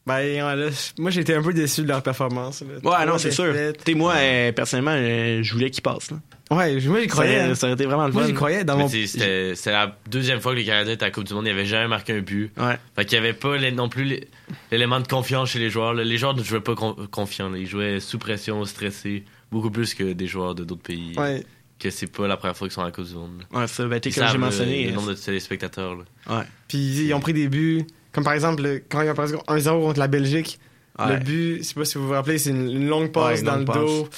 Ben, 0.07 0.37
là, 0.57 0.69
moi, 0.99 1.11
j'ai 1.11 1.21
été 1.21 1.35
un 1.35 1.43
peu 1.43 1.53
déçu 1.53 1.83
de 1.83 1.89
leur 1.89 2.03
performance. 2.03 2.63
là. 2.63 2.67
Ouais, 2.75 2.81
Trois 2.81 3.07
non, 3.07 3.19
c'est 3.19 3.31
sûr. 3.31 3.55
T'sais, 3.85 3.95
moi, 3.95 4.15
euh, 4.17 4.51
personnellement, 4.53 4.95
euh, 4.97 5.43
je 5.43 5.53
voulais 5.53 5.71
qu'ils 5.71 5.83
passent. 5.83 6.11
Là. 6.11 6.17
Ouais, 6.57 6.81
moi, 6.87 7.01
j'y 7.01 7.07
croyais. 7.07 7.39
Ça, 7.39 7.45
hein. 7.51 7.55
ça 7.55 7.67
aurait 7.67 7.75
été 7.75 7.85
vraiment 7.87 8.07
le 8.07 8.13
Moi, 8.13 8.23
fun. 8.23 8.29
j'y 8.29 8.35
croyais 8.35 8.65
dans 8.65 8.77
Mais 8.77 8.83
mon. 8.85 8.89
C'était 8.89 9.55
la 9.67 9.97
deuxième 10.11 10.41
fois 10.41 10.53
que 10.53 10.59
le 10.59 10.65
Canada 10.65 10.93
était 10.93 11.03
à 11.05 11.07
la 11.09 11.11
Coupe 11.13 11.25
du 11.25 11.35
Monde. 11.35 11.47
Il 11.47 11.51
avait 11.51 11.65
jamais 11.67 11.89
marqué 11.89 12.13
un 12.15 12.21
but. 12.21 12.51
Ouais. 12.59 12.79
Fait 12.97 13.05
qu'il 13.05 13.17
y 13.17 13.19
avait 13.21 13.33
pas 13.33 13.57
les- 13.57 13.73
non 13.73 13.89
plus 13.89 14.05
les- 14.05 14.29
l'élément 14.71 15.01
de 15.01 15.07
confiance 15.09 15.51
chez 15.51 15.59
les 15.59 15.71
joueurs. 15.71 15.95
Les 15.95 16.19
joueurs 16.19 16.35
ne 16.35 16.43
jouaient 16.43 16.61
pas 16.61 16.75
con- 16.75 16.97
confiants. 17.11 17.53
Ils 17.55 17.67
jouaient 17.67 18.01
sous 18.01 18.19
pression, 18.19 18.65
stressés. 18.65 19.25
Beaucoup 19.51 19.71
plus 19.71 19.95
que 19.95 20.13
des 20.13 20.27
joueurs 20.27 20.55
de 20.55 20.65
d'autres 20.65 20.83
pays. 20.83 21.13
Ouais. 21.19 21.45
Que 21.79 21.91
c'est 21.91 22.07
pas 22.11 22.27
la 22.29 22.37
première 22.37 22.57
fois 22.57 22.69
qu'ils 22.69 22.75
sont 22.75 22.83
à 22.83 22.87
la 22.87 22.93
Coupe 22.93 23.07
du 23.07 23.15
Monde. 23.15 23.43
Ouais, 23.53 23.67
ça, 23.67 23.85
ben, 23.87 24.01
Ils 24.05 24.15
comme 24.15 24.29
j'ai 24.31 24.39
mentionné. 24.39 24.71
Le, 24.71 24.83
le 24.83 24.87
euh, 24.87 24.91
hein. 24.93 24.95
nombre 24.97 25.09
de 25.11 25.15
téléspectateurs. 25.15 25.95
là. 25.97 26.39
Ouais. 26.39 26.45
Puis 26.69 26.79
ils 26.79 27.13
ont 27.15 27.21
pris 27.21 27.33
des 27.33 27.49
buts. 27.49 27.85
Comme 28.13 28.25
par 28.25 28.33
exemple, 28.35 28.63
le- 28.63 28.83
quand 28.89 29.01
ils 29.03 29.11
ont 29.11 29.15
perdu 29.15 29.35
1-0 29.49 29.81
contre 29.87 29.99
la 29.99 30.09
Belgique, 30.09 30.59
Ouais. 30.99 31.15
le 31.15 31.19
but, 31.21 31.59
je 31.59 31.63
sais 31.63 31.75
pas 31.75 31.85
si 31.87 31.97
vous 31.99 32.07
vous 32.07 32.13
rappelez, 32.13 32.37
c'est 32.39 32.51
une, 32.51 32.71
une 32.71 32.87
longue 32.87 33.11
passe 33.11 33.33
Ouais, 33.35 33.39
une 33.41 33.47
dans 33.47 33.57
le 33.57 33.65
dos. 33.65 34.09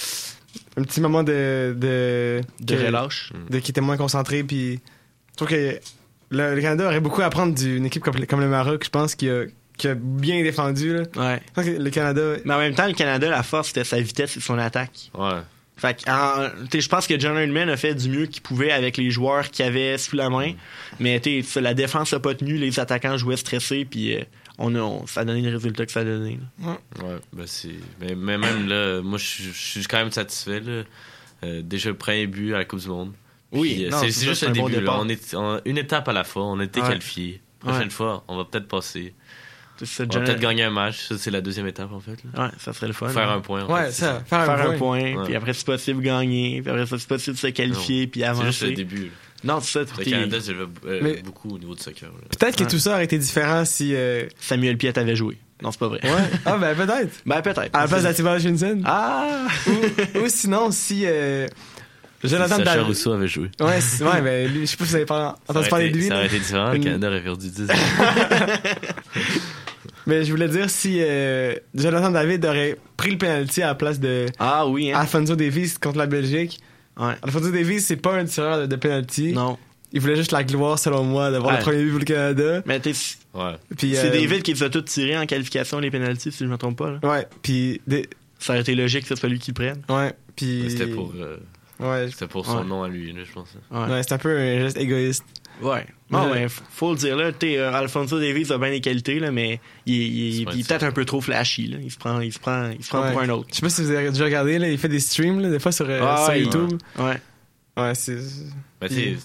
Un 0.77 0.83
petit 0.83 1.01
moment 1.01 1.23
de. 1.23 1.75
De, 1.77 2.41
De 2.61 2.75
que- 2.77 2.87
relâche. 2.87 3.33
De, 3.51 3.59
qui 3.59 3.71
était 3.71 3.81
moins 3.81 3.97
concentré. 3.97 4.43
Puis 4.43 4.81
je 5.33 5.37
trouve 5.37 5.49
que 5.49 5.79
le, 6.31 6.55
le 6.55 6.61
Canada 6.61 6.87
aurait 6.87 7.01
beaucoup 7.01 7.23
à 7.23 7.27
apprendre 7.27 7.55
d'une 7.55 7.87
équipe 7.87 8.03
comme, 8.03 8.25
comme 8.27 8.41
le 8.41 8.49
Maroc, 8.49 8.83
je 8.85 8.91
pense, 8.91 9.15
qui 9.15 9.29
a, 9.31 9.45
qui 9.77 9.89
a 9.89 9.95
bien 9.95 10.43
défendu. 10.43 10.95
Là. 10.95 11.03
Ouais. 11.17 11.41
Je 11.47 11.53
pense 11.53 11.65
que 11.65 11.71
le 11.71 11.91
Canada. 11.91 12.23
Mais 12.45 12.55
en 12.55 12.59
même 12.59 12.75
temps, 12.75 12.87
le 12.87 12.93
Canada, 12.95 13.29
la 13.31 13.43
force, 13.43 13.69
c'était 13.69 13.85
sa 13.85 14.01
vitesse 14.01 14.37
et 14.37 14.41
son 14.41 14.59
attaque. 14.59 15.11
Ouais. 15.17 15.41
Fait 15.77 15.97
que, 15.97 16.81
je 16.81 16.89
pense 16.89 17.07
que 17.09 17.19
John 17.19 17.37
Herdman 17.37 17.69
a 17.69 17.77
fait 17.77 17.95
du 17.95 18.09
mieux 18.09 18.27
qu'il 18.27 18.43
pouvait 18.43 18.71
avec 18.71 18.97
les 18.97 19.11
joueurs 19.11 19.51
qu'il 19.51 19.65
avait 19.65 19.99
sous 19.99 20.15
la 20.15 20.31
main. 20.31 20.53
Mais 21.01 21.21
la 21.57 21.75
défense 21.75 22.13
a 22.13 22.21
pas 22.21 22.35
tenu, 22.35 22.57
les 22.57 22.79
attaquants 22.79 23.17
jouaient 23.17 23.37
stressés, 23.37 23.85
puis 23.85 24.15
euh, 24.15 24.21
on 24.59 24.75
a, 24.75 24.81
on- 24.81 25.07
ça 25.07 25.21
a 25.21 25.25
donné 25.25 25.43
le 25.43 25.57
résultat 25.57 25.87
que 25.87 25.93
ça 25.93 26.01
a 26.01 26.05
donné. 26.05 26.39
là. 26.63 26.79
Ouais, 27.05 27.17
ben 27.33 27.47
c'est. 27.47 27.75
Mais, 28.01 28.15
mais 28.15 28.39
même 28.39 28.69
là, 28.69 29.01
moi, 29.03 29.19
je 29.19 29.25
suis- 29.53 29.85
quand 29.85 29.99
même 29.99 30.13
satisfait. 30.13 30.61
Là. 30.61 30.83
Euh, 31.45 31.63
déjà 31.63 31.91
le 31.91 31.97
premier 31.97 32.27
but 32.27 32.55
à 32.55 32.59
la 32.59 32.65
Coupe 32.65 32.81
du 32.81 32.89
Monde. 32.89 33.13
Oui, 33.53 33.75
Puis, 33.75 33.85
euh, 33.87 33.91
non, 33.91 33.99
c'est 34.01 34.07
c'est 34.07 34.21
c'est 34.21 34.27
juste 34.27 34.41
c'est 34.41 34.47
le 34.47 34.53
un 34.53 34.55
bon 34.57 34.69
début. 34.69 34.75
là. 34.77 34.81
départ. 34.81 35.01
On 35.01 35.09
est 35.09 35.35
on- 35.35 35.61
une 35.65 35.79
étape 35.79 36.09
à 36.09 36.13
la 36.13 36.25
fois. 36.25 36.45
On 36.45 36.59
a 36.61 36.65
été 36.65 36.81
Ouais. 36.81 36.89
qualifiés. 36.89 37.41
Prochaine 37.61 37.83
Ouais. 37.85 37.91
fois, 37.91 38.25
on 38.29 38.37
va 38.37 38.45
peut-être 38.45 38.67
passer. 38.69 39.15
C'est 39.77 39.87
ça, 39.87 40.05
On 40.05 40.15
va 40.15 40.21
peut-être 40.21 40.41
gagner 40.41 40.63
un 40.63 40.71
match. 40.71 41.09
Ça, 41.09 41.19
c'est 41.19 41.33
la 41.33 41.41
deuxième 41.41 41.67
étape, 41.67 41.91
en 41.93 41.99
fait. 41.99 42.17
là. 42.33 42.45
Ouais, 42.45 42.51
ça 42.59 42.73
serait 42.73 42.87
le 42.87 42.93
fun. 42.93 43.09
Faire 43.09 43.29
hein. 43.31 43.37
un 43.37 43.41
point. 43.41 43.65
en 43.65 43.73
Ouais, 43.75 43.87
fait, 43.87 43.93
ça, 43.93 44.23
c'est 44.25 44.29
faire 44.29 44.49
un 44.51 44.71
un 44.71 44.79
point. 44.79 45.15
Ouais. 45.17 45.25
puis 45.25 45.35
après, 45.35 45.53
c'est 45.53 45.67
possible 45.67 46.01
gagner, 46.01 46.63
puis 46.63 46.71
après, 46.71 46.87
ça, 46.87 46.97
c'est 46.99 47.09
possible 47.09 47.37
se 47.37 47.49
qualifier, 47.49 48.07
puis 48.07 48.21
C'est 48.21 48.27
avancer. 48.27 48.47
juste 48.47 48.63
le 48.63 48.73
début. 48.75 49.11
Non, 49.45 49.61
c'est 49.61 49.85
ça. 49.85 49.93
Le 49.99 50.05
Canada 50.05 50.41
s'élève 50.41 50.69
euh, 50.87 51.01
Mais- 51.03 51.23
beaucoup 51.23 51.51
au 51.55 51.59
niveau 51.59 51.75
du 51.75 51.83
soccer. 51.83 52.09
Peut-être 52.39 52.57
que 52.57 52.65
tout 52.71 52.79
ça 52.79 52.93
aurait 52.95 53.05
été 53.05 53.19
différent 53.19 53.65
si. 53.65 53.95
euh, 53.95 54.25
Samuel 54.41 54.77
Piet 54.77 54.99
avait 54.99 55.15
joué. 55.17 55.39
Non, 55.63 55.71
c'est 55.71 55.79
pas 55.81 55.89
vrai. 55.89 56.01
Ouais. 56.03 56.11
Ah, 56.45 56.57
ben 56.57 56.75
peut-être. 56.75 57.13
Ben, 57.25 57.41
peut-être. 57.41 57.71
À 57.73 57.83
la 57.83 57.89
place 57.89 58.03
d'Atiba 58.03 58.37
Hutchinson. 58.37 58.81
Ah! 58.85 59.47
Ou, 59.69 60.21
ou 60.21 60.29
sinon, 60.29 60.71
si. 60.71 61.03
euh, 61.07 61.47
Jonathan 62.23 62.57
Sacha 62.57 62.65
David. 62.65 62.87
Rousseau 62.87 63.13
avait 63.13 63.29
joué. 63.29 63.51
Ouais, 63.61 63.67
ouais, 64.01 64.23
ben 64.23 64.51
lui, 64.51 64.61
je 64.63 64.67
sais 64.71 64.77
pas 64.79 64.85
si 64.85 64.91
vous 64.91 64.97
avez 64.97 65.05
parlé- 65.05 65.25
Ça 65.27 65.37
entendu 65.49 65.59
aurait 65.59 65.69
parler 65.69 65.85
été- 65.87 65.95
de 65.95 65.99
lui. 65.99 66.09
Ça 66.09 66.15
aurait 66.17 66.27
été 66.27 66.39
différent. 66.39 66.73
Le 66.73 66.79
Canada 66.79 67.09
aurait 67.09 67.21
perdu 67.23 67.51
10 67.51 67.67
Mais 70.07 70.25
je 70.25 70.31
voulais 70.31 70.49
dire 70.49 70.69
si 70.69 70.99
euh, 71.01 71.55
Jonathan 71.75 72.11
David 72.11 72.45
aurait 72.45 72.77
pris 72.97 73.11
le 73.13 73.19
penalty 73.19 73.63
à 73.63 73.69
la 73.69 73.75
place 73.75 73.99
de 74.01 74.27
Ah 74.39 74.67
oui, 74.67 74.93
hein? 74.93 74.99
Alfonso 75.01 75.35
Davies 75.35 75.75
contre 75.81 75.99
la 75.99 76.07
Belgique. 76.07 76.61
Ouais. 76.99 77.15
Alfonso 77.23 77.51
Davies, 77.51 77.81
c'est 77.81 77.97
pas 77.97 78.15
un 78.15 78.25
tireur 78.25 78.61
de, 78.61 78.67
de 78.67 78.77
penalty. 78.77 79.33
Non. 79.33 79.59
Il 79.93 80.01
voulait 80.01 80.17
juste 80.17 80.33
la 80.33 80.43
gloire, 80.45 80.79
selon 80.79 81.05
moi, 81.05 81.31
d'avoir 81.31 81.53
Ouais. 81.53 81.59
le 81.59 81.65
premier 81.65 81.83
but 81.85 81.91
pour 81.91 81.99
le 82.01 82.05
Canada. 82.05 82.63
Mais 82.67 82.81
t'es- 82.81 82.93
Ouais. 83.35 83.55
Puis, 83.77 83.95
c'est 83.95 84.09
euh, 84.09 84.11
David 84.13 84.43
qui 84.43 84.53
les 84.55 84.63
a 84.63 84.71
tous 84.71 84.83
tirés 84.83 85.17
en 85.17 85.27
qualification, 85.27 85.79
les 85.81 85.91
pénalties, 85.91 86.33
si 86.33 86.45
je 86.45 86.49
me 86.49 86.57
trompe 86.57 86.79
pas. 86.79 86.91
Là. 86.93 86.99
Ouais, 87.03 87.27
puis. 87.43 87.81
des- 87.87 88.09
Ça 88.39 88.53
aurait 88.53 88.61
été 88.63 88.75
logique 88.75 89.03
que 89.03 89.09
ce 89.09 89.15
soit 89.17 89.29
lui 89.29 89.39
qui 89.39 89.53
le 89.53 89.55
prenne. 89.55 89.83
Ouais, 89.89 90.13
puis. 90.37 90.67
C'était 90.69 90.87
pour, 90.89 91.13
euh, 91.19 91.37
Ouais, 91.81 92.09
c'était 92.11 92.27
pour 92.29 92.45
son 92.47 92.59
Ouais. 92.59 92.65
nom 92.65 92.83
à 92.85 92.89
lui, 92.89 93.13
là, 93.13 93.23
je 93.25 93.33
pense. 93.33 93.49
Ouais. 93.71 93.93
ouais 93.93 94.03
c'est 94.03 94.13
un 94.15 94.19
peu 94.19 94.37
un 94.37 94.59
geste 94.61 94.77
égoïste. 94.77 95.25
Ouais. 95.65 95.87
Mais 96.11 96.47
f- 96.47 96.61
faut 96.71 96.93
le 96.93 96.99
dire, 96.99 97.17
là. 97.17 97.31
euh, 97.43 97.73
Alfonso 97.73 98.21
Davies 98.21 98.53
a 98.53 98.59
bien 98.59 98.71
des 98.71 98.81
qualités, 98.81 99.19
là, 99.19 99.31
mais 99.33 99.61
il, 99.87 99.95
est- 99.95 100.07
il 100.07 100.41
il 100.59 100.65
peut-être 100.65 100.85
un 100.85 100.93
peu 100.93 101.05
trop 101.05 101.21
flashy, 101.21 101.67
là. 101.69 101.79
Il 101.83 101.91
se 101.91 101.99
prend, 101.99 102.21
il 102.21 102.33
se 102.33 102.39
prend, 102.39 102.71
il 102.71 102.85
se 102.85 102.89
prend 102.91 103.03
Ouais. 103.03 103.11
pour 103.13 103.21
un 103.23 103.29
autre. 103.31 103.49
Je 103.51 103.57
sais 103.57 103.61
pas 103.63 103.69
si 103.71 103.83
vous 103.83 103.91
avez 103.91 104.11
déjà 104.11 104.25
regardé, 104.25 104.59
là, 104.59 104.69
il 104.69 104.79
fait 104.79 104.89
des 104.89 105.01
streams, 105.01 105.41
là, 105.41 105.51
des 105.51 105.59
fois 105.59 105.73
sur, 105.73 105.87
euh, 105.89 106.01
Ah, 106.03 106.25
sur. 106.27 106.37
YouTube. 106.37 106.79
Ouais. 106.99 107.21
Ouais, 107.77 107.95
c'est. 107.95 108.19
Sais, 108.21 109.17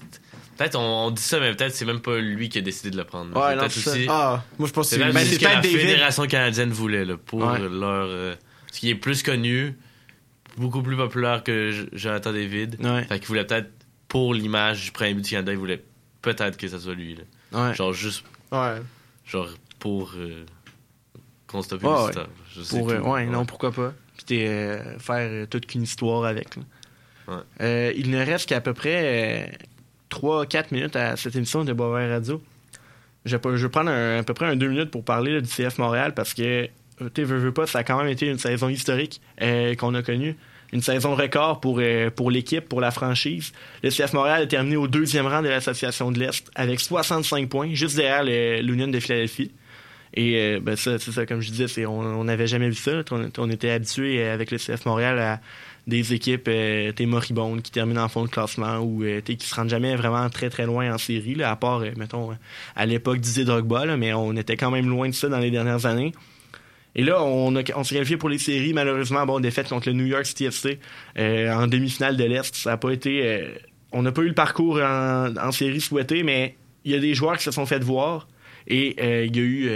peut-être 0.57 0.76
on, 0.76 1.07
on 1.07 1.11
dit 1.11 1.22
ça, 1.22 1.40
mais 1.40 1.53
peut-être 1.53 1.76
c'est 1.76 1.86
même 1.86 1.99
pas 1.99 2.18
lui 2.18 2.49
qui 2.49 2.57
a 2.57 2.61
décidé 2.61 2.90
de 2.91 2.98
le 2.98 3.03
prendre. 3.03 3.36
Ouais, 3.36 3.49
C'est 3.52 3.56
non, 3.56 3.70
c'est 3.70 3.90
aussi- 3.90 4.06
Ah, 4.10 4.44
moi 4.57 4.68
je 4.68 4.74
pense 4.74 4.88
que 4.90 4.95
C'est 4.95 5.02
peut-être 5.02 5.14
Ben, 5.14 5.26
ce 5.26 5.38
que 5.38 5.44
la 5.44 5.56
David. 5.56 5.78
Fédération 5.80 6.26
canadienne 6.28 6.72
voulait, 6.72 7.06
là, 7.06 7.18
pour 7.18 7.40
Ouais. 7.41 7.60
leur. 7.60 8.07
euh, 8.10 8.36
ce 8.72 8.80
qui 8.80 8.90
est 8.90 8.95
plus 8.95 9.22
connu, 9.24 9.76
beaucoup 10.57 10.82
plus 10.82 10.95
populaire 10.95 11.44
que 11.44 11.88
Jonathan 11.94 12.32
David. 12.34 12.78
Ouais. 12.84 13.03
Fait 13.03 13.20
qu'il 13.20 13.28
voulait 13.28 13.45
peut-être, 13.45 13.70
pour 14.07 14.34
l'image 14.34 14.86
du 14.86 14.91
premier 14.91 15.14
but 15.14 15.22
du 15.24 15.30
Canada, 15.30 15.52
il 15.52 15.57
voulait 15.57 15.84
peut-être 16.21 16.57
que 16.57 16.67
ça 16.67 16.79
soit 16.79 16.93
lui. 16.95 17.15
Là. 17.15 17.23
Ouais. 17.69 17.75
Genre 17.75 17.93
juste, 17.93 18.23
Ouais. 18.51 18.75
genre 19.25 19.49
pour 19.79 20.11
euh, 20.17 20.45
constat 21.47 21.77
Ouais, 21.77 21.87
ouais. 21.87 22.11
Je 22.55 22.61
sais 22.61 22.77
Pour, 22.79 22.89
euh, 22.91 22.95
plus. 22.99 23.09
ouais, 23.09 23.25
non, 23.25 23.45
pourquoi 23.45 23.71
pas. 23.71 23.93
Puis 24.17 24.25
t'es, 24.25 24.47
euh, 24.47 24.99
faire 24.99 25.29
euh, 25.31 25.45
toute 25.45 25.65
qu'une 25.65 25.83
histoire 25.83 26.25
avec. 26.25 26.55
là. 26.55 26.61
Ouais. 27.27 27.41
Euh, 27.61 27.93
il 27.95 28.09
ne 28.11 28.17
reste 28.23 28.49
qu'à 28.49 28.59
peu 28.61 28.73
près 28.73 29.57
3-4 30.09 30.71
minutes 30.73 30.95
à 30.95 31.15
cette 31.15 31.35
émission 31.35 31.63
de 31.63 31.73
Boisvert 31.73 32.09
Radio. 32.09 32.41
Je 33.25 33.35
vais, 33.35 33.39
pas- 33.39 33.55
je 33.55 33.65
vais 33.65 33.69
prendre 33.71 33.91
un- 33.91 34.19
à 34.19 34.23
peu 34.23 34.33
près 34.33 34.45
un 34.47 34.55
2 34.55 34.67
minutes 34.69 34.91
pour 34.91 35.03
parler 35.03 35.33
là, 35.33 35.41
du 35.41 35.47
CF 35.49 35.77
Montréal 35.77 36.13
parce 36.15 36.33
que, 36.33 36.41
euh, 36.41 36.67
tu 36.99 37.09
sais, 37.17 37.23
veux, 37.23 37.37
veux 37.37 37.53
pas, 37.53 37.67
ça 37.67 37.79
a 37.79 37.83
quand 37.83 37.97
même 37.97 38.07
été 38.07 38.27
une 38.27 38.39
saison 38.39 38.69
historique 38.69 39.21
euh, 39.41 39.75
qu'on 39.75 39.93
a 39.95 40.01
connue. 40.01 40.35
Une 40.71 40.81
saison 40.81 41.15
record 41.15 41.59
pour, 41.59 41.79
euh, 41.79 42.09
pour 42.09 42.29
l'équipe, 42.31 42.67
pour 42.67 42.81
la 42.81 42.91
franchise. 42.91 43.53
Le 43.83 43.89
CF 43.89 44.13
Montréal 44.13 44.43
a 44.43 44.47
terminé 44.47 44.77
au 44.77 44.87
deuxième 44.87 45.27
rang 45.27 45.41
de 45.41 45.47
l'Association 45.49 46.11
de 46.11 46.19
l'Est 46.19 46.49
avec 46.55 46.79
65 46.79 47.49
points, 47.49 47.73
juste 47.73 47.95
derrière 47.95 48.23
l'Union 48.61 48.87
de 48.87 48.99
Philadelphie. 48.99 49.51
Et 50.13 50.35
euh, 50.37 50.59
ben 50.59 50.75
ça, 50.75 50.97
c'est 50.97 51.11
ça, 51.11 51.25
comme 51.25 51.41
je 51.41 51.51
disais, 51.51 51.85
on 51.85 52.23
n'avait 52.23 52.47
jamais 52.47 52.69
vu 52.69 52.75
ça. 52.75 53.03
On, 53.37 53.49
était 53.49 53.69
habitué 53.69 54.21
euh, 54.21 54.33
avec 54.33 54.51
le 54.51 54.57
CF 54.57 54.85
Montréal 54.85 55.19
à 55.19 55.39
des 55.87 56.13
équipes 56.13 56.43
t'es 56.43 57.05
moribondes 57.07 57.63
qui 57.63 57.71
terminent 57.71 58.03
en 58.03 58.09
fond 58.09 58.23
de 58.23 58.29
classement 58.29 58.77
ou 58.77 59.03
euh, 59.03 59.21
qui 59.21 59.37
se 59.39 59.55
rendent 59.55 59.69
jamais 59.69 59.95
vraiment 59.95 60.29
très 60.29 60.49
très 60.49 60.65
loin 60.65 60.93
en 60.93 60.97
série, 60.97 61.35
là, 61.35 61.51
à 61.51 61.55
part, 61.55 61.81
mettons, 61.97 62.31
à 62.75 62.85
l'époque 62.85 63.19
d'Izzy 63.19 63.45
Drogba, 63.45 63.97
mais 63.97 64.13
on 64.13 64.35
était 64.35 64.57
quand 64.57 64.71
même 64.71 64.87
loin 64.87 65.09
de 65.09 65.13
ça 65.13 65.29
dans 65.29 65.39
les 65.39 65.51
dernières 65.51 65.85
années. 65.85 66.13
Et 66.99 67.03
là, 67.03 67.23
on, 67.23 67.55
s'est 67.85 67.95
qualifié 67.95 68.17
pour 68.17 68.27
les 68.27 68.39
séries. 68.39 68.73
Malheureusement, 68.73 69.26
bon, 69.26 69.39
défaite 69.39 69.69
contre 69.69 69.88
le 69.88 69.93
New 69.93 70.05
York 70.05 70.26
City 70.26 70.43
FC 70.43 70.80
euh, 71.17 71.49
en 71.49 71.65
demi-finale 71.65 72.17
de 72.17 72.26
l'Est. 72.26 72.53
Ça 72.53 72.71
n'a 72.71 72.77
pas 72.77 72.91
été. 72.91 73.26
euh, 73.26 73.55
on 73.93 74.01
n'a 74.01 74.11
pas 74.11 74.21
eu 74.21 74.27
le 74.27 74.34
parcours 74.34 74.81
en, 74.81 75.51
série 75.53 75.80
souhaité, 75.80 76.23
mais 76.23 76.57
il 76.84 76.91
y 76.91 76.95
a 76.95 76.99
des 76.99 77.13
joueurs 77.13 77.38
qui 77.38 77.45
se 77.45 77.51
sont 77.51 77.65
fait 77.65 77.81
voir. 77.81 78.27
Et 78.67 78.97
euh, 78.99 79.26
il 79.26 79.34
y 79.34 79.39
a 79.39 79.43
eu 79.43 79.69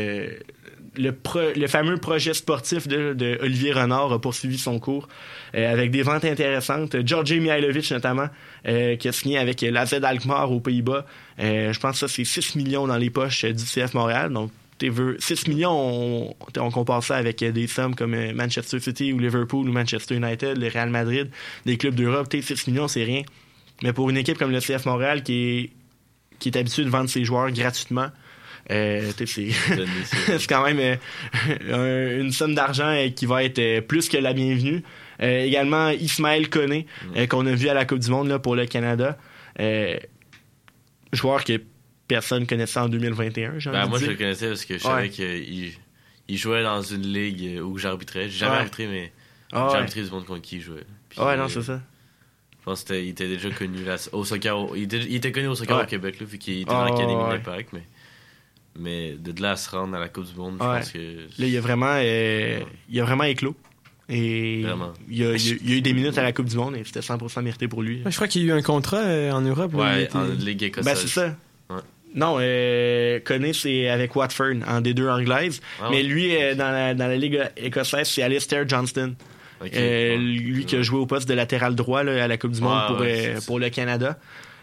le, 0.98 1.68
fameux 1.68 1.96
projet 1.96 2.34
sportif 2.34 2.90
de, 2.90 3.38
Olivier 3.42 3.72
Renard 3.72 4.12
a 4.12 4.20
poursuivi 4.20 4.58
son 4.58 4.78
cours 4.80 5.08
avec 5.54 5.92
des 5.92 6.02
ventes 6.02 6.26
intéressantes. 6.26 6.98
Georgi 7.06 7.40
Mihailovic 7.40 7.90
notamment, 7.90 8.28
qui 8.66 9.08
a 9.08 9.12
signé 9.14 9.38
avec 9.38 9.62
la 9.62 9.86
Z 9.86 10.04
Alkmaar 10.04 10.52
aux 10.52 10.60
Pays-Bas. 10.60 11.06
Je 11.40 11.80
pense 11.80 12.02
que 12.02 12.08
ça, 12.08 12.14
c'est 12.14 12.26
6 12.26 12.58
millions 12.58 12.86
dans 12.86 12.98
les 12.98 13.10
poches 13.10 13.46
du 13.46 13.64
CF 13.64 13.94
Montréal. 13.94 14.34
Donc, 14.34 14.52
veux- 14.82 15.18
6 15.20 15.48
millions, 15.48 15.72
on, 15.72 16.36
on 16.58 16.72
compare 16.72 17.04
ça 17.04 17.16
avec 17.18 17.42
euh, 17.44 17.52
des 17.52 17.68
sommes 17.68 17.96
comme 17.96 18.14
euh, 18.14 18.34
Manchester 18.34 18.80
City 18.80 19.14
ou 19.14 19.20
Liverpool 19.20 19.70
ou 19.70 19.72
Manchester 19.72 20.16
United, 20.16 20.58
le 20.58 20.68
Real 20.68 20.90
Madrid, 20.90 21.30
des 21.66 21.78
clubs 21.78 21.96
d'Europe. 21.96 22.28
T'sais, 22.30 22.42
6 22.42 22.68
millions, 22.68 22.88
c'est 22.88 23.04
rien. 23.04 23.22
Mais 23.82 23.94
pour 23.94 24.10
une 24.10 24.18
équipe 24.18 24.38
comme 24.38 24.52
le 24.52 24.60
CF 24.60 24.86
Montréal 24.86 25.24
qui 25.24 25.34
est, 25.34 25.70
qui 26.40 26.50
est 26.50 26.58
habituée 26.58 26.84
de 26.84 26.90
vendre 26.90 27.10
ses 27.10 27.24
joueurs 27.26 27.52
gratuitement, 27.52 28.08
euh, 28.72 29.12
c'est 29.26 30.48
quand 30.48 30.64
même 30.64 30.80
euh, 30.80 30.96
un- 31.72 32.22
une 32.22 32.32
somme 32.32 32.56
d'argent 32.56 32.88
euh, 32.90 33.10
qui 33.10 33.26
va 33.26 33.44
être 33.44 33.82
plus 33.82 34.10
que 34.10 34.18
la 34.18 34.34
bienvenue. 34.34 34.84
Également, 35.20 35.90
Ismaël 35.90 36.50
Koné, 36.50 36.86
euh, 37.16 37.28
qu'on 37.28 37.46
a 37.46 37.54
vu 37.54 37.70
à 37.70 37.74
la 37.74 37.86
Coupe 37.86 38.00
du 38.00 38.10
Monde 38.10 38.28
là, 38.28 38.40
pour 38.40 38.56
le 38.56 38.66
Canada. 38.66 39.18
Joueur 41.12 41.44
que 41.44 41.62
personne 42.08 42.46
connaissait 42.48 42.80
en 42.80 42.90
2021, 42.90 43.60
j'ai 43.60 43.72
Ben, 43.72 43.88
moi, 43.88 44.00
je 44.00 44.06
le 44.08 44.16
connaissais 44.16 44.48
parce 44.50 44.66
que 44.66 44.78
je 44.78 44.84
Ouais. 44.88 44.94
savais 44.94 45.10
qu'il 45.10 45.72
il 46.30 46.38
jouait 46.38 46.64
dans 46.64 46.82
une 46.82 47.06
ligue 47.12 47.62
où 47.62 47.78
j'arbitrais. 47.78 48.30
J'ai 48.30 48.40
jamais 48.40 48.52
Ouais. 48.54 48.58
arbitré, 48.60 48.88
mais 48.88 49.12
Ah 49.52 49.66
j'ai 49.68 49.74
ouais. 49.74 49.80
arbitré 49.80 50.04
du 50.04 50.10
monde 50.12 50.26
contre 50.26 50.42
qui 50.42 50.56
il 50.58 50.62
jouait. 50.62 50.86
Puis, 51.10 51.20
Ouais, 51.20 51.36
non, 51.38 51.48
c'est 51.50 51.62
ça. 51.62 51.82
Je 52.60 52.64
pense 52.66 52.84
qu'il 52.86 53.10
était 53.10 53.28
déjà 53.28 53.50
connu 53.50 53.84
là, 53.84 53.98
au 54.14 54.24
soccer. 54.24 54.58
au- 54.58 54.74
il, 54.76 54.84
était, 54.84 55.00
il 55.00 55.16
était 55.16 55.32
connu 55.34 55.48
au 55.48 55.56
soccer 55.56 55.76
Ouais. 55.78 55.84
au 55.84 55.86
Québec, 55.86 56.20
là, 56.22 56.26
vu 56.26 56.38
qu'il 56.38 56.62
était 56.62 56.72
Ah, 56.72 56.76
dans 56.76 56.84
l'académie 56.86 57.14
ouais. 57.16 57.28
de 57.30 57.34
l'Impact, 57.34 57.70
mais. 57.74 57.84
Mais 58.80 59.14
de 59.20 59.40
là 59.42 59.52
à 59.52 59.56
se 59.56 59.70
rendre 59.70 59.96
à 59.96 60.00
la 60.00 60.10
Coupe 60.10 60.26
du 60.32 60.36
Monde, 60.36 60.54
je 60.54 60.58
pense 60.66 60.90
que. 60.92 60.98
Là, 60.98 61.48
il 61.48 61.58
a 61.58 61.62
vraiment, 61.62 61.94
euh, 62.00 62.60
il 62.90 63.00
a 63.00 63.04
vraiment 63.04 63.26
éclos. 63.26 63.56
Et 64.10 64.62
Vraiment. 64.64 64.94
il 65.10 65.24
a, 65.24 65.36
il 65.36 65.52
a- 65.52 65.72
a 65.74 65.78
eu 65.78 65.82
des 65.82 65.94
minutes 65.94 66.18
à 66.18 66.24
la 66.24 66.34
Coupe 66.34 66.48
du 66.48 66.56
Monde 66.58 66.76
et 66.76 66.84
c'était 66.84 67.02
100% 67.02 67.42
mérité 67.42 67.68
pour 67.68 67.82
lui. 67.84 68.02
Ouais, 68.04 68.12
je 68.12 68.16
crois 68.16 68.28
qu'il 68.28 68.44
y 68.44 68.52
a 68.52 68.56
eu 68.56 68.58
un 68.58 68.62
contrat 68.62 68.98
euh, 68.98 69.32
en 69.32 69.42
Europe. 69.42 69.74
là, 69.74 69.80
Ouais, 69.80 70.04
était- 70.06 70.16
en 70.16 70.26
Ligue 70.26 70.64
écossaise. 70.64 70.86
Ben, 70.86 70.96
c'est 70.96 71.08
ça. 71.08 71.36
Non, 72.16 72.38
euh, 72.40 73.20
Conné, 73.26 73.54
c'est 73.54 73.90
avec 73.90 74.16
Watford 74.16 74.56
en 74.68 74.82
D2 74.82 75.10
anglaise. 75.10 75.62
Ah 75.82 75.88
mais 75.90 75.98
ouais. 75.98 76.04
lui, 76.04 76.36
euh, 76.36 76.56
dans, 76.56 76.72
la, 76.72 76.94
dans 76.94 77.08
la 77.08 77.16
Ligue 77.18 77.42
écossaise, 77.58 78.08
c'est 78.10 78.22
Alistair 78.24 78.68
Johnston. 78.68 79.16
Euh, 79.74 80.12
Ouais. 80.12 80.18
lui 80.18 80.66
qui 80.66 80.76
a 80.76 80.82
joué 80.82 81.00
au 81.00 81.06
poste 81.06 81.28
de 81.30 81.34
latéral 81.34 81.74
droit 81.74 82.04
là, 82.04 82.22
à 82.26 82.28
la 82.28 82.38
Coupe 82.38 82.52
du 82.52 82.60
Monde 82.62 82.74
Ouais, 82.82 82.88
pour, 82.88 83.00
ouais, 83.00 83.34
euh, 83.38 83.40
pour 83.48 83.60
le 83.60 83.70
Canada. 83.70 84.20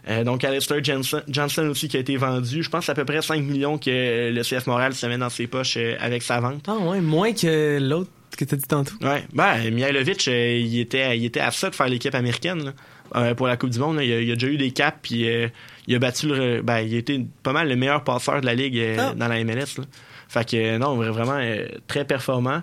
Euh, 0.08 0.24
donc 0.24 0.44
Alistair 0.44 0.82
Johnson, 0.84 1.22
Johnson 1.28 1.66
aussi 1.70 1.88
qui 1.88 1.96
a 1.96 2.00
été 2.00 2.16
vendu. 2.18 2.62
Je 2.62 2.68
pense 2.68 2.88
à 2.90 2.94
peu 2.94 3.04
près 3.06 3.22
5 3.22 3.42
millions 3.42 3.78
que 3.78 4.30
le 4.30 4.42
CF 4.42 4.66
Montréal 4.66 4.92
se 4.94 5.06
met 5.06 5.16
dans 5.18 5.30
ses 5.30 5.46
poches 5.46 5.76
euh, 5.78 5.96
avec 6.00 6.22
sa 6.22 6.40
vente. 6.40 6.64
Ah 6.68 6.74
ouais, 6.76 7.00
moins 7.00 7.32
que 7.32 7.78
l'autre 7.80 8.10
que 8.36 8.44
t'as 8.44 8.56
dit 8.56 8.66
tantôt. 8.68 8.92
Ouais, 9.02 9.24
ben 9.32 9.70
Mihailovic, 9.72 10.26
euh, 10.28 10.56
il 10.62 10.80
était, 10.80 11.16
il 11.18 11.24
était 11.24 11.40
à 11.40 11.50
ça 11.50 11.68
de 11.70 11.74
faire 11.74 11.88
l'équipe 11.88 12.14
américaine 12.14 12.64
là, 12.64 12.72
euh, 13.16 13.34
pour 13.34 13.46
la 13.46 13.56
Coupe 13.56 13.70
du 13.70 13.78
Monde. 13.78 13.96
là. 13.96 14.04
Il, 14.04 14.12
a, 14.12 14.20
il 14.20 14.30
a 14.30 14.34
déjà 14.34 14.46
eu 14.48 14.56
des 14.56 14.70
caps, 14.70 14.98
puis 15.02 15.28
euh, 15.28 15.48
il 15.86 15.94
a 15.94 15.98
battu 15.98 16.26
le, 16.28 16.62
ben 16.62 16.78
il 16.80 16.94
a 16.94 16.98
été 16.98 17.24
pas 17.42 17.52
mal 17.52 17.68
le 17.68 17.76
meilleur 17.76 18.04
passeur 18.04 18.40
de 18.40 18.46
la 18.46 18.54
ligue 18.54 18.78
euh, 18.78 18.96
Ah. 18.98 19.14
dans 19.14 19.28
la 19.28 19.42
MLS. 19.44 19.78
là. 19.78 19.84
Fait 20.28 20.48
que 20.48 20.56
euh, 20.56 20.78
non, 20.78 20.96
vra- 21.00 21.10
vraiment 21.10 21.40
très 21.88 22.04
performant. 22.04 22.62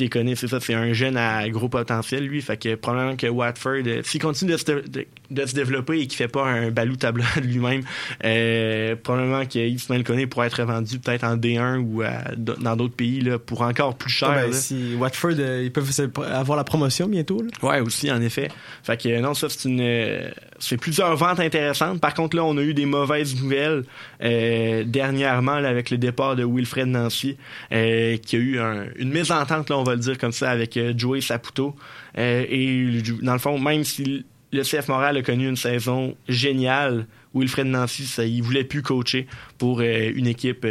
T'es 0.00 0.08
connu, 0.08 0.34
c'est 0.34 0.48
ça, 0.48 0.60
c'est 0.60 0.72
un 0.72 0.94
jeune 0.94 1.18
à 1.18 1.46
gros 1.50 1.68
potentiel, 1.68 2.24
lui. 2.26 2.40
Fait 2.40 2.56
que 2.56 2.74
probablement 2.74 3.16
que 3.16 3.26
Watford, 3.26 3.82
euh, 3.86 4.00
s'il 4.02 4.18
continue 4.22 4.52
de 4.52 4.56
se, 4.56 4.64
de, 4.64 5.06
de 5.30 5.46
se 5.46 5.54
développer 5.54 6.00
et 6.00 6.06
qu'il 6.06 6.16
fait 6.16 6.26
pas 6.26 6.46
un 6.46 6.70
balou 6.70 6.96
tableau 6.96 7.22
de 7.36 7.40
lui-même, 7.46 7.82
euh, 8.24 8.96
probablement 8.96 9.44
qu'Ismaël 9.44 10.02
Koné 10.02 10.26
pourrait 10.26 10.46
être 10.46 10.62
vendu 10.62 10.98
peut-être 10.98 11.24
en 11.24 11.36
D1 11.36 11.76
ou 11.80 12.00
à- 12.00 12.34
dans 12.36 12.76
d'autres 12.76 12.94
pays 12.94 13.20
là, 13.20 13.38
pour 13.38 13.60
encore 13.60 13.94
plus 13.98 14.10
cher. 14.10 14.30
Ben, 14.30 14.52
si 14.54 14.94
Watford, 14.98 15.32
euh, 15.38 15.62
ils 15.64 15.70
peuvent 15.70 15.90
avoir 16.32 16.56
la 16.56 16.64
promotion 16.64 17.06
bientôt. 17.06 17.42
Là. 17.42 17.48
Ouais, 17.68 17.80
aussi, 17.80 18.10
en 18.10 18.22
effet. 18.22 18.48
Fait 18.82 18.96
que 18.96 19.20
non, 19.20 19.34
ça, 19.34 19.48
c'est 19.50 19.68
une. 19.68 19.80
euh, 19.82 20.30
c'est 20.58 20.76
plusieurs 20.78 21.14
ventes 21.16 21.40
intéressantes. 21.40 22.00
Par 22.00 22.14
contre, 22.14 22.36
là, 22.36 22.44
on 22.44 22.56
a 22.56 22.62
eu 22.62 22.72
des 22.74 22.86
mauvaises 22.86 23.34
nouvelles 23.42 23.84
euh, 24.22 24.84
dernièrement 24.86 25.58
là, 25.58 25.68
avec 25.68 25.90
le 25.90 25.98
départ 25.98 26.36
de 26.36 26.44
Wilfred 26.44 26.86
Nancy, 26.88 27.36
qui 27.70 27.76
a 27.76 28.38
eu 28.38 28.58
un- 28.58 28.86
une 28.96 29.10
mésentente, 29.10 29.68
là, 29.70 29.78
on 29.78 29.82
va 29.82 29.89
le 29.94 30.00
dire 30.00 30.18
comme 30.18 30.32
ça, 30.32 30.50
avec 30.50 30.76
euh, 30.76 30.92
Joey 30.96 31.20
Saputo. 31.20 31.74
Euh, 32.18 32.44
et 32.48 33.02
dans 33.22 33.32
le 33.32 33.38
fond, 33.38 33.58
même 33.58 33.84
si 33.84 34.24
le 34.52 34.62
CF 34.62 34.88
Montréal 34.88 35.16
a 35.16 35.22
connu 35.22 35.48
une 35.48 35.56
saison 35.56 36.16
géniale, 36.28 37.06
Wilfred 37.34 37.66
Nancy, 37.66 38.06
ça, 38.06 38.24
il 38.24 38.42
voulait 38.42 38.64
plus 38.64 38.82
coacher 38.82 39.26
pour 39.58 39.80
euh, 39.80 40.10
une 40.14 40.26
équipe 40.26 40.66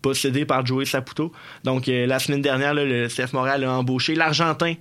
possédée 0.00 0.44
par 0.44 0.64
Joey 0.64 0.84
Saputo. 0.84 1.32
Donc, 1.64 1.86
la 1.88 2.18
semaine 2.18 2.42
dernière, 2.42 2.74
le 2.74 3.08
CF 3.08 3.32
Montréal 3.32 3.64
a 3.64 3.72
embauché 3.72 4.14
l'Argentin 4.14 4.74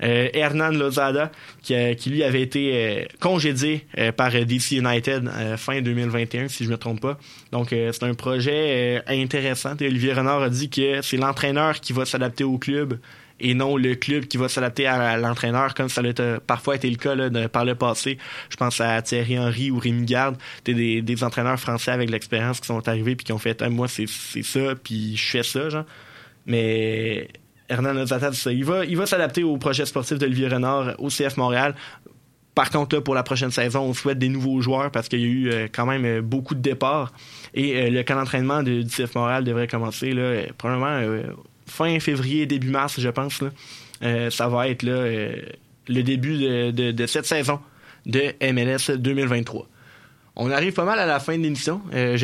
Hernan 0.00 0.70
Lozada, 0.70 1.32
qui, 1.60 1.74
qui, 1.96 2.10
lui 2.10 2.22
avait 2.22 2.40
été 2.40 3.08
congédié 3.18 3.84
par 4.16 4.30
DC 4.30 4.70
United 4.70 5.28
fin 5.56 5.82
2021, 5.82 6.46
si 6.46 6.64
je 6.64 6.70
me 6.70 6.78
trompe 6.78 7.00
pas. 7.00 7.18
Donc, 7.50 7.70
c'est 7.70 8.04
un 8.04 8.14
projet 8.14 9.02
intéressant. 9.08 9.74
Et 9.80 9.88
Olivier 9.88 10.12
Renard 10.12 10.40
a 10.40 10.50
dit 10.50 10.70
que 10.70 11.02
c'est 11.02 11.16
l'entraîneur 11.16 11.80
qui 11.80 11.92
va 11.92 12.04
s'adapter 12.04 12.44
au 12.44 12.58
club 12.58 13.00
et 13.40 13.54
non 13.54 13.76
le 13.76 13.94
club 13.94 14.24
qui 14.24 14.36
va 14.36 14.48
s'adapter 14.48 14.86
à, 14.86 15.16
l'entraîneur, 15.16 15.74
comme 15.74 15.88
ça 15.88 16.00
a 16.02 16.40
parfois 16.40 16.76
été 16.76 16.90
le 16.90 16.96
cas 16.96 17.14
de- 17.14 17.46
par 17.46 17.64
le 17.64 17.74
passé. 17.74 18.18
Je 18.50 18.56
pense 18.56 18.80
à 18.80 19.00
Thierry 19.02 19.38
Henry 19.38 19.70
ou 19.70 19.78
Rémi 19.78 20.04
Garde, 20.06 20.36
des, 20.64 21.02
des 21.02 21.24
entraîneurs 21.24 21.58
français 21.60 21.90
avec 21.92 22.10
l'expérience 22.10 22.60
qui 22.60 22.66
sont 22.66 22.88
arrivés 22.88 23.14
puis 23.16 23.24
qui 23.24 23.32
ont 23.32 23.38
fait 23.38 23.62
Ah, 23.62 23.68
moi 23.68 23.86
c'est 23.88 24.06
ça 24.08 24.74
puis 24.82 25.16
je 25.16 25.30
fais 25.30 25.42
ça 25.42 25.68
genre. 25.68 25.84
Mais 26.46 27.28
Hernan 27.68 28.04
c'est 28.06 28.34
ça. 28.34 28.52
Il 28.52 28.64
va, 28.64 28.84
il 28.84 28.96
va 28.96 29.06
s'adapter 29.06 29.44
au 29.44 29.56
projet 29.58 29.84
sportif 29.86 30.18
d'Olivier 30.18 30.48
Renard 30.48 30.94
au 30.98 31.08
CF 31.08 31.36
Montréal. 31.36 31.74
Par 32.54 32.70
contre, 32.70 32.96
là, 32.96 33.02
pour 33.02 33.14
la 33.14 33.22
prochaine 33.22 33.52
saison, 33.52 33.82
on 33.82 33.94
souhaite 33.94 34.18
des 34.18 34.28
nouveaux 34.28 34.60
joueurs 34.60 34.90
parce 34.90 35.08
qu'il 35.08 35.20
y 35.20 35.24
a 35.24 35.26
eu 35.26 35.48
euh, 35.50 35.68
quand 35.72 35.86
même 35.86 36.04
euh, 36.04 36.22
beaucoup 36.22 36.56
de 36.56 36.60
départs. 36.60 37.12
Et 37.54 37.76
euh, 37.76 37.90
le 37.90 38.02
camp 38.02 38.16
d'entraînement 38.16 38.64
de- 38.64 38.82
du 38.82 38.88
CF 38.90 39.14
Montréal 39.14 39.44
devrait 39.44 39.68
commencer 39.68 40.12
là, 40.12 40.42
probablement 40.56 40.98
fin 41.68 41.98
février, 42.00 42.46
début 42.46 42.70
mars, 42.70 42.98
je 42.98 43.08
pense. 43.08 43.42
Euh, 44.02 44.30
ça 44.30 44.48
va 44.48 44.68
être 44.68 44.84
euh, 44.84 45.34
le 45.88 46.02
début 46.02 46.72
de 46.72 47.06
cette 47.06 47.26
saison 47.26 47.60
de 48.06 48.32
MLS 48.52 48.96
2023. 48.96 49.68
On 50.40 50.52
arrive 50.52 50.72
pas 50.72 50.84
mal 50.84 51.00
à 51.00 51.06
la 51.06 51.18
fin 51.18 51.36
de 51.36 51.42
l'émission. 51.42 51.82
Euh, 51.92 52.16